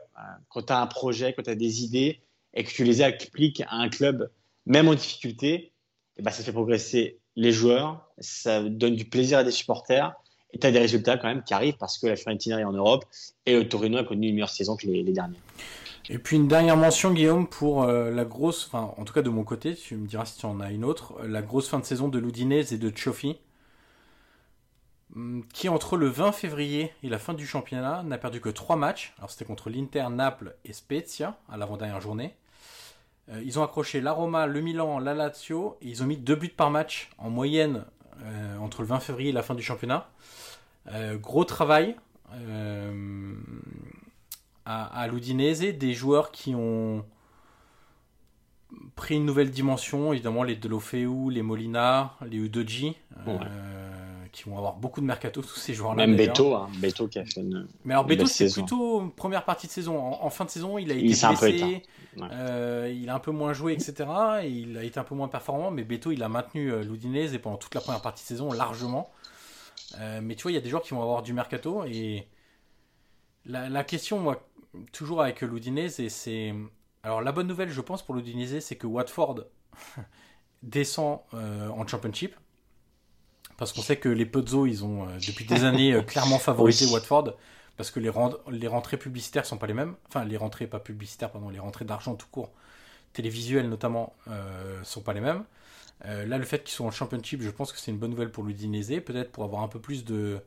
quand 0.49 0.63
tu 0.63 0.73
as 0.73 0.81
un 0.81 0.87
projet, 0.87 1.33
quand 1.33 1.43
tu 1.43 1.49
as 1.49 1.55
des 1.55 1.83
idées 1.83 2.21
et 2.53 2.63
que 2.63 2.71
tu 2.71 2.83
les 2.83 3.01
appliques 3.01 3.61
à 3.67 3.75
un 3.75 3.89
club, 3.89 4.31
même 4.65 4.87
en 4.87 4.95
difficulté, 4.95 5.71
et 6.17 6.21
bah, 6.21 6.31
ça 6.31 6.43
fait 6.43 6.53
progresser 6.53 7.19
les 7.35 7.51
joueurs, 7.51 8.09
ça 8.17 8.63
donne 8.63 8.95
du 8.95 9.05
plaisir 9.05 9.39
à 9.39 9.43
des 9.43 9.51
supporters 9.51 10.15
et 10.51 10.59
tu 10.59 10.67
as 10.67 10.71
des 10.71 10.79
résultats 10.79 11.17
quand 11.17 11.27
même 11.27 11.43
qui 11.43 11.53
arrivent 11.53 11.77
parce 11.77 11.97
que 11.97 12.07
la 12.07 12.15
Fiorentina 12.15 12.59
est 12.59 12.63
en 12.63 12.73
Europe 12.73 13.05
et 13.45 13.55
le 13.55 13.67
Torino 13.67 13.97
a 13.97 14.03
connu 14.03 14.27
une 14.27 14.35
meilleure 14.35 14.49
saison 14.49 14.75
que 14.75 14.87
les, 14.87 15.03
les 15.03 15.11
derniers. 15.11 15.39
Et 16.09 16.19
puis 16.19 16.35
une 16.35 16.47
dernière 16.47 16.77
mention, 16.77 17.11
Guillaume, 17.11 17.47
pour 17.47 17.83
euh, 17.83 18.11
la 18.11 18.25
grosse, 18.25 18.67
enfin 18.67 18.93
en 18.97 19.05
tout 19.05 19.13
cas 19.13 19.23
de 19.23 19.29
mon 19.29 19.43
côté, 19.43 19.73
tu 19.75 19.95
me 19.95 20.07
diras 20.07 20.25
si 20.25 20.37
tu 20.37 20.45
en 20.45 20.59
as 20.59 20.71
une 20.71 20.85
autre, 20.85 21.15
euh, 21.21 21.27
la 21.27 21.41
grosse 21.41 21.67
fin 21.67 21.79
de 21.79 21.85
saison 21.85 22.09
de 22.09 22.19
Ludinese 22.19 22.73
et 22.73 22.77
de 22.77 22.91
Cioffi, 22.95 23.37
hum, 25.15 25.43
qui 25.51 25.67
entre 25.67 25.97
le 25.97 26.07
20 26.07 26.31
février 26.31 26.93
et 27.01 27.09
la 27.09 27.17
fin 27.17 27.33
du 27.33 27.47
championnat 27.47 28.03
n'a 28.03 28.19
perdu 28.19 28.39
que 28.39 28.49
3 28.49 28.75
matchs. 28.75 29.15
Alors 29.17 29.31
c'était 29.31 29.45
contre 29.45 29.71
l'Inter, 29.71 30.05
Naples 30.11 30.55
et 30.63 30.73
Spezia 30.73 31.39
à 31.49 31.57
l'avant-dernière 31.57 32.01
journée. 32.01 32.35
Euh, 33.29 33.41
ils 33.43 33.57
ont 33.57 33.63
accroché 33.63 33.99
la 33.99 34.11
Roma, 34.11 34.45
le 34.45 34.61
Milan, 34.61 34.99
la 34.99 35.15
Lazio, 35.15 35.77
et 35.81 35.87
ils 35.87 36.03
ont 36.03 36.05
mis 36.05 36.17
2 36.17 36.35
buts 36.35 36.49
par 36.49 36.69
match 36.69 37.09
en 37.17 37.31
moyenne 37.31 37.83
entre 38.59 38.81
le 38.81 38.87
20 38.87 38.99
février 38.99 39.29
et 39.29 39.33
la 39.33 39.43
fin 39.43 39.55
du 39.55 39.63
championnat. 39.63 40.09
gros 41.15 41.45
travail 41.45 41.95
à, 44.65 45.01
à 45.01 45.07
l'Udinese 45.07 45.61
des 45.61 45.93
joueurs 45.93 46.31
qui 46.31 46.55
ont 46.55 47.05
pris 48.95 49.15
une 49.15 49.25
nouvelle 49.25 49.51
dimension, 49.51 50.13
évidemment 50.13 50.43
les 50.43 50.55
Delofeu, 50.55 51.29
les 51.29 51.41
Molina, 51.41 52.13
les 52.25 52.37
Udoji, 52.37 52.95
euh, 53.27 53.84
qui 54.35 54.49
vont 54.49 54.57
avoir 54.57 54.75
beaucoup 54.75 54.99
de 54.99 55.05
mercato, 55.05 55.41
tous 55.41 55.55
ces 55.55 55.73
joueurs-là. 55.73 56.05
Même 56.05 56.17
Beto, 56.17 56.53
hein, 56.53 56.69
Beto 56.79 57.07
qui 57.07 57.19
a 57.19 57.25
fait 57.25 57.39
une. 57.39 57.67
Mais 57.85 57.93
alors 57.93 58.05
Beto, 58.05 58.25
c'est 58.25 58.51
plutôt 58.51 59.07
première 59.15 59.45
partie 59.45 59.67
de 59.67 59.71
saison. 59.71 59.97
En, 59.97 60.29
fin 60.29 60.45
de 60.45 60.49
saison, 60.49 60.77
il 60.77 60.91
a 60.91 60.95
été 60.95 61.05
il 61.05 61.37
blessé, 61.37 61.83
euh, 62.17 62.93
il 62.93 63.09
a 63.09 63.15
un 63.15 63.19
peu 63.19 63.31
moins 63.31 63.53
joué, 63.53 63.73
etc. 63.73 64.09
Et 64.43 64.49
il 64.49 64.77
a 64.77 64.83
été 64.83 64.99
un 64.99 65.03
peu 65.03 65.15
moins 65.15 65.29
performant, 65.29 65.71
mais 65.71 65.83
Beto, 65.83 66.11
il 66.11 66.21
a 66.21 66.29
maintenu 66.29 66.71
euh, 66.71 66.83
l'Udinese 66.83 67.33
et 67.33 67.39
pendant 67.39 67.57
toute 67.57 67.73
la 67.73 67.81
première 67.81 68.01
partie 68.01 68.23
de 68.23 68.27
saison 68.27 68.51
largement. 68.51 69.09
Euh, 69.99 70.19
mais 70.21 70.35
tu 70.35 70.43
vois, 70.43 70.51
il 70.51 70.55
y 70.55 70.57
a 70.57 70.61
des 70.61 70.69
joueurs 70.69 70.83
qui 70.83 70.93
vont 70.93 71.01
avoir 71.01 71.23
du 71.23 71.31
mercato 71.31 71.85
et 71.85 72.27
la, 73.45 73.69
la 73.69 73.83
question, 73.83 74.19
moi, 74.19 74.45
toujours 74.91 75.21
avec 75.21 75.41
l'Udinese, 75.41 75.99
et 75.99 76.09
c'est. 76.09 76.53
Alors, 77.03 77.21
la 77.21 77.31
bonne 77.31 77.47
nouvelle, 77.47 77.69
je 77.69 77.81
pense, 77.81 78.03
pour 78.03 78.15
l'Udinese, 78.15 78.59
c'est 78.59 78.75
que 78.75 78.87
Watford 78.87 79.45
descend 80.63 81.19
euh, 81.33 81.69
en 81.69 81.87
Championship. 81.87 82.35
Parce 83.57 83.73
qu'on 83.73 83.81
sait 83.81 83.97
que 83.97 84.09
les 84.09 84.25
Pozzo, 84.25 84.65
ils 84.65 84.83
ont 84.83 85.03
euh, 85.03 85.17
depuis 85.27 85.45
des 85.45 85.63
années 85.65 85.93
euh, 85.93 86.01
clairement 86.01 86.39
favorisé 86.39 86.85
Watford. 86.87 87.35
Parce 87.77 87.91
que 87.91 87.99
les, 87.99 88.11
les 88.51 88.67
rentrées 88.67 88.97
publicitaires 88.97 89.45
sont 89.45 89.57
pas 89.57 89.67
les 89.67 89.73
mêmes. 89.73 89.95
Enfin, 90.07 90.23
les 90.23 90.37
rentrées, 90.37 90.67
pas 90.67 90.79
publicitaires, 90.79 91.31
pardon, 91.31 91.49
les 91.49 91.59
rentrées 91.59 91.83
d'argent 91.83 92.15
tout 92.15 92.27
court, 92.31 92.51
télévisuelles 93.11 93.67
notamment, 93.67 94.15
sont 94.83 95.01
pas 95.01 95.11
les 95.11 95.19
mêmes. 95.19 95.43
là, 96.05 96.37
le 96.37 96.45
fait 96.45 96.63
qu'ils 96.63 96.73
soient 96.73 96.85
en 96.85 96.91
Championship, 96.91 97.41
je 97.41 97.49
pense 97.49 97.73
que 97.73 97.79
c'est 97.79 97.91
une 97.91 97.97
bonne 97.97 98.11
nouvelle 98.11 98.31
pour 98.31 98.45
l'Udinese. 98.45 99.01
Peut-être 99.03 99.29
pour 99.33 99.43
avoir 99.43 99.61
un 99.61 99.67
peu 99.67 99.79
plus 99.79 100.05
de 100.05 100.39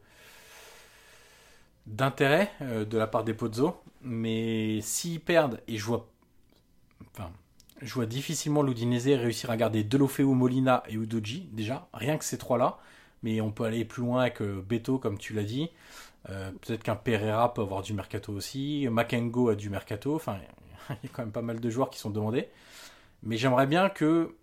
d'intérêt 1.89 2.53
euh, 2.63 2.85
de 2.85 2.99
la 2.99 3.07
part 3.07 3.25
des 3.25 3.35
Pozzo, 3.35 3.77
mais 4.03 4.81
s'ils 4.83 5.21
perdent, 5.21 5.61
et 5.67 5.79
je 5.79 5.85
vois, 5.85 6.09
enfin, 7.13 7.31
je 7.81 7.93
vois 7.95 8.07
difficilement 8.07 8.63
l'Udinese 8.63 9.09
réussir 9.09 9.51
à 9.51 9.57
garder 9.57 9.85
Delofeu, 9.85 10.25
Molina 10.25 10.83
et 10.89 10.95
Udoji, 10.95 11.49
déjà, 11.53 11.89
rien 11.93 12.19
que 12.19 12.25
ces 12.25 12.39
trois-là, 12.39 12.79
mais 13.23 13.41
on 13.41 13.51
peut 13.51 13.65
aller 13.65 13.85
plus 13.85 14.03
loin 14.03 14.23
avec 14.23 14.41
euh, 14.43 14.65
Beto, 14.67 14.99
comme 14.99 15.19
tu 15.19 15.33
l'as 15.35 15.45
dit, 15.45 15.71
euh, 16.31 16.51
peut-être 16.61 16.83
qu'un 16.83 16.97
Pereira 16.97 17.53
peut 17.55 17.63
avoir 17.63 17.83
du 17.83 17.95
mercato 17.95 18.33
aussi, 18.33 18.87
Makengo 18.91 19.49
a 19.49 19.55
du 19.55 19.71
mercato, 19.71 20.15
enfin, 20.15 20.39
il 20.91 20.95
y 21.05 21.07
a 21.07 21.11
quand 21.13 21.23
même 21.23 21.33
pas 21.33 21.43
mal 21.43 21.61
de 21.61 21.71
joueurs 21.71 21.91
qui 21.91 21.99
sont 21.99 22.11
demandés, 22.11 22.49
mais 23.23 23.37
j'aimerais 23.37 23.67
bien 23.67 23.89
que 23.89 24.35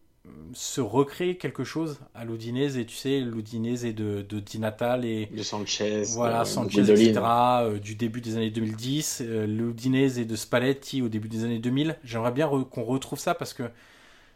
se 0.54 0.82
recréer 0.82 1.38
quelque 1.38 1.64
chose 1.64 2.00
à 2.14 2.26
l'Udinese. 2.26 2.78
Et 2.78 2.86
tu 2.86 2.96
sais 2.96 3.20
l'Udinese 3.20 3.84
de, 3.84 4.22
de 4.22 4.40
Di 4.40 4.60
Natal 4.60 5.06
et 5.06 5.28
de 5.28 5.44
Sanchez 5.44 6.04
voilà 6.14 6.42
euh, 6.42 6.46
Sanchez 6.46 6.82
etc 6.82 7.14
euh, 7.18 7.80
du 7.80 7.96
début 7.96 8.22
des 8.22 8.36
années 8.36 8.52
2010 8.52 9.22
euh, 9.22 9.46
l'Udinese 9.46 10.18
de 10.18 10.36
Spalletti 10.36 11.02
au 11.02 11.10
début 11.10 11.28
des 11.28 11.44
années 11.44 11.60
2000 11.60 11.98
j'aimerais 12.04 12.32
bien 12.32 12.48
qu'on 12.48 12.84
retrouve 12.84 13.20
ça 13.20 13.36
parce 13.36 13.54
que 13.54 13.64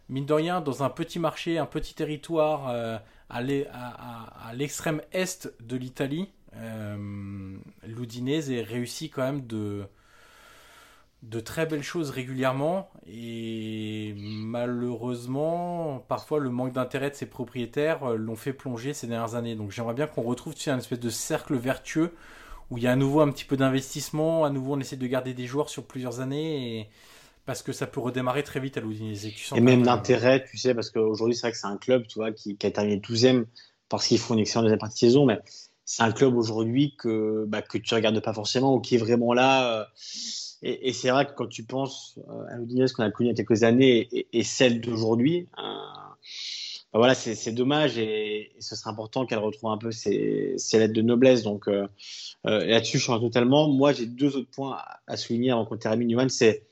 mine 0.10 0.26
de 0.26 0.34
rien 0.34 0.62
dans 0.62 0.84
un 0.84 0.89
petit 0.89 1.20
marché 1.20 1.57
un 1.57 1.66
petit 1.66 1.93
territoire 1.93 2.68
à 3.30 3.41
l'extrême 4.53 5.01
est 5.12 5.49
de 5.62 5.78
l'Italie 5.78 6.30
l'Udinese 7.86 8.51
est 8.51 8.62
réussi 8.62 9.10
quand 9.10 9.24
même 9.24 9.45
de 9.45 9.88
de 11.24 11.39
très 11.39 11.66
belles 11.66 11.84
choses 11.84 12.12
régulièrement 12.12 12.89
et 13.05 14.14
malheureusement 14.18 16.03
parfois 16.07 16.39
le 16.39 16.49
manque 16.49 16.72
d'intérêt 16.72 17.10
de 17.10 17.16
ses 17.16 17.26
propriétaires 17.26 18.03
euh, 18.12 18.16
l'ont 18.16 18.38
fait 18.38 18.53
plonger 18.53 18.93
ces 18.93 19.07
dernières 19.07 19.36
années. 19.36 19.55
Donc 19.55 19.72
j'aimerais 19.72 19.93
bien 19.93 20.07
qu'on 20.07 20.22
retrouve 20.22 20.55
tu 20.55 20.70
un 20.70 20.78
espèce 20.78 20.99
de 20.99 21.10
cercle 21.10 21.55
vertueux 21.55 22.14
où 22.72 22.78
il 22.78 22.84
y 22.84 22.88
a 22.88 22.91
à 22.91 22.95
nouveau 22.95 23.20
un 23.20 23.30
petit 23.32 23.43
peu 23.43 23.57
d'investissement 23.57 24.45
à 24.45 24.49
nouveau 24.49 24.76
on 24.76 24.80
essaie 24.80 24.95
de 24.95 25.07
garder 25.07 25.34
des 25.34 25.45
joueurs 25.45 25.70
sur 25.70 25.84
plusieurs 25.84 26.22
années 26.22 26.89
parce 27.50 27.64
que 27.64 27.72
ça 27.72 27.88
peut 27.88 28.00
redémarrer 28.00 28.43
très 28.43 28.60
vite 28.60 28.78
à 28.78 28.80
l'Udinese 28.80 29.26
et 29.56 29.60
même 29.60 29.82
d'intérêt 29.82 30.45
tu 30.47 30.60
sais 30.60 30.76
parce 30.76 30.91
qu'aujourd'hui 30.91 31.36
c'est 31.36 31.47
vrai 31.47 31.52
que 31.52 31.58
c'est 31.58 31.66
un 31.66 31.78
club 31.78 32.06
tu 32.06 32.20
vois 32.20 32.32
qui, 32.32 32.56
a 32.62 32.70
terminé 32.70 32.97
12e 32.97 33.45
parce 33.89 34.06
qu'ils 34.06 34.20
font 34.20 34.36
une 34.36 34.41
excellente 34.41 34.66
deuxième 34.66 34.78
partie 34.78 35.06
de 35.06 35.10
saison 35.10 35.26
mais 35.26 35.39
c'est 35.84 36.04
un 36.04 36.12
club 36.12 36.38
aujourd'hui 36.38 36.95
que 36.95 37.45
bah, 37.47 37.64
que 37.64 37.80
tu 37.80 37.91
regardes 37.95 38.20
pas 38.20 38.34
forcément 38.34 38.76
ou 38.76 38.80
qui 38.80 38.93
est 38.93 39.00
vraiment 39.00 39.34
là 39.34 39.80
euh, 39.80 39.84
et, 40.62 40.89
et 40.89 40.93
c'est 40.93 41.10
vrai 41.10 41.26
que 41.26 41.32
quand 41.32 41.47
tu 41.47 41.64
penses 41.64 42.20
euh, 42.30 42.54
à 42.54 42.58
l'Udinese 42.58 42.93
qu'on 42.93 43.02
a 43.02 43.10
connu 43.10 43.30
il 43.30 43.32
y 43.32 43.34
a 43.34 43.43
quelques 43.43 43.64
années 43.64 44.08
et, 44.32 44.43
celle 44.43 44.80
d'aujourd'hui, 44.80 45.47
euh, 45.58 45.62
bah 46.91 47.00
voilà, 47.00 47.16
c'est 47.16 47.52
dommage 47.52 47.97
et, 47.97 48.52
ce 48.60 48.76
serait 48.76 48.89
important 48.89 49.26
qu'elle 49.26 49.39
retrouve 49.39 49.72
un 49.72 49.78
peu 49.78 49.91
ses, 49.91 50.54
ses, 50.58 50.80
lettres 50.80 50.93
de 50.93 51.02
noblesse. 51.02 51.43
Donc 51.43 51.68
euh, 51.68 51.88
là-dessus, 52.43 52.97
je 52.97 53.04
change 53.04 53.22
totalement. 53.22 53.70
Moi, 53.70 53.93
j'ai 53.93 54.06
deux 54.06 54.36
autres 54.36 54.50
points 54.50 54.78
à 55.08 55.18
souligner 55.18 55.52
avant 55.52 55.66
qu'on 55.66 55.78
termine, 55.78 56.10
Yohan. 56.10 56.30
C'est 56.30 56.64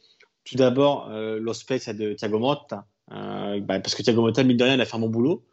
tout 0.47 0.55
d'abord 0.55 1.09
euh, 1.11 1.39
de 1.39 2.13
Thiago 2.13 2.39
Motta, 2.39 2.85
euh, 3.11 3.59
bah, 3.59 3.79
parce 3.79 3.95
que 3.95 4.03
Thiago 4.03 4.21
Motta, 4.21 4.43
mine 4.43 4.57
de 4.57 4.63
rien, 4.63 4.75
il 4.75 4.81
a 4.81 4.85
fait 4.85 4.97
bon 4.97 5.09
boulot 5.09 5.43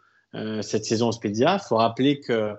cette 0.63 0.85
saison 0.85 1.09
en 1.09 1.13
Spedia. 1.13 1.61
Il 1.63 1.69
faut 1.69 1.77
rappeler 1.77 2.19
que 2.19 2.55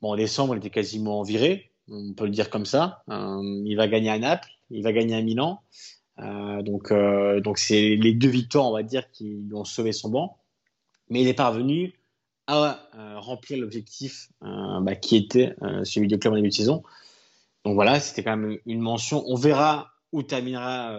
bon, 0.00 0.12
en 0.12 0.16
décembre, 0.16 0.54
il 0.54 0.58
était 0.58 0.70
quasiment 0.70 1.24
viré, 1.24 1.72
on 1.90 2.12
peut 2.12 2.26
le 2.26 2.30
dire 2.30 2.48
comme 2.48 2.64
ça. 2.64 3.02
il 3.08 3.74
va 3.76 3.88
gagner 3.88 4.10
à 4.10 4.20
Naples 4.20 4.52
il 4.72 4.82
va 4.82 4.92
gagner 4.92 5.14
à 5.14 5.22
Milan. 5.22 5.60
Euh, 6.18 6.62
donc, 6.62 6.90
euh, 6.90 7.40
donc 7.40 7.58
c'est 7.58 7.96
les 7.96 8.12
deux 8.12 8.28
victoires, 8.28 8.66
on 8.66 8.72
va 8.72 8.82
dire, 8.82 9.10
qui 9.10 9.48
ont 9.52 9.64
sauvé 9.64 9.92
son 9.92 10.10
banc. 10.10 10.38
Mais 11.08 11.20
il 11.20 11.28
est 11.28 11.34
parvenu 11.34 11.94
à 12.46 12.88
euh, 12.96 13.18
remplir 13.18 13.58
l'objectif 13.58 14.30
bah, 14.40 14.96
qui 14.96 15.16
était 15.16 15.54
celui 15.84 16.08
du 16.08 16.18
club 16.18 16.32
en 16.32 16.36
début 16.36 16.48
de 16.48 16.54
saison. 16.54 16.82
Donc 17.64 17.74
voilà, 17.74 18.00
c'était 18.00 18.24
quand 18.24 18.36
même 18.36 18.58
une 18.66 18.80
mention. 18.80 19.22
On 19.26 19.36
verra 19.36 19.91
où 20.12 20.22
terminera 20.22 20.98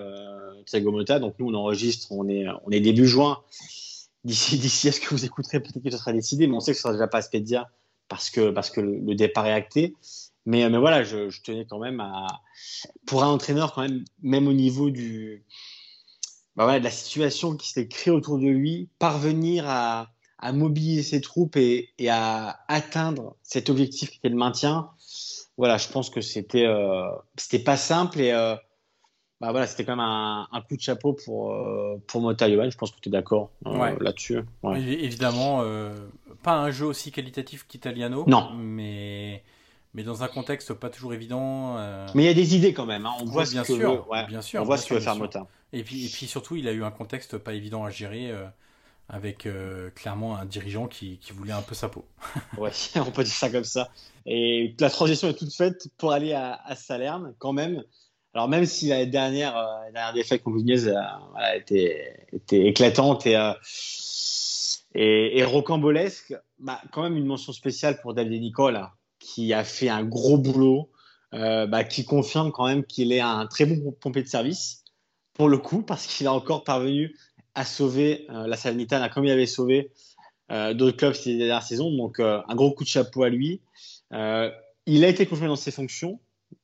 Thiago 0.65 0.91
Motta. 0.91 1.19
Donc 1.19 1.35
nous, 1.39 1.49
on 1.49 1.53
enregistre, 1.53 2.11
on 2.11 2.27
est, 2.27 2.45
on 2.65 2.71
est 2.71 2.79
début 2.79 3.07
juin. 3.07 3.39
D'ici, 4.23 4.87
à 4.87 4.91
ce 4.93 5.01
que 5.01 5.09
vous 5.09 5.25
écouterez, 5.25 5.59
peut-être 5.59 5.83
que 5.83 5.91
ce 5.91 5.97
sera 5.97 6.13
décidé, 6.13 6.47
mais 6.47 6.55
on 6.55 6.61
sait 6.61 6.71
que 6.71 6.77
ce 6.77 6.83
sera 6.83 6.93
déjà 6.93 7.07
pas 7.07 7.17
à 7.17 7.21
Spedia 7.21 7.69
parce 8.07 8.29
que, 8.29 8.51
parce 8.51 8.69
que 8.69 8.79
le 8.79 9.15
départ 9.15 9.45
est 9.47 9.51
acté. 9.51 9.95
Mais, 10.45 10.69
mais 10.69 10.77
voilà, 10.77 11.03
je, 11.03 11.41
tenais 11.41 11.65
quand 11.65 11.79
même 11.79 11.99
à. 11.99 12.27
Pour 13.05 13.23
un 13.23 13.27
entraîneur, 13.27 13.73
quand 13.73 13.81
même, 13.81 14.03
même 14.21 14.47
au 14.47 14.53
niveau 14.53 14.89
du. 14.89 15.45
Bah 16.55 16.79
de 16.79 16.83
la 16.83 16.91
situation 16.91 17.55
qui 17.57 17.69
s'était 17.69 17.87
créée 17.87 18.13
autour 18.13 18.37
de 18.37 18.47
lui, 18.47 18.87
parvenir 18.99 19.67
à, 19.67 20.11
à 20.37 20.51
mobiliser 20.51 21.01
ses 21.01 21.21
troupes 21.21 21.55
et, 21.55 21.89
et, 21.97 22.09
à 22.09 22.59
atteindre 22.67 23.35
cet 23.41 23.69
objectif 23.69 24.11
qui 24.11 24.17
était 24.17 24.29
le 24.29 24.35
maintien. 24.35 24.91
Voilà, 25.57 25.77
je 25.77 25.87
pense 25.87 26.11
que 26.11 26.21
c'était 26.21 26.65
euh, 26.65 27.09
pas 27.65 27.77
simple 27.77 28.21
et 28.21 28.31
euh, 28.31 28.55
bah 29.45 29.51
voilà, 29.51 29.67
c'était 29.67 29.83
quand 29.83 29.93
même 29.93 29.99
un, 30.05 30.47
un, 30.51 30.61
coup 30.61 30.75
de 30.77 30.81
chapeau 30.81 31.13
pour 31.13 31.51
euh, 31.53 32.01
pour 32.07 32.21
Mota 32.21 32.47
Je 32.49 32.77
pense 32.77 32.91
que 32.91 32.99
tu 33.01 33.09
es 33.09 33.11
d'accord 33.11 33.49
euh, 33.65 33.95
là-dessus. 33.99 34.39
Ouais. 34.63 34.81
Évidemment, 34.81 35.63
pas 36.43 36.53
un 36.53 36.71
jeu 36.71 36.85
aussi 36.85 37.11
qualitatif 37.11 37.65
qu'Italiano. 37.67 38.25
Non. 38.27 38.51
Mais, 38.53 39.43
mais 39.93 40.03
dans 40.03 40.23
un 40.23 40.27
contexte 40.27 40.73
pas 40.73 40.89
toujours 40.89 41.13
évident. 41.13 41.77
euh, 41.77 42.07
Mais 42.15 42.23
il 42.23 42.25
y 42.27 42.29
a 42.29 42.33
des 42.33 42.55
idées 42.55 42.73
quand 42.73 42.85
même. 42.85 43.05
hein. 43.05 43.13
On 43.21 43.25
voit 43.25 43.43
bien 43.43 43.63
ce 43.63 43.67
que 43.73 43.77
sûr, 43.79 43.91
veut, 43.91 44.01
ouais. 44.11 44.25
bien 44.27 44.41
sûr, 44.41 44.61
On 44.61 44.65
voit 44.65 44.75
bien 44.75 44.83
ce 44.83 44.87
que 44.89 44.99
sûr, 44.99 44.99
veut 44.99 45.03
faire. 45.03 45.15
Mota. 45.15 45.47
Et 45.71 45.83
puis, 45.83 46.05
et 46.05 46.09
puis 46.09 46.27
surtout, 46.27 46.55
il 46.55 46.67
a 46.67 46.71
eu 46.71 46.83
un 46.83 46.91
contexte 46.91 47.37
pas 47.37 47.53
évident 47.53 47.83
à 47.83 47.89
gérer, 47.89 48.29
euh, 48.31 48.45
avec 49.09 49.45
euh, 49.45 49.89
clairement 49.91 50.37
un 50.37 50.45
dirigeant 50.45 50.87
qui, 50.87 51.17
qui 51.17 51.33
voulait 51.33 51.51
un 51.53 51.61
peu 51.61 51.75
sa 51.75 51.89
peau. 51.89 52.05
Ouais, 52.57 52.71
on 52.95 53.11
peut 53.11 53.23
dire 53.23 53.33
ça 53.33 53.49
comme 53.49 53.63
ça. 53.63 53.89
Et 54.25 54.75
la 54.79 54.89
transition 54.89 55.27
est 55.27 55.33
toute 55.33 55.53
faite 55.53 55.87
pour 55.97 56.11
aller 56.11 56.33
à, 56.33 56.53
à 56.65 56.75
Salerne, 56.75 57.33
quand 57.39 57.53
même. 57.53 57.83
Alors, 58.33 58.47
même 58.49 58.65
si 58.65 58.87
la 58.87 59.05
dernière, 59.05 59.55
euh, 59.55 59.85
la 59.85 59.91
dernière 59.91 60.13
défaite 60.13 60.41
contre 60.41 60.57
Udinese 60.57 60.87
euh, 60.87 61.01
voilà, 61.31 61.55
était, 61.55 62.25
était 62.31 62.65
éclatante 62.65 63.27
et, 63.27 63.35
euh, 63.35 63.53
et, 64.95 65.37
et 65.37 65.43
rocambolesque, 65.43 66.35
bah, 66.57 66.81
quand 66.91 67.03
même 67.03 67.15
une 67.15 67.27
mention 67.27 67.53
spéciale 67.53 68.01
pour 68.01 68.15
David 68.15 68.41
Nicola, 68.41 68.93
qui 69.19 69.53
a 69.53 69.63
fait 69.63 69.89
un 69.89 70.03
gros 70.03 70.37
boulot, 70.37 70.89
euh, 71.33 71.67
bah, 71.67 71.83
qui 71.83 72.05
confirme 72.05 72.51
quand 72.51 72.65
même 72.65 72.83
qu'il 72.83 73.11
est 73.11 73.19
un 73.19 73.45
très 73.45 73.65
bon 73.65 73.91
pompier 73.91 74.23
de 74.23 74.27
service, 74.27 74.83
pour 75.33 75.47
le 75.47 75.59
coup, 75.59 75.83
parce 75.83 76.07
qu'il 76.07 76.25
a 76.25 76.33
encore 76.33 76.63
parvenu 76.63 77.15
à 77.53 77.65
sauver 77.65 78.25
euh, 78.29 78.47
la 78.47 78.57
Salernitana 78.57 79.09
comme 79.09 79.25
il 79.25 79.31
avait 79.31 79.45
sauvé 79.45 79.91
euh, 80.51 80.73
d'autres 80.73 80.97
clubs 80.97 81.13
ces 81.13 81.37
dernières 81.37 81.63
saisons. 81.63 81.95
Donc, 81.95 82.19
un 82.19 82.55
gros 82.55 82.71
coup 82.71 82.83
de 82.83 82.89
chapeau 82.89 83.23
à 83.23 83.29
lui. 83.29 83.61
Il 84.85 85.05
a 85.05 85.07
été 85.07 85.25
confirmé 85.25 85.47
dans 85.47 85.55
ses 85.55 85.71
fonctions. 85.71 86.19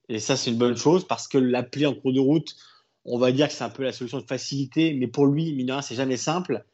Et 0.10 0.20
ça, 0.20 0.36
c'est 0.36 0.50
une 0.50 0.58
bonne 0.58 0.76
chose 0.76 1.06
parce 1.08 1.28
que 1.28 1.38
l'appeler 1.38 1.86
en 1.86 1.94
cours 1.94 2.12
de 2.12 2.20
route, 2.20 2.56
on 3.06 3.18
va 3.20 3.32
dire 3.32 3.48
que 3.48 3.54
c'est 3.54 3.64
un 3.64 3.70
peu 3.70 3.84
la 3.84 3.94
solution 3.94 4.20
de 4.20 4.26
facilité. 4.26 4.94
Mais 4.94 5.08
pour 5.08 5.28
lui, 5.28 5.54
rien, 5.64 5.82
c'est 5.82 5.96
jamais 5.96 6.18
simple. 6.18 6.66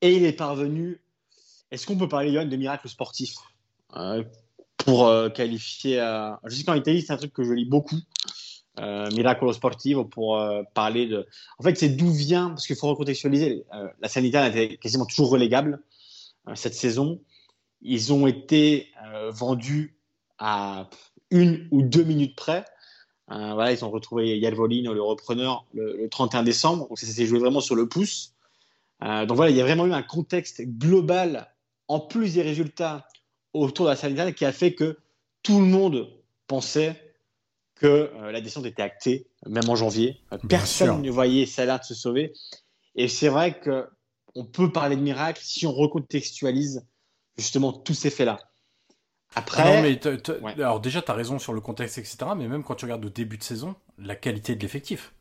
Et 0.00 0.14
il 0.16 0.24
est 0.24 0.32
parvenu. 0.32 1.00
Est-ce 1.70 1.86
qu'on 1.86 1.98
peut 1.98 2.08
parler, 2.08 2.32
Johan, 2.32 2.46
de 2.46 2.56
miracle 2.56 2.88
sportif? 2.88 3.34
Euh, 3.96 4.24
pour 4.78 5.06
euh, 5.06 5.28
qualifier. 5.28 6.00
euh, 6.00 6.30
Je 6.44 6.54
sais 6.56 6.64
qu'en 6.64 6.74
Italie, 6.74 7.02
c'est 7.02 7.12
un 7.12 7.18
truc 7.18 7.32
que 7.32 7.44
je 7.44 7.52
lis 7.52 7.66
beaucoup. 7.66 7.98
Euh, 8.80 9.10
Miracolo 9.10 9.52
Sportivo 9.52 10.04
pour 10.04 10.40
parler 10.72 11.06
de. 11.06 11.26
En 11.58 11.62
fait, 11.64 11.76
c'est 11.76 11.90
d'où 11.90 12.10
vient, 12.10 12.50
parce 12.50 12.66
qu'il 12.66 12.76
faut 12.76 12.88
recontextualiser. 12.88 13.64
la 14.00 14.08
Sanitaire 14.08 14.44
était 14.46 14.76
quasiment 14.76 15.04
toujours 15.04 15.30
relégable 15.30 15.82
cette 16.54 16.74
saison. 16.74 17.20
Ils 17.82 18.12
ont 18.12 18.26
été 18.26 18.92
vendus 19.30 19.98
à 20.38 20.88
une 21.30 21.66
ou 21.72 21.82
deux 21.82 22.04
minutes 22.04 22.36
près. 22.36 22.64
Euh, 23.30 23.54
voilà, 23.54 23.72
ils 23.72 23.84
ont 23.84 23.90
retrouvé 23.90 24.38
Yalvolino, 24.38 24.94
le 24.94 25.02
repreneur, 25.02 25.66
le, 25.74 25.96
le 25.96 26.08
31 26.08 26.42
décembre. 26.42 26.88
Donc 26.88 26.98
ça 26.98 27.06
s'est 27.06 27.26
joué 27.26 27.38
vraiment 27.38 27.60
sur 27.60 27.74
le 27.74 27.88
pouce. 27.88 28.34
Euh, 29.02 29.26
donc 29.26 29.36
voilà, 29.36 29.50
il 29.50 29.56
y 29.56 29.60
a 29.60 29.64
vraiment 29.64 29.86
eu 29.86 29.92
un 29.92 30.02
contexte 30.02 30.62
global, 30.62 31.52
en 31.88 32.00
plus 32.00 32.34
des 32.34 32.42
résultats 32.42 33.06
autour 33.52 33.86
de 33.86 33.90
la 33.90 33.96
Sanitaire, 33.96 34.34
qui 34.34 34.44
a 34.44 34.52
fait 34.52 34.74
que 34.74 34.98
tout 35.42 35.60
le 35.60 35.66
monde 35.66 36.08
pensait 36.46 36.96
que 37.76 37.86
euh, 37.86 38.32
la 38.32 38.40
descente 38.40 38.66
était 38.66 38.82
actée, 38.82 39.26
même 39.46 39.68
en 39.68 39.76
janvier. 39.76 40.20
Personne 40.48 41.02
ne 41.02 41.10
voyait 41.10 41.46
Salah 41.46 41.80
se 41.82 41.94
sauver. 41.94 42.32
Et 42.96 43.08
c'est 43.08 43.28
vrai 43.28 43.58
que 43.58 43.86
on 44.34 44.44
peut 44.44 44.72
parler 44.72 44.96
de 44.96 45.00
miracle 45.00 45.40
si 45.42 45.66
on 45.66 45.72
recontextualise 45.72 46.86
justement 47.36 47.72
tous 47.72 47.94
ces 47.94 48.10
faits-là. 48.10 48.38
Après, 49.34 49.62
Ah 49.64 49.74
non, 49.76 49.82
mais 49.82 49.96
t'as- 49.98 50.16
t'as- 50.16 50.38
Ouais. 50.38 50.54
alors 50.54 50.80
déjà, 50.80 51.02
tu 51.02 51.10
as 51.10 51.14
raison 51.14 51.38
sur 51.38 51.52
le 51.52 51.60
contexte, 51.60 51.98
etc. 51.98 52.16
Mais 52.36 52.48
même 52.48 52.64
quand 52.64 52.74
tu 52.74 52.84
regardes 52.86 53.04
au 53.04 53.10
début 53.10 53.36
de 53.38 53.42
saison, 53.42 53.74
la 53.98 54.16
qualité 54.16 54.54
de 54.56 54.60
l'effectif. 54.62 55.12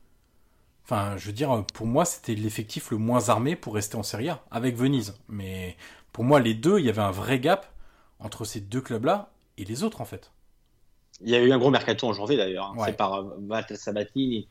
Enfin, 0.84 1.18
je 1.18 1.28
veux 1.28 1.34
dire, 1.34 1.66
pour 1.74 1.86
moi, 1.86 2.06
c'était 2.06 2.34
l'effectif 2.34 2.92
le 2.92 2.98
moins 2.98 3.30
armé 3.30 3.56
pour 3.58 3.76
rester 3.76 3.98
en 3.98 4.04
Serie 4.04 4.30
A, 4.30 4.42
avec 4.52 4.76
Venise. 4.78 5.16
Mais 5.28 5.76
pour 6.14 6.24
moi, 6.24 6.40
les 6.40 6.54
deux, 6.54 6.80
il 6.80 6.86
y 6.86 6.90
avait 6.90 7.02
un 7.02 7.12
vrai 7.12 7.40
gap 7.40 7.68
entre 8.20 8.46
ces 8.46 8.62
deux 8.62 8.82
clubs-là 8.82 9.30
et 9.58 9.66
les 9.66 9.84
autres, 9.84 10.02
en 10.02 10.06
fait. 10.06 10.32
il 11.22 11.30
y 11.30 11.36
a 11.36 11.40
eu 11.42 11.52
un 11.52 11.58
gros 11.58 11.72
mercato 11.72 12.08
en 12.08 12.14
janvier 12.14 12.38
d'ailleurs, 12.38 12.68
hein. 12.68 12.78
Ouais. 12.78 12.86
c'est 12.90 12.94
par 12.98 13.16
euh, 13.16 13.38
Matt 13.42 13.76
Sabatini. 13.76 14.48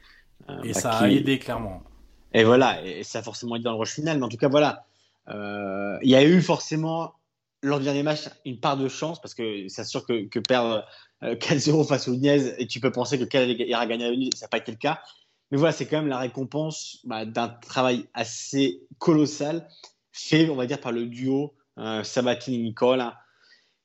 euh, 0.51 0.61
Et 0.65 0.73
bah, 0.73 0.81
ça 0.81 0.99
a 0.99 1.09
qui- 1.09 1.17
aidé, 1.17 1.39
clairement. 1.39 1.83
Et 2.35 2.43
voilà, 2.45 2.85
et 2.85 3.05
ça 3.05 3.21
a 3.21 3.23
forcément 3.23 3.55
été 3.57 3.63
dans 3.65 3.71
le 3.73 3.79
rush 3.79 3.95
final. 3.95 4.19
Mais 4.19 4.25
en 4.25 4.29
tout 4.29 4.37
cas, 4.37 4.49
voilà, 4.49 4.85
Euh, 5.29 5.99
il 6.03 6.11
y 6.11 6.15
a 6.15 6.23
eu 6.25 6.41
forcément 6.43 7.13
lors 7.63 7.79
du 7.79 7.85
dernier 7.85 8.03
match 8.03 8.29
une 8.45 8.61
part 8.61 8.77
de 8.77 8.89
chance 8.89 9.21
parce 9.21 9.35
que 9.35 9.69
c'est 9.69 9.85
sûr 9.85 10.07
que, 10.07 10.29
que 10.29 10.39
perdre 10.39 10.85
euh, 11.23 11.35
4-0 11.37 11.87
face 11.87 12.09
au 12.09 12.17
Niez 12.17 12.61
et 12.61 12.67
tu 12.67 12.81
peux 12.81 12.93
penser 12.93 13.19
que 13.19 13.25
Cal 13.25 13.49
ira 13.51 13.87
gagner 13.87 14.07
à 14.07 14.11
Venise, 14.11 14.31
ça 14.37 14.47
n'a 14.47 14.49
pas 14.49 14.59
été 14.59 14.73
le 14.73 14.79
cas. 14.79 15.01
Mais 15.51 15.59
voilà, 15.59 15.73
c'est 15.73 15.87
quand 15.87 15.99
même 15.99 16.09
la 16.09 16.19
récompense 16.19 16.99
bah, 17.05 17.25
d'un 17.25 17.49
travail 17.49 18.07
assez 18.15 18.83
colossal 18.99 19.69
fait, 20.13 20.49
on 20.51 20.57
va 20.57 20.67
dire, 20.67 20.81
par 20.81 20.93
le 20.93 21.07
duo 21.07 21.55
euh, 21.79 22.03
Sabatini-Nicola, 22.03 23.19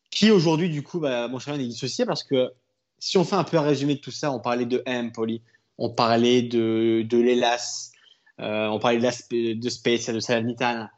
qui 0.10 0.32
aujourd'hui, 0.32 0.70
du 0.70 0.82
coup, 0.82 1.00
bah, 1.00 1.28
mon 1.28 1.40
cher, 1.40 1.56
est 1.56 1.60
dissocié 1.60 2.06
parce 2.06 2.24
que 2.24 2.52
si 3.00 3.18
on 3.18 3.24
fait 3.24 3.36
un 3.36 3.44
peu 3.44 3.58
un 3.58 3.62
résumé 3.62 3.96
de 3.96 4.00
tout 4.00 4.12
ça, 4.12 4.32
on 4.32 4.40
parlait 4.40 4.66
de 4.66 4.82
Empoli, 4.88 5.42
on 5.78 5.90
parlait 5.90 6.42
de, 6.42 7.06
de 7.08 7.18
l'Elas, 7.18 7.92
euh, 8.40 8.68
on 8.68 8.80
parlait 8.80 9.00
de, 9.00 9.04
la, 9.04 9.12
de 9.56 9.70
Spezia, 9.70 10.14
de 10.14 10.20
Salernitana. 10.20 10.92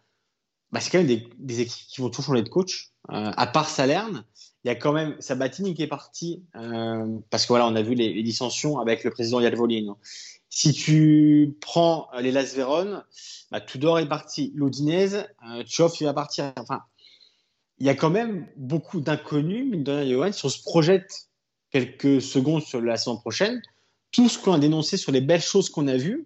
Bah, 0.74 0.80
c'est 0.80 0.90
quand 0.90 0.98
même 0.98 1.22
des, 1.38 1.62
équipes 1.62 1.88
qui 1.88 2.02
vont 2.02 2.10
toujours 2.10 2.26
changer 2.26 2.42
de 2.42 2.50
coach. 2.50 2.90
Euh, 3.12 3.32
à 3.38 3.46
part 3.46 3.70
Salerne, 3.70 4.26
il 4.64 4.70
y 4.70 4.72
a 4.72 4.76
quand 4.76 4.92
même 4.92 5.16
Sabatini 5.20 5.76
qui 5.76 5.84
est 5.84 5.88
parti 5.88 6.44
euh, 6.56 7.20
parce 7.30 7.44
que 7.44 7.50
voilà, 7.50 7.68
on 7.68 7.76
a 7.76 7.84
vu 7.84 7.94
les, 7.94 8.12
les 8.12 8.24
dissensions 8.24 8.80
avec 8.80 9.04
le 9.04 9.12
président 9.12 9.40
Yalvolino. 9.40 10.00
Si 10.50 10.74
tu 10.74 11.56
prends 11.62 12.10
les 12.20 12.32
Las 12.32 12.56
Véron, 12.56 13.04
bah, 13.52 13.62
Tudor 13.62 14.00
est 14.00 14.10
parti, 14.10 14.52
l'Udinese, 14.56 15.28
euh, 15.48 15.64
Tchoff 15.64 16.02
il 16.02 16.06
va 16.06 16.14
partir. 16.16 16.52
Enfin, 16.58 16.82
il 17.78 17.86
y 17.86 17.90
a 17.90 17.96
quand 17.96 18.10
même 18.10 18.48
beaucoup 18.56 19.00
d'inconnus, 19.00 19.70
mine 19.70 19.84
de 19.84 19.92
rien, 19.92 20.10
Johan, 20.12 20.32
si 20.32 20.44
on 20.44 20.50
se 20.50 20.64
projette 20.64 21.30
quelques 21.70 22.20
secondes 22.20 22.64
sur 22.64 22.82
la 22.82 22.98
saison 22.98 23.18
prochaine, 23.18 23.62
tout 24.12 24.28
ce 24.28 24.40
qu'on 24.40 24.54
a 24.54 24.60
dénoncé 24.60 24.98
sur 24.98 25.12
les 25.12 25.22
belles 25.22 25.42
choses 25.42 25.70
qu'on 25.70 25.88
a 25.88 25.98
vues, 25.98 26.26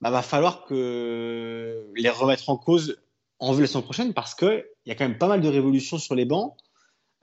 bah, 0.00 0.10
va 0.10 0.22
falloir 0.22 0.64
les 0.70 2.10
remettre 2.10 2.48
en 2.48 2.56
cause 2.56 2.96
en 3.38 3.52
vue 3.52 3.62
la 3.62 3.66
saison 3.66 3.82
prochaine 3.82 4.14
parce 4.14 4.34
qu'il 4.34 4.64
y 4.86 4.90
a 4.90 4.94
quand 4.94 5.06
même 5.08 5.18
pas 5.18 5.28
mal 5.28 5.40
de 5.40 5.48
révolutions 5.48 5.98
sur 5.98 6.14
les 6.14 6.24
bancs, 6.24 6.56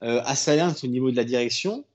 euh, 0.04 0.22
Salerne 0.36 0.74
au 0.84 0.88
niveau 0.88 1.12
de 1.12 1.16
la 1.16 1.24
direction. 1.24 1.86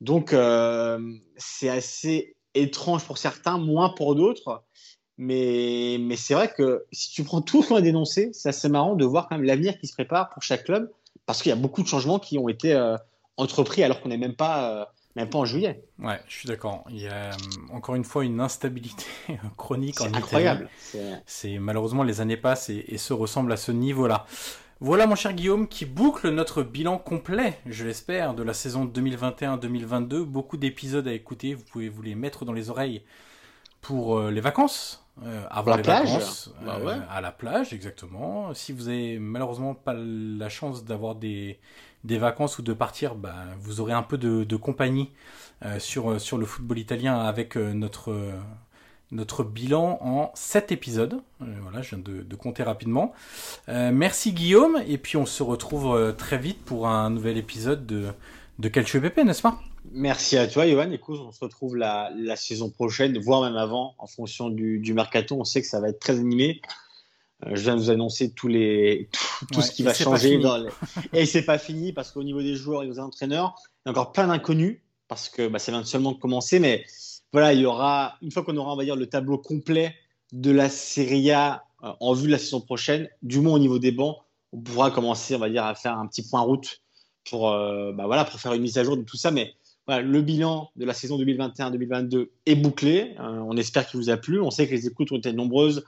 Donc, 0.00 0.32
euh, 0.32 0.98
c'est 1.36 1.68
assez 1.68 2.34
étrange 2.54 3.04
pour 3.04 3.18
certains, 3.18 3.58
moins 3.58 3.90
pour 3.90 4.14
d'autres. 4.14 4.62
Mais, 5.18 5.98
mais 6.00 6.16
c'est 6.16 6.32
vrai 6.32 6.50
que 6.50 6.86
si 6.92 7.10
tu 7.10 7.24
prends 7.24 7.42
tout 7.42 7.62
ce 7.62 7.68
qu'on 7.68 7.76
a 7.76 7.82
dénoncé, 7.82 8.30
c'est 8.32 8.48
assez 8.48 8.70
marrant 8.70 8.94
de 8.94 9.04
voir 9.04 9.28
quand 9.28 9.36
même 9.36 9.44
l'avenir 9.44 9.78
qui 9.78 9.86
se 9.86 9.92
prépare 9.92 10.30
pour 10.30 10.42
chaque 10.42 10.64
club 10.64 10.90
parce 11.26 11.42
qu'il 11.42 11.50
y 11.50 11.52
a 11.52 11.56
beaucoup 11.56 11.82
de 11.82 11.88
changements 11.88 12.18
qui 12.18 12.38
ont 12.38 12.48
été 12.48 12.72
euh, 12.72 12.96
entrepris 13.36 13.82
alors 13.82 14.00
qu'on 14.00 14.08
n'est 14.08 14.16
même 14.16 14.34
pas, 14.34 14.80
euh, 14.80 14.84
même 15.16 15.28
pas 15.28 15.38
en 15.38 15.44
juillet. 15.44 15.82
Ouais, 15.98 16.20
je 16.28 16.34
suis 16.34 16.48
d'accord. 16.48 16.84
Il 16.90 17.00
y 17.00 17.08
a 17.08 17.30
euh, 17.30 17.32
encore 17.72 17.94
une 17.96 18.04
fois 18.04 18.24
une 18.24 18.40
instabilité 18.40 19.04
chronique 19.56 20.00
en 20.00 20.06
Italie. 20.06 20.22
incroyable. 20.22 20.68
C'est- 21.26 21.58
malheureusement 21.58 22.02
les 22.02 22.20
années 22.20 22.36
passent 22.36 22.70
et, 22.70 22.84
et 22.88 22.98
se 22.98 23.12
ressemblent 23.12 23.52
à 23.52 23.56
ce 23.56 23.72
niveau-là. 23.72 24.26
Voilà 24.82 25.06
mon 25.06 25.14
cher 25.14 25.34
Guillaume 25.34 25.68
qui 25.68 25.84
boucle 25.84 26.30
notre 26.30 26.62
bilan 26.62 26.96
complet, 26.96 27.58
je 27.66 27.84
l'espère, 27.84 28.32
de 28.34 28.42
la 28.42 28.54
saison 28.54 28.86
2021-2022. 28.86 30.22
Beaucoup 30.22 30.56
d'épisodes 30.56 31.06
à 31.06 31.12
écouter, 31.12 31.52
vous 31.54 31.64
pouvez 31.64 31.88
vous 31.90 32.00
les 32.00 32.14
mettre 32.14 32.44
dans 32.46 32.54
les 32.54 32.70
oreilles 32.70 33.02
pour 33.82 34.18
euh, 34.18 34.30
les 34.30 34.40
vacances. 34.40 34.99
Euh, 35.24 35.44
avant 35.50 35.72
la 35.72 35.76
les 35.76 35.82
plage. 35.82 36.18
vacances, 36.18 36.50
Bah 36.60 36.78
euh, 36.80 37.00
à 37.10 37.20
la 37.20 37.32
plage 37.32 37.72
exactement. 37.72 38.54
Si 38.54 38.72
vous 38.72 38.88
avez 38.88 39.18
malheureusement 39.18 39.74
pas 39.74 39.94
la 39.94 40.48
chance 40.48 40.84
d'avoir 40.84 41.14
des, 41.14 41.58
des 42.04 42.18
vacances 42.18 42.58
ou 42.58 42.62
de 42.62 42.72
partir, 42.72 43.14
bah, 43.14 43.34
vous 43.58 43.80
aurez 43.80 43.92
un 43.92 44.02
peu 44.02 44.18
de, 44.18 44.44
de 44.44 44.56
compagnie 44.56 45.10
euh, 45.64 45.78
sur, 45.78 46.20
sur 46.20 46.38
le 46.38 46.46
football 46.46 46.78
italien 46.78 47.18
avec 47.20 47.56
euh, 47.56 47.72
notre, 47.74 48.12
euh, 48.12 48.32
notre 49.12 49.44
bilan 49.44 49.98
en 50.02 50.30
7 50.34 50.72
épisodes. 50.72 51.20
Euh, 51.42 51.46
voilà, 51.62 51.82
je 51.82 51.90
viens 51.96 51.98
de, 51.98 52.22
de 52.22 52.36
compter 52.36 52.62
rapidement. 52.62 53.12
Euh, 53.68 53.90
merci 53.92 54.32
Guillaume, 54.32 54.82
et 54.86 54.98
puis 54.98 55.16
on 55.16 55.26
se 55.26 55.42
retrouve 55.42 55.94
euh, 55.94 56.12
très 56.12 56.38
vite 56.38 56.64
pour 56.64 56.88
un 56.88 57.10
nouvel 57.10 57.36
épisode 57.36 57.86
de, 57.86 58.08
de 58.58 58.68
Calcio 58.68 59.00
PP, 59.00 59.18
n'est-ce 59.24 59.42
pas? 59.42 59.60
Merci 59.92 60.36
à 60.36 60.46
toi, 60.46 60.68
Johan. 60.68 60.90
Écoute, 60.92 61.18
on 61.20 61.32
se 61.32 61.40
retrouve 61.40 61.76
la, 61.76 62.10
la 62.16 62.36
saison 62.36 62.70
prochaine, 62.70 63.18
voire 63.18 63.42
même 63.42 63.56
avant, 63.56 63.94
en 63.98 64.06
fonction 64.06 64.48
du, 64.48 64.78
du 64.78 64.94
mercato. 64.94 65.36
On 65.38 65.44
sait 65.44 65.60
que 65.62 65.66
ça 65.66 65.80
va 65.80 65.88
être 65.88 65.98
très 65.98 66.18
animé. 66.18 66.60
Euh, 67.46 67.50
je 67.54 67.62
viens 67.62 67.74
de 67.76 67.80
vous 67.80 67.90
annoncer 67.90 68.30
tous 68.32 68.46
les, 68.48 69.08
tout, 69.40 69.46
tout 69.52 69.58
Ouais, 69.58 69.64
ce 69.64 69.72
qui 69.72 69.82
va 69.82 69.92
changer. 69.94 70.38
Dans 70.38 70.58
les- 70.58 70.70
Et 71.12 71.26
c'est 71.26 71.42
pas 71.44 71.58
fini 71.58 71.92
parce 71.92 72.12
qu'au 72.12 72.22
niveau 72.22 72.40
des 72.42 72.54
joueurs 72.54 72.84
et 72.84 72.86
des 72.86 73.00
entraîneurs, 73.00 73.54
il 73.84 73.88
y 73.88 73.88
a 73.88 73.92
encore 73.92 74.12
plein 74.12 74.28
d'inconnus 74.28 74.80
parce 75.08 75.28
que 75.28 75.48
bah, 75.48 75.58
ça 75.58 75.72
vient 75.72 75.82
seulement 75.84 76.12
de 76.12 76.18
commencer. 76.18 76.60
Mais 76.60 76.84
voilà, 77.32 77.52
il 77.52 77.60
y 77.60 77.66
aura, 77.66 78.16
une 78.22 78.30
fois 78.30 78.44
qu'on 78.44 78.56
aura, 78.56 78.72
on 78.72 78.76
va 78.76 78.84
dire, 78.84 78.96
le 78.96 79.06
tableau 79.08 79.38
complet 79.38 79.94
de 80.32 80.52
la 80.52 80.68
Serie 80.70 81.32
A 81.32 81.64
euh, 81.82 81.92
en 81.98 82.12
vue 82.12 82.26
de 82.28 82.32
la 82.32 82.38
saison 82.38 82.60
prochaine, 82.60 83.08
du 83.22 83.40
moins 83.40 83.54
au 83.54 83.58
niveau 83.58 83.80
des 83.80 83.90
bancs, 83.90 84.18
on 84.52 84.60
pourra 84.60 84.92
commencer, 84.92 85.34
on 85.34 85.38
va 85.40 85.48
dire, 85.50 85.64
à 85.64 85.74
faire 85.74 85.98
un 85.98 86.06
petit 86.06 86.22
point 86.28 86.40
route 86.42 86.80
pour, 87.28 87.50
euh, 87.50 87.92
bah, 87.92 88.06
voilà, 88.06 88.24
pour 88.24 88.38
faire 88.38 88.52
une 88.52 88.62
mise 88.62 88.78
à 88.78 88.84
jour 88.84 88.96
de 88.96 89.02
tout 89.02 89.16
ça. 89.16 89.30
Mais 89.32 89.54
voilà, 89.90 90.06
le 90.06 90.22
bilan 90.22 90.70
de 90.76 90.84
la 90.84 90.94
saison 90.94 91.18
2021-2022 91.18 92.28
est 92.46 92.54
bouclé. 92.54 93.16
Euh, 93.18 93.42
on 93.44 93.56
espère 93.56 93.88
qu'il 93.88 93.98
vous 93.98 94.08
a 94.08 94.16
plu. 94.16 94.40
On 94.40 94.50
sait 94.50 94.68
que 94.68 94.72
les 94.72 94.86
écoutes 94.86 95.10
ont 95.10 95.16
été 95.16 95.32
nombreuses. 95.32 95.84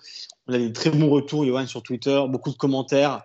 On 0.49 0.55
a 0.55 0.59
des 0.59 0.73
très 0.73 0.91
bons 0.91 1.09
retours, 1.09 1.47
Johan, 1.47 1.67
sur 1.67 1.85
Twitter, 1.85 2.21
beaucoup 2.29 2.51
de 2.51 2.57
commentaires. 2.57 3.23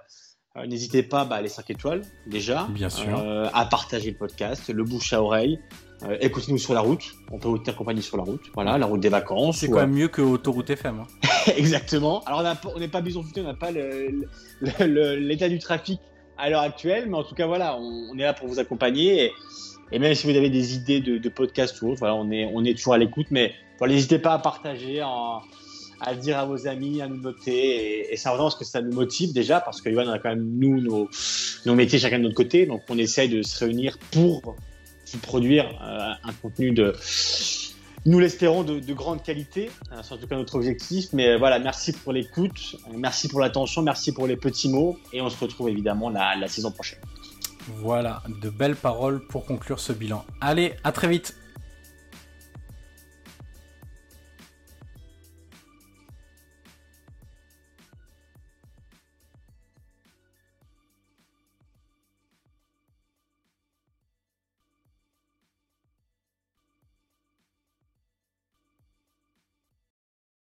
N'hésitez 0.67 1.03
pas 1.03 1.25
bah, 1.25 1.35
à 1.35 1.41
les 1.41 1.49
5 1.49 1.69
étoiles 1.69 2.01
déjà, 2.25 2.67
Bien 2.71 2.89
sûr. 2.89 3.15
à 3.53 3.65
partager 3.65 4.09
le 4.09 4.17
podcast, 4.17 4.69
le 4.69 4.83
bouche 4.83 5.13
à 5.13 5.21
oreille. 5.21 5.59
Écoutez-nous 6.19 6.57
sur 6.57 6.73
la 6.73 6.81
route, 6.81 7.13
on 7.31 7.37
peut 7.37 7.47
vous 7.47 7.59
tenir 7.59 7.75
compagnie 7.75 8.01
sur 8.01 8.17
la 8.17 8.23
route, 8.23 8.41
voilà, 8.55 8.79
la 8.79 8.87
route 8.87 8.99
des 8.99 9.09
vacances. 9.09 9.57
C'est 9.57 9.67
quand 9.67 9.81
même 9.81 9.93
mieux 9.93 10.07
que 10.07 10.21
Autoroute 10.23 10.69
FM. 10.69 10.99
Hein. 10.99 11.27
Exactement. 11.57 12.23
Alors 12.25 12.43
on 12.75 12.79
n'est 12.79 12.87
pas 12.87 13.01
bison 13.01 13.23
on 13.35 13.43
n'a 13.43 13.53
pas 13.53 13.69
l'état 14.61 15.49
du 15.49 15.59
trafic 15.59 15.99
à 16.37 16.49
l'heure 16.49 16.61
actuelle, 16.61 17.07
mais 17.09 17.17
en 17.17 17.23
tout 17.23 17.35
cas 17.35 17.47
voilà, 17.47 17.77
on, 17.79 18.17
est 18.17 18.23
là 18.23 18.33
pour 18.33 18.47
vous 18.47 18.59
accompagner. 18.59 19.25
Et, 19.25 19.33
et, 19.91 19.99
même 19.99 20.13
si 20.15 20.29
vous 20.29 20.37
avez 20.37 20.49
des 20.49 20.75
idées 20.75 20.99
de, 20.99 21.17
de 21.17 21.29
podcast 21.29 21.81
ou 21.81 21.89
autre, 21.89 21.99
voilà, 21.99 22.15
on 22.15 22.29
est, 22.31 22.49
on 22.53 22.63
est 22.63 22.75
toujours 22.75 22.93
à 22.93 22.97
l'écoute, 22.97 23.27
mais 23.31 23.53
voilà, 23.77 23.93
n'hésitez 23.93 24.19
pas 24.19 24.33
à 24.33 24.39
partager, 24.39 25.01
à, 25.01 25.41
à 26.01 26.15
dire 26.15 26.37
à 26.37 26.45
vos 26.45 26.67
amis, 26.67 27.01
à 27.01 27.07
nous 27.07 27.17
noter. 27.17 27.51
Et, 27.51 28.13
et 28.13 28.17
c'est 28.17 28.27
important 28.27 28.45
parce 28.45 28.55
que 28.55 28.65
ça 28.65 28.81
nous 28.81 28.93
motive 28.93 29.33
déjà, 29.33 29.59
parce 29.59 29.81
que 29.81 29.89
Yohan, 29.89 30.07
on 30.07 30.11
a 30.11 30.19
quand 30.19 30.29
même 30.29 30.47
nous 30.57 30.81
nos, 30.81 31.09
nos 31.65 31.75
métiers 31.75 31.99
chacun 31.99 32.19
de 32.19 32.23
notre 32.23 32.35
côté, 32.35 32.65
donc 32.65 32.81
on 32.89 32.97
essaye 32.97 33.29
de 33.29 33.41
se 33.41 33.63
réunir 33.63 33.97
pour 34.11 34.55
produire 35.21 35.65
euh, 35.81 36.29
un 36.29 36.33
contenu 36.41 36.71
de, 36.71 36.93
nous 38.05 38.19
l'espérons, 38.19 38.63
de, 38.63 38.79
de, 38.79 38.93
grande 38.93 39.23
qualité. 39.23 39.69
Euh, 39.91 39.99
c'est 40.01 40.13
en 40.13 40.17
tout 40.17 40.27
cas 40.27 40.35
notre 40.35 40.55
objectif. 40.55 41.07
Mais 41.13 41.37
voilà, 41.37 41.59
merci 41.59 41.93
pour 41.93 42.13
l'écoute, 42.13 42.77
merci 42.95 43.27
pour 43.27 43.39
l'attention, 43.39 43.81
merci 43.81 44.11
pour 44.13 44.27
les 44.27 44.37
petits 44.37 44.69
mots. 44.69 44.97
Et 45.13 45.21
on 45.21 45.29
se 45.29 45.37
retrouve 45.37 45.69
évidemment 45.69 46.09
la 46.09 46.47
saison 46.47 46.71
prochaine. 46.71 46.99
Voilà, 47.67 48.23
de 48.27 48.49
belles 48.49 48.75
paroles 48.75 49.19
pour 49.19 49.45
conclure 49.45 49.79
ce 49.79 49.93
bilan. 49.93 50.25
Allez, 50.41 50.73
à 50.83 50.91
très 50.91 51.07
vite 51.07 51.35